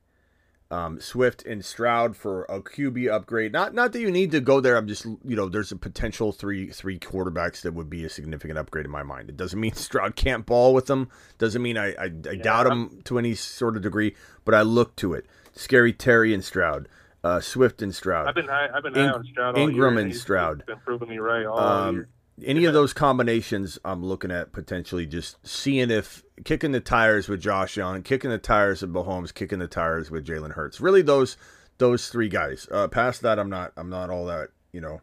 Um, 0.74 1.00
Swift 1.00 1.46
and 1.46 1.64
Stroud 1.64 2.16
for 2.18 2.46
a 2.46 2.60
QB 2.60 3.12
upgrade. 3.12 3.52
Not 3.54 3.74
not 3.76 3.92
that 3.94 4.00
you 4.00 4.10
need 4.10 4.32
to 4.32 4.42
go 4.42 4.60
there. 4.60 4.76
I'm 4.76 4.88
just 4.88 5.06
you 5.06 5.36
know 5.36 5.48
there's 5.48 5.72
a 5.72 5.76
potential 5.76 6.32
three 6.32 6.70
three 6.72 6.98
quarterbacks 6.98 7.62
that 7.62 7.74
would 7.74 7.90
be 7.90 8.04
a 8.04 8.10
significant 8.10 8.58
upgrade 8.58 8.86
in 8.86 8.92
my 8.92 9.04
mind. 9.04 9.30
It 9.30 9.38
doesn't 9.38 9.60
mean 9.60 9.74
Stroud 9.76 10.16
can't 10.16 10.46
ball 10.46 10.74
with 10.74 10.88
them. 10.88 11.10
Doesn't 11.38 11.62
mean 11.62 11.78
I 11.78 11.92
I, 11.94 12.06
I 12.06 12.36
doubt 12.36 12.68
him 12.68 13.02
to 13.06 13.20
any 13.20 13.36
sort 13.36 13.76
of 13.76 13.84
degree. 13.84 14.16
But 14.46 14.56
I 14.56 14.64
look 14.64 14.96
to 14.98 15.14
it. 15.14 15.26
Scary 15.54 15.94
Terry 15.94 16.34
and 16.34 16.44
Stroud, 16.44 16.88
uh, 17.24 17.40
Swift 17.40 17.82
and 17.84 17.94
Stroud. 17.94 18.28
I've 18.28 18.34
been 18.36 18.48
high, 18.48 18.70
I've 18.74 18.82
been 18.84 18.96
In- 18.98 19.10
on 19.12 19.24
Stroud 19.26 19.56
all 19.56 19.62
Ingram 19.62 19.94
year, 19.94 20.02
and 20.04 20.12
he's- 20.12 20.22
Stroud. 20.22 20.66
been 20.66 20.80
proving 20.84 21.10
me 21.10 21.20
right 21.20 21.46
all 21.46 21.60
Um, 21.60 21.96
year. 21.96 22.08
Any 22.44 22.66
of 22.66 22.74
those 22.74 22.94
combinations, 22.94 23.78
I'm 23.86 24.04
looking 24.04 24.32
at 24.32 24.52
potentially 24.52 25.06
just 25.06 25.46
seeing 25.46 25.92
if 25.92 26.24
kicking 26.44 26.72
the 26.72 26.80
tires 26.80 27.28
with 27.28 27.42
Josh 27.42 27.78
Young, 27.78 28.02
kicking 28.02 28.32
the 28.32 28.40
tires 28.40 28.82
with 28.82 28.92
Mahomes, 28.92 29.34
kicking 29.34 29.60
the 29.60 29.68
tires 29.68 30.10
with 30.10 30.26
Jalen 30.26 30.54
Hurts. 30.54 30.82
Really, 30.82 31.04
those 31.04 31.38
those 31.78 32.10
three 32.10 32.30
guys. 32.30 32.68
Uh, 32.72 32.88
past 32.88 33.22
that, 33.22 33.38
I'm 33.38 33.50
not 33.50 33.74
I'm 33.78 33.90
not 33.90 34.10
all 34.10 34.26
that 34.26 34.50
you 34.72 34.82
know 34.82 35.02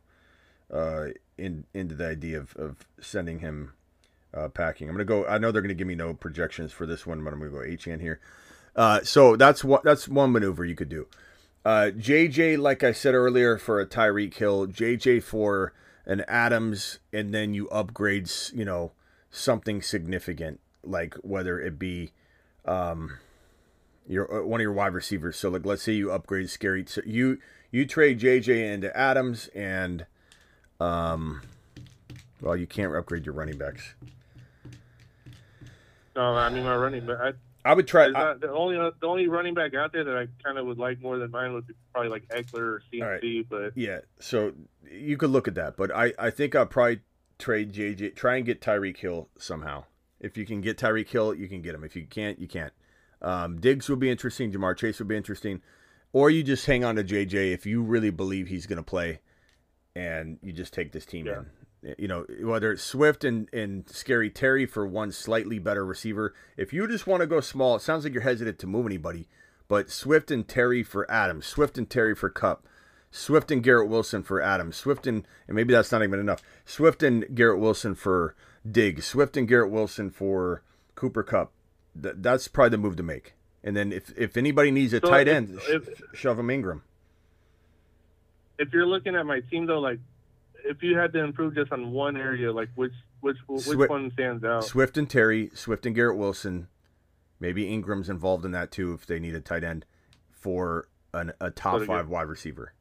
uh, 0.72 1.08
in 1.38 1.64
into 1.72 1.94
the 1.94 2.08
idea 2.08 2.38
of, 2.38 2.56
of 2.56 2.86
sending 3.00 3.38
him 3.38 3.72
uh, 4.34 4.48
packing. 4.48 4.88
I'm 4.88 4.94
gonna 4.94 5.04
go. 5.04 5.26
I 5.26 5.38
know 5.38 5.52
they're 5.52 5.62
gonna 5.62 5.74
give 5.74 5.86
me 5.86 5.94
no 5.94 6.14
projections 6.14 6.72
for 6.72 6.86
this 6.86 7.06
one, 7.06 7.22
but 7.22 7.32
I'm 7.32 7.38
gonna 7.38 7.50
go 7.50 7.58
Achane 7.58 8.00
here. 8.00 8.20
Uh, 8.76 9.00
so 9.02 9.36
that's 9.36 9.64
what 9.64 9.82
that's 9.82 10.08
one 10.08 10.32
maneuver 10.32 10.64
you 10.64 10.74
could 10.74 10.88
do. 10.88 11.06
Uh, 11.64 11.90
JJ, 11.94 12.58
like 12.58 12.82
I 12.82 12.92
said 12.92 13.14
earlier, 13.14 13.58
for 13.58 13.80
a 13.80 13.86
Tyreek 13.86 14.34
Hill, 14.34 14.66
JJ 14.66 15.22
for 15.22 15.72
an 16.06 16.24
Adams, 16.28 16.98
and 17.12 17.32
then 17.32 17.54
you 17.54 17.68
upgrade, 17.68 18.30
you 18.52 18.64
know, 18.64 18.92
something 19.30 19.82
significant, 19.82 20.60
like 20.82 21.14
whether 21.16 21.60
it 21.60 21.78
be 21.78 22.12
um, 22.64 23.18
your 24.06 24.42
uh, 24.42 24.44
one 24.44 24.60
of 24.60 24.62
your 24.62 24.72
wide 24.72 24.94
receivers. 24.94 25.36
So, 25.36 25.48
like, 25.48 25.64
let's 25.64 25.82
say 25.82 25.92
you 25.92 26.10
upgrade 26.10 26.50
Scary. 26.50 26.84
So 26.86 27.00
you 27.04 27.38
you 27.70 27.86
trade 27.86 28.20
JJ 28.20 28.72
into 28.72 28.94
Adams, 28.96 29.48
and 29.54 30.06
um, 30.80 31.42
well, 32.40 32.56
you 32.56 32.66
can't 32.66 32.94
upgrade 32.94 33.26
your 33.26 33.34
running 33.34 33.58
backs. 33.58 33.94
No, 36.16 36.34
I 36.34 36.48
mean 36.50 36.64
my 36.64 36.76
running 36.76 37.06
back. 37.06 37.18
I, 37.20 37.32
I 37.64 37.74
would 37.74 37.86
try. 37.86 38.08
Not- 38.08 38.40
the 38.40 38.50
only 38.50 38.76
the 38.76 39.06
only 39.06 39.28
running 39.28 39.54
back 39.54 39.74
out 39.74 39.92
there 39.92 40.04
that 40.04 40.16
I 40.16 40.26
kind 40.44 40.58
of 40.58 40.66
would 40.66 40.78
like 40.78 41.00
more 41.00 41.18
than 41.18 41.30
mine 41.30 41.52
would 41.52 41.66
be 41.66 41.74
probably 41.92 42.10
like 42.10 42.28
Ekeler 42.28 42.58
or 42.60 42.82
CMC. 42.92 43.46
But 43.48 43.76
Yeah, 43.76 44.00
so 44.18 44.52
you 44.90 45.16
could 45.16 45.30
look 45.30 45.48
at 45.48 45.54
that, 45.56 45.76
but 45.76 45.94
I, 45.94 46.12
I 46.18 46.30
think 46.30 46.54
I'll 46.54 46.66
probably 46.66 47.00
trade 47.38 47.72
JJ, 47.72 48.16
try 48.16 48.36
and 48.36 48.46
get 48.46 48.60
Tyreek 48.60 48.96
Hill 48.98 49.28
somehow. 49.38 49.84
If 50.20 50.36
you 50.36 50.44
can 50.44 50.60
get 50.60 50.78
Tyreek 50.78 51.08
Hill, 51.08 51.34
you 51.34 51.48
can 51.48 51.62
get 51.62 51.74
him. 51.74 51.84
If 51.84 51.96
you 51.96 52.06
can't, 52.06 52.38
you 52.38 52.46
can't. 52.46 52.72
Um, 53.22 53.60
Diggs 53.60 53.88
would 53.88 54.00
be 54.00 54.10
interesting. 54.10 54.52
Ja'Marr 54.52 54.76
Chase 54.76 54.98
would 54.98 55.08
be 55.08 55.16
interesting, 55.16 55.62
or 56.12 56.30
you 56.30 56.42
just 56.42 56.66
hang 56.66 56.84
on 56.84 56.96
to 56.96 57.04
JJ 57.04 57.52
if 57.52 57.66
you 57.66 57.82
really 57.82 58.10
believe 58.10 58.48
he's 58.48 58.66
going 58.66 58.78
to 58.78 58.82
play, 58.82 59.20
and 59.94 60.38
you 60.42 60.52
just 60.52 60.72
take 60.72 60.92
this 60.92 61.04
team 61.06 61.26
in. 61.28 61.46
You 61.98 62.08
know, 62.08 62.26
whether 62.42 62.72
it's 62.72 62.82
Swift 62.82 63.24
and, 63.24 63.48
and 63.54 63.88
Scary 63.88 64.28
Terry 64.28 64.66
for 64.66 64.86
one 64.86 65.12
slightly 65.12 65.58
better 65.58 65.84
receiver. 65.84 66.34
If 66.58 66.72
you 66.74 66.86
just 66.86 67.06
want 67.06 67.22
to 67.22 67.26
go 67.26 67.40
small, 67.40 67.76
it 67.76 67.80
sounds 67.82 68.04
like 68.04 68.12
you're 68.12 68.22
hesitant 68.22 68.58
to 68.58 68.66
move 68.66 68.84
anybody, 68.84 69.28
but 69.66 69.88
Swift 69.90 70.30
and 70.30 70.46
Terry 70.46 70.82
for 70.82 71.10
Adams, 71.10 71.46
Swift 71.46 71.78
and 71.78 71.88
Terry 71.88 72.14
for 72.14 72.28
Kupp, 72.28 72.66
Swift 73.10 73.50
and 73.50 73.62
Garrett 73.62 73.88
Wilson 73.88 74.22
for 74.22 74.42
Adams, 74.42 74.76
Swift 74.76 75.06
and, 75.06 75.26
and 75.48 75.56
maybe 75.56 75.72
that's 75.72 75.90
not 75.90 76.02
even 76.02 76.20
enough. 76.20 76.42
Swift 76.66 77.02
and 77.02 77.24
Garrett 77.34 77.58
Wilson 77.60 77.94
for 77.94 78.34
Diggs, 78.70 79.06
Swift 79.06 79.38
and 79.38 79.48
Garrett 79.48 79.70
Wilson 79.70 80.10
for 80.10 80.62
Cooper 80.96 81.22
Kupp. 81.22 81.50
Th- 82.00 82.14
that's 82.18 82.46
probably 82.46 82.70
the 82.70 82.78
move 82.78 82.96
to 82.96 83.02
make. 83.02 83.32
And 83.64 83.74
then 83.74 83.90
if, 83.90 84.12
if 84.18 84.36
anybody 84.36 84.70
needs 84.70 84.92
a 84.92 85.00
So 85.00 85.08
tight 85.08 85.28
if- 85.28 85.34
end, 85.34 85.58
sh- 85.62 85.70
if- 85.70 86.02
shove 86.12 86.38
him 86.38 86.50
Ingram. 86.50 86.82
if 88.58 88.70
you're 88.74 88.86
looking 88.86 89.16
at 89.16 89.24
my 89.24 89.40
team 89.40 89.64
though, 89.66 89.80
like 89.80 89.98
if 90.64 90.82
you 90.82 90.96
had 90.96 91.12
to 91.12 91.22
improve 91.22 91.54
just 91.54 91.72
on 91.72 91.92
one 91.92 92.16
area, 92.16 92.52
like 92.52 92.68
which 92.74 92.92
which 93.20 93.36
which 93.46 93.64
Swi- 93.64 93.88
one 93.88 94.10
stands 94.12 94.44
out? 94.44 94.64
Swift 94.64 94.96
and 94.96 95.08
Terry, 95.08 95.50
Swift 95.54 95.86
and 95.86 95.94
Garrett 95.94 96.16
Wilson. 96.16 96.68
Maybe 97.38 97.68
Ingram's 97.68 98.10
involved 98.10 98.44
in 98.44 98.52
that 98.52 98.70
too 98.70 98.92
if 98.92 99.06
they 99.06 99.18
need 99.18 99.34
a 99.34 99.40
tight 99.40 99.64
end 99.64 99.86
for 100.30 100.88
an, 101.14 101.32
a 101.40 101.50
top 101.50 101.82
five 101.82 102.08
wide 102.08 102.28
receiver. 102.28 102.74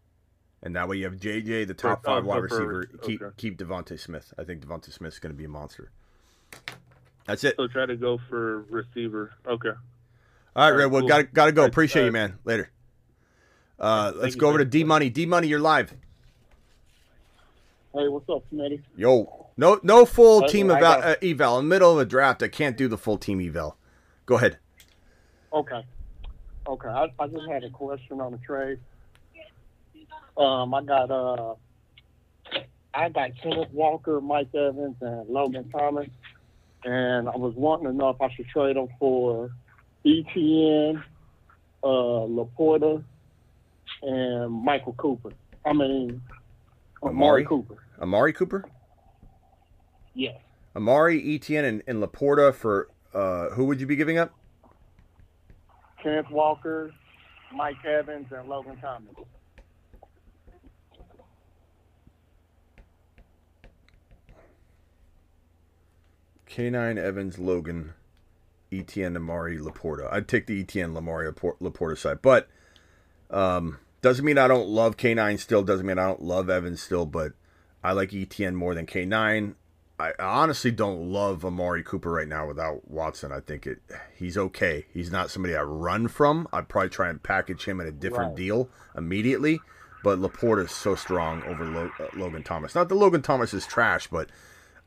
And 0.62 0.76
that 0.76 0.90
way 0.90 0.98
you 0.98 1.06
have 1.06 1.16
JJ, 1.16 1.68
the 1.68 1.74
top 1.74 2.04
oh, 2.06 2.16
five 2.16 2.26
wide 2.26 2.44
receiver. 2.44 2.86
Keep 3.04 3.22
okay. 3.22 3.34
keep 3.38 3.58
DeVonta 3.58 4.00
Smith. 4.00 4.34
I 4.38 4.44
think 4.44 4.66
DeVonta 4.66 4.92
Smith's 4.92 5.20
going 5.20 5.32
to 5.32 5.38
be 5.38 5.46
a 5.46 5.50
monster. 5.50 5.92
That's 7.26 7.44
it. 7.44 7.56
So 7.58 7.68
try 7.68 7.86
to 7.86 7.96
go 7.96 8.20
for 8.30 8.64
receiver. 8.64 9.32
Okay. 9.48 9.70
All 9.70 9.76
right, 9.76 9.76
All 10.56 10.72
right, 10.72 10.78
Redwood, 10.78 11.02
cool. 11.04 11.08
got 11.08 11.18
to 11.18 11.24
got 11.24 11.46
to 11.46 11.52
go. 11.52 11.66
Appreciate 11.66 12.06
you, 12.06 12.12
man. 12.12 12.40
Later. 12.44 12.70
Uh, 13.80 14.12
let's 14.16 14.36
go 14.36 14.50
over 14.50 14.58
to 14.58 14.66
D 14.66 14.84
Money. 14.84 15.10
D 15.10 15.26
Money, 15.26 15.48
you're 15.48 15.60
live. 15.60 15.94
Hey, 17.92 18.08
what's 18.08 18.30
up, 18.30 18.44
Smitty? 18.54 18.84
Yo, 18.96 19.48
no, 19.58 19.80
no 19.82 20.06
full 20.06 20.44
team 20.44 20.70
eval, 20.70 21.02
uh, 21.02 21.16
eval 21.24 21.58
in 21.58 21.66
the 21.66 21.70
middle 21.70 21.94
of 21.94 21.98
a 21.98 22.06
draft. 22.06 22.44
I 22.44 22.48
can't 22.48 22.78
do 22.78 22.88
the 22.88 23.00
full 23.00 23.18
team 23.18 23.42
eval. 23.42 23.78
Go 24.28 24.36
ahead. 24.36 24.60
Okay. 25.52 25.84
Okay. 26.68 26.88
I, 26.88 27.08
I 27.18 27.28
just 27.28 27.50
had 27.50 27.64
a 27.64 27.70
question 27.72 28.22
on 28.22 28.32
the 28.32 28.38
trade. 28.38 28.80
Um, 30.38 30.74
I 30.76 30.84
got 30.84 31.10
uh, 31.10 31.56
I 32.94 33.10
got 33.10 33.32
Kenneth 33.42 33.72
Walker, 33.74 34.22
Mike 34.22 34.54
Evans, 34.54 34.96
and 35.02 35.28
Logan 35.28 35.68
Thomas, 35.72 36.08
and 36.86 37.28
I 37.28 37.36
was 37.36 37.56
wanting 37.56 37.88
to 37.88 37.94
know 37.94 38.10
if 38.10 38.22
I 38.22 38.32
should 38.36 38.48
trade 38.50 38.76
them 38.76 38.88
for 39.00 39.50
ETN, 40.06 41.04
uh, 41.84 41.88
LaPorta, 41.88 43.04
and 44.04 44.52
Michael 44.54 44.94
Cooper. 44.94 45.32
I 45.66 45.74
mean, 45.74 46.22
Amari 47.04 47.46
Cooper. 47.46 47.78
Amari 48.02 48.34
Cooper. 48.34 48.66
Yes. 50.14 50.40
Amari, 50.76 51.36
Etienne, 51.36 51.66
and, 51.66 51.84
and 51.88 52.04
LaPorta 52.04 52.54
for 52.54 52.90
uh, 53.14 53.50
who 53.50 53.66
would 53.66 53.80
you 53.80 53.88
be 53.88 53.96
giving 53.96 54.18
up? 54.18 54.34
Kenneth 56.02 56.30
Walker, 56.30 56.92
Mike 57.54 57.84
Evans, 57.86 58.28
and 58.32 58.48
Logan 58.48 58.78
Thomas. 58.78 59.14
K9, 66.50 66.98
Evans, 66.98 67.38
Logan, 67.38 67.94
Etienne, 68.72 69.16
Amari, 69.16 69.58
LaPorta. 69.58 70.12
I'd 70.12 70.28
take 70.28 70.48
the 70.48 70.60
Etienne, 70.60 70.94
Lamari, 70.94 71.32
LaPorta 71.34 71.98
side, 71.98 72.22
but 72.22 72.48
um, 73.30 73.78
doesn't 74.02 74.24
mean 74.26 74.38
I 74.38 74.48
don't 74.48 74.68
love 74.70 74.98
K9 74.98 75.40
still. 75.40 75.64
Doesn't 75.64 75.86
mean 75.86 76.00
I 76.00 76.08
don't 76.08 76.22
love 76.22 76.50
Evans 76.50 76.82
still, 76.82 77.06
but 77.06 77.34
I 77.84 77.92
like 77.94 78.10
ETN 78.12 78.54
more 78.56 78.74
than 78.76 78.86
K9. 78.86 79.56
I 80.02 80.14
honestly 80.18 80.72
don't 80.72 81.12
love 81.12 81.44
Amari 81.44 81.84
Cooper 81.84 82.10
right 82.12 82.28
now 82.28 82.48
without 82.48 82.90
Watson. 82.90 83.34
I 83.34 83.42
think 83.42 83.68
it 83.68 83.80
he's 84.16 84.38
okay. 84.38 84.86
He's 84.94 85.12
not 85.12 85.30
somebody 85.30 85.56
I 85.58 85.62
run 85.64 86.08
from. 86.08 86.48
I'd 86.54 86.70
probably 86.70 86.90
try 86.90 87.10
and 87.10 87.22
package 87.22 87.66
him 87.66 87.82
in 87.82 87.88
a 87.88 87.92
different 87.92 88.30
Right. 88.30 88.38
deal 88.38 88.70
immediately. 88.96 89.60
But 90.02 90.20
LaPorta 90.20 90.64
is 90.64 90.72
so 90.72 90.96
strong 90.96 91.44
over 91.44 91.66
Lo- 91.66 91.92
uh, 92.00 92.08
Logan 92.16 92.44
Thomas. 92.44 92.74
Not 92.76 92.88
that 92.88 92.96
Logan 92.96 93.22
Thomas 93.22 93.54
is 93.54 93.68
trash, 93.68 94.08
but 94.08 94.30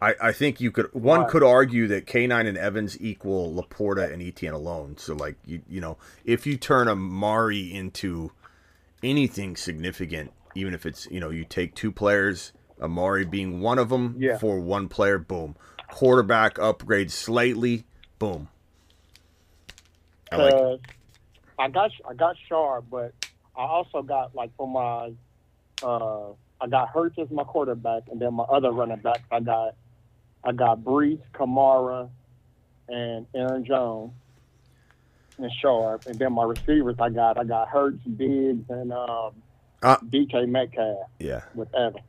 I, 0.01 0.15
I 0.19 0.33
think 0.33 0.59
you 0.63 0.71
could 0.71 0.87
one 0.95 1.21
Right. 1.21 1.29
could 1.29 1.43
argue 1.43 1.87
that 1.89 2.07
K9 2.07 2.47
and 2.49 2.57
Evans 2.57 2.97
equal 2.99 3.53
Laporta 3.53 4.11
and 4.11 4.23
Etienne 4.23 4.55
alone. 4.55 4.97
So 4.97 5.15
like 5.15 5.37
you 5.45 5.61
you 5.69 5.83
know 5.83 5.99
if 6.25 6.47
you 6.47 6.57
turn 6.57 6.89
Amari 6.89 7.71
into 7.71 8.33
anything 9.03 9.57
significant, 9.57 10.33
even 10.55 10.75
if 10.75 10.87
it's 10.87 11.07
you 11.11 11.21
know 11.21 11.31
you 11.31 11.45
take 11.45 11.75
two 11.75 11.93
players, 11.93 12.53
Amari 12.81 13.25
being 13.25 13.61
one 13.61 13.79
of 13.79 13.89
them 13.89 14.17
Yeah. 14.19 14.39
for 14.39 14.61
one 14.61 14.89
player, 14.89 15.19
boom. 15.19 15.57
Quarterback 15.91 16.59
upgrade 16.59 17.11
slightly, 17.11 17.85
boom. 18.19 18.49
I 20.31 20.37
like 20.37 20.55
Cause 20.55 20.79
I 21.59 21.69
got 21.69 21.91
I 22.09 22.15
got 22.15 22.37
Sharp, 22.49 22.87
but 22.91 23.13
I 23.57 23.63
also 23.65 24.03
got 24.03 24.35
like 24.35 24.51
for 24.57 24.67
my 24.69 25.13
uh 25.87 26.33
I 26.61 26.69
got 26.69 26.89
Hurts 26.91 27.19
as 27.19 27.31
my 27.31 27.45
quarterback, 27.45 28.05
and 28.11 28.21
then 28.21 28.35
my 28.35 28.45
other 28.45 28.71
running 28.71 28.99
backs 28.99 29.23
I 29.31 29.41
got 29.41 29.75
I 30.45 30.53
got 30.53 30.81
Breece, 30.81 31.21
Kamara, 31.35 32.09
and 32.89 33.27
Aaron 33.35 33.65
Jones 33.65 34.13
and 35.43 35.53
Sharp, 35.61 36.07
and 36.07 36.19
then 36.19 36.33
my 36.33 36.45
receivers 36.45 36.97
I 36.99 37.11
got 37.11 37.39
I 37.39 37.45
got 37.45 37.69
Hurts, 37.69 38.03
Diggs, 38.17 38.69
and 38.69 38.93
um, 38.93 39.33
Uh, 39.83 39.97
DK 39.99 40.49
Metcalf 40.49 41.09
yeah. 41.19 41.43
with 41.55 41.75
Evans. 41.75 42.05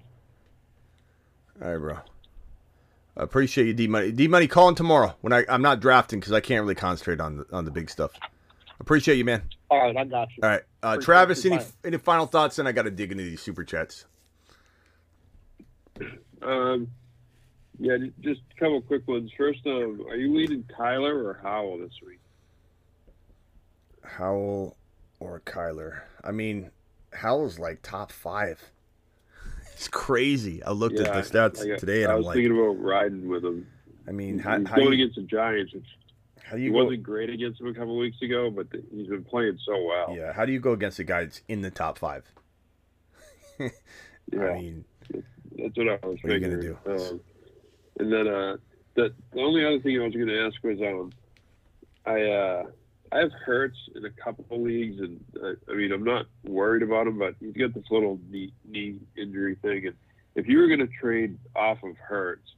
All 1.62 1.72
right, 1.72 1.78
bro. 1.78 1.98
I 3.16 3.24
appreciate 3.24 3.68
you, 3.68 3.74
D 3.74 3.88
Money. 3.88 4.12
D 4.12 4.28
Money, 4.28 4.48
calling 4.48 4.76
tomorrow 4.76 5.16
when 5.22 5.34
I 5.34 5.46
I'm 5.48 5.62
not 5.62 5.80
drafting 5.80 6.20
because 6.20 6.34
I 6.34 6.40
can't 6.42 6.62
really 6.64 6.76
concentrate 6.76 7.20
on 7.20 7.38
the 7.38 7.46
on 7.54 7.66
the 7.66 7.72
big 7.72 7.90
stuff. 7.90 8.12
Appreciate 8.80 9.16
you, 9.18 9.26
man. 9.26 9.44
All 9.70 9.80
right, 9.80 9.96
I 9.96 10.04
got 10.04 10.30
you. 10.36 10.44
All 10.44 10.50
right, 10.50 10.62
uh, 10.82 10.98
Travis. 10.98 11.46
Any 11.46 11.58
time. 11.58 11.66
any 11.86 11.98
final 11.98 12.26
thoughts? 12.26 12.58
And 12.60 12.68
I 12.68 12.72
got 12.72 12.82
to 12.84 12.92
dig 12.92 13.12
into 13.12 13.24
these 13.24 13.42
super 13.42 13.64
chats. 13.64 14.06
Um, 16.42 16.90
yeah, 17.80 17.96
just 18.20 18.42
a 18.54 18.60
couple 18.60 18.82
quick 18.82 19.08
ones. 19.08 19.32
First, 19.38 19.66
um, 19.66 20.06
are 20.10 20.18
you 20.18 20.36
leading 20.36 20.66
Tyler 20.76 21.26
or 21.26 21.40
Howell 21.42 21.78
this 21.78 21.94
week? 22.06 22.20
Howell 24.18 24.78
or 25.20 25.40
Kyler? 25.42 26.02
I 26.24 26.32
mean, 26.32 26.72
Howell's 27.14 27.60
like 27.60 27.82
top 27.82 28.12
five. 28.12 28.72
It's 29.74 29.88
crazy. 29.88 30.64
I 30.64 30.72
looked 30.72 31.00
Yeah, 31.00 31.08
at 31.08 31.14
the 31.14 31.22
stats 31.22 31.68
today, 31.78 32.04
and 32.04 32.12
I 32.12 32.16
I'm 32.16 32.20
was 32.20 32.28
like, 32.28 32.36
thinking 32.36 32.52
about 32.52 32.80
riding 32.82 33.28
with 33.28 33.44
him. 33.44 33.68
I 34.08 34.12
mean, 34.12 34.36
He's 34.36 34.44
how, 34.44 34.60
how 34.66 34.76
going 34.76 34.94
you, 34.94 34.94
against 34.94 35.16
the 35.16 35.24
Giants. 35.24 35.74
How 36.44 36.56
do 36.58 36.62
he 36.62 36.66
you 36.66 36.72
go? 36.72 36.86
wasn't 36.86 37.04
great 37.04 37.30
against 37.30 37.60
him 37.62 37.68
a 37.68 37.74
couple 37.74 37.98
weeks 37.98 38.22
ago, 38.22 38.50
but 38.52 38.70
the, 38.70 38.84
he's 38.92 39.08
been 39.08 39.24
playing 39.24 39.58
so 39.66 39.84
well. 39.84 40.16
Yeah, 40.16 40.34
how 40.34 40.46
do 40.46 40.52
you 40.52 40.60
go 40.60 40.74
against 40.74 41.00
a 41.00 41.04
guy 41.04 41.24
that's 41.24 41.42
in 41.48 41.62
the 41.62 41.72
top 41.72 41.98
five? 41.98 42.26
Yeah. 44.32 44.42
I 44.42 44.54
mean, 44.54 44.86
That's 45.58 45.78
what 45.78 45.88
I 45.90 46.08
was 46.08 46.18
What 46.22 46.32
are 46.32 46.38
you 46.38 46.40
gonna 46.40 46.78
Um, 46.86 47.22
and 48.00 48.12
then 48.12 48.28
uh, 48.28 48.58
the 48.96 49.14
the 49.34 49.42
only 49.42 49.66
other 49.66 49.80
thing 49.80 50.00
I 50.00 50.04
was 50.06 50.14
going 50.14 50.28
to 50.28 50.46
ask 50.46 50.64
was 50.64 50.80
um, 50.82 51.12
I 52.06 52.22
uh, 52.22 52.64
I 53.14 53.20
have 53.20 53.32
Hurts 53.32 53.78
in 53.96 54.06
a 54.06 54.10
couple 54.10 54.46
of 54.50 54.62
leagues, 54.62 55.00
and 55.00 55.24
uh, 55.42 55.72
I 55.72 55.76
mean 55.76 55.92
I'm 55.92 56.04
not 56.04 56.26
worried 56.44 56.84
about 56.84 57.08
him, 57.08 57.20
but 57.20 57.36
he's 57.40 57.54
got 57.54 57.74
this 57.74 57.86
little 57.92 58.20
knee 58.30 58.54
knee 58.66 59.00
injury 59.16 59.56
thing, 59.62 59.88
and 59.88 59.96
if 60.36 60.48
you 60.48 60.58
were 60.58 60.68
going 60.68 60.80
to 60.80 60.88
trade 60.88 61.38
off 61.56 61.84
of 61.84 61.96
Hurts, 61.98 62.50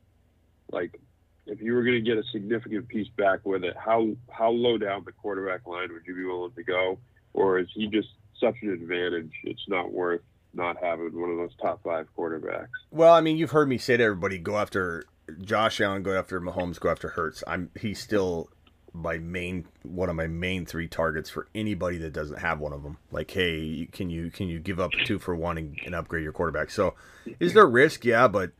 like 0.72 1.00
if 1.46 1.62
you 1.62 1.74
were 1.74 1.84
going 1.84 2.02
to 2.04 2.10
get 2.10 2.18
a 2.18 2.24
significant 2.32 2.88
piece 2.88 3.10
back 3.18 3.46
with 3.46 3.64
it, 3.64 3.76
how 3.78 4.10
how 4.30 4.50
low 4.50 4.78
down 4.78 5.04
the 5.06 5.12
quarterback 5.12 5.68
line 5.68 5.92
would 5.92 6.06
you 6.08 6.16
be 6.16 6.24
willing 6.24 6.54
to 6.54 6.64
go, 6.64 7.00
or 7.34 7.60
is 7.60 7.68
he 7.74 7.88
just 7.88 8.10
such 8.40 8.56
an 8.62 8.70
advantage? 8.70 9.32
It's 9.44 9.68
not 9.68 9.92
worth 9.92 10.22
not 10.54 10.78
having 10.82 11.20
one 11.20 11.32
of 11.32 11.38
those 11.38 11.56
top 11.62 11.84
five 11.84 12.08
quarterbacks. 12.18 12.70
well, 12.90 13.14
I 13.14 13.20
mean, 13.20 13.36
you've 13.36 13.52
heard 13.52 13.68
me 13.68 13.78
say 13.78 13.98
to 13.98 14.04
everybody, 14.04 14.38
go 14.38 14.58
after 14.58 15.04
Josh 15.42 15.82
Allen, 15.82 16.02
go 16.02 16.18
after 16.18 16.40
Mahomes, 16.40 16.80
go 16.80 16.90
after 16.90 17.10
Hurts. 17.10 17.44
I'm 17.46 17.72
he's 17.78 18.00
still 18.00 18.50
my 18.96 19.18
main 19.18 19.68
one 19.84 20.10
of 20.10 20.16
my 20.16 20.28
main 20.28 20.66
three 20.66 20.88
targets 20.88 21.30
for 21.30 21.48
anybody 21.54 21.98
that 22.00 22.14
doesn't 22.14 22.40
have 22.40 22.60
one 22.60 22.74
of 22.74 22.84
them. 22.84 22.98
Like, 23.12 23.30
hey, 23.32 23.88
can 23.92 24.10
you 24.10 24.32
can 24.32 24.48
you 24.48 24.60
give 24.60 24.80
up 24.80 24.92
two 25.06 25.20
for 25.20 25.36
one 25.36 25.58
and, 25.58 25.78
and 25.86 25.94
upgrade 25.94 26.24
your 26.24 26.34
quarterback? 26.34 26.72
So, 26.72 26.96
is 27.40 27.54
there 27.54 27.68
risk? 27.68 28.06
Yeah, 28.06 28.28
but 28.28 28.52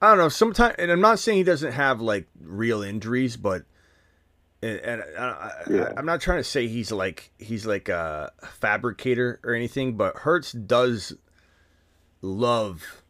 I 0.00 0.08
don't 0.10 0.18
know. 0.18 0.28
Sometimes, 0.28 0.76
and 0.78 0.90
I'm 0.90 1.00
not 1.00 1.18
saying 1.18 1.38
he 1.38 1.44
doesn't 1.44 1.72
have 1.72 2.00
like 2.00 2.28
real 2.40 2.82
injuries, 2.82 3.36
but 3.36 3.64
and, 4.62 4.78
and 4.80 5.02
I, 5.18 5.22
I, 5.22 5.52
Yeah. 5.68 5.92
I'm 5.96 6.06
not 6.06 6.20
trying 6.20 6.38
to 6.38 6.44
say 6.44 6.68
he's 6.68 6.92
like 6.92 7.32
he's 7.38 7.66
like 7.66 7.88
a 7.88 8.32
fabricator 8.44 9.40
or 9.42 9.54
anything, 9.54 9.96
but 9.96 10.18
Hurts 10.18 10.52
does 10.52 11.14
love 12.22 13.02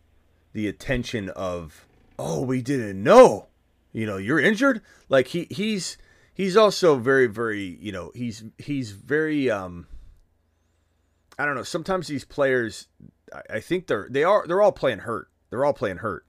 the 0.53 0.67
attention 0.67 1.31
of 1.31 1.87
oh 2.19 2.43
we 2.43 2.61
didn't 2.61 3.03
know 3.03 3.47
you 3.93 4.05
know 4.05 4.17
you're 4.17 4.41
injured 4.41 4.83
like 5.09 5.29
he 5.29 5.47
he's 5.51 5.97
he's 6.39 6.57
also 6.57 6.97
very 6.97 7.27
very 7.27 7.77
you 7.81 7.93
know 7.93 8.11
he's 8.15 8.43
he's 8.57 8.93
very 8.93 9.51
um 9.51 9.87
i 11.39 11.45
don't 11.45 11.55
know 11.55 11.63
sometimes 11.63 12.07
these 12.07 12.25
players 12.25 12.89
i, 13.35 13.57
I 13.57 13.61
think 13.61 13.87
they're 13.87 14.09
they 14.11 14.25
are 14.25 14.47
they're 14.47 14.63
all 14.63 14.73
playing 14.73 15.01
hurt. 15.01 15.29
They're 15.51 15.65
all 15.65 15.73
playing 15.73 15.99
hurt. 15.99 16.25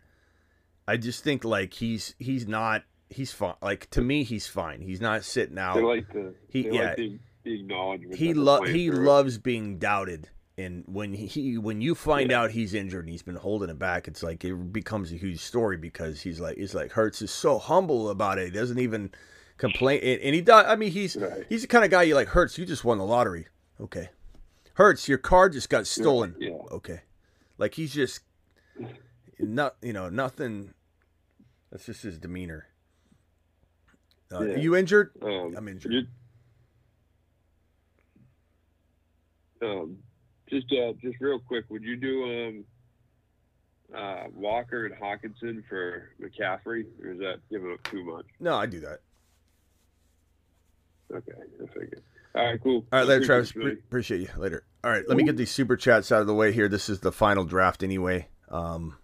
I 0.88 0.98
just 0.98 1.23
think 1.23 1.44
like 1.44 1.73
he's 1.73 2.15
he's 2.19 2.48
not 2.48 2.84
he's 3.10 3.31
fine. 3.31 3.56
Like 3.61 3.90
to 3.91 4.02
me 4.02 4.23
he's 4.23 4.48
fine. 4.48 4.81
He's 4.81 5.02
not 5.02 5.23
sitting 5.23 5.57
out. 5.57 5.76
They 5.76 5.81
like 5.81 6.11
the 6.11 6.34
he 6.49 6.69
yeah 6.69 6.88
like 6.88 6.95
the, 6.98 7.19
the 7.44 7.60
acknowledgement. 7.60 8.15
he 8.15 8.34
lo- 8.34 8.64
he 8.64 8.88
it. 8.88 8.94
loves 8.94 9.38
being 9.38 9.77
doubted. 9.77 10.30
And 10.57 10.84
when 10.88 11.14
he 11.14 11.57
when 11.57 11.81
you 11.81 11.95
find 11.95 12.31
out 12.31 12.52
he's 12.52 12.73
injured 12.73 13.06
and 13.06 13.11
he's 13.11 13.22
been 13.22 13.36
holding 13.36 13.69
it 13.69 13.80
back 13.80 14.10
it's 14.10 14.22
like 14.22 14.44
it 14.44 14.73
becomes 14.73 15.14
a 15.14 15.15
huge 15.15 15.40
story 15.40 15.77
because 15.77 16.19
he's 16.19 16.41
like 16.41 16.57
it's 16.57 16.73
like 16.73 16.91
Hurts 16.91 17.22
is 17.22 17.31
so 17.31 17.60
humble 17.60 18.10
about 18.10 18.40
it. 18.40 18.45
He 18.45 18.52
doesn't 18.52 18.80
even 18.80 19.11
complain 19.60 19.99
and, 20.02 20.19
and 20.22 20.34
he 20.34 20.41
does 20.41 20.65
I 20.68 20.76
mean 20.76 20.91
he's 20.91 21.15
he's 21.49 21.61
the 21.61 21.68
kind 21.68 21.86
of 21.86 21.91
guy 21.91 22.02
you 22.03 22.15
like 22.15 22.30
Hurts, 22.30 22.57
you 22.57 22.65
just 22.65 22.84
won 22.84 22.98
the 22.98 23.06
lottery 23.06 23.45
okay 23.80 24.10
Hurts, 24.73 25.07
your 25.07 25.18
car 25.19 25.49
just 25.49 25.69
got 25.69 25.86
stolen 25.86 26.36
yeah. 26.40 26.52
okay 26.72 27.02
like 27.60 27.76
he's 27.76 27.94
just 27.94 28.22
not 29.38 29.76
you 29.81 29.94
know 29.94 30.10
nothing 30.10 30.73
That's 31.72 31.86
just 31.86 32.02
his 32.03 32.18
demeanor. 32.18 32.65
Uh, 34.31 34.41
Yeah. 34.44 34.53
Are 34.53 34.57
you 34.57 34.76
injured? 34.76 35.11
Um, 35.22 35.53
I'm 35.57 35.68
injured. 35.68 35.91
you- 35.94 36.07
Um, 39.61 39.98
just 40.49 40.68
uh, 40.72 40.94
just 41.02 41.18
real 41.19 41.40
quick, 41.40 41.65
would 41.69 41.84
you 41.84 41.95
do 41.98 42.23
um, 42.23 42.65
uh, 43.95 44.23
Walker 44.34 44.86
and 44.86 44.95
Hockenson 44.95 45.64
for 45.68 46.10
McCaffrey, 46.22 46.86
or 47.03 47.11
is 47.11 47.19
that 47.19 47.40
giving 47.52 47.72
up 47.72 47.84
too 47.84 48.03
much? 48.06 48.26
No, 48.40 48.56
I 48.56 48.65
do 48.65 48.80
that. 48.80 49.02
Okay, 51.11 51.31
I 51.31 51.68
figured. 51.68 52.03
All 52.36 52.45
right, 52.45 52.61
cool. 52.61 52.86
All 52.91 52.99
right, 52.99 53.07
later, 53.07 53.26
Travis. 53.26 53.52
Pre- 53.52 53.72
appreciate 53.73 54.22
you. 54.22 54.30
Later. 54.38 54.64
All 54.84 54.91
right, 54.91 55.03
let 55.07 55.18
me 55.18 55.23
get 55.23 55.38
these 55.38 55.52
super 55.52 55.76
chats 55.76 56.11
out 56.11 56.22
of 56.22 56.27
the 56.27 56.34
way 56.34 56.52
here. 56.52 56.68
This 56.68 56.90
is 56.90 56.99
the 56.99 57.11
final 57.11 57.44
draft 57.44 57.84
anyway. 57.84 58.27
Um, 58.49 58.98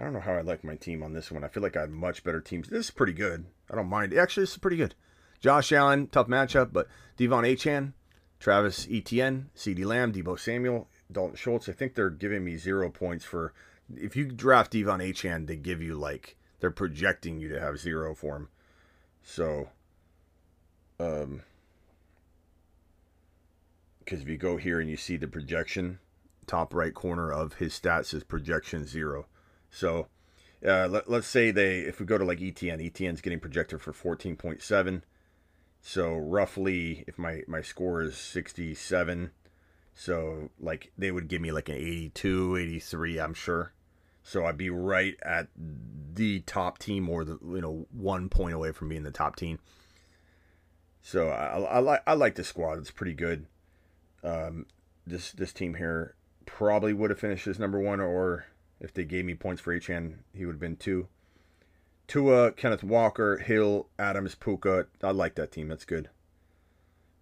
I 0.00 0.04
don't 0.04 0.12
know 0.12 0.20
how 0.20 0.34
I 0.34 0.42
like 0.42 0.62
my 0.62 0.76
team 0.76 1.02
on 1.02 1.12
this 1.12 1.30
one. 1.30 1.42
I 1.42 1.48
feel 1.48 1.62
like 1.62 1.76
I 1.76 1.82
had 1.82 1.90
much 1.90 2.22
better 2.22 2.40
teams. 2.40 2.68
This 2.68 2.86
is 2.86 2.90
pretty 2.90 3.12
good. 3.12 3.46
I 3.70 3.74
don't 3.74 3.88
mind. 3.88 4.14
Actually, 4.14 4.44
this 4.44 4.52
is 4.52 4.58
pretty 4.58 4.76
good. 4.76 4.94
Josh 5.40 5.72
Allen, 5.72 6.06
tough 6.08 6.28
matchup, 6.28 6.72
but 6.72 6.88
Devon 7.16 7.44
Achane, 7.44 7.92
Travis 8.38 8.86
Etienne, 8.90 9.50
CeeDee 9.56 9.84
Lamb, 9.84 10.12
Deebo 10.12 10.38
Samuel, 10.38 10.88
Dalton 11.10 11.36
Schultz. 11.36 11.68
I 11.68 11.72
think 11.72 11.94
they're 11.94 12.10
giving 12.10 12.44
me 12.44 12.56
zero 12.56 12.90
points 12.90 13.24
for. 13.24 13.52
If 13.94 14.16
you 14.16 14.26
draft 14.26 14.72
Devon 14.72 15.00
Achane, 15.00 15.46
they 15.46 15.56
give 15.56 15.82
you 15.82 15.94
like 15.94 16.36
they're 16.60 16.70
projecting 16.70 17.38
you 17.38 17.48
to 17.48 17.60
have 17.60 17.78
zero 17.78 18.14
for 18.14 18.36
him. 18.36 18.48
So, 19.22 19.68
um, 20.98 21.42
because 23.98 24.20
if 24.20 24.28
you 24.28 24.36
go 24.36 24.56
here 24.56 24.80
and 24.80 24.88
you 24.88 24.96
see 24.96 25.16
the 25.16 25.26
projection, 25.26 25.98
top 26.46 26.72
right 26.72 26.94
corner 26.94 27.32
of 27.32 27.54
his 27.54 27.78
stats 27.78 28.14
is 28.14 28.22
projection 28.22 28.86
zero. 28.86 29.26
So 29.70 30.06
uh, 30.64 30.86
let, 30.88 31.10
let's 31.10 31.26
say 31.26 31.50
they, 31.50 31.80
if 31.80 31.98
we 32.00 32.06
go 32.06 32.16
to 32.16 32.24
like 32.24 32.38
ETN, 32.38 32.84
ETN's 32.84 33.20
getting 33.20 33.40
projected 33.40 33.80
for 33.82 33.92
14.7. 33.92 35.02
So 35.80 36.14
roughly, 36.14 37.04
if 37.06 37.18
my, 37.18 37.42
my 37.46 37.62
score 37.62 38.02
is 38.02 38.16
67, 38.16 39.32
so 39.94 40.50
like 40.58 40.92
they 40.96 41.10
would 41.10 41.28
give 41.28 41.40
me 41.40 41.52
like 41.52 41.68
an 41.68 41.76
82, 41.76 42.56
83, 42.56 43.18
I'm 43.18 43.34
sure. 43.34 43.72
So 44.22 44.44
I'd 44.44 44.56
be 44.56 44.70
right 44.70 45.16
at 45.22 45.48
the 45.56 46.40
top 46.40 46.78
team 46.78 47.08
or 47.08 47.24
the, 47.24 47.38
you 47.44 47.60
know, 47.60 47.86
one 47.92 48.28
point 48.28 48.54
away 48.54 48.72
from 48.72 48.88
being 48.88 49.04
the 49.04 49.10
top 49.10 49.36
team. 49.36 49.58
So 51.06 51.28
I, 51.28 51.60
I, 51.60 51.78
like 51.78 52.02
I 52.04 52.14
like 52.14 52.34
the 52.34 52.42
squad. 52.42 52.78
It's 52.78 52.90
pretty 52.90 53.14
good. 53.14 53.46
Um, 54.24 54.66
this 55.06 55.30
this 55.30 55.52
team 55.52 55.74
here 55.74 56.16
probably 56.46 56.92
would 56.92 57.10
have 57.10 57.20
finished 57.20 57.46
as 57.46 57.60
number 57.60 57.78
one, 57.78 58.00
or 58.00 58.46
if 58.80 58.92
they 58.92 59.04
gave 59.04 59.24
me 59.24 59.36
points 59.36 59.62
for 59.62 59.72
Achane, 59.72 60.14
he 60.34 60.44
would 60.44 60.54
have 60.54 60.60
been 60.60 60.74
two. 60.74 61.06
Tua, 62.08 62.50
Kenneth 62.50 62.82
Walker, 62.82 63.36
Hill, 63.36 63.86
Adams, 64.00 64.34
Puka. 64.34 64.88
I 65.00 65.12
like 65.12 65.36
that 65.36 65.52
team. 65.52 65.68
That's 65.68 65.84
good. 65.84 66.10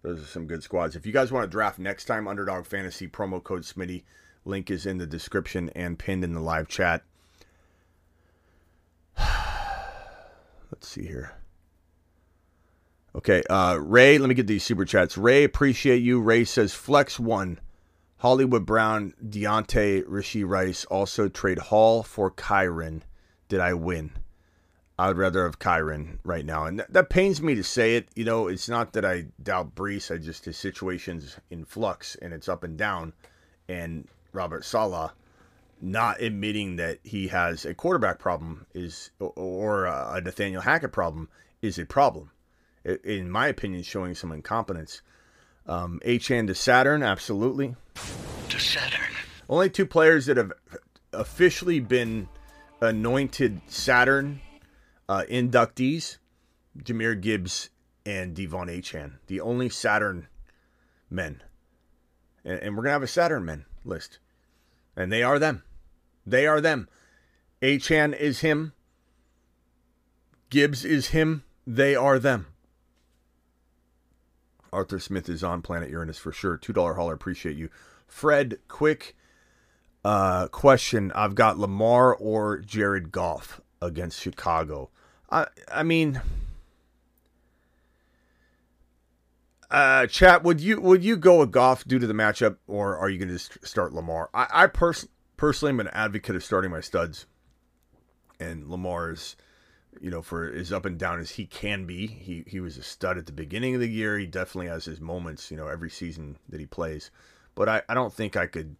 Those 0.01 0.19
are 0.19 0.25
some 0.25 0.47
good 0.47 0.63
squads. 0.63 0.95
If 0.95 1.05
you 1.05 1.13
guys 1.13 1.31
want 1.31 1.43
to 1.43 1.51
draft 1.51 1.77
next 1.77 2.05
time, 2.05 2.27
Underdog 2.27 2.65
Fantasy 2.65 3.07
promo 3.07 3.43
code 3.43 3.61
Smitty. 3.61 4.01
Link 4.45 4.71
is 4.71 4.87
in 4.87 4.97
the 4.97 5.05
description 5.05 5.69
and 5.75 5.99
pinned 5.99 6.23
in 6.23 6.33
the 6.33 6.39
live 6.39 6.67
chat. 6.67 7.03
Let's 9.19 10.87
see 10.87 11.05
here. 11.05 11.35
Okay, 13.27 13.41
uh, 13.49 13.79
Ray, 13.81 14.19
let 14.19 14.29
me 14.29 14.35
get 14.35 14.45
these 14.45 14.63
super 14.63 14.85
chats. 14.85 15.17
Ray, 15.17 15.43
appreciate 15.43 16.03
you. 16.03 16.21
Ray 16.21 16.45
says 16.45 16.75
flex 16.75 17.19
one. 17.19 17.59
Hollywood 18.17 18.67
Brown, 18.67 19.15
Deontay, 19.19 20.03
Rashee 20.03 20.47
Rice, 20.47 20.85
also 20.85 21.27
trade 21.27 21.57
Hall 21.57 22.03
for 22.03 22.29
Kyron. 22.29 23.01
Did 23.49 23.61
I 23.61 23.73
win? 23.73 24.11
I 24.99 25.07
would 25.07 25.17
rather 25.17 25.43
have 25.45 25.57
Kyron 25.57 26.19
right 26.23 26.45
now. 26.45 26.65
And 26.65 26.77
that, 26.77 26.93
that 26.93 27.09
pains 27.09 27.41
me 27.41 27.55
to 27.55 27.63
say 27.63 27.95
it. 27.95 28.09
You 28.15 28.25
know, 28.25 28.47
it's 28.47 28.69
not 28.69 28.93
that 28.93 29.03
I 29.03 29.25
doubt 29.41 29.73
Breece. 29.73 30.13
I 30.13 30.19
just, 30.19 30.45
his 30.45 30.55
situation's 30.55 31.35
in 31.49 31.65
flux 31.65 32.13
and 32.21 32.31
it's 32.31 32.47
up 32.47 32.63
and 32.63 32.77
down. 32.77 33.11
And 33.67 34.07
Robert 34.33 34.63
Saleh 34.63 35.09
not 35.81 36.21
admitting 36.21 36.75
that 36.75 36.99
he 37.03 37.29
has 37.29 37.65
a 37.65 37.73
quarterback 37.73 38.19
problem 38.19 38.67
is, 38.75 39.09
or 39.17 39.85
a 39.85 40.21
Nathaniel 40.23 40.61
Hackett 40.61 40.91
problem 40.91 41.27
is 41.63 41.79
a 41.79 41.87
problem 41.87 42.29
in 43.03 43.29
my 43.29 43.47
opinion, 43.47 43.83
showing 43.83 44.15
some 44.15 44.31
incompetence. 44.31 45.01
Um, 45.67 45.99
Achane 46.05 46.47
to 46.47 46.55
Saturn, 46.55 47.03
absolutely. 47.03 47.75
To 48.49 48.59
Saturn. 48.59 49.01
Only 49.49 49.69
two 49.69 49.85
players 49.85 50.27
that 50.27 50.37
have 50.37 50.53
officially 51.11 51.79
been 51.79 52.27
anointed 52.81 53.61
Saturn 53.67 54.41
uh, 55.07 55.23
inductees 55.29 56.17
Jahmyr 56.77 57.19
Gibbs 57.19 57.69
and 58.05 58.35
Devon 58.35 58.67
Achane. 58.67 59.13
The 59.27 59.41
only 59.41 59.69
Saturn 59.69 60.27
men. 61.09 61.41
And, 62.43 62.59
and 62.59 62.75
we're 62.75 62.83
going 62.83 62.89
to 62.89 62.93
have 62.93 63.03
a 63.03 63.07
Saturn 63.07 63.45
men 63.45 63.65
list. 63.83 64.19
And 64.95 65.11
they 65.11 65.23
are 65.23 65.39
them. 65.39 65.63
They 66.25 66.47
are 66.47 66.61
them. 66.61 66.87
Achane 67.61 68.17
is 68.17 68.41
him. 68.41 68.73
Gibbs 70.49 70.85
is 70.85 71.07
him. 71.07 71.43
They 71.65 71.95
are 71.95 72.19
them. 72.19 72.47
Arthur 74.75 74.99
Smith 74.99 75.29
is 75.29 75.43
on 75.43 75.61
Planet 75.61 75.89
Uranus 75.89 76.17
for 76.17 76.31
sure. 76.31 76.57
Two 76.57 76.73
dollar 76.73 76.95
hauler, 76.95 77.13
appreciate 77.13 77.55
you. 77.55 77.69
Fred, 78.07 78.59
quick 78.67 79.15
uh, 80.03 80.47
question: 80.49 81.11
I've 81.15 81.33
got 81.33 81.57
Lamar 81.57 82.13
or 82.13 82.59
Jared 82.59 83.11
Goff 83.11 83.61
against 83.81 84.21
Chicago. 84.21 84.89
I 85.31 85.47
I 85.73 85.83
mean, 85.83 86.21
uh, 89.71 90.07
chat. 90.07 90.43
Would 90.43 90.61
you 90.61 90.81
would 90.81 91.03
you 91.03 91.15
go 91.15 91.39
with 91.39 91.51
Goff 91.51 91.85
due 91.85 91.99
to 91.99 92.07
the 92.07 92.13
matchup, 92.13 92.57
or 92.67 92.97
are 92.97 93.09
you 93.09 93.17
going 93.17 93.35
to 93.35 93.39
start 93.65 93.93
Lamar? 93.93 94.29
I, 94.33 94.47
I 94.51 94.67
pers- 94.67 95.07
personally 95.37 95.71
am 95.71 95.79
an 95.79 95.87
advocate 95.89 96.35
of 96.35 96.43
starting 96.43 96.71
my 96.71 96.81
studs, 96.81 97.25
and 98.39 98.67
Lamar 98.67 99.11
is 99.11 99.35
you 100.01 100.09
know, 100.09 100.21
for 100.21 100.51
as 100.51 100.71
up 100.71 100.85
and 100.85 100.97
down 100.97 101.19
as 101.19 101.31
he 101.31 101.45
can 101.45 101.85
be. 101.85 102.07
He 102.07 102.43
he 102.47 102.59
was 102.59 102.77
a 102.77 102.83
stud 102.83 103.17
at 103.17 103.25
the 103.25 103.31
beginning 103.31 103.75
of 103.75 103.81
the 103.81 103.89
year. 103.89 104.17
He 104.17 104.25
definitely 104.25 104.67
has 104.67 104.85
his 104.85 104.99
moments, 104.99 105.51
you 105.51 105.57
know, 105.57 105.67
every 105.67 105.89
season 105.89 106.37
that 106.49 106.59
he 106.59 106.65
plays. 106.65 107.11
But 107.55 107.69
I, 107.69 107.81
I 107.87 107.93
don't 107.93 108.13
think 108.13 108.35
I 108.35 108.47
could 108.47 108.75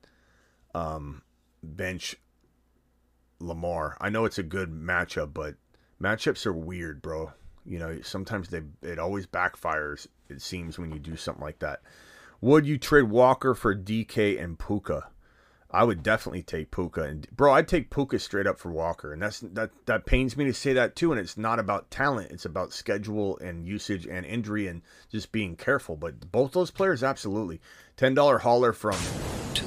um, 0.74 1.22
bench 1.64 2.16
Lamar. 3.40 3.98
I 4.00 4.10
know 4.10 4.26
it's 4.26 4.38
a 4.38 4.44
good 4.44 4.72
matchup, 4.72 5.34
but 5.34 5.56
matchups 6.02 6.46
are 6.46 6.54
weird, 6.54 7.02
bro. 7.02 7.32
You 7.66 7.80
know, 7.80 8.00
sometimes 8.02 8.50
they 8.50 8.62
it 8.82 9.00
always 9.00 9.26
backfires. 9.26 10.08
It 10.30 10.42
seems 10.42 10.78
when 10.78 10.92
you 10.92 11.00
do 11.00 11.16
something 11.16 11.44
like 11.44 11.60
that. 11.60 11.82
Would 12.42 12.66
you 12.66 12.78
trade 12.78 13.04
Walker 13.04 13.56
for 13.56 13.76
DK 13.76 14.42
and 14.42 14.60
Puka? 14.60 15.08
I 15.76 15.84
would 15.84 16.04
definitely 16.04 16.42
take 16.42 16.72
Puka 16.72 17.04
and 17.04 17.28
bro, 17.32 17.54
I'd 17.54 17.68
take 17.68 17.90
Puka 17.90 18.18
straight 18.20 18.48
up 18.48 18.58
for 18.58 18.72
Walker, 18.72 19.12
and 19.12 19.22
that's 19.22 19.42
that 19.42 19.72
that 19.86 20.06
pains 20.06 20.38
me 20.38 20.46
to 20.46 20.54
say 20.54 20.72
that 20.74 20.96
too. 20.96 21.12
And 21.12 21.20
it's 21.20 21.38
not 21.38 21.60
about 21.60 21.92
talent; 21.92 22.32
it's 22.32 22.46
about 22.46 22.72
schedule 22.72 23.38
and 23.40 23.68
usage 23.68 24.08
and 24.08 24.26
injury 24.26 24.68
and 24.68 24.82
just 25.12 25.34
being 25.34 25.58
careful. 25.58 25.98
But 25.98 26.32
both 26.32 26.54
those 26.54 26.72
players, 26.72 27.04
absolutely. 27.04 27.60
Ten 27.98 28.14
dollar 28.14 28.38
hauler 28.40 28.72
from 28.72 28.96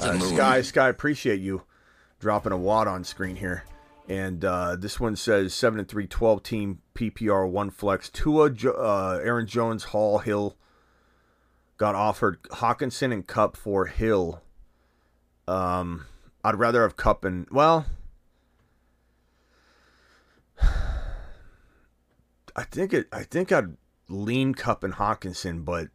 uh, 0.00 0.18
Sky 0.18 0.62
Sky, 0.62 0.88
appreciate 0.88 1.40
you 1.40 1.64
dropping 2.20 2.52
a 2.52 2.58
wad 2.58 2.88
on 2.88 3.04
screen 3.04 3.36
here. 3.36 3.64
And 4.08 4.42
uh, 4.42 4.76
this 4.76 4.98
one 4.98 5.16
says 5.16 5.52
seven 5.52 5.78
and 5.78 5.86
three, 5.86 6.06
12 6.06 6.42
team 6.42 6.78
PPR 6.94 7.48
one 7.48 7.68
flex. 7.68 8.08
Tua, 8.08 8.48
Jo- 8.48 8.70
uh, 8.70 9.20
Aaron 9.22 9.46
Jones, 9.46 9.84
Hall, 9.84 10.18
Hill 10.18 10.56
got 11.76 11.94
offered 11.94 12.42
Hockenson 12.44 13.12
and 13.12 13.26
Kupp 13.26 13.56
for 13.56 13.84
Hill. 13.86 14.42
Um, 15.48 16.04
I'd 16.44 16.56
rather 16.56 16.82
have 16.82 16.96
Kupp 16.96 17.24
and 17.24 17.48
well, 17.50 17.86
I 20.60 22.64
think 22.70 22.92
it. 22.92 23.08
I 23.10 23.22
think 23.22 23.50
I'd 23.50 23.76
lean 24.08 24.54
Kupp 24.54 24.84
and 24.84 24.94
Hockenson, 24.94 25.64
but 25.64 25.88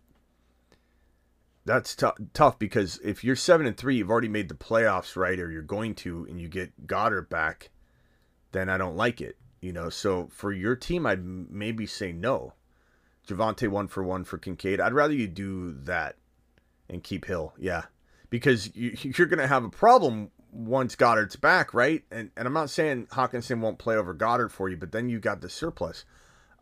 that's 1.66 1.96
tou- 1.96 2.30
tough 2.34 2.58
because 2.58 3.00
if 3.04 3.24
you're 3.24 3.36
seven 3.36 3.68
and 3.68 3.78
three, 3.78 3.98
you've 3.98 4.10
already 4.10 4.28
made 4.28 4.50
the 4.50 4.56
playoffs, 4.56 5.16
right? 5.16 5.40
Or 5.40 5.52
you're 5.52 5.62
going 5.62 5.94
to, 5.96 6.26
and 6.28 6.42
you 6.42 6.48
get 6.48 6.88
Goedert 6.88 7.30
back, 7.30 7.70
then 8.54 8.70
I 8.70 8.80
don't 8.80 8.98
like 8.98 9.22
it. 9.22 9.38
You 9.62 9.72
know, 9.72 9.90
so 9.90 10.30
for 10.32 10.52
your 10.52 10.76
team, 10.76 11.06
I'd 11.06 11.24
maybe 11.24 11.86
say 11.86 12.12
no. 12.12 12.54
Javonte 13.28 13.70
one 13.70 13.88
for 13.88 14.04
one 14.04 14.24
for 14.24 14.40
Kincaid. 14.40 14.82
I'd 14.82 14.94
rather 14.94 15.14
you 15.14 15.28
do 15.28 15.74
that 15.84 16.16
and 16.90 17.04
keep 17.04 17.26
Hill. 17.26 17.54
Yeah 17.58 17.84
because 18.34 18.76
you, 18.76 18.98
you're 19.16 19.28
going 19.28 19.38
to 19.38 19.46
have 19.46 19.64
a 19.64 19.70
problem 19.70 20.32
once 20.52 20.96
Goedert's 20.96 21.36
back, 21.36 21.72
right? 21.72 22.04
And 22.12 22.32
and 22.36 22.48
I'm 22.48 22.54
not 22.54 22.72
saying 22.72 23.08
Hockenson 23.12 23.60
won't 23.60 23.78
play 23.78 23.96
over 23.96 24.16
Goedert 24.16 24.50
for 24.52 24.70
you, 24.70 24.76
but 24.76 24.92
then 24.92 25.08
you 25.08 25.20
got 25.20 25.42
the 25.42 25.50
surplus. 25.50 26.04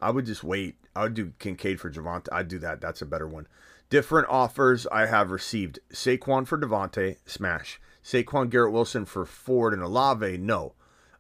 I 0.02 0.12
would 0.12 0.26
just 0.26 0.44
wait. 0.44 0.76
I 0.98 1.04
would 1.04 1.14
do 1.14 1.32
Kincaid 1.40 1.80
for 1.80 1.90
Javonte. 1.90 2.28
I'd 2.30 2.50
do 2.50 2.60
that. 2.60 2.82
That's 2.82 3.02
a 3.02 3.06
better 3.06 3.28
one. 3.28 3.48
Different 3.90 4.28
offers 4.30 4.86
I 4.88 5.06
have 5.06 5.32
received: 5.32 5.80
Saquon 5.94 6.46
for 6.46 6.58
Devontae, 6.60 7.18
smash. 7.26 7.80
Saquon 8.04 8.50
Garrett 8.50 8.74
Wilson 8.74 9.06
for 9.06 9.26
Ford 9.26 9.74
and 9.74 9.82
Olave, 9.82 10.40
no. 10.40 10.74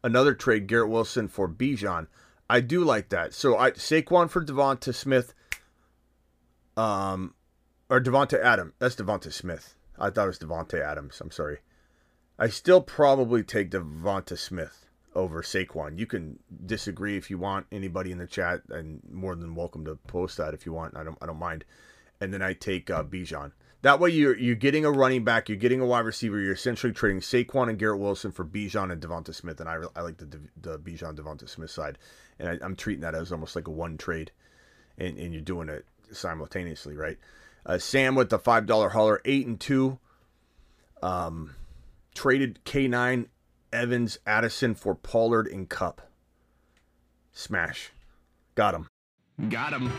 Another 0.03 0.33
trade: 0.33 0.67
Garrett 0.67 0.89
Wilson 0.89 1.29
for 1.29 1.47
Bijan. 1.47 2.07
I 2.49 2.59
do 2.59 2.83
like 2.83 3.07
that. 3.09 3.33
So 3.33 3.57
I 3.57 3.71
Saquon 3.71 4.29
for 4.29 4.43
DeVonta 4.43 4.93
Smith. 4.93 5.33
Um, 6.75 7.35
or 7.89 8.01
Devonta 8.01 8.41
Adam. 8.43 8.73
That's 8.79 8.95
DeVonta 8.95 9.31
Smith. 9.31 9.75
I 10.01 10.09
thought 10.09 10.25
it 10.25 10.27
was 10.27 10.39
Davante 10.39 10.81
Adams. 10.81 11.21
I'm 11.21 11.31
sorry. 11.31 11.59
I 12.39 12.49
still 12.49 12.81
probably 12.81 13.43
take 13.43 13.69
DeVonta 13.69 14.37
Smith 14.37 14.87
over 15.13 15.43
Saquon. 15.43 15.99
You 15.99 16.07
can 16.07 16.39
disagree 16.65 17.17
if 17.17 17.29
you 17.29 17.37
want. 17.37 17.67
Anybody 17.71 18.11
in 18.11 18.17
the 18.17 18.25
chat, 18.25 18.61
and 18.69 19.01
more 19.09 19.35
than 19.35 19.53
welcome 19.53 19.85
to 19.85 19.95
post 20.07 20.37
that 20.37 20.55
if 20.55 20.65
you 20.65 20.73
want. 20.73 20.97
I 20.97 21.03
don't. 21.03 21.17
I 21.21 21.27
don't 21.27 21.37
mind. 21.37 21.65
And 22.19 22.33
then 22.33 22.41
I 22.41 22.53
take 22.53 22.89
uh, 22.89 23.03
Bijan. 23.03 23.51
That 23.83 23.99
way, 23.99 24.09
you're 24.09 24.37
you're 24.37 24.55
getting 24.55 24.85
a 24.85 24.91
running 24.91 25.23
back, 25.23 25.49
you're 25.49 25.57
getting 25.57 25.81
a 25.81 25.85
wide 25.85 26.05
receiver. 26.05 26.39
You're 26.39 26.53
essentially 26.53 26.93
trading 26.93 27.21
Saquon 27.21 27.69
and 27.69 27.77
Garrett 27.77 27.99
Wilson 27.99 28.31
for 28.31 28.45
Bijan 28.45 28.91
and 28.91 29.01
DeVonta 29.01 29.35
Smith. 29.35 29.59
And 29.59 29.69
I, 29.69 29.77
I 29.95 30.01
like 30.01 30.17
the 30.17 30.39
the 30.59 30.79
Bijan 30.79 31.15
Devonta 31.15 31.47
Smith 31.47 31.71
side, 31.71 31.99
and 32.39 32.49
I, 32.49 32.65
am 32.65 32.75
treating 32.75 33.01
that 33.01 33.15
as 33.15 33.31
almost 33.31 33.55
like 33.55 33.67
a 33.67 33.71
one 33.71 33.97
trade, 33.97 34.31
and, 34.97 35.17
and 35.17 35.33
you're 35.33 35.43
doing 35.43 35.69
it 35.69 35.85
simultaneously, 36.11 36.95
right? 36.95 37.17
Uh, 37.65 37.77
Sam 37.77 38.15
with 38.15 38.29
the 38.29 38.39
five 38.39 38.65
dollar 38.65 38.89
hauler, 38.89 39.21
eight 39.25 39.47
and 39.47 39.59
two. 39.59 39.99
Um, 41.03 41.55
traded 42.13 42.63
K 42.63 42.87
nine 42.87 43.27
Evans 43.71 44.19
Addison 44.25 44.75
for 44.75 44.95
Pollard 44.95 45.47
and 45.47 45.69
Kupp. 45.69 46.01
Smash, 47.31 47.91
got 48.55 48.73
him. 48.73 48.87
Got 49.49 49.73
him. 49.73 49.91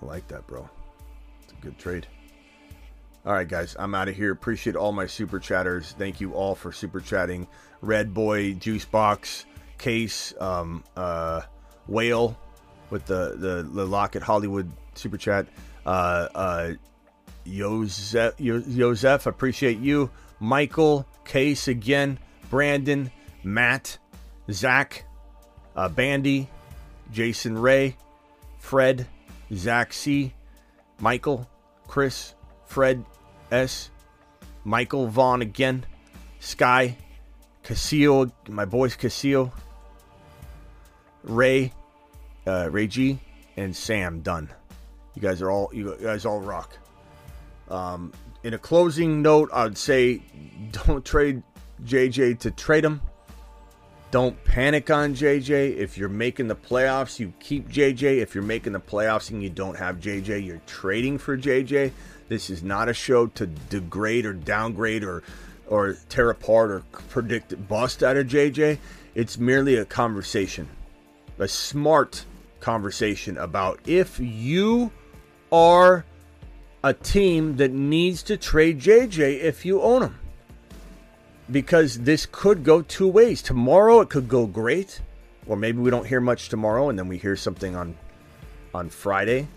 I 0.00 0.04
like 0.04 0.26
that, 0.28 0.46
bro. 0.46 0.68
It's 1.42 1.52
a 1.52 1.56
good 1.56 1.78
trade. 1.78 2.06
All 3.24 3.32
right, 3.32 3.46
guys, 3.46 3.76
I'm 3.78 3.94
out 3.94 4.08
of 4.08 4.16
here. 4.16 4.32
Appreciate 4.32 4.74
all 4.74 4.90
my 4.90 5.06
super 5.06 5.38
chatters. 5.38 5.94
Thank 5.96 6.20
you 6.20 6.32
all 6.32 6.56
for 6.56 6.72
super 6.72 7.00
chatting. 7.00 7.46
Red 7.80 8.12
Boy, 8.12 8.54
Juice 8.54 8.84
Box, 8.84 9.46
Case, 9.78 10.34
um, 10.40 10.82
uh, 10.96 11.42
Whale 11.86 12.36
with 12.92 13.06
the, 13.06 13.34
the, 13.36 13.68
the 13.72 13.86
Locket 13.86 14.22
Hollywood 14.22 14.70
super 14.94 15.16
chat. 15.16 15.46
Uh, 15.84 16.28
uh, 16.34 16.72
Joseph, 17.46 19.26
appreciate 19.26 19.78
you. 19.78 20.10
Michael, 20.38 21.06
Case 21.24 21.68
again, 21.68 22.18
Brandon, 22.50 23.10
Matt, 23.42 23.98
Zach, 24.50 25.06
uh, 25.74 25.88
Bandy, 25.88 26.48
Jason 27.10 27.56
Ray, 27.56 27.96
Fred, 28.58 29.06
Zach 29.54 29.92
C, 29.92 30.34
Michael, 31.00 31.48
Chris, 31.88 32.34
Fred 32.66 33.04
S, 33.50 33.90
Michael 34.64 35.06
Vaughn 35.06 35.40
again, 35.40 35.86
Sky, 36.40 36.98
Casillo, 37.64 38.30
my 38.48 38.64
boys 38.66 38.96
Casillo, 38.96 39.50
Ray, 41.22 41.72
uh, 42.46 42.68
G, 42.86 43.18
and 43.56 43.74
Sam 43.74 44.20
Dunn. 44.20 44.48
You 45.14 45.22
guys 45.22 45.42
are 45.42 45.50
all 45.50 45.70
you 45.72 45.96
guys 46.02 46.24
all 46.24 46.40
rock. 46.40 46.76
Um, 47.68 48.12
in 48.42 48.54
a 48.54 48.58
closing 48.58 49.22
note, 49.22 49.50
I'd 49.52 49.78
say 49.78 50.22
don't 50.86 51.04
trade 51.04 51.42
JJ 51.84 52.38
to 52.40 52.50
trade 52.50 52.84
him. 52.84 53.00
Don't 54.10 54.42
panic 54.44 54.90
on 54.90 55.14
JJ. 55.14 55.76
If 55.76 55.96
you're 55.96 56.10
making 56.10 56.48
the 56.48 56.54
playoffs, 56.54 57.18
you 57.18 57.32
keep 57.40 57.68
JJ. 57.70 58.18
If 58.18 58.34
you're 58.34 58.44
making 58.44 58.74
the 58.74 58.80
playoffs 58.80 59.30
and 59.30 59.42
you 59.42 59.48
don't 59.48 59.78
have 59.78 60.00
JJ, 60.00 60.44
you're 60.44 60.60
trading 60.66 61.16
for 61.16 61.36
JJ. 61.38 61.92
This 62.28 62.50
is 62.50 62.62
not 62.62 62.90
a 62.90 62.94
show 62.94 63.26
to 63.28 63.46
degrade 63.46 64.26
or 64.26 64.34
downgrade 64.34 65.02
or 65.02 65.22
or 65.66 65.96
tear 66.10 66.28
apart 66.28 66.70
or 66.70 66.80
predict 67.08 67.68
bust 67.68 68.02
out 68.02 68.18
of 68.18 68.26
JJ. 68.26 68.78
It's 69.14 69.38
merely 69.38 69.76
a 69.76 69.86
conversation, 69.86 70.68
a 71.38 71.48
smart 71.48 72.26
conversation 72.62 73.36
about 73.36 73.78
if 73.84 74.18
you 74.18 74.90
are 75.50 76.06
a 76.82 76.94
team 76.94 77.56
that 77.56 77.70
needs 77.70 78.22
to 78.22 78.36
trade 78.36 78.80
JJ 78.80 79.40
if 79.40 79.66
you 79.66 79.82
own 79.82 80.02
him 80.02 80.18
because 81.50 82.00
this 82.00 82.26
could 82.30 82.64
go 82.64 82.82
two 82.82 83.06
ways. 83.06 83.42
Tomorrow 83.42 84.00
it 84.00 84.08
could 84.08 84.28
go 84.28 84.46
great, 84.46 85.00
or 85.46 85.56
maybe 85.56 85.78
we 85.78 85.90
don't 85.90 86.06
hear 86.06 86.20
much 86.20 86.48
tomorrow 86.48 86.88
and 86.88 86.98
then 86.98 87.08
we 87.08 87.18
hear 87.18 87.36
something 87.36 87.76
on 87.76 87.96
on 88.74 88.88
Friday. 88.88 89.48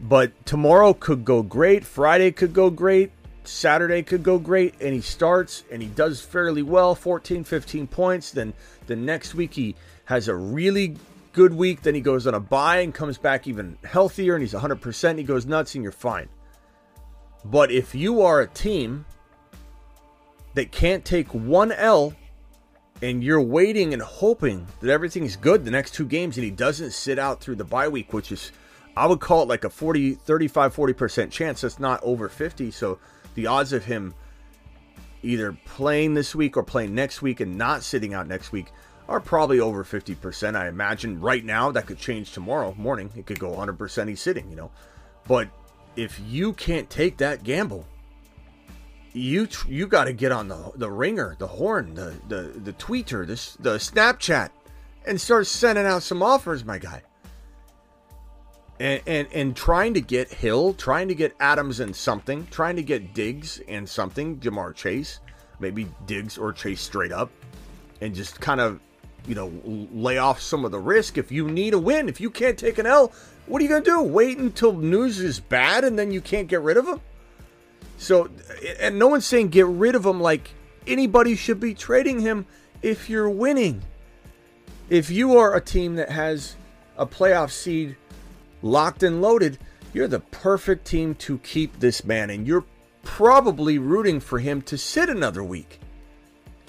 But 0.00 0.32
tomorrow 0.46 0.94
could 0.94 1.26
go 1.26 1.42
great, 1.42 1.84
Friday 1.84 2.32
could 2.32 2.54
go 2.54 2.70
great, 2.70 3.12
Saturday 3.44 4.02
could 4.02 4.22
go 4.22 4.38
great 4.38 4.74
and 4.80 4.94
he 4.94 5.02
starts 5.02 5.64
and 5.70 5.82
he 5.82 5.88
does 5.88 6.22
fairly 6.22 6.62
well, 6.62 6.94
14 6.94 7.44
15 7.44 7.86
points, 7.86 8.30
then 8.30 8.54
the 8.86 8.96
next 8.96 9.34
week 9.34 9.54
he 9.54 9.76
has 10.06 10.26
a 10.26 10.34
really 10.34 10.96
good 11.32 11.54
week, 11.54 11.82
then 11.82 11.94
he 11.94 12.00
goes 12.00 12.26
on 12.26 12.34
a 12.34 12.40
buy 12.40 12.78
and 12.78 12.94
comes 12.94 13.18
back 13.18 13.46
even 13.46 13.78
healthier 13.84 14.34
and 14.34 14.42
he's 14.42 14.54
100%, 14.54 15.18
he 15.18 15.24
goes 15.24 15.46
nuts 15.46 15.74
and 15.74 15.82
you're 15.82 15.92
fine. 15.92 16.28
But 17.44 17.70
if 17.70 17.94
you 17.94 18.22
are 18.22 18.40
a 18.40 18.46
team 18.46 19.06
that 20.54 20.72
can't 20.72 21.04
take 21.04 21.32
one 21.32 21.72
L 21.72 22.14
and 23.02 23.24
you're 23.24 23.40
waiting 23.40 23.94
and 23.94 24.02
hoping 24.02 24.66
that 24.80 24.90
everything's 24.90 25.36
good 25.36 25.64
the 25.64 25.70
next 25.70 25.94
two 25.94 26.04
games 26.04 26.36
and 26.36 26.44
he 26.44 26.50
doesn't 26.50 26.92
sit 26.92 27.18
out 27.18 27.40
through 27.40 27.56
the 27.56 27.64
bye 27.64 27.88
week, 27.88 28.12
which 28.12 28.30
is, 28.30 28.52
I 28.96 29.06
would 29.06 29.20
call 29.20 29.42
it 29.42 29.48
like 29.48 29.64
a 29.64 29.70
40, 29.70 30.14
35, 30.14 30.74
40% 30.74 31.30
chance. 31.30 31.62
That's 31.62 31.78
not 31.78 32.00
over 32.02 32.28
50. 32.28 32.70
So 32.70 32.98
the 33.34 33.46
odds 33.46 33.72
of 33.72 33.84
him 33.84 34.14
either 35.22 35.56
playing 35.64 36.14
this 36.14 36.34
week 36.34 36.56
or 36.56 36.62
playing 36.62 36.94
next 36.94 37.22
week 37.22 37.40
and 37.40 37.56
not 37.56 37.82
sitting 37.82 38.12
out 38.12 38.26
next 38.26 38.52
week 38.52 38.66
are 39.10 39.20
probably 39.20 39.58
over 39.58 39.82
50%. 39.82 40.54
I 40.54 40.68
imagine 40.68 41.20
right 41.20 41.44
now 41.44 41.72
that 41.72 41.86
could 41.86 41.98
change 41.98 42.32
tomorrow 42.32 42.74
morning. 42.78 43.10
It 43.16 43.26
could 43.26 43.40
go 43.40 43.50
100% 43.50 44.08
he's 44.08 44.22
sitting, 44.22 44.48
you 44.48 44.56
know. 44.56 44.70
But 45.26 45.48
if 45.96 46.20
you 46.28 46.52
can't 46.52 46.88
take 46.88 47.16
that 47.16 47.42
gamble, 47.42 47.84
you 49.12 49.48
you 49.66 49.88
got 49.88 50.04
to 50.04 50.12
get 50.12 50.30
on 50.30 50.46
the 50.46 50.70
the 50.76 50.88
ringer, 50.88 51.34
the 51.40 51.46
horn, 51.48 51.94
the 51.94 52.14
the 52.28 52.42
the 52.60 52.72
tweeter, 52.74 53.26
this 53.26 53.56
the 53.56 53.76
Snapchat, 53.76 54.50
and 55.04 55.20
start 55.20 55.48
sending 55.48 55.84
out 55.84 56.04
some 56.04 56.22
offers, 56.22 56.64
my 56.64 56.78
guy. 56.78 57.02
And, 58.78 59.02
and 59.08 59.28
and 59.32 59.56
trying 59.56 59.94
to 59.94 60.00
get 60.00 60.32
Hill, 60.32 60.74
trying 60.74 61.08
to 61.08 61.16
get 61.16 61.34
Adams 61.40 61.80
and 61.80 61.94
something, 61.94 62.46
trying 62.52 62.76
to 62.76 62.84
get 62.84 63.12
Diggs 63.12 63.60
and 63.66 63.88
something, 63.88 64.38
Ja'Marr 64.38 64.76
Chase, 64.76 65.18
maybe 65.58 65.88
Diggs 66.06 66.38
or 66.38 66.52
Chase 66.52 66.80
straight 66.80 67.12
up, 67.12 67.32
and 68.00 68.14
just 68.14 68.40
kind 68.40 68.60
of 68.60 68.80
you 69.26 69.34
know 69.34 69.52
lay 69.64 70.18
off 70.18 70.40
some 70.40 70.64
of 70.64 70.70
the 70.70 70.78
risk. 70.78 71.18
If 71.18 71.30
you 71.32 71.48
need 71.48 71.74
a 71.74 71.78
win, 71.78 72.08
if 72.08 72.20
you 72.20 72.30
can't 72.30 72.58
take 72.58 72.78
an 72.78 72.86
L, 72.86 73.12
what 73.46 73.60
are 73.60 73.64
you 73.64 73.68
gonna 73.68 73.84
do? 73.84 74.02
Wait 74.02 74.38
until 74.38 74.72
news 74.72 75.20
is 75.20 75.40
bad 75.40 75.84
and 75.84 75.98
then 75.98 76.10
you 76.10 76.20
can't 76.20 76.48
get 76.48 76.60
rid 76.60 76.76
of 76.76 76.86
him? 76.86 77.00
So, 77.98 78.30
and 78.78 78.98
no 78.98 79.08
one's 79.08 79.26
saying 79.26 79.48
get 79.48 79.66
rid 79.66 79.94
of 79.94 80.06
him 80.06 80.20
like 80.20 80.50
anybody 80.86 81.36
should 81.36 81.60
be 81.60 81.74
trading 81.74 82.20
him 82.20 82.46
if 82.82 83.10
you're 83.10 83.28
winning. 83.28 83.82
If 84.88 85.10
you 85.10 85.36
are 85.36 85.54
a 85.54 85.60
team 85.60 85.96
that 85.96 86.10
has 86.10 86.56
a 86.96 87.06
playoff 87.06 87.50
seed 87.50 87.96
locked 88.62 89.02
and 89.02 89.20
loaded, 89.20 89.58
you're 89.92 90.08
the 90.08 90.20
perfect 90.20 90.86
team 90.86 91.14
to 91.16 91.38
keep 91.38 91.80
this 91.80 92.04
man, 92.04 92.30
and 92.30 92.46
you're 92.46 92.64
probably 93.02 93.78
rooting 93.78 94.20
for 94.20 94.38
him 94.38 94.62
to 94.62 94.78
sit 94.78 95.08
another 95.08 95.42
week 95.42 95.80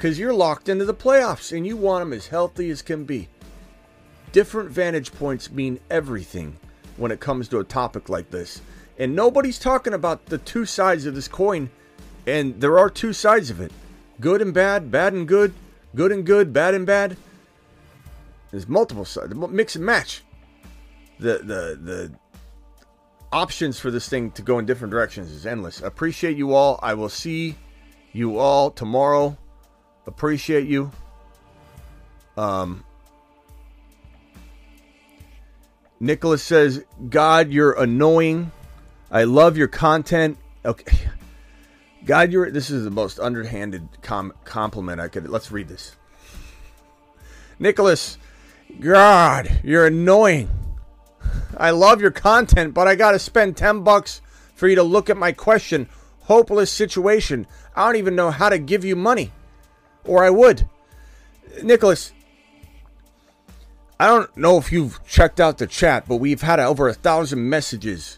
because 0.02 0.18
you're 0.18 0.34
locked 0.34 0.68
into 0.68 0.84
the 0.84 0.96
playoffs 0.96 1.56
and 1.56 1.68
you 1.68 1.78
want 1.78 2.02
them 2.02 2.12
as 2.12 2.26
healthy 2.26 2.72
as 2.72 2.82
can 2.82 3.04
be. 3.04 3.28
Different 4.32 4.72
vantage 4.72 5.14
points 5.14 5.52
mean 5.52 5.80
everything 5.92 6.58
when 6.98 7.12
it 7.12 7.20
comes 7.20 7.48
to 7.48 7.60
a 7.60 7.64
topic 7.64 8.10
like 8.10 8.32
this. 8.32 8.64
And 8.98 9.16
nobody's 9.16 9.60
talking 9.60 9.94
about 9.94 10.26
the 10.26 10.40
two 10.40 10.66
sides 10.66 11.06
of 11.06 11.14
this 11.14 11.28
coin. 11.28 11.70
And 12.26 12.60
there 12.60 12.80
are 12.80 12.90
two 12.90 13.14
sides 13.14 13.52
of 13.52 13.62
it 13.62 13.72
good 14.20 14.42
and 14.42 14.56
bad, 14.56 14.90
bad 14.90 15.14
and 15.14 15.28
good, 15.28 15.54
good 15.94 16.12
and 16.12 16.26
good, 16.26 16.52
bad 16.52 16.74
and 16.74 16.88
bad. 16.88 17.16
There's 18.50 18.68
multiple 18.68 19.06
sides, 19.06 19.36
mix 19.36 19.76
and 19.76 19.86
match. 19.86 20.24
The, 21.20 21.38
the, 21.44 21.80
the 21.80 22.12
options 23.32 23.80
for 23.80 23.92
this 23.92 24.10
thing 24.10 24.32
to 24.32 24.42
go 24.42 24.58
in 24.58 24.66
different 24.66 24.90
directions 24.94 25.30
is 25.30 25.46
endless. 25.46 25.80
Appreciate 25.80 26.38
you 26.38 26.56
all. 26.56 26.80
I 26.82 26.96
will 26.96 27.08
see 27.08 27.56
you 28.14 28.40
all 28.40 28.72
tomorrow. 28.72 29.38
Appreciate 30.12 30.68
you. 30.68 30.92
Um, 32.36 32.84
Nicholas 36.02 36.44
says, 36.44 36.84
God, 37.10 37.50
you're 37.52 37.72
annoying. 37.72 38.52
I 39.10 39.24
love 39.24 39.56
your 39.56 39.70
content. 39.70 40.38
Okay. 40.66 40.98
God, 42.06 42.34
you're 42.34 42.52
this 42.52 42.70
is 42.70 42.84
the 42.84 42.92
most 42.92 43.20
underhanded 43.20 43.88
com- 44.02 44.34
compliment 44.44 45.00
I 45.00 45.08
could. 45.08 45.30
Let's 45.30 45.50
read 45.50 45.70
this. 45.70 45.96
Nicholas, 47.58 48.18
God, 48.82 49.62
you're 49.64 49.88
annoying. 49.88 50.50
I 51.56 51.70
love 51.70 52.02
your 52.02 52.12
content, 52.12 52.74
but 52.74 52.88
I 52.88 52.96
got 52.96 53.12
to 53.12 53.20
spend 53.20 53.56
10 53.56 53.84
bucks 53.84 54.22
for 54.56 54.68
you 54.68 54.76
to 54.76 54.84
look 54.84 55.10
at 55.10 55.16
my 55.16 55.32
question. 55.32 55.88
Hopeless 56.24 56.70
situation. 56.70 57.48
I 57.76 57.86
don't 57.86 57.96
even 57.96 58.16
know 58.16 58.30
how 58.30 58.50
to 58.50 58.60
give 58.60 58.84
you 58.84 58.98
money. 58.98 59.32
Or 60.06 60.24
I 60.24 60.30
would. 60.30 60.68
Nicholas, 61.64 62.12
I 64.00 64.08
don't 64.08 64.36
know 64.36 64.58
if 64.58 64.72
you've 64.72 65.00
checked 65.06 65.40
out 65.40 65.60
the 65.60 65.68
chat, 65.68 66.06
but 66.08 66.16
we've 66.16 66.42
had 66.42 66.60
over 66.60 66.88
a 66.88 66.94
thousand 66.94 67.48
messages 67.50 68.18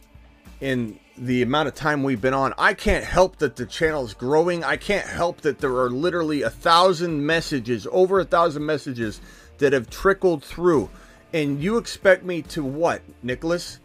in 0.61 0.97
the 1.17 1.41
amount 1.41 1.67
of 1.67 1.75
time 1.75 2.03
we've 2.03 2.21
been 2.21 2.33
on. 2.33 2.53
I 2.57 2.73
can't 2.73 3.03
help 3.03 3.37
that 3.37 3.55
the 3.55 3.65
channel 3.65 4.05
is 4.05 4.13
growing. 4.13 4.63
I 4.63 4.77
can't 4.77 5.05
help 5.05 5.41
that 5.41 5.59
there 5.59 5.75
are 5.75 5.89
literally 5.89 6.41
a 6.41 6.49
thousand 6.49 7.25
messages, 7.25 7.85
over 7.91 8.19
a 8.19 8.25
thousand 8.25 8.65
messages 8.65 9.19
that 9.57 9.73
have 9.73 9.89
trickled 9.89 10.43
through. 10.43 10.89
And 11.33 11.61
you 11.61 11.77
expect 11.77 12.23
me 12.23 12.43
to 12.43 12.63
what, 12.63 13.01
Nicholas? 13.21 13.79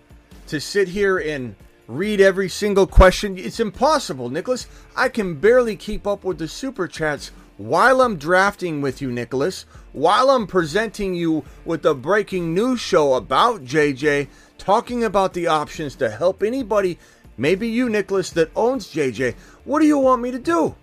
To 0.49 0.61
sit 0.61 0.89
here 0.89 1.19
and 1.19 1.57
read 1.87 2.21
every 2.21 2.49
single 2.49 2.87
question? 2.87 3.37
It's 3.37 3.61
impossible, 3.61 4.31
Nicholas. 4.31 4.69
I 4.97 5.09
can 5.09 5.35
barely 5.35 5.77
keep 5.77 6.07
up 6.07 6.25
with 6.25 6.39
the 6.39 6.49
super 6.49 6.87
chats 6.87 7.33
while 7.59 8.01
I'm 8.01 8.17
drafting 8.17 8.81
with 8.81 9.03
you, 9.03 9.13
Nicholas, 9.13 9.67
while 9.93 10.31
I'm 10.31 10.47
presenting 10.47 11.15
you 11.15 11.45
with 11.67 11.85
a 11.85 11.95
breaking 11.95 12.55
news 12.55 12.81
show 12.81 13.15
about 13.15 13.65
JJ, 13.65 14.29
talking 14.57 15.05
about 15.05 15.35
the 15.35 15.47
options 15.47 15.95
to 15.97 16.09
help 16.09 16.43
anybody 16.43 16.99
Maybe 17.39 17.69
you, 17.69 17.89
Nicholas, 17.89 18.31
that 18.31 18.51
owns 18.57 18.93
JJ. 18.93 19.37
What 19.65 19.79
do 19.79 19.87
you 19.87 19.97
want 19.97 20.21
me 20.21 20.33
to 20.33 20.41
do? 20.41 20.75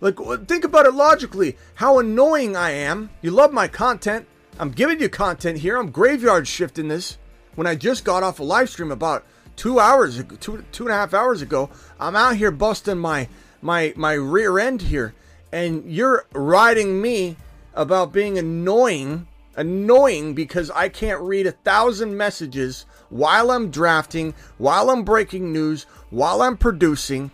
Like, 0.00 0.18
think 0.46 0.62
about 0.64 0.84
it 0.84 0.92
logically. 0.92 1.56
How 1.76 1.98
annoying 1.98 2.54
I 2.54 2.70
am. 2.72 3.08
You 3.22 3.30
love 3.30 3.52
my 3.52 3.66
content. 3.66 4.26
I'm 4.58 4.70
giving 4.70 5.00
you 5.00 5.08
content 5.08 5.58
here. 5.58 5.78
I'm 5.78 5.90
graveyard 5.90 6.46
shifting 6.46 6.88
this. 6.88 7.16
When 7.54 7.66
I 7.66 7.74
just 7.74 8.04
got 8.04 8.22
off 8.22 8.38
a 8.38 8.44
live 8.44 8.68
stream 8.68 8.92
about 8.92 9.24
two 9.56 9.80
hours, 9.80 10.22
two 10.40 10.64
two 10.70 10.84
and 10.84 10.92
a 10.92 10.96
half 10.96 11.14
hours 11.14 11.42
ago, 11.42 11.70
I'm 11.98 12.14
out 12.14 12.36
here 12.36 12.50
busting 12.50 12.98
my 12.98 13.28
my 13.62 13.94
my 13.96 14.12
rear 14.12 14.58
end 14.58 14.82
here, 14.82 15.14
and 15.52 15.90
you're 15.90 16.26
riding 16.32 17.00
me 17.00 17.36
about 17.74 18.12
being 18.12 18.38
annoying, 18.38 19.26
annoying 19.56 20.34
because 20.34 20.70
I 20.70 20.88
can't 20.88 21.20
read 21.20 21.46
a 21.46 21.52
thousand 21.52 22.16
messages 22.16 22.86
while 23.08 23.50
I'm 23.50 23.70
drafting, 23.70 24.34
while 24.58 24.90
I'm 24.90 25.04
breaking 25.04 25.52
news, 25.52 25.84
while 26.10 26.42
I'm 26.42 26.56
producing. 26.56 27.30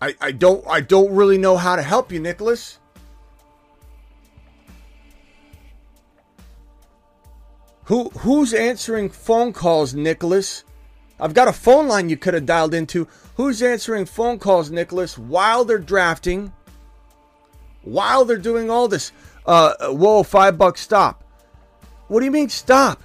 I, 0.00 0.14
I 0.20 0.32
don't 0.32 0.64
I 0.68 0.80
don't 0.80 1.12
really 1.12 1.38
know 1.38 1.56
how 1.56 1.76
to 1.76 1.82
help 1.82 2.12
you, 2.12 2.20
Nicholas. 2.20 2.78
Who 7.84 8.10
who's 8.10 8.54
answering 8.54 9.10
phone 9.10 9.52
calls, 9.52 9.94
Nicholas? 9.94 10.64
I've 11.18 11.34
got 11.34 11.48
a 11.48 11.52
phone 11.52 11.88
line 11.88 12.08
you 12.08 12.16
could 12.16 12.34
have 12.34 12.46
dialed 12.46 12.74
into. 12.74 13.08
Who's 13.38 13.62
answering 13.62 14.04
phone 14.04 14.40
calls, 14.40 14.68
Nicholas, 14.68 15.16
while 15.16 15.64
they're 15.64 15.78
drafting? 15.78 16.52
While 17.82 18.24
they're 18.24 18.36
doing 18.36 18.68
all 18.68 18.88
this? 18.88 19.12
Uh, 19.46 19.74
whoa, 19.90 20.24
five 20.24 20.58
bucks 20.58 20.80
stop. 20.80 21.22
What 22.08 22.18
do 22.18 22.24
you 22.24 22.32
mean 22.32 22.48
stop? 22.48 23.00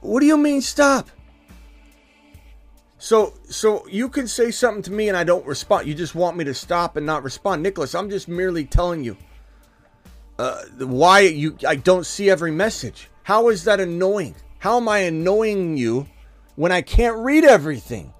What 0.00 0.18
do 0.18 0.26
you 0.26 0.36
mean 0.36 0.62
stop? 0.62 1.08
So 2.98 3.34
so 3.48 3.86
you 3.86 4.08
can 4.08 4.26
say 4.26 4.50
something 4.50 4.82
to 4.82 4.92
me 4.92 5.06
and 5.06 5.16
I 5.16 5.22
don't 5.22 5.46
respond. 5.46 5.86
You 5.86 5.94
just 5.94 6.16
want 6.16 6.36
me 6.36 6.42
to 6.44 6.54
stop 6.54 6.96
and 6.96 7.06
not 7.06 7.22
respond. 7.22 7.62
Nicholas, 7.62 7.94
I'm 7.94 8.10
just 8.10 8.26
merely 8.26 8.64
telling 8.64 9.04
you 9.04 9.16
uh, 10.40 10.62
why 10.78 11.20
you 11.20 11.56
I 11.66 11.76
don't 11.76 12.04
see 12.04 12.28
every 12.28 12.50
message. 12.50 13.10
How 13.22 13.48
is 13.48 13.62
that 13.64 13.78
annoying? 13.78 14.34
How 14.58 14.78
am 14.78 14.88
I 14.88 14.98
annoying 14.98 15.76
you 15.76 16.08
when 16.56 16.72
I 16.72 16.82
can't 16.82 17.16
read 17.18 17.44
everything? 17.44 18.12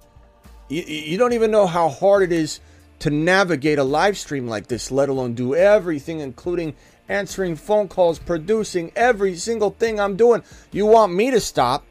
You, 0.69 0.81
you 0.83 1.17
don't 1.17 1.33
even 1.33 1.51
know 1.51 1.67
how 1.67 1.89
hard 1.89 2.23
it 2.23 2.31
is 2.31 2.59
to 2.99 3.09
navigate 3.09 3.79
a 3.79 3.83
live 3.83 4.17
stream 4.17 4.47
like 4.47 4.67
this, 4.67 4.91
let 4.91 5.09
alone 5.09 5.33
do 5.33 5.55
everything, 5.55 6.19
including 6.19 6.73
answering 7.09 7.55
phone 7.55 7.87
calls, 7.87 8.19
producing 8.19 8.91
every 8.95 9.35
single 9.35 9.71
thing 9.71 9.99
I'm 9.99 10.15
doing. 10.15 10.43
You 10.71 10.85
want 10.85 11.13
me 11.13 11.31
to 11.31 11.39
stop? 11.39 11.85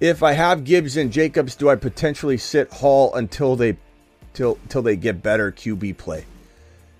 If 0.00 0.22
I 0.22 0.32
have 0.32 0.64
Gibbs 0.64 0.96
and 0.96 1.12
Jacobs, 1.12 1.56
do 1.56 1.68
I 1.68 1.76
potentially 1.76 2.36
sit 2.36 2.72
Hall 2.72 3.14
until 3.14 3.56
they 3.56 3.76
till 4.32 4.58
till 4.68 4.82
they 4.82 4.94
get 4.94 5.22
better 5.22 5.50
QB 5.50 5.96
play? 5.96 6.24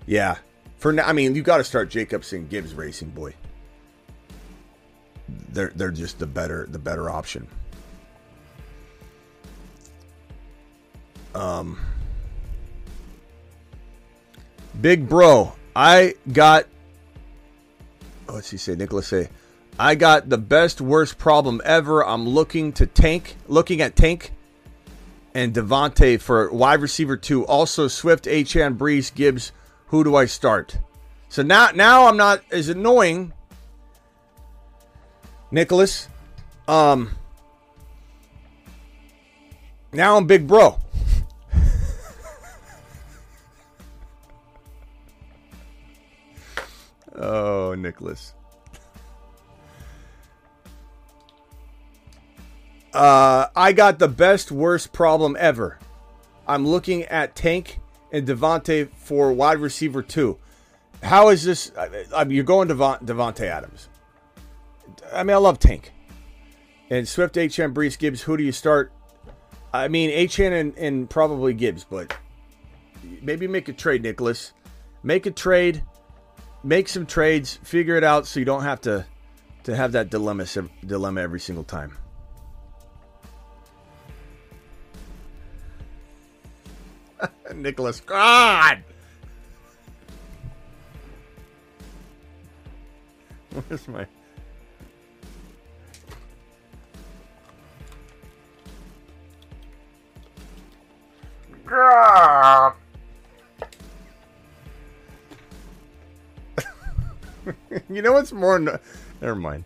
Yeah. 0.05 0.37
For 0.77 0.91
now, 0.91 1.07
I 1.07 1.13
mean, 1.13 1.35
you 1.35 1.41
got 1.41 1.57
to 1.57 1.63
start 1.63 1.89
Jacobs 1.89 2.33
and 2.33 2.49
Gibbs 2.49 2.73
racing, 2.73 3.09
boy. 3.11 3.35
They're 5.49 5.71
they're 5.75 5.91
just 5.91 6.19
the 6.19 6.27
better 6.27 6.67
the 6.69 6.79
better 6.79 7.09
option. 7.09 7.47
Um, 11.35 11.79
Big 14.81 15.07
Bro, 15.07 15.53
I 15.75 16.15
got 16.31 16.65
what's 18.27 18.51
he 18.51 18.57
say? 18.57 18.75
Nicholas 18.75 19.07
say, 19.07 19.29
I 19.77 19.95
got 19.95 20.29
the 20.29 20.37
best 20.37 20.81
worst 20.81 21.17
problem 21.17 21.61
ever. 21.65 22.05
I'm 22.05 22.27
looking 22.27 22.73
to 22.73 22.85
tank, 22.85 23.35
looking 23.47 23.81
at 23.81 23.95
tank 23.95 24.33
and 25.33 25.53
Davante 25.53 26.19
for 26.19 26.51
wide 26.51 26.81
receiver 26.81 27.17
two. 27.17 27.45
Also 27.45 27.87
Swift, 27.87 28.25
Achane, 28.25 28.77
Breece, 28.77 29.13
Gibbs. 29.13 29.51
Who 29.87 30.03
do 30.03 30.15
I 30.15 30.25
start? 30.25 30.77
So 31.29 31.43
now, 31.43 31.69
now 31.73 32.07
I'm 32.07 32.17
not 32.17 32.43
as 32.51 32.69
annoying, 32.69 33.33
Nicholas. 35.51 36.07
Um, 36.67 37.15
now 39.91 40.17
I'm 40.17 40.27
big 40.27 40.47
bro. 40.47 40.77
Oh, 47.19 47.75
Nicholas. 47.77 48.33
Uh, 52.93 53.47
I 53.55 53.73
got 53.73 53.99
the 53.99 54.07
best 54.07 54.51
worst 54.51 54.93
problem 54.93 55.37
ever. 55.39 55.77
I'm 56.47 56.65
looking 56.65 57.03
at 57.03 57.35
Tank 57.35 57.79
and 58.11 58.27
Davante 58.27 58.89
for 58.95 59.31
wide 59.31 59.59
receiver 59.59 60.01
two. 60.01 60.39
How 61.03 61.29
is 61.29 61.43
this? 61.43 61.71
I 61.77 62.23
mean, 62.23 62.35
you're 62.35 62.43
going 62.43 62.67
to 62.69 62.75
Davante 62.75 63.41
Adams. 63.41 63.89
I 65.13 65.23
mean, 65.23 65.35
I 65.35 65.39
love 65.39 65.59
Tank 65.59 65.91
and 66.89 67.07
Swift, 67.07 67.35
Achane, 67.35 67.73
Breece, 67.73 67.97
Gibbs. 67.97 68.21
Who 68.21 68.37
do 68.37 68.43
you 68.43 68.51
start? 68.51 68.91
I 69.71 69.87
mean, 69.87 70.09
Achane 70.09 70.59
and, 70.59 70.77
and 70.77 71.09
probably 71.09 71.53
Gibbs, 71.53 71.83
but 71.83 72.15
maybe 73.21 73.47
make 73.47 73.69
a 73.69 73.73
trade, 73.73 74.01
Nicholas. 74.01 74.53
Make 75.03 75.25
a 75.25 75.31
trade 75.31 75.83
make 76.63 76.89
some 76.89 77.05
trades, 77.05 77.59
figure 77.63 77.95
it 77.95 78.03
out 78.03 78.27
so 78.27 78.39
you 78.39 78.45
don't 78.45 78.63
have 78.63 78.81
to 78.81 79.05
to 79.63 79.75
have 79.75 79.91
that 79.91 80.09
dilemma 80.09 80.45
dilemma 80.85 81.21
every 81.21 81.39
single 81.39 81.63
time. 81.63 81.97
Nicholas, 87.55 87.99
God. 87.99 88.83
Where's 93.67 93.87
my 93.87 94.05
God. 101.65 102.73
you 107.89 108.01
know 108.01 108.13
what's 108.13 108.31
more? 108.31 108.59
No- 108.59 108.79
Never 109.21 109.35
mind. 109.35 109.63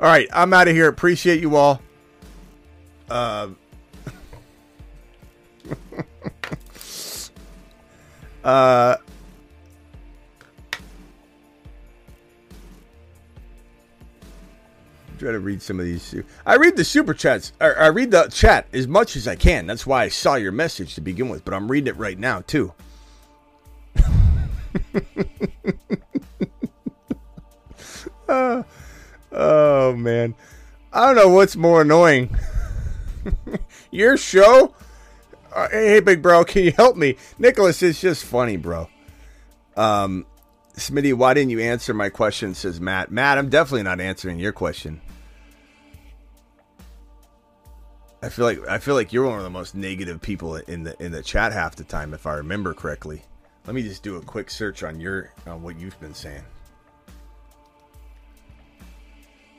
All 0.00 0.08
right, 0.08 0.28
I'm 0.32 0.52
out 0.52 0.68
of 0.68 0.74
here. 0.74 0.88
Appreciate 0.88 1.40
you 1.40 1.56
all. 1.56 1.80
Uh, 3.08 3.48
uh, 8.44 8.96
try 15.18 15.32
to 15.32 15.38
read 15.38 15.62
some 15.62 15.78
of 15.78 15.86
these. 15.86 16.14
I 16.44 16.56
read 16.56 16.76
the 16.76 16.84
super 16.84 17.14
chats. 17.14 17.52
I 17.60 17.86
read 17.88 18.10
the 18.10 18.26
chat 18.28 18.66
as 18.72 18.88
much 18.88 19.16
as 19.16 19.28
I 19.28 19.36
can. 19.36 19.66
That's 19.66 19.86
why 19.86 20.04
I 20.04 20.08
saw 20.08 20.34
your 20.34 20.52
message 20.52 20.94
to 20.96 21.00
begin 21.00 21.28
with. 21.28 21.44
But 21.44 21.54
I'm 21.54 21.70
reading 21.70 21.88
it 21.88 21.96
right 21.96 22.18
now 22.18 22.40
too. 22.40 22.72
oh 29.32 29.94
man, 29.96 30.34
I 30.92 31.06
don't 31.06 31.16
know 31.16 31.28
what's 31.28 31.56
more 31.56 31.82
annoying. 31.82 32.36
Your 33.90 34.16
show? 34.16 34.74
Uh, 35.52 35.68
hey, 35.70 36.00
big 36.00 36.20
bro, 36.20 36.44
can 36.44 36.64
you 36.64 36.72
help 36.72 36.96
me? 36.96 37.16
Nicholas, 37.38 37.82
it's 37.82 38.00
just 38.00 38.24
funny, 38.24 38.56
bro. 38.56 38.88
Um, 39.76 40.26
Smitty, 40.76 41.14
why 41.14 41.34
didn't 41.34 41.50
you 41.50 41.60
answer 41.60 41.94
my 41.94 42.08
question? 42.08 42.54
Says 42.54 42.80
Matt. 42.80 43.12
Matt, 43.12 43.38
I'm 43.38 43.48
definitely 43.48 43.84
not 43.84 44.00
answering 44.00 44.38
your 44.38 44.52
question. 44.52 45.00
I 48.20 48.30
feel 48.30 48.46
like 48.46 48.66
I 48.66 48.78
feel 48.78 48.94
like 48.94 49.12
you're 49.12 49.26
one 49.26 49.36
of 49.36 49.44
the 49.44 49.50
most 49.50 49.74
negative 49.74 50.20
people 50.20 50.56
in 50.56 50.84
the 50.84 51.00
in 51.02 51.12
the 51.12 51.22
chat 51.22 51.52
half 51.52 51.76
the 51.76 51.84
time, 51.84 52.14
if 52.14 52.26
I 52.26 52.34
remember 52.34 52.72
correctly. 52.72 53.22
Let 53.66 53.74
me 53.74 53.82
just 53.82 54.02
do 54.02 54.16
a 54.16 54.22
quick 54.22 54.50
search 54.50 54.82
on 54.82 54.98
your 54.98 55.32
on 55.46 55.62
what 55.62 55.78
you've 55.78 55.98
been 56.00 56.14
saying. 56.14 56.42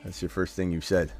That's 0.06 0.22
your 0.22 0.28
first 0.28 0.54
thing 0.54 0.70
you 0.70 0.80
said 0.80 1.12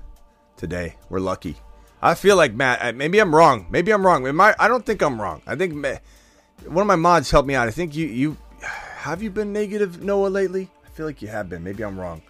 today. 0.56 0.94
We're 1.10 1.18
lucky. 1.18 1.56
I 2.00 2.14
feel 2.14 2.36
like 2.36 2.54
Matt. 2.54 2.94
Maybe 2.94 3.18
I'm 3.18 3.34
wrong. 3.34 3.66
Maybe 3.68 3.90
I'm 3.90 4.06
wrong. 4.06 4.24
I, 4.40 4.54
I 4.60 4.68
don't 4.68 4.86
think 4.86 5.02
I'm 5.02 5.20
wrong. 5.20 5.42
I 5.44 5.56
think 5.56 5.72
one 5.74 6.82
of 6.82 6.86
my 6.86 6.94
mods 6.94 7.28
helped 7.28 7.48
me 7.48 7.56
out. 7.56 7.66
I 7.66 7.72
think 7.72 7.96
you 7.96 8.06
you 8.06 8.36
have 8.60 9.24
you 9.24 9.30
been 9.30 9.52
negative 9.52 10.04
Noah 10.04 10.28
lately. 10.28 10.70
I 10.84 10.88
feel 10.90 11.04
like 11.04 11.20
you 11.20 11.26
have 11.26 11.48
been. 11.48 11.64
Maybe 11.64 11.82
I'm 11.82 11.98
wrong. 11.98 12.22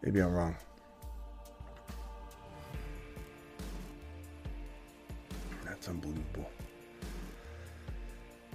Maybe 0.00 0.20
I'm 0.20 0.32
wrong. 0.32 0.54
That's 5.64 5.88
unbelievable. 5.88 6.48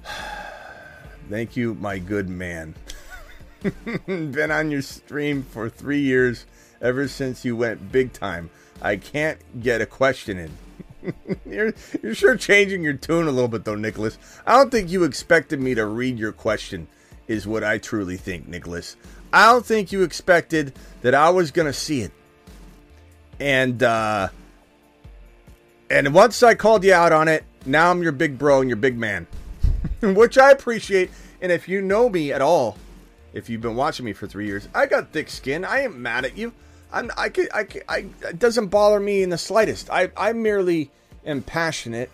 Thank 1.30 1.58
you, 1.58 1.74
my 1.76 2.00
good 2.00 2.30
man. 2.30 2.76
Been 4.06 4.52
on 4.52 4.72
your 4.72 4.82
stream 4.82 5.44
for 5.44 5.70
three 5.70 6.02
years, 6.02 6.46
ever 6.82 7.08
since 7.08 7.46
you 7.46 7.56
went 7.56 7.92
big 7.92 8.14
time. 8.14 8.50
I 8.82 8.98
can't 8.98 9.40
get 9.62 9.82
a 9.82 9.86
question 9.86 10.38
in. 10.38 11.14
you're, 11.46 11.74
you're 12.02 12.16
sure 12.16 12.36
changing 12.36 12.84
your 12.84 12.94
tune 12.94 13.28
a 13.28 13.32
little 13.32 13.48
bit, 13.48 13.66
though, 13.66 13.76
Nicholas. 13.76 14.18
I 14.46 14.58
don't 14.58 14.72
think 14.72 14.90
you 14.90 15.04
expected 15.04 15.60
me 15.62 15.76
to 15.76 15.86
read 15.86 16.18
your 16.18 16.32
question, 16.32 16.88
is 17.28 17.48
what 17.48 17.64
I 17.64 17.78
truly 17.78 18.18
think, 18.18 18.48
Nicholas. 18.48 18.96
I 19.32 19.52
don't 19.52 19.66
think 19.66 19.92
you 19.92 20.04
expected 20.04 20.74
that 21.02 21.16
I 21.16 21.30
was 21.30 21.52
going 21.52 21.66
to 21.66 21.74
see 21.74 22.02
it. 22.02 22.12
And, 23.40 23.82
uh, 23.82 24.30
and 25.90 26.14
once 26.14 26.44
I 26.44 26.56
called 26.56 26.84
you 26.84 26.94
out 26.94 27.12
on 27.12 27.28
it, 27.28 27.44
now 27.66 27.92
I'm 27.92 28.04
your 28.04 28.12
big 28.12 28.38
bro 28.38 28.62
and 28.62 28.70
your 28.70 28.78
big 28.78 28.98
man, 28.98 29.28
which 30.02 30.38
I 30.38 30.52
appreciate. 30.52 31.10
And 31.42 31.52
if 31.52 31.68
you 31.68 31.82
know 31.82 32.10
me 32.10 32.32
at 32.32 32.42
all, 32.42 32.78
if 33.34 33.50
you've 33.50 33.62
been 33.62 33.76
watching 33.76 34.06
me 34.06 34.14
for 34.14 34.28
three 34.28 34.46
years, 34.46 34.68
I 34.74 34.86
got 34.86 35.12
thick 35.12 35.30
skin. 35.30 35.66
I 35.66 35.82
ain't 35.82 35.98
mad 35.98 36.26
at 36.26 36.38
you. 36.38 36.54
I'm, 36.92 37.12
I 37.18 37.30
could, 37.30 37.50
I, 37.52 37.68
I, 37.90 38.06
it 38.30 38.40
doesn't 38.40 38.68
bother 38.68 39.00
me 39.00 39.24
in 39.24 39.30
the 39.30 39.38
slightest. 39.38 39.90
I, 39.90 40.12
I 40.16 40.34
merely 40.34 40.92
am 41.26 41.42
passionate. 41.42 42.12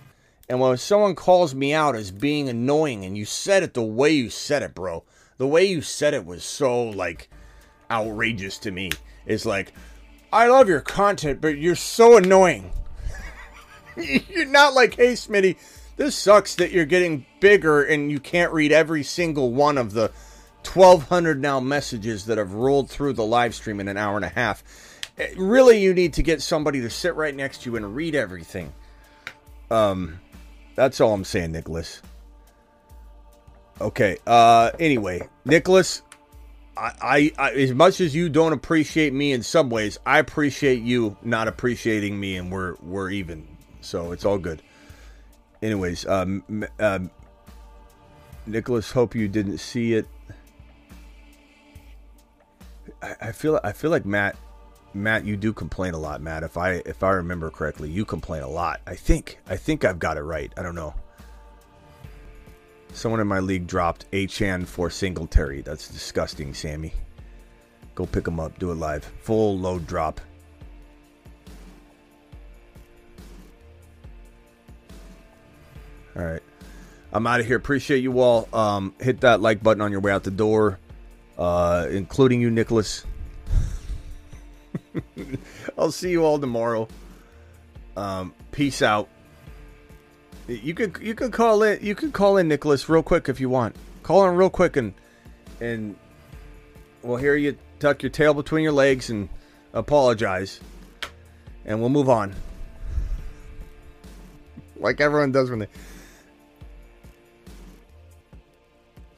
And 0.47 0.59
when 0.59 0.77
someone 0.77 1.15
calls 1.15 1.53
me 1.53 1.73
out 1.73 1.95
as 1.95 2.11
being 2.11 2.49
annoying, 2.49 3.05
and 3.05 3.17
you 3.17 3.25
said 3.25 3.61
it 3.61 3.73
the 3.73 3.83
way 3.83 4.11
you 4.11 4.29
said 4.29 4.63
it, 4.63 4.73
bro, 4.73 5.03
the 5.37 5.47
way 5.47 5.65
you 5.65 5.81
said 5.81 6.13
it 6.13 6.25
was 6.25 6.43
so 6.43 6.83
like 6.83 7.29
outrageous 7.91 8.57
to 8.59 8.71
me. 8.71 8.91
It's 9.25 9.45
like, 9.45 9.73
I 10.31 10.47
love 10.47 10.69
your 10.69 10.81
content, 10.81 11.41
but 11.41 11.57
you're 11.57 11.75
so 11.75 12.17
annoying. 12.17 12.71
you're 13.97 14.45
not 14.45 14.73
like, 14.73 14.95
hey, 14.95 15.13
Smitty, 15.13 15.57
this 15.97 16.15
sucks 16.15 16.55
that 16.55 16.71
you're 16.71 16.85
getting 16.85 17.25
bigger 17.41 17.83
and 17.83 18.09
you 18.09 18.19
can't 18.19 18.53
read 18.53 18.71
every 18.71 19.03
single 19.03 19.51
one 19.51 19.77
of 19.77 19.93
the 19.93 20.11
1,200 20.63 21.41
now 21.41 21.59
messages 21.59 22.25
that 22.25 22.37
have 22.37 22.53
rolled 22.53 22.89
through 22.89 23.13
the 23.13 23.25
live 23.25 23.55
stream 23.55 23.79
in 23.79 23.87
an 23.87 23.97
hour 23.97 24.15
and 24.15 24.25
a 24.25 24.29
half. 24.29 24.63
Eh, 25.17 25.33
Really, 25.37 25.79
you 25.81 25.93
need 25.93 26.13
to 26.13 26.23
get 26.23 26.41
somebody 26.41 26.81
to 26.81 26.89
sit 26.89 27.15
right 27.15 27.35
next 27.35 27.63
to 27.63 27.71
you 27.71 27.75
and 27.75 27.95
read 27.95 28.15
everything. 28.15 28.73
Um, 29.71 30.19
that's 30.75 31.01
all 31.01 31.13
I'm 31.13 31.23
saying, 31.23 31.51
Nicholas. 31.51 32.01
Okay. 33.81 34.17
Uh, 34.27 34.71
anyway, 34.79 35.27
Nicholas, 35.45 36.01
I, 36.77 37.31
I, 37.37 37.51
as 37.51 37.73
much 37.73 37.99
as 38.01 38.15
you 38.15 38.29
don't 38.29 38.53
appreciate 38.53 39.13
me 39.13 39.33
in 39.33 39.43
some 39.43 39.69
ways, 39.69 39.99
I 40.05 40.19
appreciate 40.19 40.81
you 40.81 41.17
not 41.21 41.47
appreciating 41.47 42.19
me, 42.19 42.37
and 42.37 42.51
we're 42.51 42.75
we're 42.81 43.09
even. 43.09 43.47
So 43.81 44.11
it's 44.11 44.25
all 44.25 44.37
good. 44.37 44.61
Anyways, 45.61 46.05
um, 46.07 46.65
um, 46.79 47.11
Nicholas, 48.45 48.91
hope 48.91 49.15
you 49.15 49.27
didn't 49.27 49.57
see 49.57 49.93
it. 49.93 50.07
I, 53.01 53.31
feel 53.31 53.59
I 53.63 53.71
feel 53.71 53.91
like 53.91 54.05
Matt, 54.05 54.35
Matt, 54.93 55.25
you 55.25 55.37
do 55.37 55.53
complain 55.53 55.93
a 55.93 55.97
lot, 55.97 56.21
Matt. 56.21 56.43
If 56.43 56.57
I 56.57 56.81
if 56.85 57.03
I 57.03 57.11
remember 57.11 57.49
correctly, 57.49 57.89
you 57.89 58.05
complain 58.05 58.43
a 58.43 58.49
lot. 58.49 58.81
I 58.85 58.95
think 58.95 59.39
I 59.47 59.55
think 59.55 59.85
I've 59.85 59.99
got 59.99 60.17
it 60.17 60.23
right. 60.23 60.51
I 60.57 60.63
don't 60.63 60.75
know. 60.75 60.93
Someone 62.93 63.19
in 63.19 63.27
my 63.27 63.39
league 63.39 63.67
dropped 63.67 64.09
Achane 64.11 64.65
for 64.65 64.89
Singletary. 64.89 65.61
That's 65.61 65.87
disgusting, 65.87 66.53
Sammy. 66.53 66.93
Go 67.95 68.05
pick 68.05 68.27
him 68.27 68.39
up. 68.39 68.57
Do 68.57 68.71
it 68.71 68.75
live. 68.75 69.05
Full 69.21 69.57
load 69.57 69.85
drop. 69.85 70.19
All 76.15 76.25
right. 76.25 76.41
I'm 77.13 77.25
out 77.25 77.39
of 77.39 77.45
here. 77.45 77.57
Appreciate 77.57 77.99
you 77.99 78.19
all. 78.19 78.47
Um, 78.53 78.93
hit 78.99 79.21
that 79.21 79.41
like 79.41 79.63
button 79.63 79.81
on 79.81 79.91
your 79.91 80.01
way 80.01 80.11
out 80.11 80.23
the 80.23 80.31
door, 80.31 80.79
uh, 81.39 81.87
including 81.89 82.41
you, 82.41 82.51
Nicholas. 82.51 83.05
I'll 85.77 85.91
see 85.91 86.11
you 86.11 86.23
all 86.23 86.37
tomorrow. 86.37 86.87
Um, 87.95 88.33
peace 88.51 88.81
out. 88.81 89.09
You 90.47 90.73
could 90.73 90.97
you 91.01 91.15
could 91.15 91.31
call 91.31 91.63
in 91.63 91.79
you 91.83 91.95
could 91.95 92.11
call 92.11 92.37
in 92.37 92.47
Nicholas 92.47 92.89
real 92.89 93.03
quick 93.03 93.29
if 93.29 93.39
you 93.39 93.49
want. 93.49 93.75
Call 94.03 94.27
in 94.27 94.35
real 94.35 94.49
quick 94.49 94.77
and 94.77 94.93
and 95.61 95.95
we'll 97.03 97.17
hear 97.17 97.35
you 97.35 97.57
tuck 97.79 98.03
your 98.03 98.09
tail 98.09 98.33
between 98.33 98.63
your 98.63 98.71
legs 98.73 99.09
and 99.09 99.29
apologize, 99.73 100.59
and 101.65 101.79
we'll 101.79 101.89
move 101.89 102.09
on. 102.09 102.35
Like 104.75 104.99
everyone 105.01 105.31
does 105.31 105.49
when 105.49 105.59
they. 105.59 105.67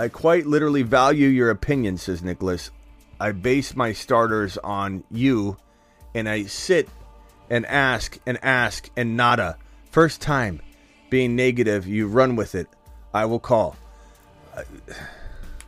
I 0.02 0.10
quite 0.10 0.48
literally 0.48 0.82
value 0.82 1.28
your 1.28 1.52
opinion, 1.52 1.95
says 1.95 2.23
Nicholas. 2.23 2.72
I 3.19 3.34
base 3.34 3.76
my 3.76 3.94
starters 3.94 4.57
on 4.57 5.03
you, 5.11 5.57
and 6.15 6.28
I 6.28 6.45
sit 6.45 6.90
and 7.52 7.68
ask 7.68 8.18
and 8.26 8.44
ask 8.44 8.90
and 8.98 9.15
nada. 9.15 9.60
First 9.91 10.19
time 10.19 10.60
being 11.11 11.36
negative, 11.36 11.86
you 11.86 12.07
run 12.07 12.36
with 12.36 12.56
it. 12.56 12.68
I 13.14 13.26
will 13.26 13.40
call. 13.40 13.76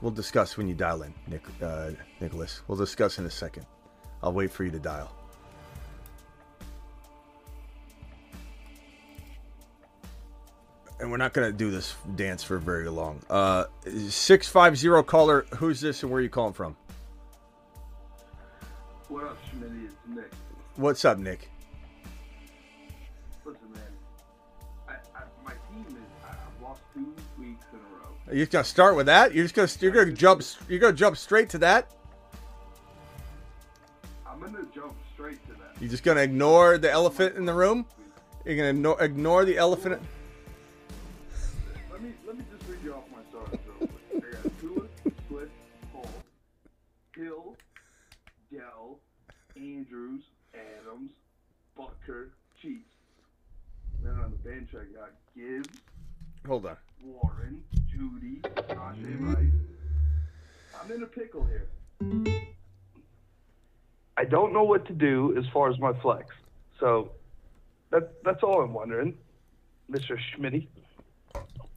We'll 0.02 0.12
discuss 0.12 0.58
when 0.58 0.68
you 0.68 0.74
dial 0.74 1.04
in, 1.04 1.14
Nick, 1.28 1.44
uh, 1.62 1.92
Nicholas. 2.20 2.64
We'll 2.68 2.80
discuss 2.80 3.20
in 3.20 3.28
a 3.28 3.30
second. 3.30 3.68
I'll 4.24 4.34
wait 4.34 4.52
for 4.52 4.64
you 4.64 4.72
to 4.72 4.80
dial. 4.80 5.14
And 11.00 11.12
we're 11.12 11.18
not 11.18 11.34
going 11.34 11.52
to 11.52 11.58
do 11.58 11.72
this 11.72 11.96
dance 12.16 12.44
for 12.44 12.58
very 12.58 12.88
long. 12.88 13.22
Uh, 13.30 13.66
650 13.86 15.04
caller, 15.04 15.46
who's 15.58 15.82
this 15.82 16.04
and 16.04 16.12
where 16.12 16.20
are 16.20 16.24
you 16.24 16.30
calling 16.30 16.54
from? 16.54 16.76
What 19.10 19.26
up, 19.26 19.38
Schmitty? 19.46 19.86
It's 19.86 19.96
Nick. 20.08 20.32
What's 20.76 21.06
up, 21.06 21.18
Nick? 21.20 21.52
Listen, 23.46 23.60
man. 23.74 23.82
I, 24.88 24.94
I, 24.94 25.22
my 25.46 25.52
team 25.52 25.86
is. 25.90 25.96
I, 26.26 26.30
I've 26.30 26.64
lost 26.64 26.82
two 26.96 27.14
weeks 27.38 27.66
in 27.72 27.80
a 27.80 27.96
row. 27.96 28.10
Are 28.28 28.34
you 28.34 28.46
gonna 28.48 28.64
start 28.64 28.96
with 28.96 29.06
that? 29.06 29.36
You're 29.36 29.44
just 29.44 29.54
gonna 29.54 29.70
you're 29.82 29.92
gonna 29.92 30.14
jump 30.14 30.42
you're 30.68 30.80
gonna 30.80 30.94
jump 30.94 31.18
straight 31.18 31.50
to 31.50 31.60
that? 31.60 31.94
I'm 34.26 34.40
gonna 34.40 34.66
jump 34.74 34.96
straight 35.14 35.46
to 35.48 35.52
that. 35.52 35.80
You're 35.80 35.92
just 35.92 36.04
gonna 36.04 36.22
ignore 36.22 36.80
the 36.80 36.90
elephant 36.90 37.36
in 37.36 37.46
the 37.46 37.54
room? 37.54 37.86
You're 38.46 38.56
gonna 38.56 38.70
ignore, 38.70 39.04
ignore 39.04 39.46
the 39.46 39.58
elephant? 39.58 40.02
Bench 54.44 54.70
I 54.74 54.84
got 54.94 55.12
Gibbs, 55.36 55.70
Hold 56.46 56.66
on. 56.66 56.76
Warren, 57.02 57.64
Jeudy, 57.90 58.42
Najee 58.42 59.36
Rice. 59.36 59.54
I'm 60.82 60.92
in 60.92 61.04
a 61.04 61.06
pickle 61.06 61.46
here. 61.46 61.70
I 64.18 64.26
don't 64.26 64.52
know 64.52 64.64
what 64.64 64.86
to 64.88 64.94
do 64.94 65.36
as 65.38 65.46
far 65.54 65.70
as 65.70 65.80
my 65.80 65.94
flex. 66.02 66.28
So 66.80 67.12
that 67.92 68.22
that's 68.26 68.44
all 68.44 68.62
I'm 68.62 68.74
wondering, 68.74 69.16
Mr. 69.90 70.18
Schmitty. 70.36 70.68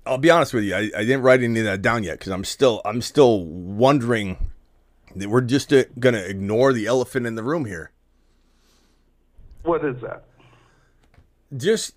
I'll 0.05 0.19
be 0.19 0.31
honest 0.31 0.53
with 0.53 0.65
you. 0.65 0.75
I, 0.75 0.91
I 0.97 1.05
didn't 1.05 1.23
write 1.23 1.43
any 1.43 1.61
of 1.61 1.67
that 1.67 1.83
down 1.83 2.03
yet 2.03 2.19
because 2.19 2.33
I'm 2.33 2.45
still 2.45 2.83
I'm 2.85 3.01
still 3.01 3.45
wondering 3.45 4.51
that 5.15 5.29
we're 5.29 5.41
just 5.41 5.73
uh, 5.73 5.85
gonna 5.99 6.19
ignore 6.19 6.73
the 6.73 6.87
elephant 6.87 7.27
in 7.27 7.37
the 7.37 7.45
room 7.45 7.65
here. 7.65 7.93
What 9.63 9.85
is 9.85 10.01
that? 10.03 10.25
Just 11.57 11.95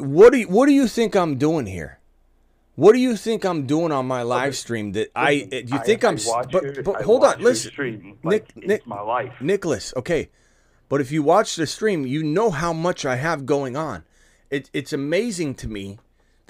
what 0.00 0.32
do 0.32 0.38
you, 0.38 0.48
what 0.48 0.66
do 0.66 0.72
you 0.72 0.88
think 0.88 1.14
I'm 1.14 1.36
doing 1.36 1.66
here? 1.66 2.00
What 2.76 2.92
do 2.92 2.98
you 2.98 3.16
think 3.16 3.44
I'm 3.44 3.66
doing 3.66 3.92
on 3.92 4.06
my 4.06 4.22
live 4.22 4.56
stream 4.56 4.92
that 4.92 5.10
I 5.14 5.40
do 5.40 5.74
you 5.74 5.78
think 5.84 6.02
I 6.02 6.08
am 6.08 6.18
but, 6.50 6.82
but 6.82 7.02
hold 7.02 7.24
on 7.24 7.40
listen 7.42 7.70
stream 7.72 8.18
Nick, 8.22 8.54
like 8.54 8.56
Nick 8.56 8.78
it's 8.78 8.86
my 8.86 9.00
life. 9.02 9.34
Nicholas 9.40 9.92
okay 9.96 10.30
but 10.88 11.00
if 11.00 11.12
you 11.12 11.22
watch 11.22 11.56
the 11.56 11.66
stream 11.66 12.06
you 12.06 12.22
know 12.22 12.48
how 12.48 12.72
much 12.72 13.04
I 13.04 13.16
have 13.16 13.44
going 13.44 13.76
on 13.76 14.04
it, 14.48 14.70
it's 14.72 14.94
amazing 14.94 15.56
to 15.56 15.68
me 15.68 15.98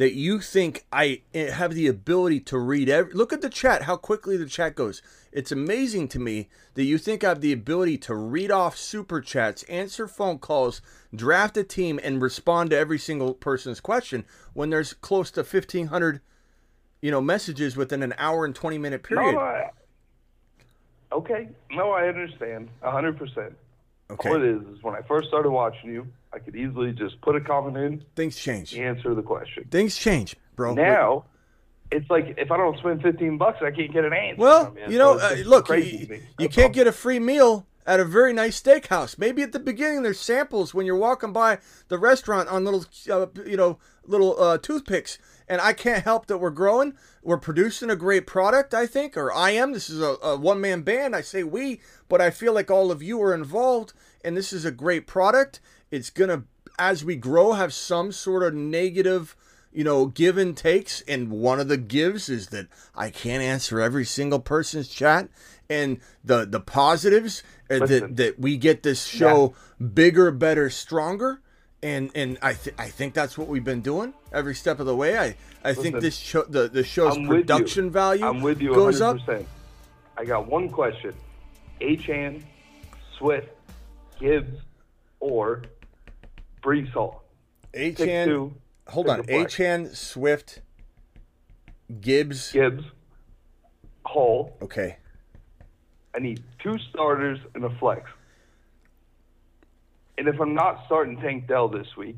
that 0.01 0.15
you 0.15 0.41
think 0.41 0.87
I 0.91 1.21
eh, 1.35 1.51
have 1.51 1.75
the 1.75 1.87
ability 1.87 2.41
to 2.41 2.59
read 2.59 2.89
every 2.89 3.13
look 3.13 3.35
at 3.35 3.43
the 3.43 3.51
chat 3.51 3.83
how 3.83 3.97
quickly 3.97 4.39
the 4.39 4.47
chat 4.47 4.75
goes 4.75 5.03
it's 5.31 5.53
amazing 5.53 6.09
to 6.09 6.19
me 6.19 6.49
that 6.73 6.85
you 6.85 6.97
think 6.97 7.23
I 7.23 7.29
have 7.29 7.43
the 7.43 7.53
ability 7.53 7.99
to 7.99 8.15
read 8.15 8.51
off 8.51 8.79
super 8.79 9.21
chats 9.21 9.63
answer 9.65 10.09
phone 10.09 10.39
calls 10.39 10.81
draft 11.15 11.59
a 11.59 11.65
team 11.65 12.01
and 12.03 12.23
respond 12.23 12.71
to 12.71 12.79
every 12.79 12.99
single 12.99 13.35
person's 13.35 13.79
question 13.79 14.25
when 14.55 14.71
there's 14.71 14.95
close 14.95 15.31
to 15.33 15.41
1500 15.41 16.23
you 17.03 17.11
know 17.11 17.21
messages 17.21 17.77
within 17.77 18.03
an 18.03 18.15
hour 18.17 18.47
and 18.47 18.55
20 18.55 18.79
minute 18.79 19.03
period 19.03 19.35
No, 19.35 19.39
I, 19.39 19.71
okay. 21.13 21.49
No, 21.73 21.91
I 21.91 22.09
understand. 22.09 22.71
hundred 22.83 23.19
percent. 23.19 23.55
Okay. 24.11 24.29
All 24.29 24.37
it 24.37 24.43
is 24.43 24.63
is 24.63 24.83
when 24.83 24.95
I 24.95 25.03
first 25.03 25.29
started 25.29 25.51
watching 25.51 25.91
you, 25.91 26.07
I 26.33 26.39
could 26.39 26.57
easily 26.57 26.93
just 26.93 27.21
put 27.21 27.37
a 27.37 27.41
comment 27.41 27.77
in, 27.77 28.05
things 28.17 28.37
change 28.37 28.77
answer 28.77 29.15
the 29.15 29.23
question. 29.23 29.65
things 29.71 29.97
change 29.97 30.37
bro 30.57 30.75
Now, 30.75 31.25
it's 31.91 32.09
like 32.11 32.35
if 32.39 32.51
I 32.51 32.57
don't 32.57 32.79
spend 32.79 33.03
fifteen 33.03 33.39
bucks, 33.39 33.59
I 33.63 33.71
can't 33.71 33.93
get 33.93 34.05
an 34.05 34.13
answer. 34.13 34.41
Well, 34.41 34.77
you 34.89 34.99
know, 34.99 35.19
So 35.19 35.27
uh, 35.27 35.37
look, 35.45 35.69
you, 35.69 36.21
you 36.39 36.49
can't 36.49 36.73
get 36.73 36.87
a 36.87 36.93
free 36.93 37.19
meal 37.19 37.67
at 37.87 37.99
a 37.99 38.05
very 38.05 38.33
nice 38.33 38.61
steakhouse. 38.61 39.19
Maybe 39.19 39.43
at 39.43 39.53
the 39.53 39.59
beginning 39.59 40.03
there's 40.03 40.21
samples 40.21 40.73
when 40.73 40.87
you're 40.87 40.97
walking 40.97 41.33
by 41.33 41.59
the 41.89 41.99
restaurant 41.99 42.49
on 42.49 42.65
little, 42.65 42.85
uh, 43.11 43.27
you 43.45 43.57
know, 43.57 43.79
little 44.05 44.41
uh, 44.41 44.59
toothpicks. 44.59 45.19
And 45.51 45.61
I 45.61 45.73
can't 45.73 46.05
help 46.05 46.27
that 46.27 46.39
we're 46.39 46.51
growing. 46.51 46.95
We're 47.25 47.37
producing 47.37 47.91
a 47.91 47.97
great 47.97 48.25
product, 48.27 48.73
I 48.73 48.87
think, 48.87 49.17
or 49.17 49.33
I 49.33 49.51
am. 49.51 49.73
This 49.73 49.91
is 49.91 50.01
a, 50.01 50.17
a 50.23 50.37
one 50.37 50.61
man 50.61 50.83
band. 50.83 51.17
I 51.17 51.23
say 51.23 51.43
we, 51.43 51.81
but 52.09 52.21
I 52.21 52.31
feel 52.31 52.55
like 52.55 52.71
all 52.71 52.93
of 52.93 53.03
you 53.03 53.21
are 53.21 53.35
involved, 53.35 53.93
and 54.25 54.37
this 54.37 54.53
is 54.53 54.65
a 54.65 54.71
great 54.71 55.09
product. 55.09 55.59
It's 55.91 56.09
gonna, 56.09 56.45
as 56.79 57.05
we 57.05 57.17
grow, 57.17 57.55
have 57.55 57.75
some 57.75 58.13
sort 58.13 58.45
of 58.45 58.55
negative 58.55 59.37
you 59.73 59.85
know, 59.85 60.07
give 60.07 60.37
and 60.37 60.57
takes. 60.57 61.01
And 61.03 61.31
one 61.31 61.61
of 61.61 61.69
the 61.69 61.77
gives 61.77 62.29
is 62.29 62.49
that 62.49 62.69
I 62.95 63.11
can't 63.11 63.43
answer 63.43 63.81
every 63.81 64.05
single 64.05 64.41
person's 64.41 64.89
chat. 64.89 65.29
And 65.69 66.01
the 66.25 66.45
the 66.45 66.61
positives 66.61 67.43
uh, 67.71 67.75
Listen. 67.77 68.01
that 68.01 68.17
that 68.17 68.39
we 68.41 68.57
get 68.57 68.83
this 68.83 69.05
show 69.05 69.55
bigger, 69.95 70.31
better, 70.33 70.69
stronger. 70.71 71.41
And 71.83 72.11
and 72.15 72.39
I 72.43 72.55
th- 72.55 72.77
I 72.79 72.89
think 72.89 73.15
that's 73.15 73.39
what 73.39 73.49
we've 73.49 73.65
been 73.65 73.81
doing 73.81 74.13
every 74.33 74.55
step 74.55 74.81
of 74.81 74.87
the 74.87 74.95
way. 74.95 75.19
I 75.19 75.35
I 75.65 75.73
think 75.73 76.01
this 76.01 76.17
show 76.17 76.43
the 76.43 76.69
the 76.69 76.85
show's 76.85 77.17
production 77.27 77.91
value 77.91 78.27
I'm 78.27 78.43
with 78.43 78.61
you 78.61 78.75
goes 78.75 79.01
100%. 79.01 79.41
up. 79.41 79.47
I 80.19 80.25
got 80.27 80.47
one 80.47 80.69
question: 80.69 81.15
Achane, 81.81 82.43
Swift, 83.17 83.49
Gibbs, 84.19 84.61
or 85.21 85.63
Breece 86.63 86.91
Hall. 86.93 87.25
Achane, 87.73 88.27
two, 88.27 88.55
hold 88.89 89.09
on. 89.09 89.23
Achane, 89.23 89.95
Swift, 89.97 90.61
Gibbs, 92.03 92.53
Gibbs, 92.53 92.85
Hall. 94.05 94.55
Okay, 94.61 94.99
I 96.15 96.19
need 96.19 96.43
two 96.63 96.77
starters 96.91 97.39
and 97.55 97.65
a 97.65 97.71
flex. 97.79 98.11
And 100.21 100.29
if 100.29 100.39
I'm 100.39 100.55
not 100.55 100.85
starting 100.85 101.17
Tank 101.17 101.49
Dell 101.49 101.67
this 101.67 101.97
week, 101.97 102.15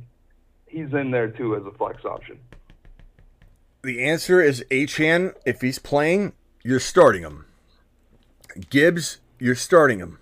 he's 0.67 0.93
in 0.93 1.13
there 1.13 1.29
too 1.29 1.55
as 1.55 1.63
a 1.65 1.71
flex 1.71 2.05
option. 2.05 2.37
The 3.85 4.03
answer 4.03 4.43
is 4.43 4.65
Achane. 4.73 5.37
If 5.47 5.61
he's 5.61 5.79
playing, 5.79 6.33
you're 6.65 6.81
starting 6.81 7.23
him. 7.23 7.45
Gibbs, 8.71 9.19
you're 9.39 9.55
starting 9.55 10.01
him. 10.01 10.19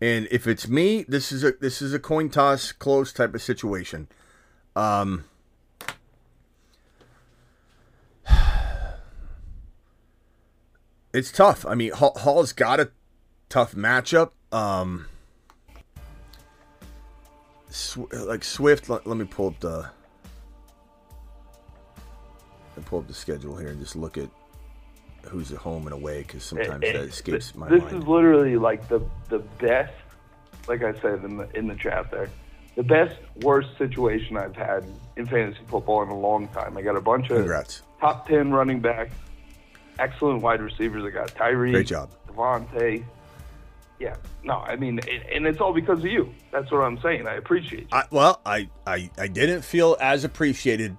And 0.00 0.26
if 0.32 0.48
it's 0.48 0.66
me, 0.66 1.04
this 1.04 1.30
is 1.30 1.44
a 1.44 1.52
this 1.60 1.80
is 1.80 1.94
a 1.94 2.00
coin 2.00 2.28
toss, 2.28 2.72
close 2.72 3.12
type 3.12 3.36
of 3.36 3.42
situation. 3.42 4.08
Um, 4.74 5.26
it's 11.14 11.30
tough. 11.30 11.64
I 11.66 11.76
mean, 11.76 11.92
Hall, 11.92 12.16
Hall's 12.16 12.52
got 12.52 12.80
a 12.80 12.90
tough 13.48 13.76
matchup. 13.76 14.32
Um, 14.50 15.06
Sw- 17.74 18.12
like 18.12 18.44
Swift. 18.44 18.88
Let, 18.88 19.04
let 19.04 19.16
me 19.16 19.24
pull 19.24 19.48
up 19.48 19.58
the. 19.58 19.90
I 22.76 22.80
pull 22.82 23.00
up 23.00 23.08
the 23.08 23.14
schedule 23.14 23.56
here 23.56 23.68
and 23.68 23.80
just 23.80 23.96
look 23.96 24.16
at 24.16 24.28
who's 25.24 25.50
at 25.50 25.58
home 25.58 25.86
and 25.86 25.92
away 25.92 26.22
because 26.22 26.44
sometimes 26.44 26.84
eh, 26.84 26.92
that 26.92 27.02
escapes 27.02 27.46
th- 27.46 27.56
my 27.56 27.68
this 27.68 27.82
mind. 27.82 27.94
This 27.94 28.02
is 28.02 28.06
literally 28.06 28.56
like 28.56 28.88
the 28.88 29.00
the 29.28 29.40
best, 29.58 29.92
like 30.68 30.84
I 30.84 30.92
said 31.00 31.24
in 31.24 31.36
the 31.36 31.48
in 31.56 31.66
the 31.66 31.74
chat 31.74 32.12
there, 32.12 32.30
the 32.76 32.84
best 32.84 33.16
worst 33.42 33.76
situation 33.76 34.36
I've 34.36 34.54
had 34.54 34.84
in 35.16 35.26
fantasy 35.26 35.64
football 35.66 36.02
in 36.04 36.10
a 36.10 36.18
long 36.18 36.46
time. 36.48 36.76
I 36.76 36.82
got 36.82 36.94
a 36.94 37.00
bunch 37.00 37.30
of 37.30 37.38
Congrats. 37.38 37.82
top 38.00 38.28
ten 38.28 38.52
running 38.52 38.78
backs, 38.78 39.16
excellent 39.98 40.42
wide 40.42 40.62
receivers. 40.62 41.04
I 41.04 41.10
got 41.10 41.34
Tyree, 41.34 41.72
Great 41.72 41.88
job. 41.88 42.10
Davante. 42.28 43.04
Yeah, 44.00 44.16
no, 44.42 44.54
I 44.54 44.76
mean, 44.76 44.98
and- 45.32 45.46
it's 45.46 45.60
all 45.60 45.72
because 45.72 46.00
of 46.00 46.06
you. 46.06 46.32
That's 46.50 46.70
what 46.70 46.78
I'm 46.78 47.00
saying. 47.00 47.26
I 47.26 47.34
appreciate 47.34 47.82
you. 47.82 47.88
I, 47.92 48.04
well, 48.10 48.40
I, 48.44 48.68
I 48.86 49.10
I 49.16 49.28
didn't 49.28 49.62
feel 49.62 49.96
as 50.00 50.24
appreciated 50.24 50.96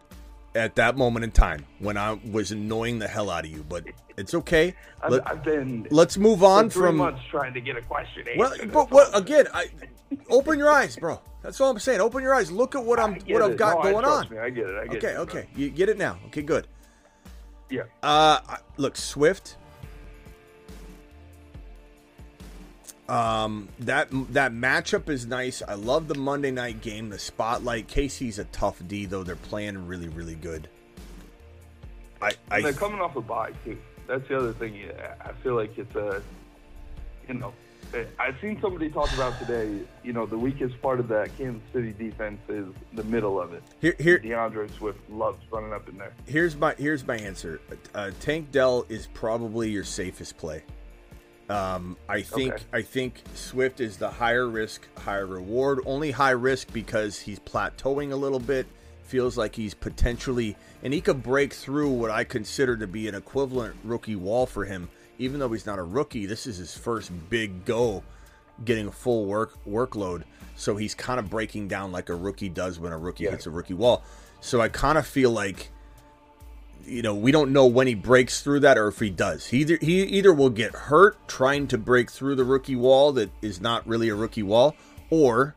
at 0.55 0.75
that 0.75 0.97
moment 0.97 1.25
in 1.25 1.31
time 1.31 1.65
when 1.79 1.97
I 1.97 2.13
was 2.31 2.51
annoying 2.51 2.99
the 2.99 3.07
hell 3.07 3.29
out 3.29 3.43
of 3.45 3.51
you, 3.51 3.63
but 3.67 3.83
it's 4.17 4.33
okay. 4.33 4.73
I've, 5.01 5.11
Let, 5.11 5.27
I've 5.27 5.43
been 5.43 5.87
let's 5.91 6.17
move 6.17 6.43
on 6.43 6.69
from 6.69 6.97
months 6.97 7.21
trying 7.29 7.53
to 7.53 7.61
get 7.61 7.75
a 7.75 7.81
question 7.81 8.25
well, 8.37 8.53
but 8.71 8.89
what 8.91 9.15
again? 9.15 9.47
I 9.53 9.67
open 10.29 10.57
your 10.57 10.71
eyes, 10.71 10.95
bro. 10.95 11.19
That's 11.41 11.59
all 11.61 11.69
I'm 11.69 11.79
saying. 11.79 11.99
Open 12.01 12.23
your 12.23 12.33
eyes. 12.33 12.51
Look 12.51 12.75
at 12.75 12.83
what 12.83 12.99
I'm 12.99 13.15
what 13.27 13.41
I've 13.41 13.57
got 13.57 13.83
No, 13.83 13.91
going 13.91 14.05
on. 14.05 14.29
me. 14.29 14.39
I 14.39 14.49
get 14.49 14.67
it. 14.67 14.77
I 14.77 14.87
get 14.87 14.95
it. 14.95 14.97
okay, 14.97 15.13
it. 15.13 15.17
okay. 15.17 15.47
You 15.55 15.69
get 15.69 15.89
it 15.89 15.97
now. 15.97 16.17
Okay, 16.27 16.41
good. 16.41 16.67
Yeah. 17.69 17.83
Uh, 18.01 18.39
look, 18.77 18.95
Swift. 18.95 19.57
Um, 23.07 23.69
that 23.79 24.07
that 24.33 24.51
matchup 24.51 25.09
is 25.09 25.27
nice. 25.27 25.61
I 25.67 25.75
love 25.75 26.07
the 26.07 26.15
Monday 26.15 26.51
night 26.51 26.81
game. 26.81 27.09
The 27.09 27.19
spotlight. 27.19 27.87
KC's 27.87 28.39
a 28.39 28.45
tough 28.45 28.81
D 28.87 29.05
though. 29.05 29.23
They're 29.23 29.35
playing 29.35 29.85
really, 29.87 30.07
really 30.07 30.35
good. 30.35 30.67
I, 32.21 32.31
I 32.49 32.61
they're 32.61 32.73
coming 32.73 33.01
off 33.01 33.15
a 33.15 33.21
bye 33.21 33.51
too. 33.63 33.77
That's 34.07 34.27
the 34.27 34.37
other 34.37 34.53
thing. 34.53 34.89
I 35.23 35.31
feel 35.43 35.55
like 35.55 35.77
it's 35.77 35.95
a, 35.95 36.21
you 37.27 37.35
know, 37.35 37.53
I've 38.19 38.35
seen 38.41 38.59
somebody 38.61 38.89
talk 38.89 39.11
about 39.13 39.37
today. 39.39 39.81
You 40.03 40.13
know, 40.13 40.25
the 40.25 40.37
weakest 40.37 40.81
part 40.81 40.99
of 40.99 41.07
that 41.09 41.35
Kansas 41.37 41.61
City 41.73 41.93
defense 41.93 42.39
is 42.49 42.67
the 42.93 43.03
middle 43.03 43.39
of 43.39 43.53
it. 43.53 43.63
Here- 43.81 43.95
here- 43.99 44.17
D'Andre 44.19 44.67
Swift 44.77 44.99
loves 45.09 45.39
running 45.51 45.73
up 45.73 45.87
in 45.89 45.97
there. 45.97 46.13
here's 46.25 46.55
my 46.55 46.73
here's 46.77 47.05
my 47.05 47.17
answer. 47.17 47.61
Uh, 47.93 48.11
Tank 48.19 48.51
Dell 48.51 48.85
is 48.89 49.07
probably 49.13 49.69
your 49.69 49.83
safest 49.83 50.37
play. 50.37 50.63
Um, 51.49 51.97
I 52.09 52.21
think 52.21 52.53
Okay. 52.53 52.63
I 52.73 52.81
think 52.81 53.21
Swift 53.35 53.79
is 53.79 53.97
the 53.97 54.09
higher 54.09 54.47
risk, 54.47 54.87
higher 54.97 55.25
reward. 55.25 55.79
Only 55.85 56.11
high 56.11 56.31
risk 56.31 56.73
because 56.73 57.19
he's 57.19 57.39
plateauing 57.39 58.11
a 58.11 58.15
little 58.15 58.39
bit. 58.39 58.65
Feels 59.03 59.37
like 59.37 59.55
he's 59.55 59.75
potentially, 59.75 60.57
and 60.83 60.91
he 60.91 61.01
could 61.01 61.21
break 61.21 61.53
through 61.53 61.89
what 61.91 62.09
I 62.09 62.23
consider 62.23 62.75
to 62.77 62.87
be 62.87 63.07
an 63.07 63.13
equivalent 63.13 63.75
rookie 63.83 64.15
wall 64.15 64.47
for 64.47 64.65
him. 64.65 64.89
Even 65.19 65.39
though 65.39 65.49
he's 65.49 65.67
not 65.67 65.77
a 65.77 65.83
rookie, 65.83 66.25
this 66.25 66.47
is 66.47 66.57
his 66.57 66.75
first 66.75 67.11
big 67.29 67.63
go, 67.65 68.03
getting 68.65 68.87
a 68.87 68.91
full 68.91 69.25
work 69.25 69.53
workload. 69.67 70.23
So 70.55 70.75
he's 70.75 70.95
kind 70.95 71.19
of 71.19 71.29
breaking 71.29 71.67
down 71.67 71.91
like 71.91 72.09
a 72.09 72.15
rookie 72.15 72.49
does 72.49 72.79
when 72.79 72.91
a 72.91 72.97
rookie 72.97 73.25
hits 73.25 73.45
a 73.45 73.51
rookie 73.51 73.75
wall. 73.75 74.03
So 74.41 74.61
I 74.61 74.69
kind 74.69 74.97
of 74.97 75.05
feel 75.05 75.29
like 75.31 75.69
you 76.85 77.01
know, 77.01 77.15
we 77.15 77.31
don't 77.31 77.51
know 77.51 77.65
when 77.65 77.87
he 77.87 77.95
breaks 77.95 78.41
through 78.41 78.61
that 78.61 78.77
or 78.77 78.87
if 78.87 78.99
he 78.99 79.09
does. 79.09 79.47
He 79.47 79.59
either 79.59 79.77
he 79.81 80.03
either 80.03 80.33
will 80.33 80.49
get 80.49 80.73
hurt 80.73 81.27
trying 81.27 81.67
to 81.67 81.77
break 81.77 82.11
through 82.11 82.35
the 82.35 82.43
rookie 82.43 82.75
wall 82.75 83.11
that 83.13 83.31
is 83.41 83.59
not 83.59 83.85
really 83.87 84.09
a 84.09 84.15
rookie 84.15 84.43
wall, 84.43 84.75
or 85.09 85.55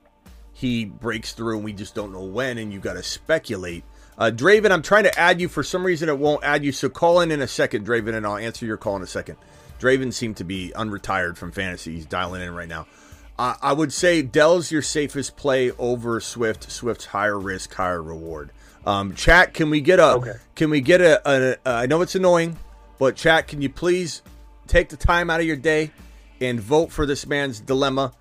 he 0.53 0.85
breaks 0.85 1.33
through 1.33 1.57
and 1.57 1.65
we 1.65 1.73
just 1.73 1.95
don't 1.95 2.13
know 2.13 2.25
when, 2.25 2.59
and 2.59 2.73
you 2.73 2.81
got 2.81 2.95
to 2.95 3.03
speculate. 3.03 3.85
Uh, 4.17 4.33
Draven, 4.35 4.73
I'm 4.73 4.83
trying 4.83 5.05
to 5.05 5.19
add 5.19 5.41
you. 5.41 5.49
For 5.49 5.63
some 5.63 5.85
reason, 5.85 6.09
it 6.09 6.19
won't 6.19 6.43
add 6.43 6.65
you. 6.65 6.73
So 6.73 6.89
call 6.89 7.21
in 7.21 7.31
in 7.31 7.41
a 7.41 7.47
second, 7.47 7.87
Draven, 7.87 8.15
and 8.15 8.27
I'll 8.27 8.37
answer 8.37 8.67
your 8.67 8.77
call 8.77 8.97
in 8.97 9.03
a 9.03 9.07
second. 9.07 9.37
Draven 9.79 10.13
seemed 10.13 10.39
to 10.39 10.45
be 10.45 10.73
unretired 10.75 11.37
from 11.37 11.53
fantasy. 11.53 11.95
He's 11.95 12.07
dialing 12.07 12.43
in 12.43 12.53
right 12.53 12.69
now. 12.69 12.87
Uh, 13.39 13.55
I 13.63 13.73
would 13.73 13.93
say 13.93 14.23
Dell's 14.23 14.73
your 14.73 14.83
safest 14.83 15.37
play 15.37 15.71
over 15.73 16.19
Swift. 16.19 16.73
Swift's 16.73 17.07
higher 17.07 17.39
risk, 17.39 17.73
higher 17.75 18.03
reward. 18.03 18.51
Um, 18.89 19.15
chat, 19.15 19.52
can 19.52 19.69
we 19.69 19.82
get 19.82 19.98
a? 20.01 20.40
Can 20.55 20.70
we 20.70 20.81
get 20.81 21.02
a, 21.02 21.20
a, 21.31 21.56
a? 21.66 21.70
I 21.70 21.86
know 21.86 22.01
it's 22.01 22.15
annoying, 22.15 22.56
but 22.98 23.16
chat, 23.16 23.47
can 23.47 23.60
you 23.60 23.69
please 23.69 24.23
take 24.66 24.89
the 24.89 24.97
time 24.97 25.28
out 25.28 25.40
of 25.40 25.47
your 25.47 25.56
day 25.56 25.90
and 26.40 26.59
vote 26.59 26.90
for 26.90 27.05
this 27.05 27.27
man's 27.27 27.60
dilemma, 27.60 28.12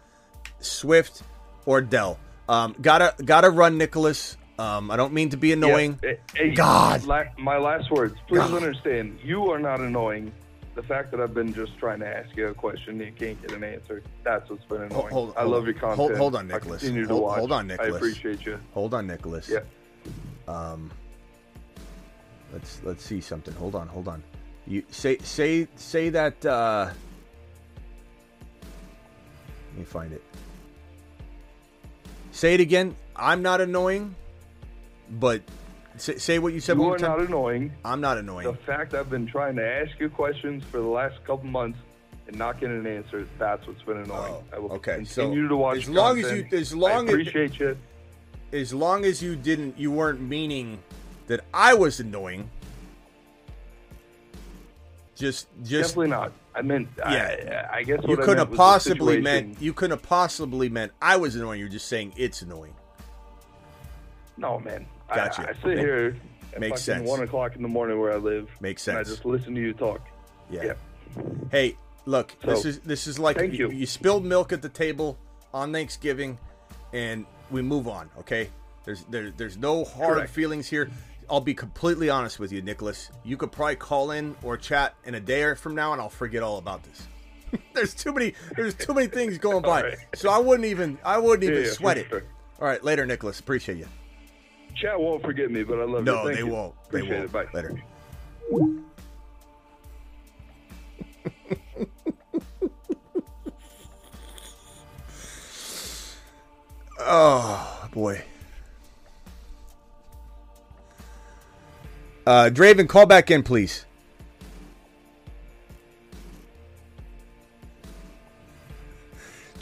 Swift 0.59 1.23
or 1.65 1.79
Dell? 1.79 2.19
Um, 2.49 2.75
gotta 2.81 3.15
gotta 3.23 3.49
run, 3.49 3.77
Nicholas. 3.77 4.35
Um, 4.59 4.91
I 4.91 4.97
don't 4.97 5.13
mean 5.13 5.29
to 5.29 5.37
be 5.37 5.53
annoying. 5.53 5.99
Yeah. 6.03 6.15
Hey, 6.35 6.53
God. 6.53 7.05
la- 7.05 7.23
my 7.37 7.57
last 7.57 7.89
words. 7.89 8.17
Please 8.27 8.39
God. 8.39 8.53
understand, 8.53 9.19
you 9.23 9.49
are 9.49 9.59
not 9.59 9.79
annoying. 9.79 10.33
The 10.75 10.83
fact 10.83 11.11
that 11.11 11.21
I've 11.21 11.33
been 11.33 11.53
just 11.53 11.77
trying 11.77 11.99
to 12.01 12.07
ask 12.07 12.35
you 12.35 12.47
a 12.47 12.53
question 12.53 12.99
and 13.01 13.05
you 13.05 13.13
can't 13.13 13.41
get 13.41 13.53
an 13.53 13.63
answer, 13.63 14.03
that's 14.25 14.49
what's 14.49 14.65
been 14.65 14.81
annoying. 14.81 15.13
Hold- 15.13 15.33
I 15.37 15.43
love 15.43 15.63
your 15.63 15.75
content. 15.75 15.95
Hold, 15.97 16.17
hold 16.17 16.35
on, 16.35 16.51
I 16.51 16.55
Nicholas. 16.55 16.81
continue 16.81 17.07
to 17.07 17.13
hold, 17.13 17.23
watch. 17.23 17.39
hold 17.39 17.51
on, 17.53 17.67
Nicholas. 17.67 17.93
I 17.93 17.95
appreciate 17.95 18.45
you. 18.45 18.59
Hold 18.73 18.93
on, 18.93 19.07
Nicholas. 19.07 19.47
Yeah. 19.47 19.59
Um, 20.47 20.91
Let's 22.53 22.79
let's 22.83 23.03
see 23.03 23.19
something. 23.19 23.53
Hold 23.55 23.75
on, 23.75 23.87
hold 23.89 24.07
on. 24.07 24.23
You 24.65 24.81
say 24.89 25.17
say 25.17 25.67
say 25.75 26.07
that. 26.11 26.45
Uh, 26.45 26.89
let 29.71 29.77
me 29.79 29.83
find 29.83 30.13
it. 30.13 30.23
Say 32.31 32.53
it 32.53 32.61
again. 32.61 32.95
I'm 33.17 33.41
not 33.41 33.59
annoying, 33.59 34.15
but 35.09 35.41
say, 35.97 36.17
say 36.19 36.39
what 36.39 36.53
you 36.53 36.61
said. 36.61 36.77
You 36.77 36.85
are 36.93 36.97
not 36.97 37.19
annoying. 37.19 37.73
I'm 37.83 37.99
not 37.99 38.17
annoying. 38.17 38.47
The 38.47 38.53
fact 38.53 38.93
I've 38.93 39.09
been 39.09 39.27
trying 39.27 39.57
to 39.57 39.65
ask 39.67 39.99
you 39.99 40.09
questions 40.09 40.63
for 40.71 40.77
the 40.77 40.87
last 40.87 41.21
couple 41.25 41.49
months 41.49 41.79
and 42.27 42.37
not 42.37 42.61
getting 42.61 42.77
an 42.79 42.87
answer, 42.87 43.27
that's 43.37 43.67
what's 43.67 43.81
been 43.81 43.97
annoying. 43.97 44.35
I 44.53 44.59
will 44.59 44.71
Oh, 44.71 44.75
okay, 44.75 45.03
so 45.03 45.23
continue 45.23 45.49
to 45.49 45.55
watch 45.57 45.79
as 45.79 45.89
long 45.89 46.19
as 46.19 46.31
you- 46.31 46.47
as 46.57 46.73
long 46.73 46.91
I 46.91 46.95
as- 46.95 47.09
appreciate 47.09 47.59
you. 47.59 47.77
As 48.53 48.73
long 48.73 49.05
as 49.05 49.21
you 49.21 49.35
didn't 49.35 49.77
you 49.77 49.91
weren't 49.91 50.21
meaning 50.21 50.79
that 51.27 51.41
I 51.53 51.73
was 51.73 51.99
annoying. 51.99 52.49
Just 55.15 55.47
just 55.63 55.89
Definitely 55.95 56.09
not. 56.09 56.31
I 56.53 56.61
meant, 56.61 56.87
yeah. 56.97 57.69
I, 57.71 57.77
I 57.77 57.83
guess 57.83 57.99
you 58.07 58.13
I 58.13 58.17
couldn't 58.17 58.47
have 58.47 58.53
possibly 58.53 59.21
meant 59.21 59.61
you 59.61 59.73
couldn't 59.73 59.97
have 59.97 60.07
possibly 60.07 60.69
meant 60.69 60.91
I 61.01 61.17
was 61.17 61.35
annoying. 61.35 61.59
You're 61.59 61.69
just 61.69 61.87
saying 61.87 62.13
it's 62.17 62.41
annoying. 62.41 62.73
No, 64.37 64.59
man. 64.59 64.85
I- 65.09 65.15
Gotcha. 65.15 65.49
I, 65.49 65.53
sit 65.53 65.65
Make- 65.65 65.79
here 65.79 66.15
at 66.53 66.59
makes 66.59 66.81
sense. 66.81 67.07
one 67.07 67.21
o'clock 67.21 67.55
in 67.55 67.61
the 67.61 67.67
morning 67.67 67.99
where 67.99 68.11
I 68.11 68.17
live. 68.17 68.49
Makes 68.59 68.87
And 68.87 68.97
I 68.97 69.03
just 69.03 69.25
listen 69.25 69.55
to 69.55 69.61
you 69.61 69.73
talk. 69.73 70.01
Yeah. 70.49 70.73
Hey, 71.51 71.77
look, 72.05 72.35
this 72.41 72.65
is 72.65 72.79
this 72.79 73.07
is 73.07 73.17
like 73.17 73.39
you. 73.39 73.47
you. 73.47 73.71
you 73.71 73.85
spilled 73.85 74.23
milk 74.25 74.51
at 74.53 74.61
the 74.61 74.69
table 74.69 75.17
on 75.53 75.71
Thanksgiving, 75.71 76.37
and 76.93 77.25
we 77.51 77.61
move 77.61 77.87
on. 77.87 78.09
Okay, 78.19 78.49
there's 78.83 79.03
there, 79.05 79.31
there's 79.31 79.57
no 79.57 79.83
hard 79.83 80.17
Correct. 80.17 80.31
feelings 80.31 80.67
here. 80.67 80.89
I'll 81.29 81.41
be 81.41 81.53
completely 81.53 82.09
honest 82.09 82.39
with 82.39 82.51
you, 82.51 82.61
Nicholas. 82.61 83.11
You 83.25 83.35
could 83.35 83.51
probably 83.51 83.75
call 83.75 84.11
in 84.11 84.35
or 84.43 84.55
chat 84.55 84.95
in 85.05 85.15
a 85.15 85.19
day 85.19 85.43
or 85.43 85.55
from 85.55 85.75
now, 85.75 85.91
and 85.91 86.01
I'll 86.01 86.09
forget 86.09 86.41
all 86.41 86.57
about 86.57 86.83
this. 86.83 87.07
there's 87.73 87.93
too 87.93 88.13
many 88.13 88.33
there's 88.55 88.73
too 88.73 88.93
many 88.93 89.07
things 89.07 89.37
going 89.37 89.61
by, 89.61 89.81
right. 89.83 89.97
so 90.15 90.29
I 90.29 90.37
wouldn't 90.37 90.65
even 90.65 90.97
I 91.03 91.17
wouldn't 91.17 91.43
even 91.43 91.63
yeah, 91.63 91.71
sweat 91.71 91.97
it. 91.97 92.07
sure. 92.09 92.23
All 92.59 92.67
right, 92.67 92.83
later, 92.83 93.05
Nicholas. 93.05 93.39
Appreciate 93.39 93.77
you. 93.77 93.87
Chat 94.75 94.99
won't 94.99 95.23
forget 95.23 95.51
me, 95.51 95.63
but 95.63 95.79
I 95.79 95.83
love 95.83 96.05
you. 96.05 96.13
No, 96.13 96.27
they 96.27 96.39
you. 96.39 96.47
won't. 96.47 96.73
They 96.91 96.99
Appreciate 96.99 97.31
won't. 97.33 97.45
it. 97.51 97.53
Bye. 97.53 97.53
Later. 97.53 97.81
Oh 107.09 107.87
boy. 107.93 108.21
Uh, 112.25 112.49
Draven, 112.51 112.89
call 112.89 113.05
back 113.05 113.31
in, 113.31 113.41
please. 113.43 113.85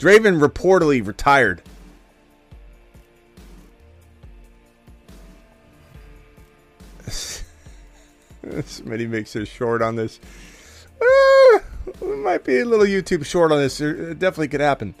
Draven 0.00 0.40
reportedly 0.44 1.06
retired. 1.06 1.62
Somebody 8.66 9.06
makes 9.06 9.36
a 9.36 9.46
short 9.46 9.82
on 9.82 9.94
this. 9.94 10.18
Uh, 11.00 11.58
we 12.00 12.16
might 12.16 12.42
be 12.42 12.58
a 12.58 12.64
little 12.64 12.86
YouTube 12.86 13.24
short 13.24 13.52
on 13.52 13.58
this. 13.58 13.80
It 13.80 14.18
definitely 14.18 14.48
could 14.48 14.60
happen. 14.60 14.96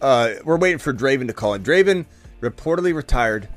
Uh, 0.00 0.34
we're 0.44 0.58
waiting 0.58 0.78
for 0.78 0.92
Draven 0.92 1.26
to 1.26 1.32
call 1.32 1.54
in. 1.54 1.62
Draven 1.62 2.06
reportedly 2.40 2.94
retired. 2.94 3.48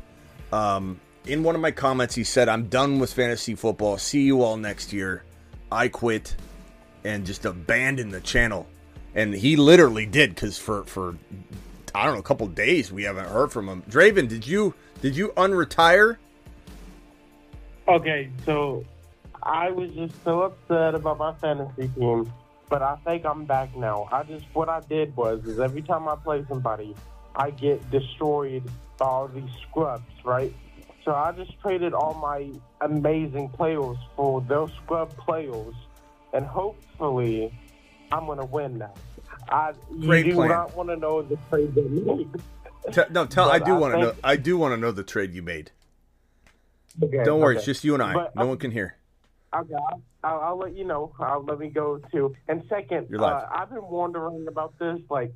Um, 0.51 0.99
in 1.25 1.43
one 1.43 1.55
of 1.55 1.61
my 1.61 1.71
comments, 1.71 2.15
he 2.15 2.23
said, 2.23 2.49
"I'm 2.49 2.67
done 2.67 2.99
with 2.99 3.13
fantasy 3.13 3.55
football. 3.55 3.97
See 3.97 4.21
you 4.21 4.41
all 4.41 4.57
next 4.57 4.93
year. 4.93 5.23
I 5.71 5.87
quit 5.87 6.35
and 7.03 7.25
just 7.25 7.45
abandoned 7.45 8.11
the 8.11 8.21
channel." 8.21 8.67
And 9.15 9.33
he 9.33 9.55
literally 9.55 10.05
did 10.05 10.29
because 10.31 10.57
for 10.57 10.83
for 10.85 11.15
I 11.93 12.05
don't 12.05 12.13
know 12.13 12.19
a 12.19 12.23
couple 12.23 12.47
days 12.47 12.91
we 12.91 13.03
haven't 13.03 13.27
heard 13.27 13.51
from 13.51 13.67
him. 13.67 13.83
Draven, 13.89 14.27
did 14.27 14.47
you 14.47 14.73
did 15.01 15.15
you 15.15 15.29
unretire? 15.37 16.17
Okay, 17.87 18.29
so 18.45 18.85
I 19.41 19.71
was 19.71 19.89
just 19.91 20.13
so 20.23 20.43
upset 20.43 20.93
about 20.93 21.17
my 21.17 21.33
fantasy 21.33 21.89
team, 21.89 22.31
but 22.69 22.81
I 22.81 22.95
think 23.05 23.25
I'm 23.25 23.45
back 23.45 23.75
now. 23.75 24.07
I 24.11 24.23
just 24.23 24.45
what 24.53 24.69
I 24.69 24.79
did 24.81 25.15
was 25.15 25.43
is 25.45 25.59
every 25.59 25.81
time 25.81 26.07
I 26.07 26.15
play 26.15 26.45
somebody, 26.47 26.95
I 27.35 27.51
get 27.51 27.89
destroyed 27.91 28.63
by 28.97 29.05
all 29.05 29.27
these 29.27 29.49
scrubs, 29.67 30.03
right? 30.23 30.53
So 31.03 31.13
I 31.13 31.31
just 31.31 31.59
traded 31.61 31.93
all 31.93 32.13
my 32.13 32.49
amazing 32.81 33.49
players 33.49 33.97
for 34.15 34.41
those 34.41 34.71
scrub 34.83 35.09
players, 35.17 35.73
and 36.33 36.45
hopefully, 36.45 37.53
I'm 38.11 38.27
gonna 38.27 38.45
win 38.45 38.77
now. 38.77 38.93
I 39.49 39.73
Great 40.01 40.25
you 40.25 40.31
do 40.31 40.37
plan. 40.37 40.49
not 40.49 40.75
want 40.75 40.89
to 40.89 40.95
know 40.95 41.21
the 41.21 41.37
trade 41.49 41.73
they 41.73 41.81
made. 41.81 42.29
No, 43.11 43.25
tell. 43.25 43.49
I 43.49 43.59
do 43.59 43.75
want 43.75 43.95
to 43.95 43.99
know. 43.99 44.15
I 44.23 44.35
do 44.35 44.57
want 44.57 44.73
to 44.73 44.77
know 44.77 44.91
the 44.91 45.03
trade 45.03 45.33
you 45.33 45.41
made. 45.41 45.71
Okay, 47.01 47.23
Don't 47.23 47.39
worry, 47.39 47.55
okay. 47.55 47.59
it's 47.59 47.65
just 47.65 47.83
you 47.83 47.93
and 47.93 48.03
I. 48.03 48.13
But 48.13 48.35
no 48.35 48.45
one 48.45 48.57
can 48.57 48.71
hear. 48.71 48.95
Okay, 49.55 49.73
I'll, 49.73 50.01
I'll, 50.23 50.39
I'll 50.41 50.57
let 50.59 50.75
you 50.75 50.85
know. 50.85 51.13
I'll 51.19 51.43
let 51.43 51.59
me 51.59 51.69
go 51.69 51.99
to. 52.11 52.35
And 52.47 52.63
second, 52.69 53.07
uh, 53.19 53.47
I've 53.51 53.69
been 53.69 53.87
wondering 53.87 54.47
about 54.47 54.77
this. 54.77 54.99
Like, 55.09 55.33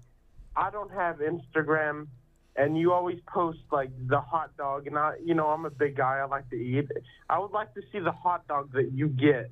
I 0.55 0.69
don't 0.69 0.91
have 0.91 1.17
Instagram, 1.17 2.07
and 2.55 2.77
you 2.77 2.93
always 2.93 3.19
post 3.27 3.59
like 3.71 3.89
the 4.07 4.21
hot 4.21 4.55
dog, 4.55 4.85
and 4.85 4.97
I, 4.97 5.13
you 5.23 5.33
know, 5.33 5.47
I'm 5.47 5.65
a 5.65 5.71
big 5.71 5.97
guy. 5.97 6.19
I 6.19 6.25
like 6.25 6.49
to 6.51 6.55
eat. 6.55 6.87
I 7.29 7.39
would 7.39 7.51
like 7.51 7.73
to 7.73 7.81
see 7.91 7.99
the 7.99 8.11
hot 8.11 8.47
dog 8.47 8.71
that 8.73 8.91
you 8.93 9.07
get. 9.07 9.51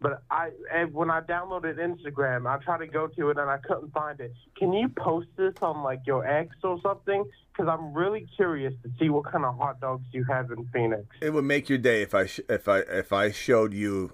But 0.00 0.22
I, 0.30 0.50
when 0.92 1.10
I 1.10 1.22
downloaded 1.22 1.78
Instagram, 1.78 2.46
I 2.46 2.62
tried 2.62 2.78
to 2.78 2.86
go 2.86 3.06
to 3.06 3.30
it 3.30 3.38
and 3.38 3.48
I 3.48 3.56
couldn't 3.58 3.92
find 3.92 4.20
it. 4.20 4.32
Can 4.56 4.72
you 4.72 4.88
post 4.90 5.28
this 5.36 5.54
on 5.62 5.82
like 5.82 6.00
your 6.06 6.26
X 6.26 6.54
or 6.62 6.78
something? 6.82 7.24
Because 7.50 7.68
I'm 7.72 7.94
really 7.94 8.26
curious 8.36 8.74
to 8.82 8.90
see 8.98 9.08
what 9.08 9.30
kind 9.30 9.46
of 9.46 9.56
hot 9.56 9.80
dogs 9.80 10.04
you 10.12 10.24
have 10.24 10.50
in 10.50 10.68
Phoenix. 10.72 11.06
It 11.22 11.32
would 11.32 11.44
make 11.44 11.70
your 11.70 11.78
day 11.78 12.02
if 12.02 12.14
I 12.14 12.26
sh- 12.26 12.40
if 12.48 12.68
I 12.68 12.80
if 12.80 13.12
I 13.12 13.30
showed 13.30 13.72
you 13.72 14.12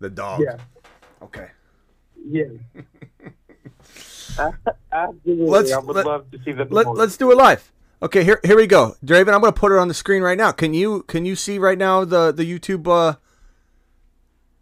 the 0.00 0.10
dog. 0.10 0.42
Yeah. 0.42 0.56
Okay. 1.22 1.50
Yeah. 2.28 2.44
Absolutely. 4.92 5.46
Let's 5.46 5.72
I 5.72 5.78
would 5.78 5.96
let, 5.96 6.06
love 6.06 6.30
to 6.32 6.38
see 6.44 6.52
the 6.52 6.64
Let, 6.64 6.88
let's 6.88 7.16
do 7.16 7.30
it 7.30 7.36
live. 7.36 7.72
Okay, 8.02 8.24
here 8.24 8.40
here 8.44 8.56
we 8.56 8.66
go. 8.66 8.96
Draven, 9.04 9.32
I'm 9.32 9.40
going 9.40 9.52
to 9.52 9.58
put 9.58 9.72
it 9.72 9.78
on 9.78 9.88
the 9.88 9.94
screen 9.94 10.22
right 10.22 10.36
now. 10.36 10.52
Can 10.52 10.74
you 10.74 11.02
can 11.04 11.24
you 11.24 11.34
see 11.34 11.58
right 11.58 11.78
now 11.78 12.04
the 12.04 12.30
the 12.32 12.44
YouTube 12.44 12.86
uh 12.88 13.16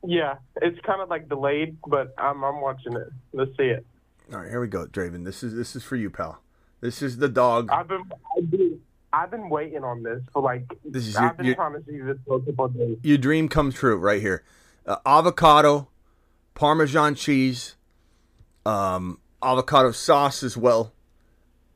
Yeah, 0.06 0.34
it's 0.60 0.78
kind 0.80 1.00
of 1.00 1.08
like 1.08 1.28
delayed, 1.28 1.76
but 1.86 2.14
I'm 2.18 2.44
I'm 2.44 2.60
watching 2.60 2.94
it. 2.94 3.08
Let's 3.32 3.50
see 3.56 3.64
it. 3.64 3.86
All 4.32 4.40
right, 4.40 4.50
here 4.50 4.60
we 4.60 4.68
go, 4.68 4.86
Draven. 4.86 5.24
This 5.24 5.42
is 5.42 5.54
this 5.54 5.74
is 5.76 5.82
for 5.82 5.96
you, 5.96 6.10
pal. 6.10 6.40
This 6.80 7.00
is 7.02 7.16
the 7.18 7.28
dog. 7.28 7.70
I've 7.70 7.88
been 7.88 8.02
I've 8.36 8.50
been, 8.50 8.80
I've 9.12 9.30
been 9.30 9.48
waiting 9.48 9.82
on 9.84 10.02
this 10.02 10.22
for 10.32 10.42
like 10.42 10.64
This 10.84 11.06
is 11.06 11.16
I've 11.16 11.22
your- 11.24 11.32
been 11.34 11.46
your- 11.46 11.54
trying 11.54 11.72
to 11.74 11.84
see 11.90 11.98
this 12.00 12.18
for 12.26 12.36
a 12.36 12.40
couple 12.40 12.68
days. 12.68 12.98
Your 13.02 13.18
dream 13.18 13.48
comes 13.48 13.74
true 13.74 13.96
right 13.96 14.20
here. 14.20 14.42
Uh, 14.86 14.96
avocado, 15.06 15.88
Parmesan 16.54 17.14
cheese, 17.14 17.76
um, 18.66 19.18
avocado 19.42 19.92
sauce 19.92 20.42
as 20.42 20.56
well, 20.56 20.92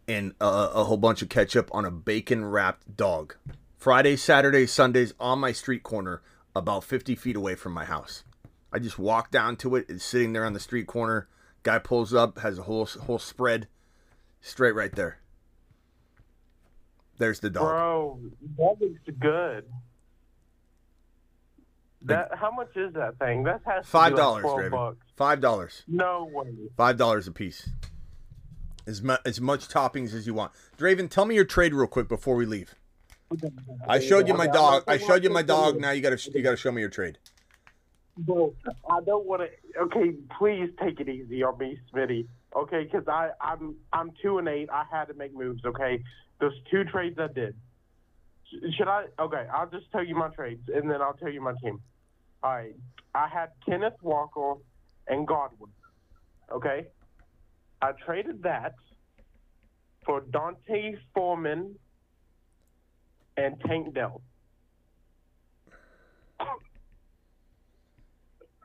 and 0.07 0.35
uh, 0.41 0.71
a 0.75 0.85
whole 0.85 0.97
bunch 0.99 1.23
of 1.23 1.29
ketchup 1.31 1.71
on 1.73 1.85
a 1.87 1.91
bacon 1.91 2.45
wrapped 2.45 2.95
dog. 2.97 3.35
Friday, 3.79 4.17
Saturday, 4.17 4.67
Sundays 4.67 5.15
on 5.19 5.39
my 5.39 5.53
street 5.53 5.83
corner, 5.83 6.21
about 6.59 6.85
50 6.85 7.15
feet 7.15 7.37
away 7.37 7.55
from 7.55 7.73
my 7.73 7.85
house. 7.85 8.25
I 8.73 8.79
just 8.79 8.99
walk 8.99 9.31
down 9.31 9.57
to 9.57 9.77
it. 9.77 9.87
It's 9.89 10.05
sitting 10.05 10.33
there 10.33 10.45
on 10.45 10.53
the 10.53 10.61
street 10.61 10.87
corner. 10.87 11.29
Guy 11.63 11.79
pulls 11.79 12.13
up, 12.13 12.39
has 12.39 12.59
a 12.59 12.63
whole 12.63 12.87
whole 12.87 13.19
spread, 13.19 13.67
straight 14.41 14.75
right 14.75 14.95
there. 14.95 15.19
There's 17.19 17.41
the 17.41 17.51
dog. 17.51 17.65
Bro, 17.65 18.21
that 18.59 18.77
looks 18.81 19.19
good. 19.19 19.65
That 22.03 22.31
how 22.35 22.53
much 22.53 22.77
is 22.77 22.95
that 22.95 23.19
thing? 23.19 23.43
That 23.45 23.61
has 23.65 23.85
to 23.85 23.91
Five 23.91 24.13
like 24.13 24.19
dollars, 24.19 24.45
Draven. 24.45 24.97
Five 25.17 25.41
dollars. 25.41 25.83
No 25.89 26.29
way. 26.33 26.47
Five 26.77 26.97
dollars 26.97 27.27
a 27.27 27.33
piece. 27.33 27.71
As, 28.87 29.03
mu- 29.03 29.17
as 29.27 29.39
much 29.41 29.69
toppings 29.69 30.15
as 30.15 30.27
you 30.27 30.33
want. 30.33 30.53
Draven, 30.79 31.11
tell 31.11 31.27
me 31.27 31.35
your 31.35 31.45
trade 31.45 31.75
real 31.75 31.87
quick 31.89 32.09
before 32.09 32.37
we 32.37 32.47
leave. 32.47 32.75
I 33.87 34.01
showed 34.01 34.29
you 34.29 34.35
my 34.35 34.47
dog. 34.47 34.85
I 34.87 34.99
showed 34.99 35.23
you 35.23 35.31
my 35.31 35.43
dog. 35.43 35.81
Now 35.81 35.91
you 35.91 36.01
gotta 36.01 36.19
you 36.35 36.43
gotta 36.43 36.57
show 36.57 36.73
me 36.73 36.81
your 36.81 36.91
trade. 36.91 37.19
Bro, 38.17 38.55
I 38.91 39.01
don't 39.03 39.27
want 39.27 39.43
to. 39.43 39.81
Okay, 39.81 40.13
please 40.39 40.71
take 40.83 40.99
it 41.01 41.09
easy 41.09 41.43
on 41.43 41.57
me, 41.59 41.79
Smitty. 41.93 42.27
Okay, 42.57 42.85
because 42.85 43.07
I 43.07 43.31
I'm 43.41 43.77
I'm 43.93 44.13
two 44.23 44.39
and 44.39 44.49
eight. 44.49 44.71
I 44.71 44.85
had 44.91 45.07
to 45.07 45.15
make 45.15 45.35
moves. 45.35 45.65
Okay, 45.65 46.03
those 46.41 46.55
two 46.71 46.85
trades 46.85 47.19
I 47.19 47.29
did. 47.29 47.55
Should 48.77 48.89
I? 48.89 49.05
Okay, 49.21 49.47
I'll 49.53 49.69
just 49.69 49.91
tell 49.93 50.05
you 50.05 50.17
my 50.17 50.29
trades 50.29 50.69
and 50.75 50.91
then 50.91 51.03
I'll 51.03 51.15
tell 51.15 51.31
you 51.31 51.43
my 51.43 51.55
team. 51.63 51.81
All 52.43 52.57
right, 52.57 52.75
I 53.15 53.29
had 53.29 53.51
Kenneth 53.67 54.01
Walker 54.03 54.55
and 55.07 55.27
Godwin. 55.27 55.71
Okay, 56.51 56.87
I 57.83 57.93
traded 58.05 58.43
that 58.45 58.75
for 60.05 60.23
D'Onta 60.23 60.99
Foreman 61.15 61.77
and 63.39 63.61
Tank 63.67 63.95
Dell. 63.95 64.21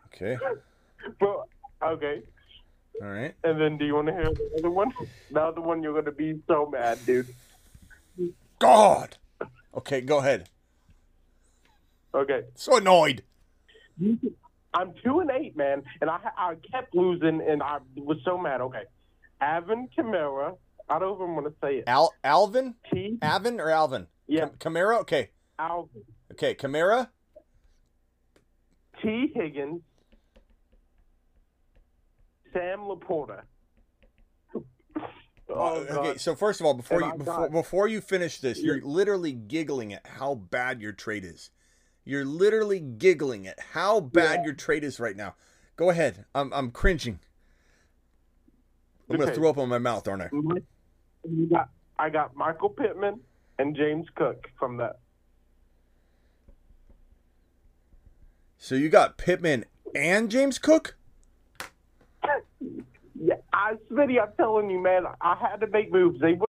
Okay. 0.08 0.38
Bro, 1.20 1.44
okay. 1.84 2.22
All 3.02 3.08
right. 3.08 3.34
And 3.44 3.60
then 3.60 3.78
do 3.78 3.86
you 3.86 3.96
want 3.96 4.08
to 4.08 4.14
hear 4.14 4.24
the 4.24 4.56
other 4.60 4.70
one? 4.70 4.92
The 5.32 5.42
other 5.42 5.62
one, 5.62 5.82
you're 5.82 5.94
going 5.94 6.06
to 6.06 6.12
be 6.12 6.40
so 6.48 6.70
mad, 6.72 7.00
dude. 7.06 7.34
God. 8.60 9.18
Okay, 9.76 10.02
go 10.02 10.20
ahead. 10.20 10.50
Okay. 12.14 12.42
So 12.56 12.78
annoyed. 12.78 13.24
I'm 14.74 14.94
two 15.04 15.20
and 15.20 15.30
eight, 15.32 15.56
man, 15.56 15.84
and 16.02 16.10
I 16.10 16.18
I 16.36 16.56
kept 16.72 16.96
losing, 16.96 17.42
and 17.48 17.62
I 17.62 17.78
was 17.96 18.18
so 18.26 18.38
mad. 18.38 18.62
Okay, 18.62 18.84
Alvin 19.40 19.88
Kamara. 19.96 20.58
I 20.90 21.00
don't 21.00 21.16
even 21.16 21.36
want 21.36 21.48
to 21.48 21.54
say 21.62 21.78
it. 21.78 21.84
Al 21.88 22.14
Alvin? 22.24 22.76
T. 22.92 23.18
Alvin 23.22 23.60
or 23.60 23.70
Alvin? 23.70 24.08
Yeah. 24.28 24.50
Kamara? 24.60 25.00
Okay. 25.02 25.30
Alvin. 25.60 26.04
Okay, 26.32 26.56
Kamara? 26.56 27.10
T. 29.02 29.32
Higgins. 29.36 29.82
Sam 32.54 32.80
LaPorta. 32.82 33.42
Oh, 35.56 35.86
okay, 35.88 36.18
so 36.18 36.36
first 36.36 36.62
of 36.62 36.66
all, 36.66 36.74
before 36.74 37.04
And 37.04 37.12
you 37.12 37.18
before, 37.20 37.50
before 37.50 37.88
you 37.88 38.02
finish 38.02 38.40
this, 38.40 38.60
you're 38.60 38.82
literally 38.82 39.34
giggling 39.34 39.94
at 39.94 40.08
how 40.08 40.34
bad 40.34 40.82
your 40.82 40.94
trade 40.94 41.24
is. 41.24 41.52
You're 42.06 42.26
literally 42.26 42.80
giggling 42.80 43.46
at 43.46 43.60
how 43.60 44.00
bad 44.00 44.46
your 44.46 44.54
trade 44.54 44.84
is 44.84 45.00
right 45.00 45.16
now. 45.16 45.36
Go 45.76 45.92
ahead. 45.92 46.26
I'm 46.34 46.52
I'm 46.54 46.72
cringing. 46.72 47.20
I'm 49.10 49.18
gonna 49.18 49.32
throw 49.32 49.50
up 49.50 49.60
on 49.60 49.70
my 49.70 49.78
mouth, 49.78 50.08
aren't 50.08 50.24
I? 50.24 50.30
You 50.32 51.48
got, 51.52 51.70
I 52.00 52.10
got 52.10 52.36
Michael 52.36 52.70
Pittman 52.70 53.20
and 53.60 53.76
James 53.76 54.08
Cook 54.16 54.50
from 54.58 54.78
that. 54.78 55.00
So 58.58 58.76
you 58.76 58.90
got 58.90 59.18
Pittman 59.18 59.66
and 59.96 60.30
James 60.30 60.58
Cook? 60.58 60.96
Yeah, 62.62 63.36
I, 63.54 63.74
Smitty, 63.92 64.22
I'm 64.22 64.32
telling 64.38 64.70
you, 64.70 64.82
man, 64.82 65.04
I 65.22 65.36
had 65.36 65.58
to 65.62 65.68
make 65.68 65.92
moves. 65.92 66.20
They 66.20 66.34
would 66.34 66.48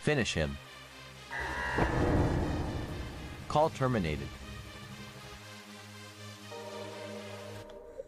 Finish 0.00 0.34
him. 0.34 0.56
Call 3.48 3.70
terminated. 3.70 4.26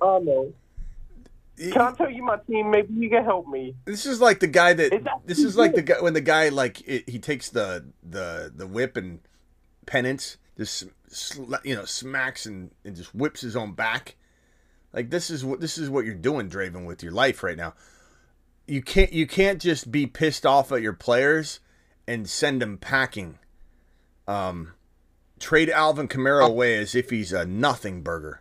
Oh 0.00 0.18
no. 0.18 0.52
Can 1.60 1.80
I 1.82 1.92
tell 1.92 2.10
you 2.10 2.24
my 2.24 2.38
team? 2.48 2.70
Maybe 2.70 2.94
you 2.94 3.10
can 3.10 3.24
help 3.24 3.46
me. 3.46 3.74
This 3.84 4.06
is 4.06 4.20
like 4.20 4.40
the 4.40 4.46
guy 4.46 4.72
that. 4.72 4.92
Is 4.94 5.04
that- 5.04 5.20
this 5.26 5.38
is 5.40 5.56
like 5.56 5.74
the 5.74 5.82
guy 5.82 6.00
when 6.00 6.14
the 6.14 6.20
guy 6.20 6.48
like 6.48 6.80
it, 6.88 7.08
he 7.08 7.18
takes 7.18 7.50
the 7.50 7.84
the 8.02 8.50
the 8.54 8.66
whip 8.66 8.96
and 8.96 9.20
penance, 9.86 10.38
just 10.56 10.84
sl- 11.08 11.54
you 11.64 11.74
know 11.74 11.84
smacks 11.84 12.46
and, 12.46 12.70
and 12.84 12.96
just 12.96 13.14
whips 13.14 13.42
his 13.42 13.56
own 13.56 13.72
back. 13.72 14.16
Like 14.92 15.10
this 15.10 15.30
is 15.30 15.44
what 15.44 15.60
this 15.60 15.76
is 15.78 15.90
what 15.90 16.04
you're 16.04 16.14
doing, 16.14 16.48
Draven, 16.48 16.86
with 16.86 17.02
your 17.02 17.12
life 17.12 17.42
right 17.42 17.56
now. 17.56 17.74
You 18.66 18.82
can't 18.82 19.12
you 19.12 19.26
can't 19.26 19.60
just 19.60 19.90
be 19.90 20.06
pissed 20.06 20.46
off 20.46 20.72
at 20.72 20.80
your 20.80 20.92
players 20.94 21.60
and 22.06 22.28
send 22.28 22.62
them 22.62 22.78
packing. 22.78 23.38
Um, 24.26 24.72
trade 25.38 25.68
Alvin 25.70 26.08
Kamara 26.08 26.46
away 26.46 26.78
as 26.78 26.94
if 26.94 27.10
he's 27.10 27.32
a 27.32 27.44
nothing 27.44 28.02
burger. 28.02 28.40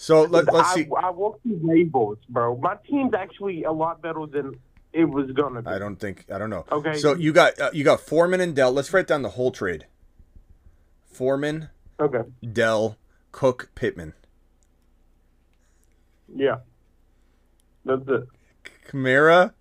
So 0.00 0.22
let, 0.22 0.50
let's 0.52 0.74
see. 0.74 0.86
I 0.96 1.10
walked 1.10 1.42
through 1.42 1.58
labels, 1.60 2.18
bro. 2.28 2.56
My 2.56 2.76
team's 2.88 3.14
actually 3.14 3.64
a 3.64 3.72
lot 3.72 4.00
better 4.00 4.26
than 4.26 4.54
it 4.92 5.04
was 5.04 5.28
gonna 5.32 5.60
be. 5.60 5.68
I 5.68 5.80
don't 5.80 5.96
think 5.96 6.24
I 6.32 6.38
don't 6.38 6.50
know. 6.50 6.64
Okay. 6.70 6.94
So 6.94 7.16
you 7.16 7.32
got 7.32 7.58
uh, 7.60 7.70
you 7.72 7.82
got 7.82 8.00
Foreman 8.00 8.40
and 8.40 8.54
Dell. 8.54 8.70
Let's 8.70 8.92
write 8.92 9.08
down 9.08 9.22
the 9.22 9.30
whole 9.30 9.50
trade. 9.50 9.86
Foreman, 11.10 11.70
Okay. 11.98 12.20
Dell, 12.52 12.96
Cook, 13.32 13.70
Pittman, 13.74 14.14
Yeah. 16.32 16.58
That's 17.84 18.06
it. 18.06 18.28
Kamara. 18.88 19.52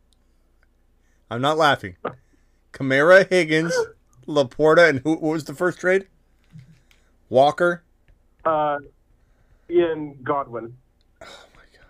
I'm 1.31 1.41
not 1.41 1.57
laughing. 1.57 1.95
Kamara, 2.73 3.27
Higgins, 3.27 3.73
LaPorta, 4.27 4.87
and 4.87 4.99
who? 4.99 5.13
What 5.13 5.33
was 5.33 5.45
the 5.45 5.55
first 5.55 5.79
trade? 5.79 6.05
Walker. 7.27 7.81
Uh, 8.45 8.77
Ian 9.69 10.17
Godwin. 10.23 10.75
Oh 11.21 11.25
my 11.55 11.61
god. 11.73 11.85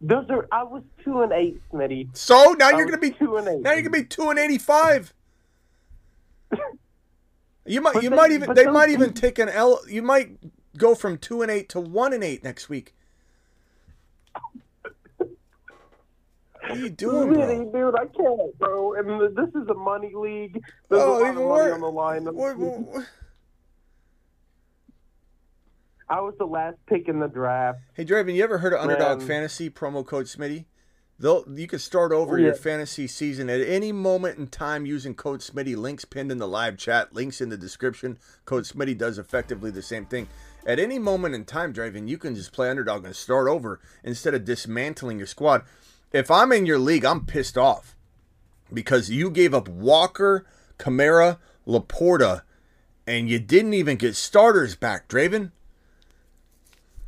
Those 0.00 0.30
are. 0.30 0.46
I 0.52 0.62
was 0.62 0.82
two 1.04 1.22
and 1.22 1.32
eight, 1.32 1.60
Smitty. 1.72 2.08
So 2.16 2.54
now 2.58 2.68
I 2.68 2.76
you're 2.76 2.84
gonna 2.86 2.98
be 2.98 3.10
two 3.12 3.36
and 3.36 3.48
eight. 3.48 3.60
Now 3.60 3.72
you're 3.72 3.82
gonna 3.82 3.90
be 3.90 4.04
two 4.04 4.30
and 4.30 4.38
eighty-five. 4.38 5.12
You 7.68 7.80
might 7.80 7.94
But 7.94 8.04
you 8.04 8.10
they- 8.10 8.16
might 8.16 8.30
even 8.30 8.54
they 8.54 8.66
might 8.66 8.90
even 8.90 9.12
take 9.12 9.40
an 9.40 9.48
L. 9.48 9.80
You 9.88 10.00
might 10.00 10.38
go 10.78 10.94
from 10.94 11.18
two 11.18 11.42
and 11.42 11.50
eight 11.50 11.68
to 11.70 11.80
one 11.80 12.12
and 12.12 12.22
eight 12.22 12.44
next 12.44 12.68
week. 12.68 12.94
What 15.18 16.70
are 16.70 16.76
you 16.76 16.90
doing, 16.90 17.32
bro? 17.34 17.64
Dude, 17.72 17.94
I 17.96 18.06
can't, 18.06 18.56
bro. 18.60 18.94
And 18.94 19.36
this 19.36 19.48
is 19.60 19.68
a 19.68 19.74
money 19.74 20.12
league. 20.14 20.62
There's 20.88 21.02
Oh, 21.02 21.18
a 21.18 21.20
lot 21.22 21.28
of 21.30 21.34
money 21.34 21.46
worse. 21.46 21.74
on 21.74 21.80
the 21.80 21.90
line. 21.90 22.24
What- 22.26 22.56
what- 22.56 23.04
I 26.08 26.20
was 26.20 26.34
the 26.38 26.46
last 26.46 26.76
pick 26.86 27.08
in 27.08 27.18
the 27.18 27.26
draft. 27.26 27.80
Hey, 27.94 28.04
Draven, 28.04 28.34
you 28.34 28.44
ever 28.44 28.58
heard 28.58 28.72
of 28.72 28.80
Underdog. 28.80 29.22
Fantasy 29.22 29.68
promo 29.68 30.06
code 30.06 30.26
Smitty? 30.26 30.66
They'll 31.18 31.44
you 31.48 31.66
can 31.66 31.78
start 31.78 32.12
over 32.12 32.38
your 32.38 32.54
fantasy 32.54 33.06
season 33.06 33.48
at 33.48 33.60
any 33.60 33.90
moment 33.90 34.38
in 34.38 34.48
time 34.48 34.84
using 34.86 35.14
code 35.14 35.40
Smitty. 35.40 35.74
Links 35.74 36.04
pinned 36.04 36.30
in 36.30 36.38
the 36.38 36.46
live 36.46 36.76
chat. 36.76 37.14
Links 37.14 37.40
in 37.40 37.48
the 37.48 37.56
description. 37.56 38.18
Code 38.44 38.64
Smitty 38.64 38.96
does 38.96 39.18
effectively 39.18 39.70
the 39.70 39.82
same 39.82 40.04
thing. 40.04 40.28
At 40.66 40.78
any 40.78 40.98
moment 40.98 41.34
in 41.34 41.44
time, 41.44 41.72
Draven, 41.72 42.06
you 42.06 42.18
can 42.18 42.34
just 42.34 42.52
play 42.52 42.68
Underdog 42.68 43.04
and 43.04 43.16
start 43.16 43.48
over 43.48 43.80
instead 44.04 44.34
of 44.34 44.44
dismantling 44.44 45.18
your 45.18 45.26
squad. 45.26 45.62
If 46.12 46.30
I'm 46.30 46.52
in 46.52 46.66
your 46.66 46.78
league, 46.78 47.04
I'm 47.04 47.24
pissed 47.24 47.56
off 47.56 47.96
because 48.72 49.10
you 49.10 49.30
gave 49.30 49.54
up 49.54 49.68
Walker, 49.68 50.46
Kamara, 50.78 51.38
LaPorta, 51.66 52.42
and 53.06 53.28
you 53.28 53.38
didn't 53.38 53.74
even 53.74 53.96
get 53.96 54.16
starters 54.16 54.76
back, 54.76 55.08
Draven. 55.08 55.52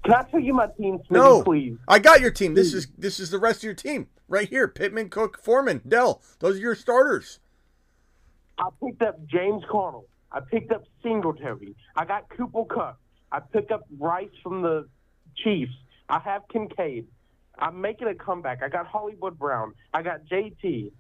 Can 0.09 0.16
I 0.16 0.22
tell 0.22 0.40
you 0.40 0.55
my 0.55 0.68
team, 0.68 1.01
Smitty, 1.01 1.10
No, 1.10 1.43
please? 1.43 1.76
I 1.86 1.98
got 1.98 2.22
your 2.22 2.30
team. 2.30 2.55
This 2.55 2.72
is 2.72 2.86
this 2.97 3.20
is 3.20 3.28
the 3.28 3.36
rest 3.36 3.59
of 3.59 3.64
your 3.64 3.74
team 3.74 4.06
right 4.26 4.48
here. 4.48 4.66
Pittman, 4.66 5.10
Cook, 5.10 5.39
Foreman, 5.43 5.82
Dell. 5.86 6.22
Those 6.39 6.56
are 6.56 6.60
your 6.60 6.74
starters. 6.74 7.40
I 8.59 8.70
picked 8.82 9.02
up 9.02 9.22
James 9.26 9.62
Conner. 9.70 9.98
I 10.32 10.40
picked 10.40 10.72
up 10.72 10.85
Singletary. 11.02 11.76
I 11.94 12.06
got 12.06 12.26
Cooper 12.30 12.64
Kupp. 12.64 12.98
I 13.30 13.40
picked 13.40 13.70
up 13.70 13.85
Rice 13.98 14.30
from 14.43 14.62
the 14.62 14.89
Chiefs. 15.44 15.74
I 16.09 16.20
have 16.20 16.40
Kincaid. 16.51 17.06
I'm 17.59 17.78
making 17.78 18.09
a 18.09 18.14
comeback. 18.14 18.62
I 18.62 18.70
got 18.70 18.86
Hollywood 18.86 19.39
Brown. 19.39 19.74
I 19.93 20.01
got 20.01 20.24
JT. 20.24 20.90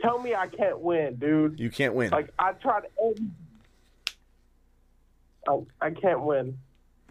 Tell 0.00 0.18
me 0.18 0.34
I 0.34 0.46
can't 0.46 0.80
win, 0.80 1.16
dude. 1.16 1.60
You 1.60 1.68
can't 1.68 1.94
win. 1.94 2.10
Like 2.10 2.32
I 2.38 2.52
tried. 2.52 2.84
I, 2.98 3.12
oh, 5.46 5.66
I 5.78 5.90
can't 5.90 6.22
win. 6.22 6.56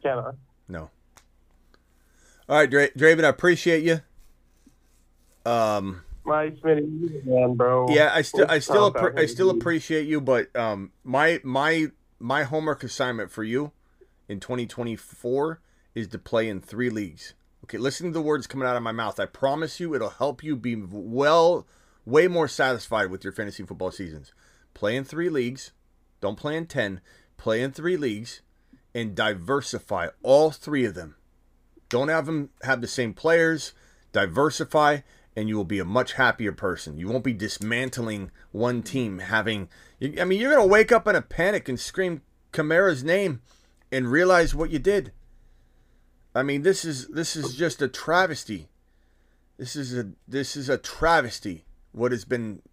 Can 0.01 0.17
I? 0.17 0.31
No. 0.67 0.89
All 2.49 2.57
right, 2.57 2.69
Dra- 2.69 2.91
Draven, 2.91 3.23
I 3.23 3.29
appreciate 3.29 3.83
you. 3.83 4.01
Um, 5.49 6.03
My 6.25 6.49
Smitty, 6.49 7.25
man, 7.25 7.55
bro. 7.55 7.87
yeah, 7.89 8.11
I 8.13 8.21
still, 8.21 8.45
I 8.49 8.59
still, 8.59 8.91
appre- 8.91 9.17
I 9.19 9.25
still 9.25 9.49
appreciate 9.49 10.07
you, 10.07 10.21
but 10.21 10.53
um, 10.55 10.91
my, 11.03 11.39
my, 11.43 11.87
my 12.19 12.43
homework 12.43 12.83
assignment 12.83 13.31
for 13.31 13.43
you 13.43 13.71
in 14.27 14.39
2024 14.39 15.59
is 15.95 16.07
to 16.09 16.19
play 16.19 16.49
in 16.49 16.59
three 16.61 16.89
leagues. 16.89 17.33
Okay, 17.65 17.77
listen 17.77 18.07
to 18.07 18.13
the 18.13 18.21
words 18.21 18.45
coming 18.47 18.67
out 18.67 18.75
of 18.75 18.83
my 18.83 18.91
mouth. 18.91 19.19
I 19.19 19.25
promise 19.25 19.79
you, 19.79 19.95
it'll 19.95 20.09
help 20.09 20.43
you 20.43 20.55
be 20.55 20.75
well, 20.75 21.65
way 22.05 22.27
more 22.27 22.47
satisfied 22.49 23.09
with 23.09 23.23
your 23.23 23.31
fantasy 23.31 23.63
football 23.63 23.91
seasons. 23.91 24.33
Play 24.73 24.97
in 24.97 25.05
three 25.05 25.29
leagues. 25.29 25.71
Don't 26.19 26.37
play 26.37 26.57
in 26.57 26.65
ten. 26.65 26.99
Play 27.37 27.61
in 27.61 27.71
three 27.71 27.95
leagues, 27.95 28.41
and 28.93 29.15
diversify 29.15 30.07
all 30.23 30.51
three 30.51 30.83
of 30.85 30.93
them. 30.93 31.15
Don't 31.93 32.07
have 32.07 32.25
them 32.25 32.49
have 32.63 32.81
the 32.81 32.87
same 32.87 33.13
players. 33.13 33.73
Diversify, 34.13 35.01
and 35.35 35.47
you 35.47 35.55
will 35.55 35.63
be 35.63 35.77
a 35.77 35.85
much 35.85 36.13
happier 36.13 36.51
person. 36.51 36.97
You 36.97 37.07
won't 37.07 37.23
be 37.23 37.33
dismantling 37.33 38.31
one 38.51 38.81
team. 38.81 39.19
Having, 39.19 39.69
I 40.19 40.25
mean, 40.25 40.41
you're 40.41 40.55
gonna 40.55 40.65
wake 40.65 40.91
up 40.91 41.07
in 41.07 41.15
a 41.15 41.21
panic 41.21 41.69
and 41.69 41.79
scream 41.79 42.23
Kamara's 42.51 43.03
name, 43.03 43.41
and 43.91 44.11
realize 44.11 44.55
what 44.55 44.71
you 44.71 44.79
did. 44.79 45.11
I 46.33 46.41
mean, 46.41 46.63
this 46.63 46.83
is 46.83 47.09
this 47.09 47.35
is 47.35 47.53
just 47.53 47.79
a 47.79 47.87
travesty. 47.87 48.69
This 49.59 49.75
is 49.75 49.95
a 49.95 50.13
this 50.27 50.55
is 50.55 50.69
a 50.69 50.79
travesty. 50.79 51.63
What 51.91 52.11
has 52.11 52.25
been 52.25 52.63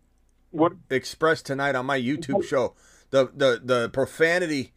what 0.51 0.73
expressed 0.89 1.45
tonight 1.45 1.75
on 1.75 1.85
my 1.85 2.01
YouTube 2.01 2.43
show, 2.49 2.75
the 3.11 3.31
the 3.37 3.61
the 3.63 3.91
profanity 3.91 4.73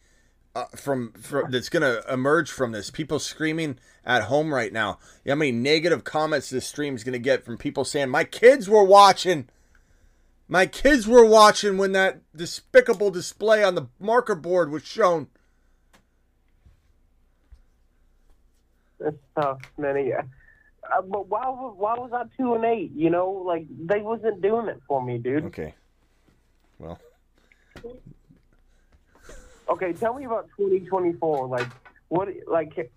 uh, 0.55 0.65
from, 0.75 1.11
from 1.13 1.51
that's 1.51 1.69
gonna 1.69 2.01
emerge 2.09 2.51
from 2.51 2.71
this. 2.71 2.89
People 2.89 3.19
screaming 3.19 3.79
at 4.05 4.23
home 4.23 4.53
right 4.53 4.71
now. 4.71 4.99
How 5.27 5.35
many 5.35 5.51
negative 5.51 6.03
comments 6.03 6.49
this 6.49 6.67
stream 6.67 6.95
is 6.95 7.03
gonna 7.03 7.19
get 7.19 7.43
from 7.43 7.57
people 7.57 7.85
saying 7.85 8.09
my 8.09 8.23
kids 8.23 8.69
were 8.69 8.83
watching. 8.83 9.49
My 10.47 10.65
kids 10.65 11.07
were 11.07 11.25
watching 11.25 11.77
when 11.77 11.93
that 11.93 12.21
despicable 12.35 13.09
display 13.09 13.63
on 13.63 13.75
the 13.75 13.87
marker 13.99 14.35
board 14.35 14.69
was 14.69 14.83
shown. 14.85 15.27
That's 18.99 19.15
tough, 19.35 19.59
Smitty. 19.77 20.17
Uh, 20.17 21.01
but 21.01 21.27
why, 21.27 21.45
why 21.45 21.95
was 21.95 22.11
I 22.13 22.23
two 22.37 22.53
and 22.53 22.65
eight? 22.65 22.91
You 22.95 23.09
know, 23.09 23.29
like 23.29 23.65
they 23.69 24.01
wasn't 24.01 24.41
doing 24.41 24.67
it 24.67 24.81
for 24.87 25.03
me, 25.03 25.17
dude. 25.17 25.45
Okay. 25.45 25.73
Well, 26.77 26.99
Okay, 29.69 29.93
tell 29.93 30.13
me 30.13 30.25
about 30.25 30.49
2024. 30.57 31.47
Like, 31.47 31.67
what? 32.09 32.29
Like, 32.47 32.91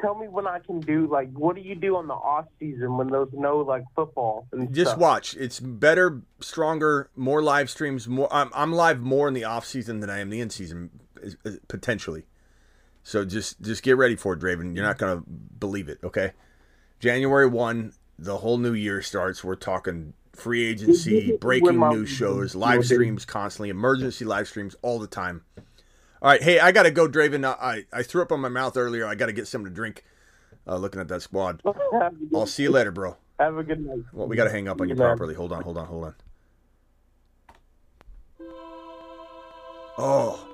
tell 0.00 0.14
me 0.14 0.28
when 0.28 0.46
I 0.46 0.58
can 0.58 0.80
do. 0.80 1.06
Like, 1.06 1.30
what 1.32 1.56
do 1.56 1.62
you 1.62 1.74
do 1.74 1.96
on 1.96 2.06
the 2.06 2.14
off 2.14 2.46
season 2.58 2.96
when 2.96 3.08
there's 3.08 3.32
no 3.32 3.58
like 3.58 3.84
football? 3.94 4.46
And 4.52 4.74
just 4.74 4.90
stuff? 4.90 5.00
watch. 5.00 5.36
It's 5.36 5.60
better, 5.60 6.22
stronger, 6.40 7.10
more 7.16 7.42
live 7.42 7.70
streams. 7.70 8.08
More. 8.08 8.28
I'm, 8.32 8.50
I'm 8.54 8.72
live 8.72 9.00
more 9.00 9.28
in 9.28 9.34
the 9.34 9.44
off 9.44 9.66
season 9.66 10.00
than 10.00 10.10
I 10.10 10.18
am 10.18 10.30
the 10.30 10.40
in 10.40 10.50
season, 10.50 10.90
potentially. 11.68 12.24
So 13.04 13.24
just 13.24 13.60
just 13.60 13.82
get 13.82 13.96
ready 13.96 14.16
for 14.16 14.34
it, 14.34 14.40
Draven. 14.40 14.74
You're 14.74 14.84
not 14.84 14.98
gonna 14.98 15.22
believe 15.58 15.88
it. 15.88 15.98
Okay. 16.04 16.32
January 17.00 17.48
one, 17.48 17.94
the 18.18 18.36
whole 18.36 18.58
new 18.58 18.74
year 18.74 19.02
starts. 19.02 19.42
We're 19.42 19.56
talking 19.56 20.14
free 20.34 20.64
agency, 20.64 21.36
breaking 21.40 21.78
news 21.78 22.08
shows, 22.08 22.54
live 22.54 22.84
streams 22.84 23.24
constantly, 23.24 23.70
emergency 23.70 24.24
live 24.24 24.48
streams 24.48 24.76
all 24.82 24.98
the 24.98 25.06
time. 25.06 25.42
All 26.22 26.28
right, 26.30 26.40
hey, 26.42 26.60
I 26.60 26.70
gotta 26.70 26.92
go, 26.92 27.08
Draven. 27.08 27.44
I 27.44 27.84
I 27.92 28.02
threw 28.04 28.22
up 28.22 28.30
on 28.30 28.40
my 28.40 28.48
mouth 28.48 28.76
earlier. 28.76 29.06
I 29.06 29.16
gotta 29.16 29.32
get 29.32 29.48
something 29.48 29.68
to 29.70 29.74
drink. 29.74 30.04
Uh, 30.66 30.76
looking 30.76 31.00
at 31.00 31.08
that 31.08 31.22
squad. 31.22 31.60
I'll 32.34 32.46
see 32.46 32.62
you 32.62 32.70
later, 32.70 32.92
bro. 32.92 33.16
Have 33.40 33.56
a 33.56 33.64
good 33.64 33.84
night. 33.84 34.04
Well, 34.12 34.28
we 34.28 34.36
got 34.36 34.44
to 34.44 34.50
hang 34.50 34.68
up 34.68 34.80
on 34.80 34.88
you 34.88 34.94
properly. 34.94 35.34
Hold 35.34 35.52
on, 35.52 35.62
hold 35.62 35.76
on, 35.76 35.86
hold 35.86 36.04
on. 36.04 36.14
Oh. 39.98 40.48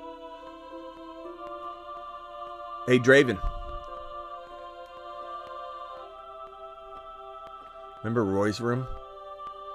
Hey, 2.86 2.99
Draven. 2.99 3.39
Remember 8.03 8.24
Roy's 8.24 8.61
room? 8.61 8.86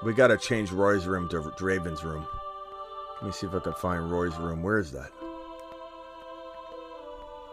We 0.03 0.13
got 0.13 0.27
to 0.27 0.37
change 0.37 0.71
Roy's 0.71 1.05
room 1.05 1.29
to 1.29 1.41
Draven's 1.41 2.03
room. 2.03 2.25
Let 3.21 3.27
me 3.27 3.31
see 3.31 3.45
if 3.45 3.53
I 3.53 3.59
can 3.59 3.73
find 3.73 4.11
Roy's 4.11 4.35
room. 4.37 4.63
Where 4.63 4.79
is 4.79 4.91
that? 4.93 5.11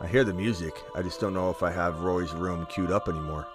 I 0.02 0.06
hear 0.06 0.24
the 0.24 0.32
music. 0.32 0.82
I 0.94 1.02
just 1.02 1.20
don't 1.20 1.34
know 1.34 1.50
if 1.50 1.62
I 1.62 1.70
have 1.70 2.00
Roy's 2.00 2.32
room 2.32 2.64
queued 2.66 2.90
up 2.90 3.06
anymore. 3.06 3.46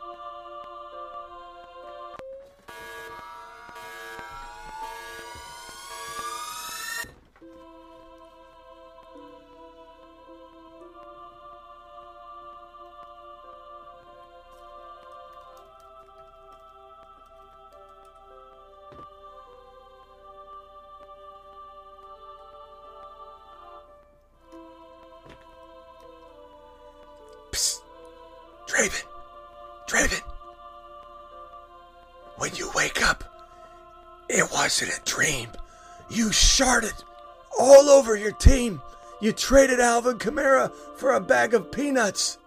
Team. 38.46 38.82
You 39.22 39.32
traded 39.32 39.80
Alvin 39.80 40.20
Kamara 40.20 40.72
for 40.98 41.14
a 41.14 41.20
bag 41.20 41.54
of 41.54 41.72
peanuts. 41.72 42.38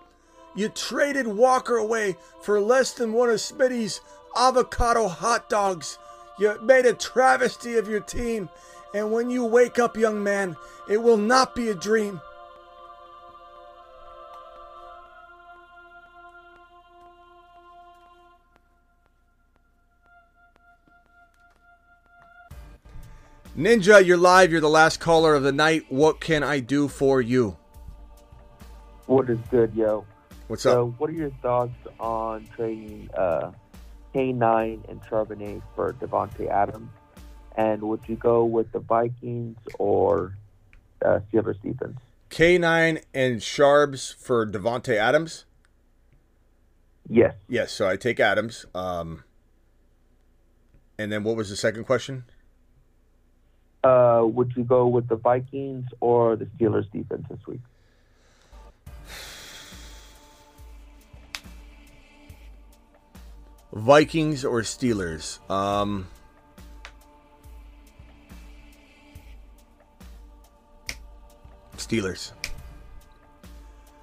You 0.55 0.69
traded 0.69 1.27
Walker 1.27 1.77
away 1.77 2.17
for 2.41 2.61
less 2.61 2.93
than 2.93 3.13
one 3.13 3.31
of 3.31 3.37
Smitty's 3.37 4.01
avocado 4.37 5.09
hot 5.09 5.49
dogs. 5.49 5.99
You 6.39 6.57
made 6.63 6.87
a 6.87 6.93
travesty 6.93 7.77
of 7.77 7.89
your 7.89 8.01
team. 8.01 8.49
And 8.95 9.13
when 9.13 9.29
you 9.29 9.45
wake 9.45 9.79
up, 9.79 9.97
young 9.97 10.23
man, 10.23 10.57
it 10.89 11.03
will 11.03 11.17
not 11.17 11.55
be 11.55 11.69
a 11.69 11.75
dream. 11.75 12.21
Ninja, 23.59 24.07
you're 24.07 24.17
live. 24.17 24.53
You're 24.53 24.61
the 24.61 24.69
last 24.69 25.01
caller 25.01 25.35
of 25.35 25.43
the 25.43 25.51
night. 25.51 25.87
What 25.89 26.21
can 26.21 26.45
I 26.45 26.61
do 26.61 26.87
for 26.87 27.21
you? 27.21 27.57
What 29.07 29.29
is 29.29 29.41
good, 29.51 29.75
yo? 29.75 30.07
What's 30.47 30.63
so, 30.63 30.87
up? 30.87 31.01
what 31.01 31.11
are 31.11 31.15
your 31.15 31.33
thoughts 31.43 31.75
on 31.99 32.47
trading 32.55 33.11
uh, 33.19 33.51
K9 34.15 34.89
and 34.89 35.03
Charbonnet 35.03 35.61
for 35.75 35.93
Davante 35.95 36.49
Adams? 36.49 36.89
And 37.57 37.83
would 37.83 38.03
you 38.07 38.15
go 38.15 38.45
with 38.45 38.71
the 38.71 38.79
Vikings 38.79 39.57
or 39.81 40.37
uh, 41.05 41.19
Steelers 41.29 41.61
defense? 41.61 41.99
K9 42.31 43.03
and 43.13 43.43
Sharps 43.43 44.13
for 44.13 44.47
Davante 44.47 44.95
Adams? 44.95 45.47
Yes. 47.09 47.35
Yes, 47.49 47.73
so 47.73 47.89
I 47.89 47.97
take 47.97 48.21
Adams. 48.21 48.67
Um, 48.73 49.25
and 50.97 51.11
then 51.11 51.25
what 51.25 51.35
was 51.35 51.51
the 51.51 51.57
second 51.57 51.87
question? 51.87 52.23
Uh, 53.85 54.23
would 54.25 54.53
you 54.57 54.65
go 54.65 54.89
with 54.89 55.09
the 55.09 55.17
Vikings 55.17 55.87
or 56.01 56.37
the 56.37 56.47
Steelers 56.47 56.91
defense 56.91 57.25
this 57.31 57.39
week? 57.47 57.61
Vikings 63.73 64.45
or 64.45 64.63
Steelers? 64.63 65.39
Um, 65.49 66.09
Steelers. 71.77 72.33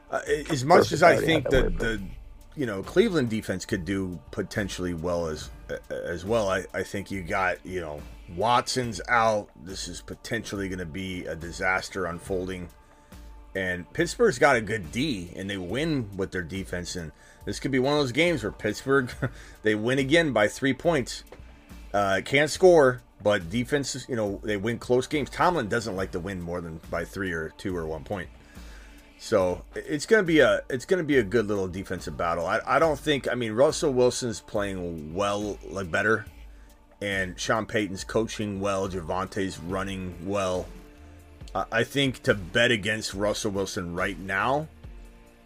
Uh, 0.09 0.21
as 0.49 0.63
much 0.63 0.91
as 0.91 1.03
I 1.03 1.17
think 1.17 1.49
that 1.49 1.51
that 1.51 1.65
way, 1.65 1.77
the 1.77 2.01
you 2.55 2.65
know 2.65 2.81
Cleveland 2.83 3.29
defense 3.29 3.65
could 3.65 3.83
do 3.85 4.19
potentially 4.31 4.93
well 4.93 5.27
as 5.27 5.49
as 5.89 6.23
well, 6.23 6.49
I, 6.49 6.65
I 6.73 6.83
think 6.83 7.11
you 7.11 7.21
got 7.21 7.63
you 7.65 7.81
know 7.81 8.01
Watson's 8.35 9.01
out. 9.07 9.49
This 9.63 9.87
is 9.87 10.01
potentially 10.01 10.67
going 10.69 10.79
to 10.79 10.85
be 10.85 11.25
a 11.25 11.35
disaster 11.35 12.05
unfolding. 12.05 12.69
And 13.55 13.91
Pittsburgh's 13.93 14.39
got 14.39 14.55
a 14.55 14.61
good 14.61 14.91
D, 14.91 15.31
and 15.35 15.49
they 15.49 15.57
win 15.57 16.09
with 16.17 16.31
their 16.31 16.41
defense. 16.41 16.95
And 16.95 17.11
this 17.45 17.59
could 17.59 17.71
be 17.71 17.79
one 17.79 17.93
of 17.93 17.99
those 17.99 18.11
games 18.11 18.43
where 18.43 18.51
Pittsburgh 18.51 19.09
they 19.63 19.75
win 19.75 19.99
again 19.99 20.33
by 20.33 20.47
three 20.47 20.73
points. 20.73 21.23
Uh, 21.93 22.19
can't 22.25 22.49
score, 22.49 23.01
but 23.23 23.49
defense, 23.49 24.05
you 24.09 24.15
know, 24.17 24.41
they 24.43 24.57
win 24.57 24.79
close 24.79 25.07
games. 25.07 25.29
Tomlin 25.29 25.69
doesn't 25.69 25.95
like 25.95 26.11
to 26.11 26.19
win 26.19 26.41
more 26.41 26.59
than 26.59 26.81
by 26.89 27.05
three 27.05 27.31
or 27.31 27.53
two 27.57 27.75
or 27.75 27.85
one 27.85 28.03
point. 28.03 28.27
So 29.17 29.63
it's 29.73 30.05
gonna 30.05 30.23
be 30.23 30.39
a 30.39 30.61
it's 30.69 30.85
gonna 30.85 31.03
be 31.03 31.17
a 31.17 31.23
good 31.23 31.47
little 31.47 31.67
defensive 31.67 32.17
battle. 32.17 32.45
I, 32.45 32.59
I 32.65 32.79
don't 32.79 32.99
think 32.99 33.29
I 33.29 33.35
mean 33.35 33.53
Russell 33.53 33.93
Wilson's 33.93 34.41
playing 34.41 35.13
well 35.13 35.57
like 35.69 35.89
better, 35.89 36.25
and 37.01 37.39
Sean 37.39 37.65
Payton's 37.65 38.03
coaching 38.03 38.59
well. 38.59 38.89
Javonte's 38.89 39.59
running 39.59 40.15
well. 40.25 40.65
I- 41.71 41.83
think 41.83 42.23
to 42.23 42.33
bet 42.33 42.71
against 42.71 43.13
Russell 43.13 43.51
Wilson 43.51 43.95
right 43.95 44.19
now 44.19 44.67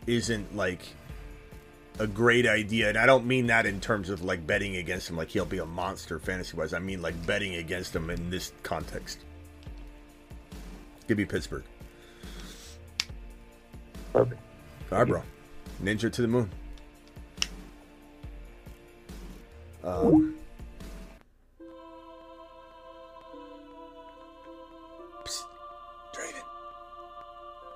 isn't 0.08 0.56
like 0.56 0.82
a 2.00 2.08
great 2.08 2.48
idea. 2.48 2.90
And 2.90 2.98
I 2.98 3.06
don't 3.06 3.26
mean 3.26 3.48
that 3.48 3.66
in 3.66 3.80
terms 3.80 4.10
of 4.10 4.24
like 4.24 4.48
betting 4.48 4.78
against 4.78 5.10
him, 5.10 5.18
like 5.18 5.30
he'll 5.30 5.46
be 5.46 5.60
a 5.60 5.66
monster 5.66 6.18
fantasy 6.18 6.58
wise. 6.58 6.74
I 6.74 6.80
mean 6.80 7.02
like 7.02 7.26
betting 7.28 7.56
against 7.56 7.96
him 7.96 8.10
in 8.10 8.30
this 8.30 8.54
context. 8.64 9.20
Give 11.08 11.18
me 11.18 11.26
Pittsburgh. 11.26 11.64
Perfect. 14.14 14.42
All 14.92 14.98
right, 14.98 15.08
bro. 15.08 15.24
Ninja 15.84 16.12
to 16.12 16.22
the 16.22 16.28
moon. 16.28 16.50
Um, 19.84 20.36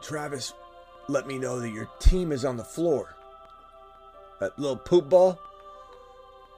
Travis, 0.04 0.54
let 1.08 1.26
me 1.28 1.40
know 1.40 1.60
that 1.60 1.70
your 1.70 1.90
team 2.00 2.32
is 2.32 2.46
on 2.46 2.58
the 2.58 2.64
floor. 2.64 3.16
That 4.40 4.58
little 4.60 4.78
poop 4.78 5.10
ball. 5.10 5.40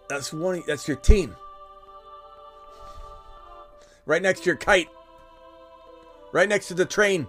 That's 0.09 0.33
one. 0.33 0.63
That's 0.67 0.87
your 0.87 0.97
team. 0.97 1.35
Right 4.05 4.21
next 4.21 4.41
to 4.41 4.47
your 4.47 4.55
kite. 4.55 4.89
Right 6.31 6.49
next 6.49 6.67
to 6.67 6.73
the 6.73 6.85
train. 6.85 7.27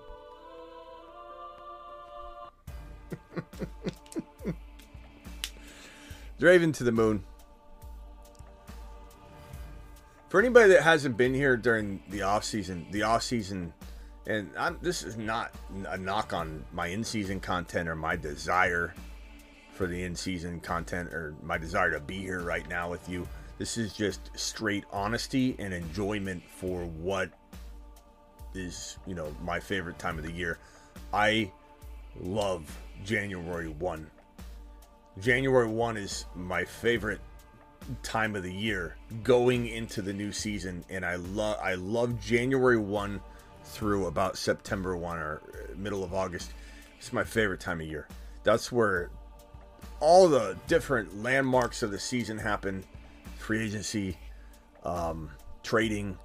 Draven 6.41 6.75
to 6.75 6.85
the 6.85 6.93
moon. 6.93 7.25
For 10.29 10.41
anybody 10.41 10.69
that 10.71 10.83
hasn't 10.83 11.17
been 11.17 11.33
here 11.33 11.57
during 11.57 12.03
the 12.11 12.23
off 12.23 12.45
season, 12.45 12.87
the 12.91 13.05
off 13.05 13.23
season, 13.23 13.73
and 14.27 14.51
I'm, 14.59 14.79
this 14.83 15.03
is 15.03 15.17
not 15.17 15.53
a 15.89 15.97
knock 15.97 16.33
on 16.33 16.65
my 16.73 16.89
in 16.89 17.05
season 17.05 17.41
content 17.41 17.89
or 17.89 17.95
my 17.95 18.17
desire 18.17 18.93
for 19.73 19.87
the 19.87 20.03
in 20.03 20.17
season 20.17 20.59
content 20.61 21.13
or 21.13 21.35
my 21.43 21.59
desire 21.59 21.91
to 21.93 22.01
be 22.01 22.19
here 22.19 22.41
right 22.41 22.69
now 22.69 22.91
with 22.91 23.09
you. 23.09 23.29
This 23.59 23.77
is 23.77 23.93
just 23.93 24.31
straight 24.35 24.85
honesty 24.93 25.55
and 25.59 25.73
enjoyment 25.73 26.43
for 26.49 26.85
what 26.85 27.31
is, 28.55 28.99
you 29.07 29.15
know, 29.15 29.35
my 29.43 29.61
favorite 29.61 29.99
time 29.99 30.19
of 30.19 30.25
the 30.25 30.33
year. 30.33 30.59
I 31.13 31.53
love 32.19 32.77
January 33.05 33.69
1. 33.69 34.11
January 35.21 35.69
1 35.69 35.97
is 35.97 36.27
my 36.35 36.65
favorite 36.65 37.21
time 38.03 38.35
of 38.35 38.43
the 38.43 38.53
year 38.53 38.97
going 39.23 39.69
into 39.69 40.03
the 40.03 40.13
new 40.13 40.33
season 40.33 40.85
and 40.91 41.05
I 41.05 41.15
love 41.15 41.57
I 41.63 41.75
love 41.75 42.21
January 42.21 42.79
1 42.79 43.21
through 43.67 44.07
about 44.07 44.39
September 44.39 44.97
1 44.97 45.19
or 45.19 45.43
uh, 45.53 45.77
middle 45.77 46.05
of 46.05 46.15
August. 46.15 46.53
It's 46.99 47.13
my 47.13 47.25
favorite 47.25 47.61
time 47.61 47.81
of 47.81 47.87
year. 47.87 48.09
That's 48.43 48.73
where 48.73 49.11
all 50.01 50.29
the 50.29 50.57
different 50.67 51.23
landmarks 51.23 51.83
of 51.83 51.91
the 51.91 51.99
season 51.99 52.39
happen 52.39 52.85
free 53.39 53.65
agency, 53.65 54.19
um, 54.83 55.31
trading, 55.63 56.19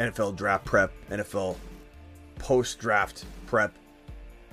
NFL 0.00 0.34
draft 0.34 0.64
prep, 0.64 0.92
NFL 1.08 1.56
post 2.38 2.78
draft 2.80 3.24
prep, 3.46 3.72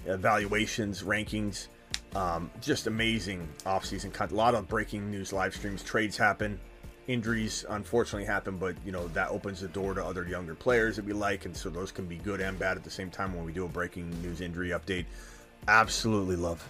evaluations, 0.06 1.02
rankings. 1.02 1.68
Um, 2.16 2.50
just 2.62 2.88
amazing 2.88 3.50
offseason 3.66 4.14
content. 4.14 4.34
A 4.34 4.36
lot 4.36 4.56
of 4.56 4.68
breaking 4.68 5.10
news 5.10 5.34
live 5.34 5.56
streams. 5.56 5.84
Trades 5.84 6.16
happen. 6.16 6.60
Injuries 7.07 7.65
unfortunately 7.69 8.26
happen, 8.26 8.57
but 8.57 8.76
you 8.84 8.91
know 8.91 9.07
that 9.10 9.30
opens 9.30 9.61
the 9.61 9.68
door 9.68 9.94
to 9.94 10.03
other 10.03 10.27
younger 10.27 10.56
players 10.56 10.95
that 10.95 11.06
we 11.06 11.14
like, 11.14 11.45
and 11.45 11.56
so 11.56 11.69
those 11.69 11.91
can 11.91 12.07
be 12.07 12.18
good 12.18 12.41
and 12.41 12.57
bad 12.57 12.77
at 12.77 12.84
the 12.84 12.90
same 12.90 13.11
time 13.11 13.36
when 13.36 13.45
we 13.45 13.52
do 13.52 13.65
a 13.65 13.68
breaking 13.68 14.10
news 14.23 14.41
injury 14.41 14.69
update. 14.69 15.06
Absolutely 15.68 16.36
love. 16.36 16.68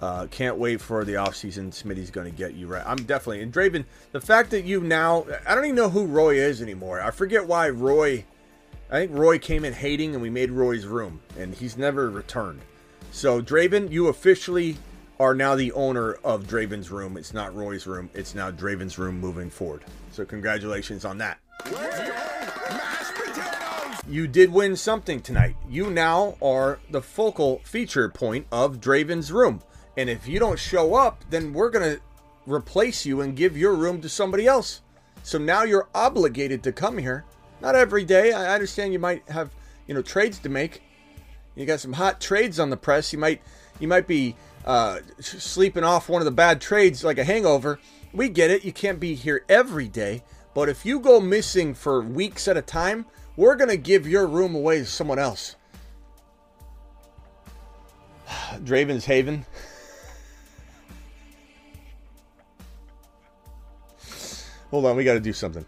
Uh, 0.00 0.26
can't 0.30 0.56
wait 0.56 0.80
for 0.80 1.04
the 1.04 1.12
offseason. 1.12 1.70
Smitty's 1.70 2.10
going 2.10 2.30
to 2.30 2.34
get 2.36 2.54
you 2.54 2.66
right. 2.66 2.82
I'm 2.86 3.02
definitely. 3.04 3.42
And 3.42 3.52
Draven, 3.52 3.84
the 4.12 4.20
fact 4.20 4.50
that 4.50 4.64
you 4.64 4.80
now. 4.80 5.26
I 5.46 5.54
don't 5.54 5.64
even 5.64 5.76
know 5.76 5.90
who 5.90 6.06
Roy 6.06 6.36
is 6.36 6.62
anymore. 6.62 7.02
I 7.02 7.10
forget 7.10 7.46
why 7.46 7.68
Roy. 7.68 8.24
I 8.90 9.00
think 9.00 9.12
Roy 9.12 9.38
came 9.38 9.64
in 9.64 9.74
hating 9.74 10.14
and 10.14 10.22
we 10.22 10.30
made 10.30 10.50
Roy's 10.50 10.86
room, 10.86 11.20
and 11.38 11.54
he's 11.54 11.76
never 11.76 12.08
returned. 12.08 12.60
So, 13.12 13.42
Draven, 13.42 13.90
you 13.90 14.08
officially 14.08 14.78
are 15.20 15.34
now 15.34 15.54
the 15.54 15.70
owner 15.72 16.14
of 16.24 16.48
Draven's 16.48 16.90
room. 16.90 17.18
It's 17.18 17.34
not 17.34 17.54
Roy's 17.54 17.86
room, 17.86 18.08
it's 18.14 18.34
now 18.34 18.50
Draven's 18.50 18.98
room 18.98 19.20
moving 19.20 19.50
forward. 19.50 19.84
So, 20.12 20.24
congratulations 20.24 21.04
on 21.04 21.18
that. 21.18 21.38
You 24.08 24.26
did 24.26 24.50
win 24.50 24.74
something 24.76 25.20
tonight. 25.20 25.56
You 25.68 25.90
now 25.90 26.36
are 26.42 26.80
the 26.90 27.02
focal 27.02 27.60
feature 27.64 28.08
point 28.08 28.46
of 28.50 28.80
Draven's 28.80 29.30
room. 29.30 29.60
And 29.98 30.08
if 30.08 30.26
you 30.26 30.40
don't 30.40 30.58
show 30.58 30.94
up, 30.94 31.22
then 31.28 31.52
we're 31.52 31.70
going 31.70 31.96
to 31.96 32.02
replace 32.46 33.04
you 33.04 33.20
and 33.20 33.36
give 33.36 33.58
your 33.58 33.74
room 33.74 34.00
to 34.00 34.08
somebody 34.08 34.46
else. 34.46 34.80
So 35.22 35.36
now 35.36 35.64
you're 35.64 35.88
obligated 35.94 36.62
to 36.62 36.72
come 36.72 36.96
here. 36.96 37.26
Not 37.60 37.74
every 37.74 38.04
day. 38.04 38.32
I 38.32 38.54
understand 38.54 38.94
you 38.94 38.98
might 38.98 39.28
have, 39.28 39.50
you 39.86 39.92
know, 39.92 40.02
trades 40.02 40.38
to 40.40 40.48
make. 40.48 40.82
You 41.54 41.66
got 41.66 41.80
some 41.80 41.92
hot 41.92 42.22
trades 42.22 42.58
on 42.58 42.70
the 42.70 42.76
press. 42.78 43.12
You 43.12 43.18
might 43.18 43.42
you 43.80 43.88
might 43.88 44.06
be 44.06 44.34
uh, 44.64 45.00
sleeping 45.20 45.84
off 45.84 46.08
one 46.08 46.20
of 46.20 46.26
the 46.26 46.30
bad 46.30 46.60
trades 46.60 47.04
like 47.04 47.18
a 47.18 47.24
hangover. 47.24 47.78
We 48.12 48.28
get 48.28 48.50
it. 48.50 48.64
You 48.64 48.72
can't 48.72 49.00
be 49.00 49.14
here 49.14 49.44
every 49.48 49.88
day. 49.88 50.22
But 50.54 50.68
if 50.68 50.84
you 50.84 50.98
go 51.00 51.20
missing 51.20 51.74
for 51.74 52.02
weeks 52.02 52.48
at 52.48 52.56
a 52.56 52.62
time, 52.62 53.06
we're 53.36 53.54
going 53.54 53.70
to 53.70 53.76
give 53.76 54.08
your 54.08 54.26
room 54.26 54.54
away 54.54 54.78
to 54.80 54.84
someone 54.84 55.18
else. 55.18 55.56
Draven's 58.64 59.04
Haven. 59.04 59.46
Hold 64.70 64.86
on, 64.86 64.96
we 64.96 65.04
got 65.04 65.14
to 65.14 65.20
do 65.20 65.32
something. 65.32 65.64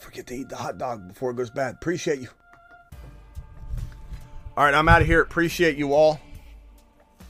Forget 0.00 0.26
to 0.28 0.34
eat 0.34 0.48
the 0.48 0.56
hot 0.56 0.78
dog 0.78 1.08
before 1.08 1.30
it 1.30 1.34
goes 1.34 1.50
bad. 1.50 1.74
Appreciate 1.74 2.20
you. 2.20 2.28
All 4.56 4.64
right, 4.64 4.74
I'm 4.74 4.88
out 4.88 5.00
of 5.00 5.06
here. 5.06 5.20
Appreciate 5.20 5.76
you 5.76 5.94
all. 5.94 6.20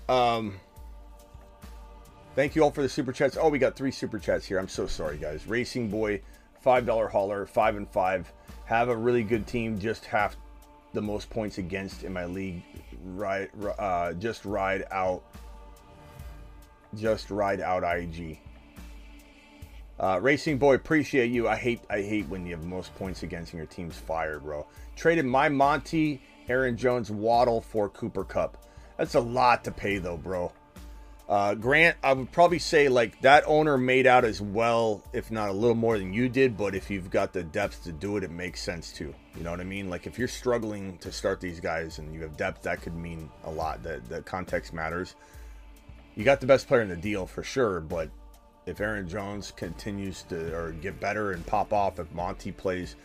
Um, 0.09 0.59
thank 2.35 2.57
you 2.57 2.65
all 2.65 2.71
for 2.71 2.83
the 2.83 2.89
super 2.89 3.13
chats. 3.13 3.37
Oh, 3.41 3.49
we 3.49 3.59
got 3.59 3.77
three 3.77 3.91
super 3.91 4.19
chats 4.19 4.47
here. 4.47 4.59
I'm 4.59 4.69
so 4.69 4.87
sorry, 4.87 5.19
guys. 5.19 5.47
Racing 5.47 5.91
Boy, 5.91 6.23
five 6.61 6.87
dollar 6.87 7.09
hauler, 7.09 7.47
five 7.47 7.77
and 7.77 7.89
five. 7.91 8.33
Have 8.65 8.89
a 8.89 8.97
really 8.97 9.23
good 9.23 9.47
team. 9.47 9.79
Just 9.79 10.05
half 10.05 10.37
the 10.93 11.03
most 11.03 11.31
points 11.31 11.59
against 11.59 12.05
in 12.05 12.13
my 12.13 12.25
league. 12.25 12.63
Ride, 13.05 13.51
uh, 13.79 14.13
just 14.15 14.45
ride 14.45 14.85
out. 14.91 15.23
Just 16.97 17.31
ride 17.31 17.61
out 17.61 17.85
IG. 17.85 18.39
Uh, 20.01 20.19
Racing 20.19 20.57
boy, 20.57 20.75
appreciate 20.77 21.31
you. 21.31 21.47
I 21.47 21.57
hate 21.57 21.83
I 21.91 22.01
hate 22.01 22.27
when 22.29 22.47
you 22.47 22.57
have 22.57 22.65
most 22.65 22.95
points 22.95 23.23
against 23.23 23.53
and 23.53 23.59
your 23.59 23.67
team's 23.67 23.99
fired, 23.99 24.43
bro. 24.43 24.67
Traded 24.97 25.27
my 25.27 25.51
Monty, 25.51 26.23
Aaron 26.49 26.79
Jones, 26.79 27.11
Waddle 27.11 27.61
for 27.61 27.91
Cooper 27.91 28.25
Kupp. 28.25 28.57
That's 28.97 29.15
a 29.15 29.21
lot 29.21 29.63
to 29.65 29.71
pay 29.71 29.99
though, 29.99 30.17
bro. 30.17 30.53
Uh, 31.29 31.55
Grant, 31.55 31.99
I 32.03 32.15
would 32.15 32.33
probably 32.33 32.59
say 32.59 32.89
like 32.89 33.21
that 33.21 33.45
owner 33.47 33.77
made 33.77 34.07
out 34.07 34.25
as 34.25 34.41
well, 34.41 35.05
if 35.13 35.31
not 35.31 35.51
a 35.51 35.53
little 35.53 35.77
more 35.77 35.99
than 35.99 36.15
you 36.15 36.31
did. 36.31 36.57
But 36.57 36.75
if 36.75 36.91
you've 36.91 37.11
got 37.11 37.35
the 37.35 37.43
depth 37.43 37.85
to 37.85 37.93
do 37.93 38.17
it, 38.17 38.25
it 38.25 38.31
makes 38.31 38.63
sense 38.63 38.95
too. 38.95 39.15
You 39.37 39.45
know 39.45 39.51
what 39.51 39.61
I 39.61 39.65
mean? 39.65 39.91
Like 39.91 40.07
if 40.07 40.19
you're 40.19 40.29
struggling 40.29 40.97
to 40.99 41.13
start 41.13 41.43
these 41.43 41.61
guys 41.61 41.99
and 41.99 42.15
you 42.15 42.23
have 42.23 42.39
depth, 42.39 42.63
that 42.63 42.81
could 42.81 42.97
mean 42.97 43.29
a 43.45 43.51
lot. 43.51 43.83
That 43.83 44.09
the 44.09 44.23
context 44.23 44.73
matters. 44.73 45.15
You 46.17 46.25
got 46.25 46.41
the 46.41 46.47
best 46.47 46.69
player 46.69 46.81
in 46.81 46.89
the 46.89 46.97
deal 46.97 47.27
for 47.27 47.43
sure, 47.43 47.81
but 47.81 48.11
if 48.71 48.81
Aaron 48.81 49.09
Jones 49.09 49.53
continues 49.55 50.23
to 50.25 50.57
or 50.57 50.73
get 50.73 50.99
better 51.01 51.33
and 51.33 51.45
pop 51.45 51.73
off, 51.73 51.99
if 51.99 52.11
Monty 52.13 52.53
plays, 52.53 52.97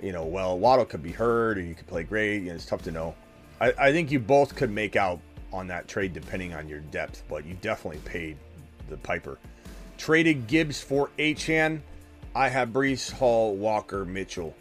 you 0.00 0.12
know, 0.12 0.24
well, 0.24 0.58
Waddle 0.58 0.84
could 0.84 1.02
be 1.02 1.12
hurt 1.12 1.58
or 1.58 1.60
you 1.60 1.74
could 1.74 1.86
play 1.86 2.04
great. 2.04 2.42
You 2.42 2.50
know, 2.50 2.54
it's 2.54 2.66
tough 2.66 2.82
to 2.82 2.90
know. 2.92 3.14
I, 3.60 3.72
I 3.78 3.92
think 3.92 4.10
you 4.10 4.20
both 4.20 4.54
could 4.54 4.70
make 4.70 4.96
out 4.96 5.20
on 5.52 5.66
that 5.66 5.88
trade 5.88 6.12
depending 6.12 6.54
on 6.54 6.68
your 6.68 6.80
depth, 6.80 7.24
but 7.28 7.44
you 7.44 7.54
definitely 7.60 8.00
paid 8.04 8.36
the 8.88 8.96
Piper. 8.96 9.38
Traded 9.98 10.46
Gibbs 10.46 10.80
for 10.80 11.10
Achane. 11.18 11.80
I 12.34 12.48
have 12.48 12.70
Breece 12.70 13.10
Hall, 13.10 13.54
Walker, 13.54 14.04
Mitchell. 14.04 14.54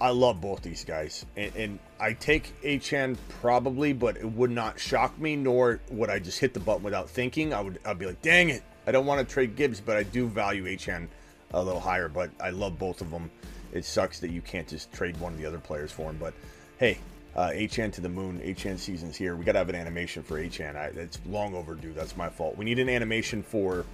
I 0.00 0.10
love 0.10 0.40
both 0.40 0.60
these 0.60 0.84
guys, 0.84 1.24
and, 1.36 1.54
and 1.54 1.78
I 1.98 2.12
take 2.12 2.60
Achane 2.62 3.16
probably, 3.40 3.92
but 3.92 4.16
it 4.16 4.30
would 4.30 4.50
not 4.50 4.78
shock 4.78 5.18
me, 5.18 5.36
nor 5.36 5.80
would 5.90 6.10
I 6.10 6.18
just 6.18 6.40
hit 6.40 6.52
the 6.52 6.60
button 6.60 6.82
without 6.82 7.08
thinking. 7.08 7.54
I 7.54 7.60
would, 7.60 7.78
I'd 7.86 7.98
be 7.98 8.06
like, 8.06 8.20
dang 8.20 8.50
it, 8.50 8.62
I 8.86 8.92
don't 8.92 9.06
want 9.06 9.26
to 9.26 9.32
trade 9.32 9.56
Gibbs, 9.56 9.80
but 9.80 9.96
I 9.96 10.02
do 10.02 10.26
value 10.28 10.64
HN 10.64 11.08
a 11.52 11.62
little 11.62 11.80
higher. 11.80 12.08
But 12.08 12.30
I 12.40 12.50
love 12.50 12.78
both 12.78 13.00
of 13.00 13.10
them. 13.10 13.30
It 13.72 13.84
sucks 13.84 14.20
that 14.20 14.30
you 14.30 14.40
can't 14.40 14.68
just 14.68 14.92
trade 14.92 15.16
one 15.18 15.32
of 15.32 15.38
the 15.38 15.46
other 15.46 15.58
players 15.58 15.90
for 15.90 16.10
him. 16.10 16.16
But 16.18 16.34
hey, 16.78 16.98
uh, 17.34 17.50
Achane 17.50 17.92
to 17.92 18.00
the 18.00 18.08
moon. 18.08 18.40
HN 18.40 18.78
season's 18.78 19.16
here. 19.16 19.36
We 19.36 19.44
got 19.44 19.52
to 19.52 19.58
have 19.58 19.68
an 19.68 19.74
animation 19.74 20.22
for 20.22 20.38
HN. 20.38 20.76
I, 20.76 20.86
it's 20.94 21.18
long 21.26 21.54
overdue. 21.54 21.92
That's 21.92 22.16
my 22.16 22.28
fault. 22.28 22.56
We 22.56 22.64
need 22.64 22.78
an 22.78 22.88
animation 22.88 23.42
for 23.42 23.84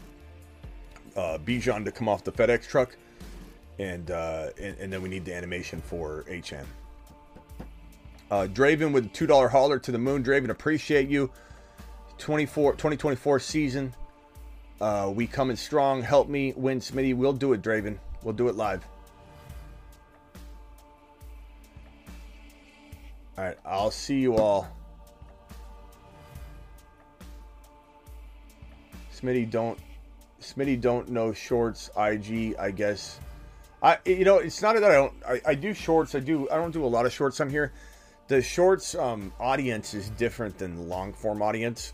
uh, 1.16 1.38
Bijan 1.44 1.84
to 1.84 1.92
come 1.92 2.08
off 2.08 2.24
the 2.24 2.32
FedEx 2.32 2.68
truck 2.68 2.96
and, 3.80 4.10
uh, 4.10 4.48
and 4.60 4.76
and 4.78 4.92
then 4.92 5.00
we 5.00 5.08
need 5.08 5.24
the 5.24 5.34
animation 5.34 5.80
for 5.80 6.24
HN. 6.28 6.66
Uh, 8.30 8.46
Draven 8.46 8.92
with 8.92 9.12
two 9.12 9.26
dollar 9.26 9.48
hauler 9.48 9.78
to 9.78 9.90
the 9.90 9.98
moon. 9.98 10.22
Draven, 10.22 10.50
appreciate 10.50 11.08
you. 11.08 11.30
24, 12.18 12.72
2024 12.72 13.40
season. 13.40 13.94
Uh, 14.80 15.12
we 15.14 15.26
coming 15.26 15.56
strong. 15.56 16.02
Help 16.02 16.28
me 16.28 16.52
win, 16.56 16.80
Smitty. 16.80 17.14
We'll 17.14 17.32
do 17.32 17.52
it, 17.52 17.62
Draven. 17.62 17.98
We'll 18.22 18.34
do 18.34 18.48
it 18.48 18.54
live. 18.54 18.84
All 23.36 23.44
right, 23.44 23.56
I'll 23.64 23.90
see 23.90 24.18
you 24.18 24.36
all. 24.36 24.68
Smitty 29.14 29.50
don't 29.50 29.78
Smitty 30.40 30.80
don't 30.80 31.08
know 31.08 31.32
shorts 31.32 31.90
IG, 31.96 32.54
I 32.58 32.70
guess. 32.70 33.18
I 33.82 33.98
you 34.04 34.24
know, 34.24 34.38
it's 34.38 34.62
not 34.62 34.74
that 34.74 34.84
I 34.84 34.94
don't 34.94 35.12
I, 35.26 35.40
I 35.46 35.54
do 35.54 35.74
shorts, 35.74 36.14
I 36.14 36.20
do 36.20 36.48
I 36.50 36.56
don't 36.56 36.70
do 36.70 36.84
a 36.84 36.86
lot 36.86 37.06
of 37.06 37.12
shorts 37.12 37.40
on 37.40 37.50
here. 37.50 37.72
The 38.28 38.42
shorts 38.42 38.94
um 38.94 39.32
audience 39.40 39.94
is 39.94 40.10
different 40.10 40.58
than 40.58 40.88
long 40.88 41.12
form 41.12 41.42
audience. 41.42 41.92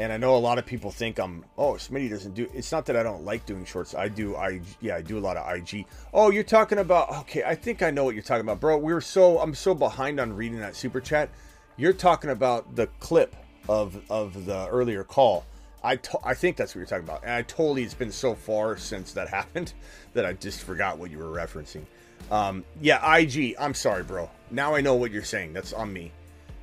And 0.00 0.12
I 0.12 0.16
know 0.16 0.36
a 0.36 0.38
lot 0.38 0.58
of 0.58 0.66
people 0.66 0.90
think 0.90 1.18
I'm 1.18 1.44
oh 1.56 1.72
Smitty 1.72 2.08
doesn't 2.08 2.34
do 2.34 2.48
it's 2.54 2.70
not 2.70 2.86
that 2.86 2.96
I 2.96 3.02
don't 3.02 3.24
like 3.24 3.46
doing 3.46 3.64
shorts. 3.64 3.94
I 3.94 4.08
do 4.08 4.36
I 4.36 4.60
yeah, 4.80 4.96
I 4.96 5.02
do 5.02 5.18
a 5.18 5.20
lot 5.20 5.36
of 5.36 5.56
IG. 5.56 5.86
Oh, 6.14 6.30
you're 6.30 6.44
talking 6.44 6.78
about 6.78 7.10
okay, 7.20 7.42
I 7.42 7.54
think 7.54 7.82
I 7.82 7.90
know 7.90 8.04
what 8.04 8.14
you're 8.14 8.22
talking 8.22 8.42
about, 8.42 8.60
bro. 8.60 8.78
We 8.78 8.92
were 8.92 9.00
so 9.00 9.38
I'm 9.40 9.54
so 9.54 9.74
behind 9.74 10.20
on 10.20 10.34
reading 10.34 10.60
that 10.60 10.76
super 10.76 11.00
chat. 11.00 11.30
You're 11.76 11.92
talking 11.92 12.30
about 12.30 12.76
the 12.76 12.86
clip 13.00 13.34
of 13.68 14.00
of 14.10 14.46
the 14.46 14.68
earlier 14.68 15.04
call. 15.04 15.44
I, 15.82 15.96
to- 15.96 16.18
I 16.24 16.34
think 16.34 16.56
that's 16.56 16.74
what 16.74 16.80
you're 16.80 16.86
talking 16.86 17.04
about. 17.04 17.22
And 17.22 17.32
I 17.32 17.42
totally, 17.42 17.84
it's 17.84 17.94
been 17.94 18.10
so 18.10 18.34
far 18.34 18.76
since 18.76 19.12
that 19.12 19.28
happened 19.38 19.72
that 20.14 20.26
I 20.26 20.32
just 20.32 20.62
forgot 20.62 20.98
what 20.98 21.10
you 21.10 21.18
were 21.18 21.26
referencing. 21.26 21.84
Um, 22.30 22.64
yeah, 22.80 23.16
IG. 23.16 23.54
I'm 23.58 23.74
sorry, 23.74 24.02
bro. 24.02 24.28
Now 24.50 24.74
I 24.74 24.80
know 24.80 24.94
what 24.94 25.12
you're 25.12 25.22
saying. 25.22 25.52
That's 25.52 25.72
on 25.72 25.92
me. 25.92 26.12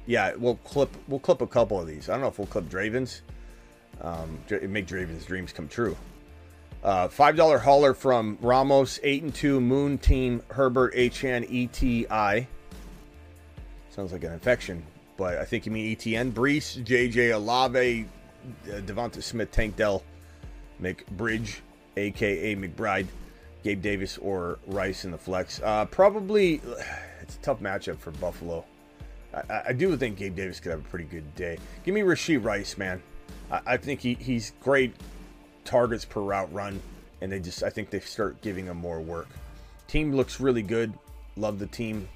Yeah, 0.08 0.36
we'll 0.36 0.56
clip 0.58 0.90
we'll 1.08 1.20
clip 1.20 1.42
a 1.42 1.48
couple 1.48 1.80
of 1.80 1.88
these. 1.88 2.10
I 2.10 2.14
don't 2.14 2.22
know 2.22 2.28
if 2.28 2.38
we'll 2.38 2.48
clip 2.48 2.70
Draven's. 2.70 3.22
Um, 4.02 4.40
make 4.62 4.88
Draven's 4.88 5.26
dreams 5.26 5.52
come 5.54 5.68
true. 5.68 5.96
Uh, 6.84 7.08
Five 7.08 7.36
dollar 7.36 7.58
hauler 7.58 7.94
from 7.94 8.38
Ramos, 8.42 9.00
eight 9.04 9.24
and 9.24 9.34
two 9.34 9.60
Moon 9.60 9.98
Team 9.98 10.44
Herbert 10.50 10.94
H 10.96 11.24
N 11.24 11.44
E 11.50 11.68
T 11.68 12.06
I. 12.10 12.48
Sounds 13.90 14.12
like 14.12 14.24
an 14.24 14.34
infection, 14.34 14.84
but 15.18 15.38
I 15.38 15.46
think 15.46 15.66
you 15.66 15.72
mean 15.72 15.96
ETN. 15.96 16.34
Breece, 16.34 16.84
JJ 16.84 17.34
Olave, 17.34 18.08
uh, 18.66 18.82
DeVonta 18.82 19.24
Smith, 19.24 19.50
Tank 19.52 19.78
Dell, 19.78 20.04
McBridge, 20.82 21.62
aka 21.98 22.56
McBride, 22.56 23.08
Gabe 23.64 23.82
Davis, 23.82 24.18
or 24.20 24.60
Rice 24.68 25.06
in 25.06 25.12
the 25.12 25.18
flex. 25.18 25.62
Uh, 25.64 25.86
probably, 25.86 26.62
it's 27.22 27.36
a 27.38 27.40
tough 27.40 27.62
matchup 27.62 27.98
for 27.98 28.12
Buffalo. 28.12 28.66
I, 29.36 29.64
I, 29.68 29.74
do 29.74 29.96
think 29.98 30.18
Gabe 30.18 30.36
Davis 30.36 30.60
could 30.60 30.72
have 30.72 30.80
a 30.80 30.90
pretty 30.90 31.06
good 31.06 31.36
day. 31.36 31.58
Give 31.84 31.94
me 31.94 32.02
Rashee 32.02 32.44
Rice, 32.44 32.78
man. 32.78 33.02
I, 33.52 33.62
I 33.66 33.78
think 33.78 34.00
he, 34.00 34.14
he's 34.16 34.54
great 34.62 34.94
targets 35.66 36.06
per 36.06 36.22
route 36.22 36.52
run, 36.54 36.82
and 37.22 37.32
they 37.32 37.40
just 37.40 37.64
I 37.64 37.70
think 37.70 37.90
they 37.90 38.00
start 38.00 38.42
giving 38.42 38.66
him 38.66 38.78
more 38.78 39.02
work. 39.02 39.28
Team 39.88 40.16
looks 40.16 40.40
really 40.40 40.62
good. 40.62 40.94
Love 41.36 41.60
the 41.60 41.68
team. 41.68 42.08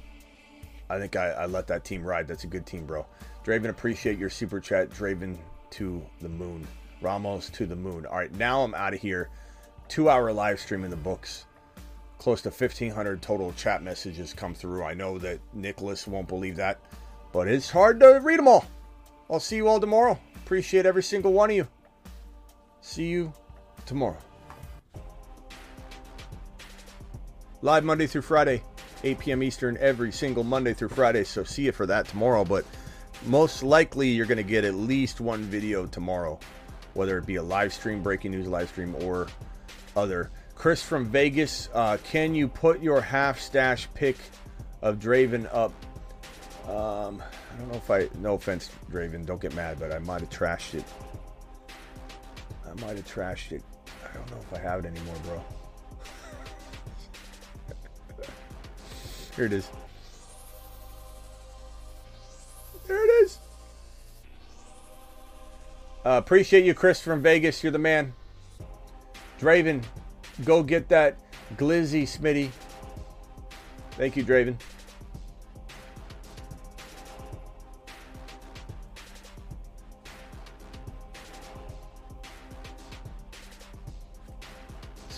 I 0.90 0.98
think 0.98 1.16
I, 1.16 1.32
I 1.32 1.46
let 1.46 1.68
that 1.68 1.84
team 1.84 2.04
ride. 2.04 2.28
That's 2.28 2.46
a 2.46 2.48
good 2.48 2.66
team, 2.66 2.86
bro. 2.86 3.06
Draven, 3.44 3.70
appreciate 3.70 4.18
your 4.18 4.30
super 4.30 4.60
chat. 4.60 4.90
Draven 4.90 5.38
to 5.72 6.04
the 6.22 6.30
moon. 6.30 6.68
Ramos 7.02 7.50
to 7.52 7.66
the 7.66 7.76
moon. 7.76 8.06
All 8.06 8.18
right, 8.18 8.34
now 8.34 8.62
I'm 8.64 8.74
out 8.74 8.94
of 8.94 9.02
here. 9.02 9.30
Two 9.88 10.10
hour 10.10 10.32
live 10.32 10.60
stream 10.60 10.84
in 10.84 10.90
the 10.90 10.96
books. 10.96 11.46
Close 12.18 12.41
to 12.41 12.50
1,500 12.50 13.22
total 13.22 13.54
chat 13.54 13.82
messages 13.82 14.34
come 14.34 14.54
through. 14.54 14.84
I 14.84 14.94
know 14.94 15.18
that 15.20 15.40
Nicholas 15.54 16.06
won't 16.06 16.28
believe 16.28 16.58
that, 16.58 16.80
but 17.31 17.47
it's 17.47 17.69
hard 17.69 17.99
to 17.99 18.19
read 18.23 18.39
them 18.39 18.47
all. 18.47 18.65
I'll 19.30 19.39
see 19.39 19.57
you 19.57 19.68
all 19.68 19.80
tomorrow. 19.80 20.19
Appreciate 20.35 20.85
every 20.85 21.03
single 21.03 21.34
one 21.34 21.51
of 21.51 21.56
you. 21.56 21.68
See 22.81 23.06
you 23.06 23.34
tomorrow. 23.85 24.18
Live 27.61 27.84
Monday 27.84 28.07
through 28.07 28.22
Friday, 28.22 28.64
8 29.03 29.19
p.m. 29.19 29.43
Eastern, 29.43 29.77
every 29.80 30.11
single 30.11 30.43
Monday 30.43 30.73
through 30.73 30.89
Friday. 30.89 31.23
So 31.23 31.43
see 31.43 31.64
you 31.64 31.72
for 31.72 31.85
that 31.85 32.07
tomorrow. 32.07 32.45
But 32.45 32.65
most 33.26 33.64
likely 33.64 34.10
you're 34.10 34.26
going 34.26 34.38
to 34.38 34.43
get 34.43 34.64
at 34.64 34.76
least 34.76 35.19
one 35.19 35.43
video 35.43 35.85
tomorrow, 35.85 36.39
whether 36.93 37.18
it 37.18 37.26
be 37.26 37.35
a 37.35 37.43
live 37.43 37.73
stream, 37.73 38.01
breaking 38.01 38.31
news 38.31 38.47
live 38.47 38.69
stream, 38.69 38.95
or 39.01 39.27
other. 39.95 40.31
Chris 40.56 40.81
from 40.81 41.06
Vegas, 41.06 41.69
uh, 41.73 41.97
can 42.03 42.34
you 42.34 42.47
put 42.47 42.81
your 42.81 43.01
half 43.01 43.39
stash 43.39 43.88
pick 43.93 44.18
of 44.81 44.99
Draven 44.99 45.47
up? 45.53 45.73
Um, 46.70 47.24
I 47.52 47.58
don't 47.58 47.72
know 47.72 47.78
if 47.78 47.90
I, 47.90 48.08
no 48.20 48.36
offense, 48.36 48.70
Draven, 48.91 49.26
don't 49.26 49.41
get 49.41 49.56
mad, 49.56 49.80
but 49.80 49.91
I 49.91 49.98
might 49.98 50.22
have 50.22 50.30
trashed 50.30 50.76
it. 50.76 50.86
I 52.64 52.74
might 52.82 52.96
have 52.96 53.12
trashed 53.12 53.54
it. 53.54 53.64
I 54.08 54.14
don't 54.14 54.30
know 54.30 54.38
if 54.38 54.54
I 54.54 54.60
have 54.60 54.86
it 54.86 54.88
anymore, 54.88 55.16
bro. 55.24 55.44
Here 59.36 59.46
it 59.46 59.54
is. 59.54 59.68
There 62.88 63.04
it 63.04 63.24
is. 63.24 63.40
Uh, 66.06 66.22
appreciate 66.24 66.66
you, 66.66 66.76
Chris 66.76 67.02
from 67.02 67.24
Vegas. 67.24 67.64
You're 67.64 67.72
the 67.72 67.80
man. 67.80 68.14
Draven, 69.40 69.84
go 70.46 70.62
get 70.62 70.88
that 70.90 71.18
glizzy, 71.56 72.04
Smitty. 72.04 72.52
Thank 73.91 74.16
you, 74.16 74.24
Draven. 74.24 74.56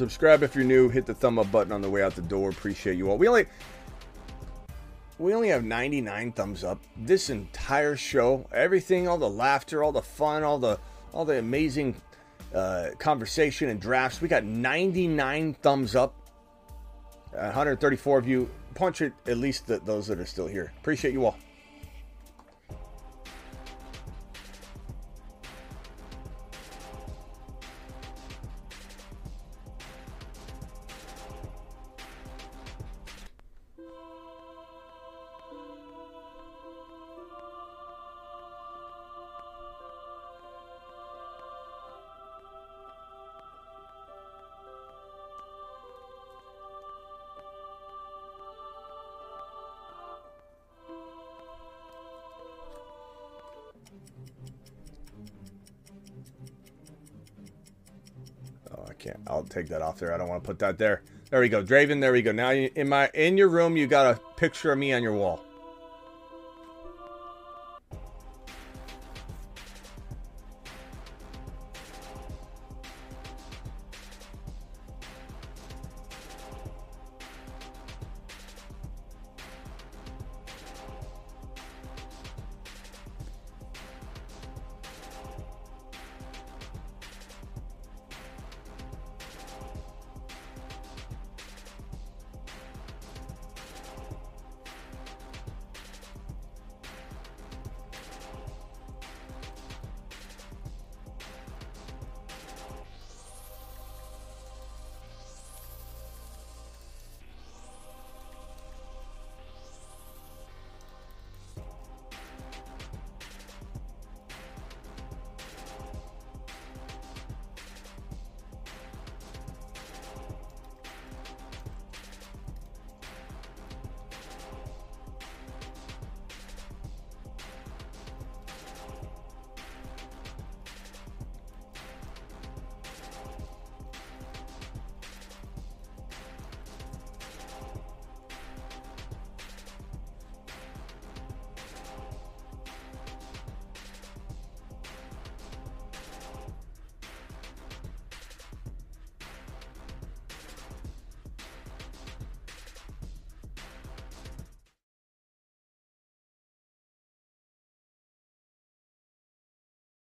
Subscribe 0.01 0.41
if 0.41 0.55
you're 0.55 0.63
new. 0.63 0.89
Hit 0.89 1.05
the 1.05 1.13
thumb 1.13 1.37
up 1.37 1.51
button 1.51 1.71
on 1.71 1.79
the 1.83 1.87
way 1.87 2.01
out 2.01 2.15
the 2.15 2.23
door. 2.23 2.49
Appreciate 2.49 2.97
you 2.97 3.11
all. 3.11 3.19
We 3.19 3.27
only 3.27 3.45
we 5.19 5.35
only 5.35 5.49
have 5.49 5.63
99 5.63 6.31
thumbs 6.31 6.63
up. 6.63 6.79
This 6.97 7.29
entire 7.29 7.95
show, 7.95 8.47
everything, 8.51 9.07
all 9.07 9.19
the 9.19 9.29
laughter, 9.29 9.83
all 9.83 9.91
the 9.91 10.01
fun, 10.01 10.41
all 10.41 10.57
the 10.57 10.79
all 11.13 11.23
the 11.23 11.37
amazing 11.37 12.01
uh, 12.51 12.89
conversation 12.97 13.69
and 13.69 13.79
drafts. 13.79 14.21
We 14.21 14.27
got 14.27 14.43
99 14.43 15.53
thumbs 15.61 15.95
up. 15.95 16.15
134 17.33 18.17
of 18.17 18.27
you. 18.27 18.49
Punch 18.73 19.03
it, 19.03 19.13
at 19.27 19.37
least 19.37 19.67
the, 19.67 19.81
those 19.81 20.07
that 20.07 20.19
are 20.19 20.25
still 20.25 20.47
here. 20.47 20.73
Appreciate 20.79 21.13
you 21.13 21.25
all. 21.25 21.37
That 59.71 59.81
off 59.81 59.99
there. 59.99 60.13
I 60.13 60.17
don't 60.17 60.29
want 60.29 60.43
to 60.43 60.47
put 60.47 60.59
that 60.59 60.77
there. 60.77 61.01
There 61.29 61.41
we 61.41 61.49
go. 61.49 61.63
Draven, 61.63 61.99
there 61.99 62.11
we 62.11 62.21
go. 62.21 62.31
Now 62.31 62.51
in 62.51 62.87
my 62.87 63.09
in 63.13 63.37
your 63.37 63.49
room, 63.49 63.75
you 63.75 63.87
got 63.87 64.05
a 64.05 64.19
picture 64.35 64.71
of 64.71 64.77
me 64.77 64.93
on 64.93 65.01
your 65.01 65.13
wall. 65.13 65.43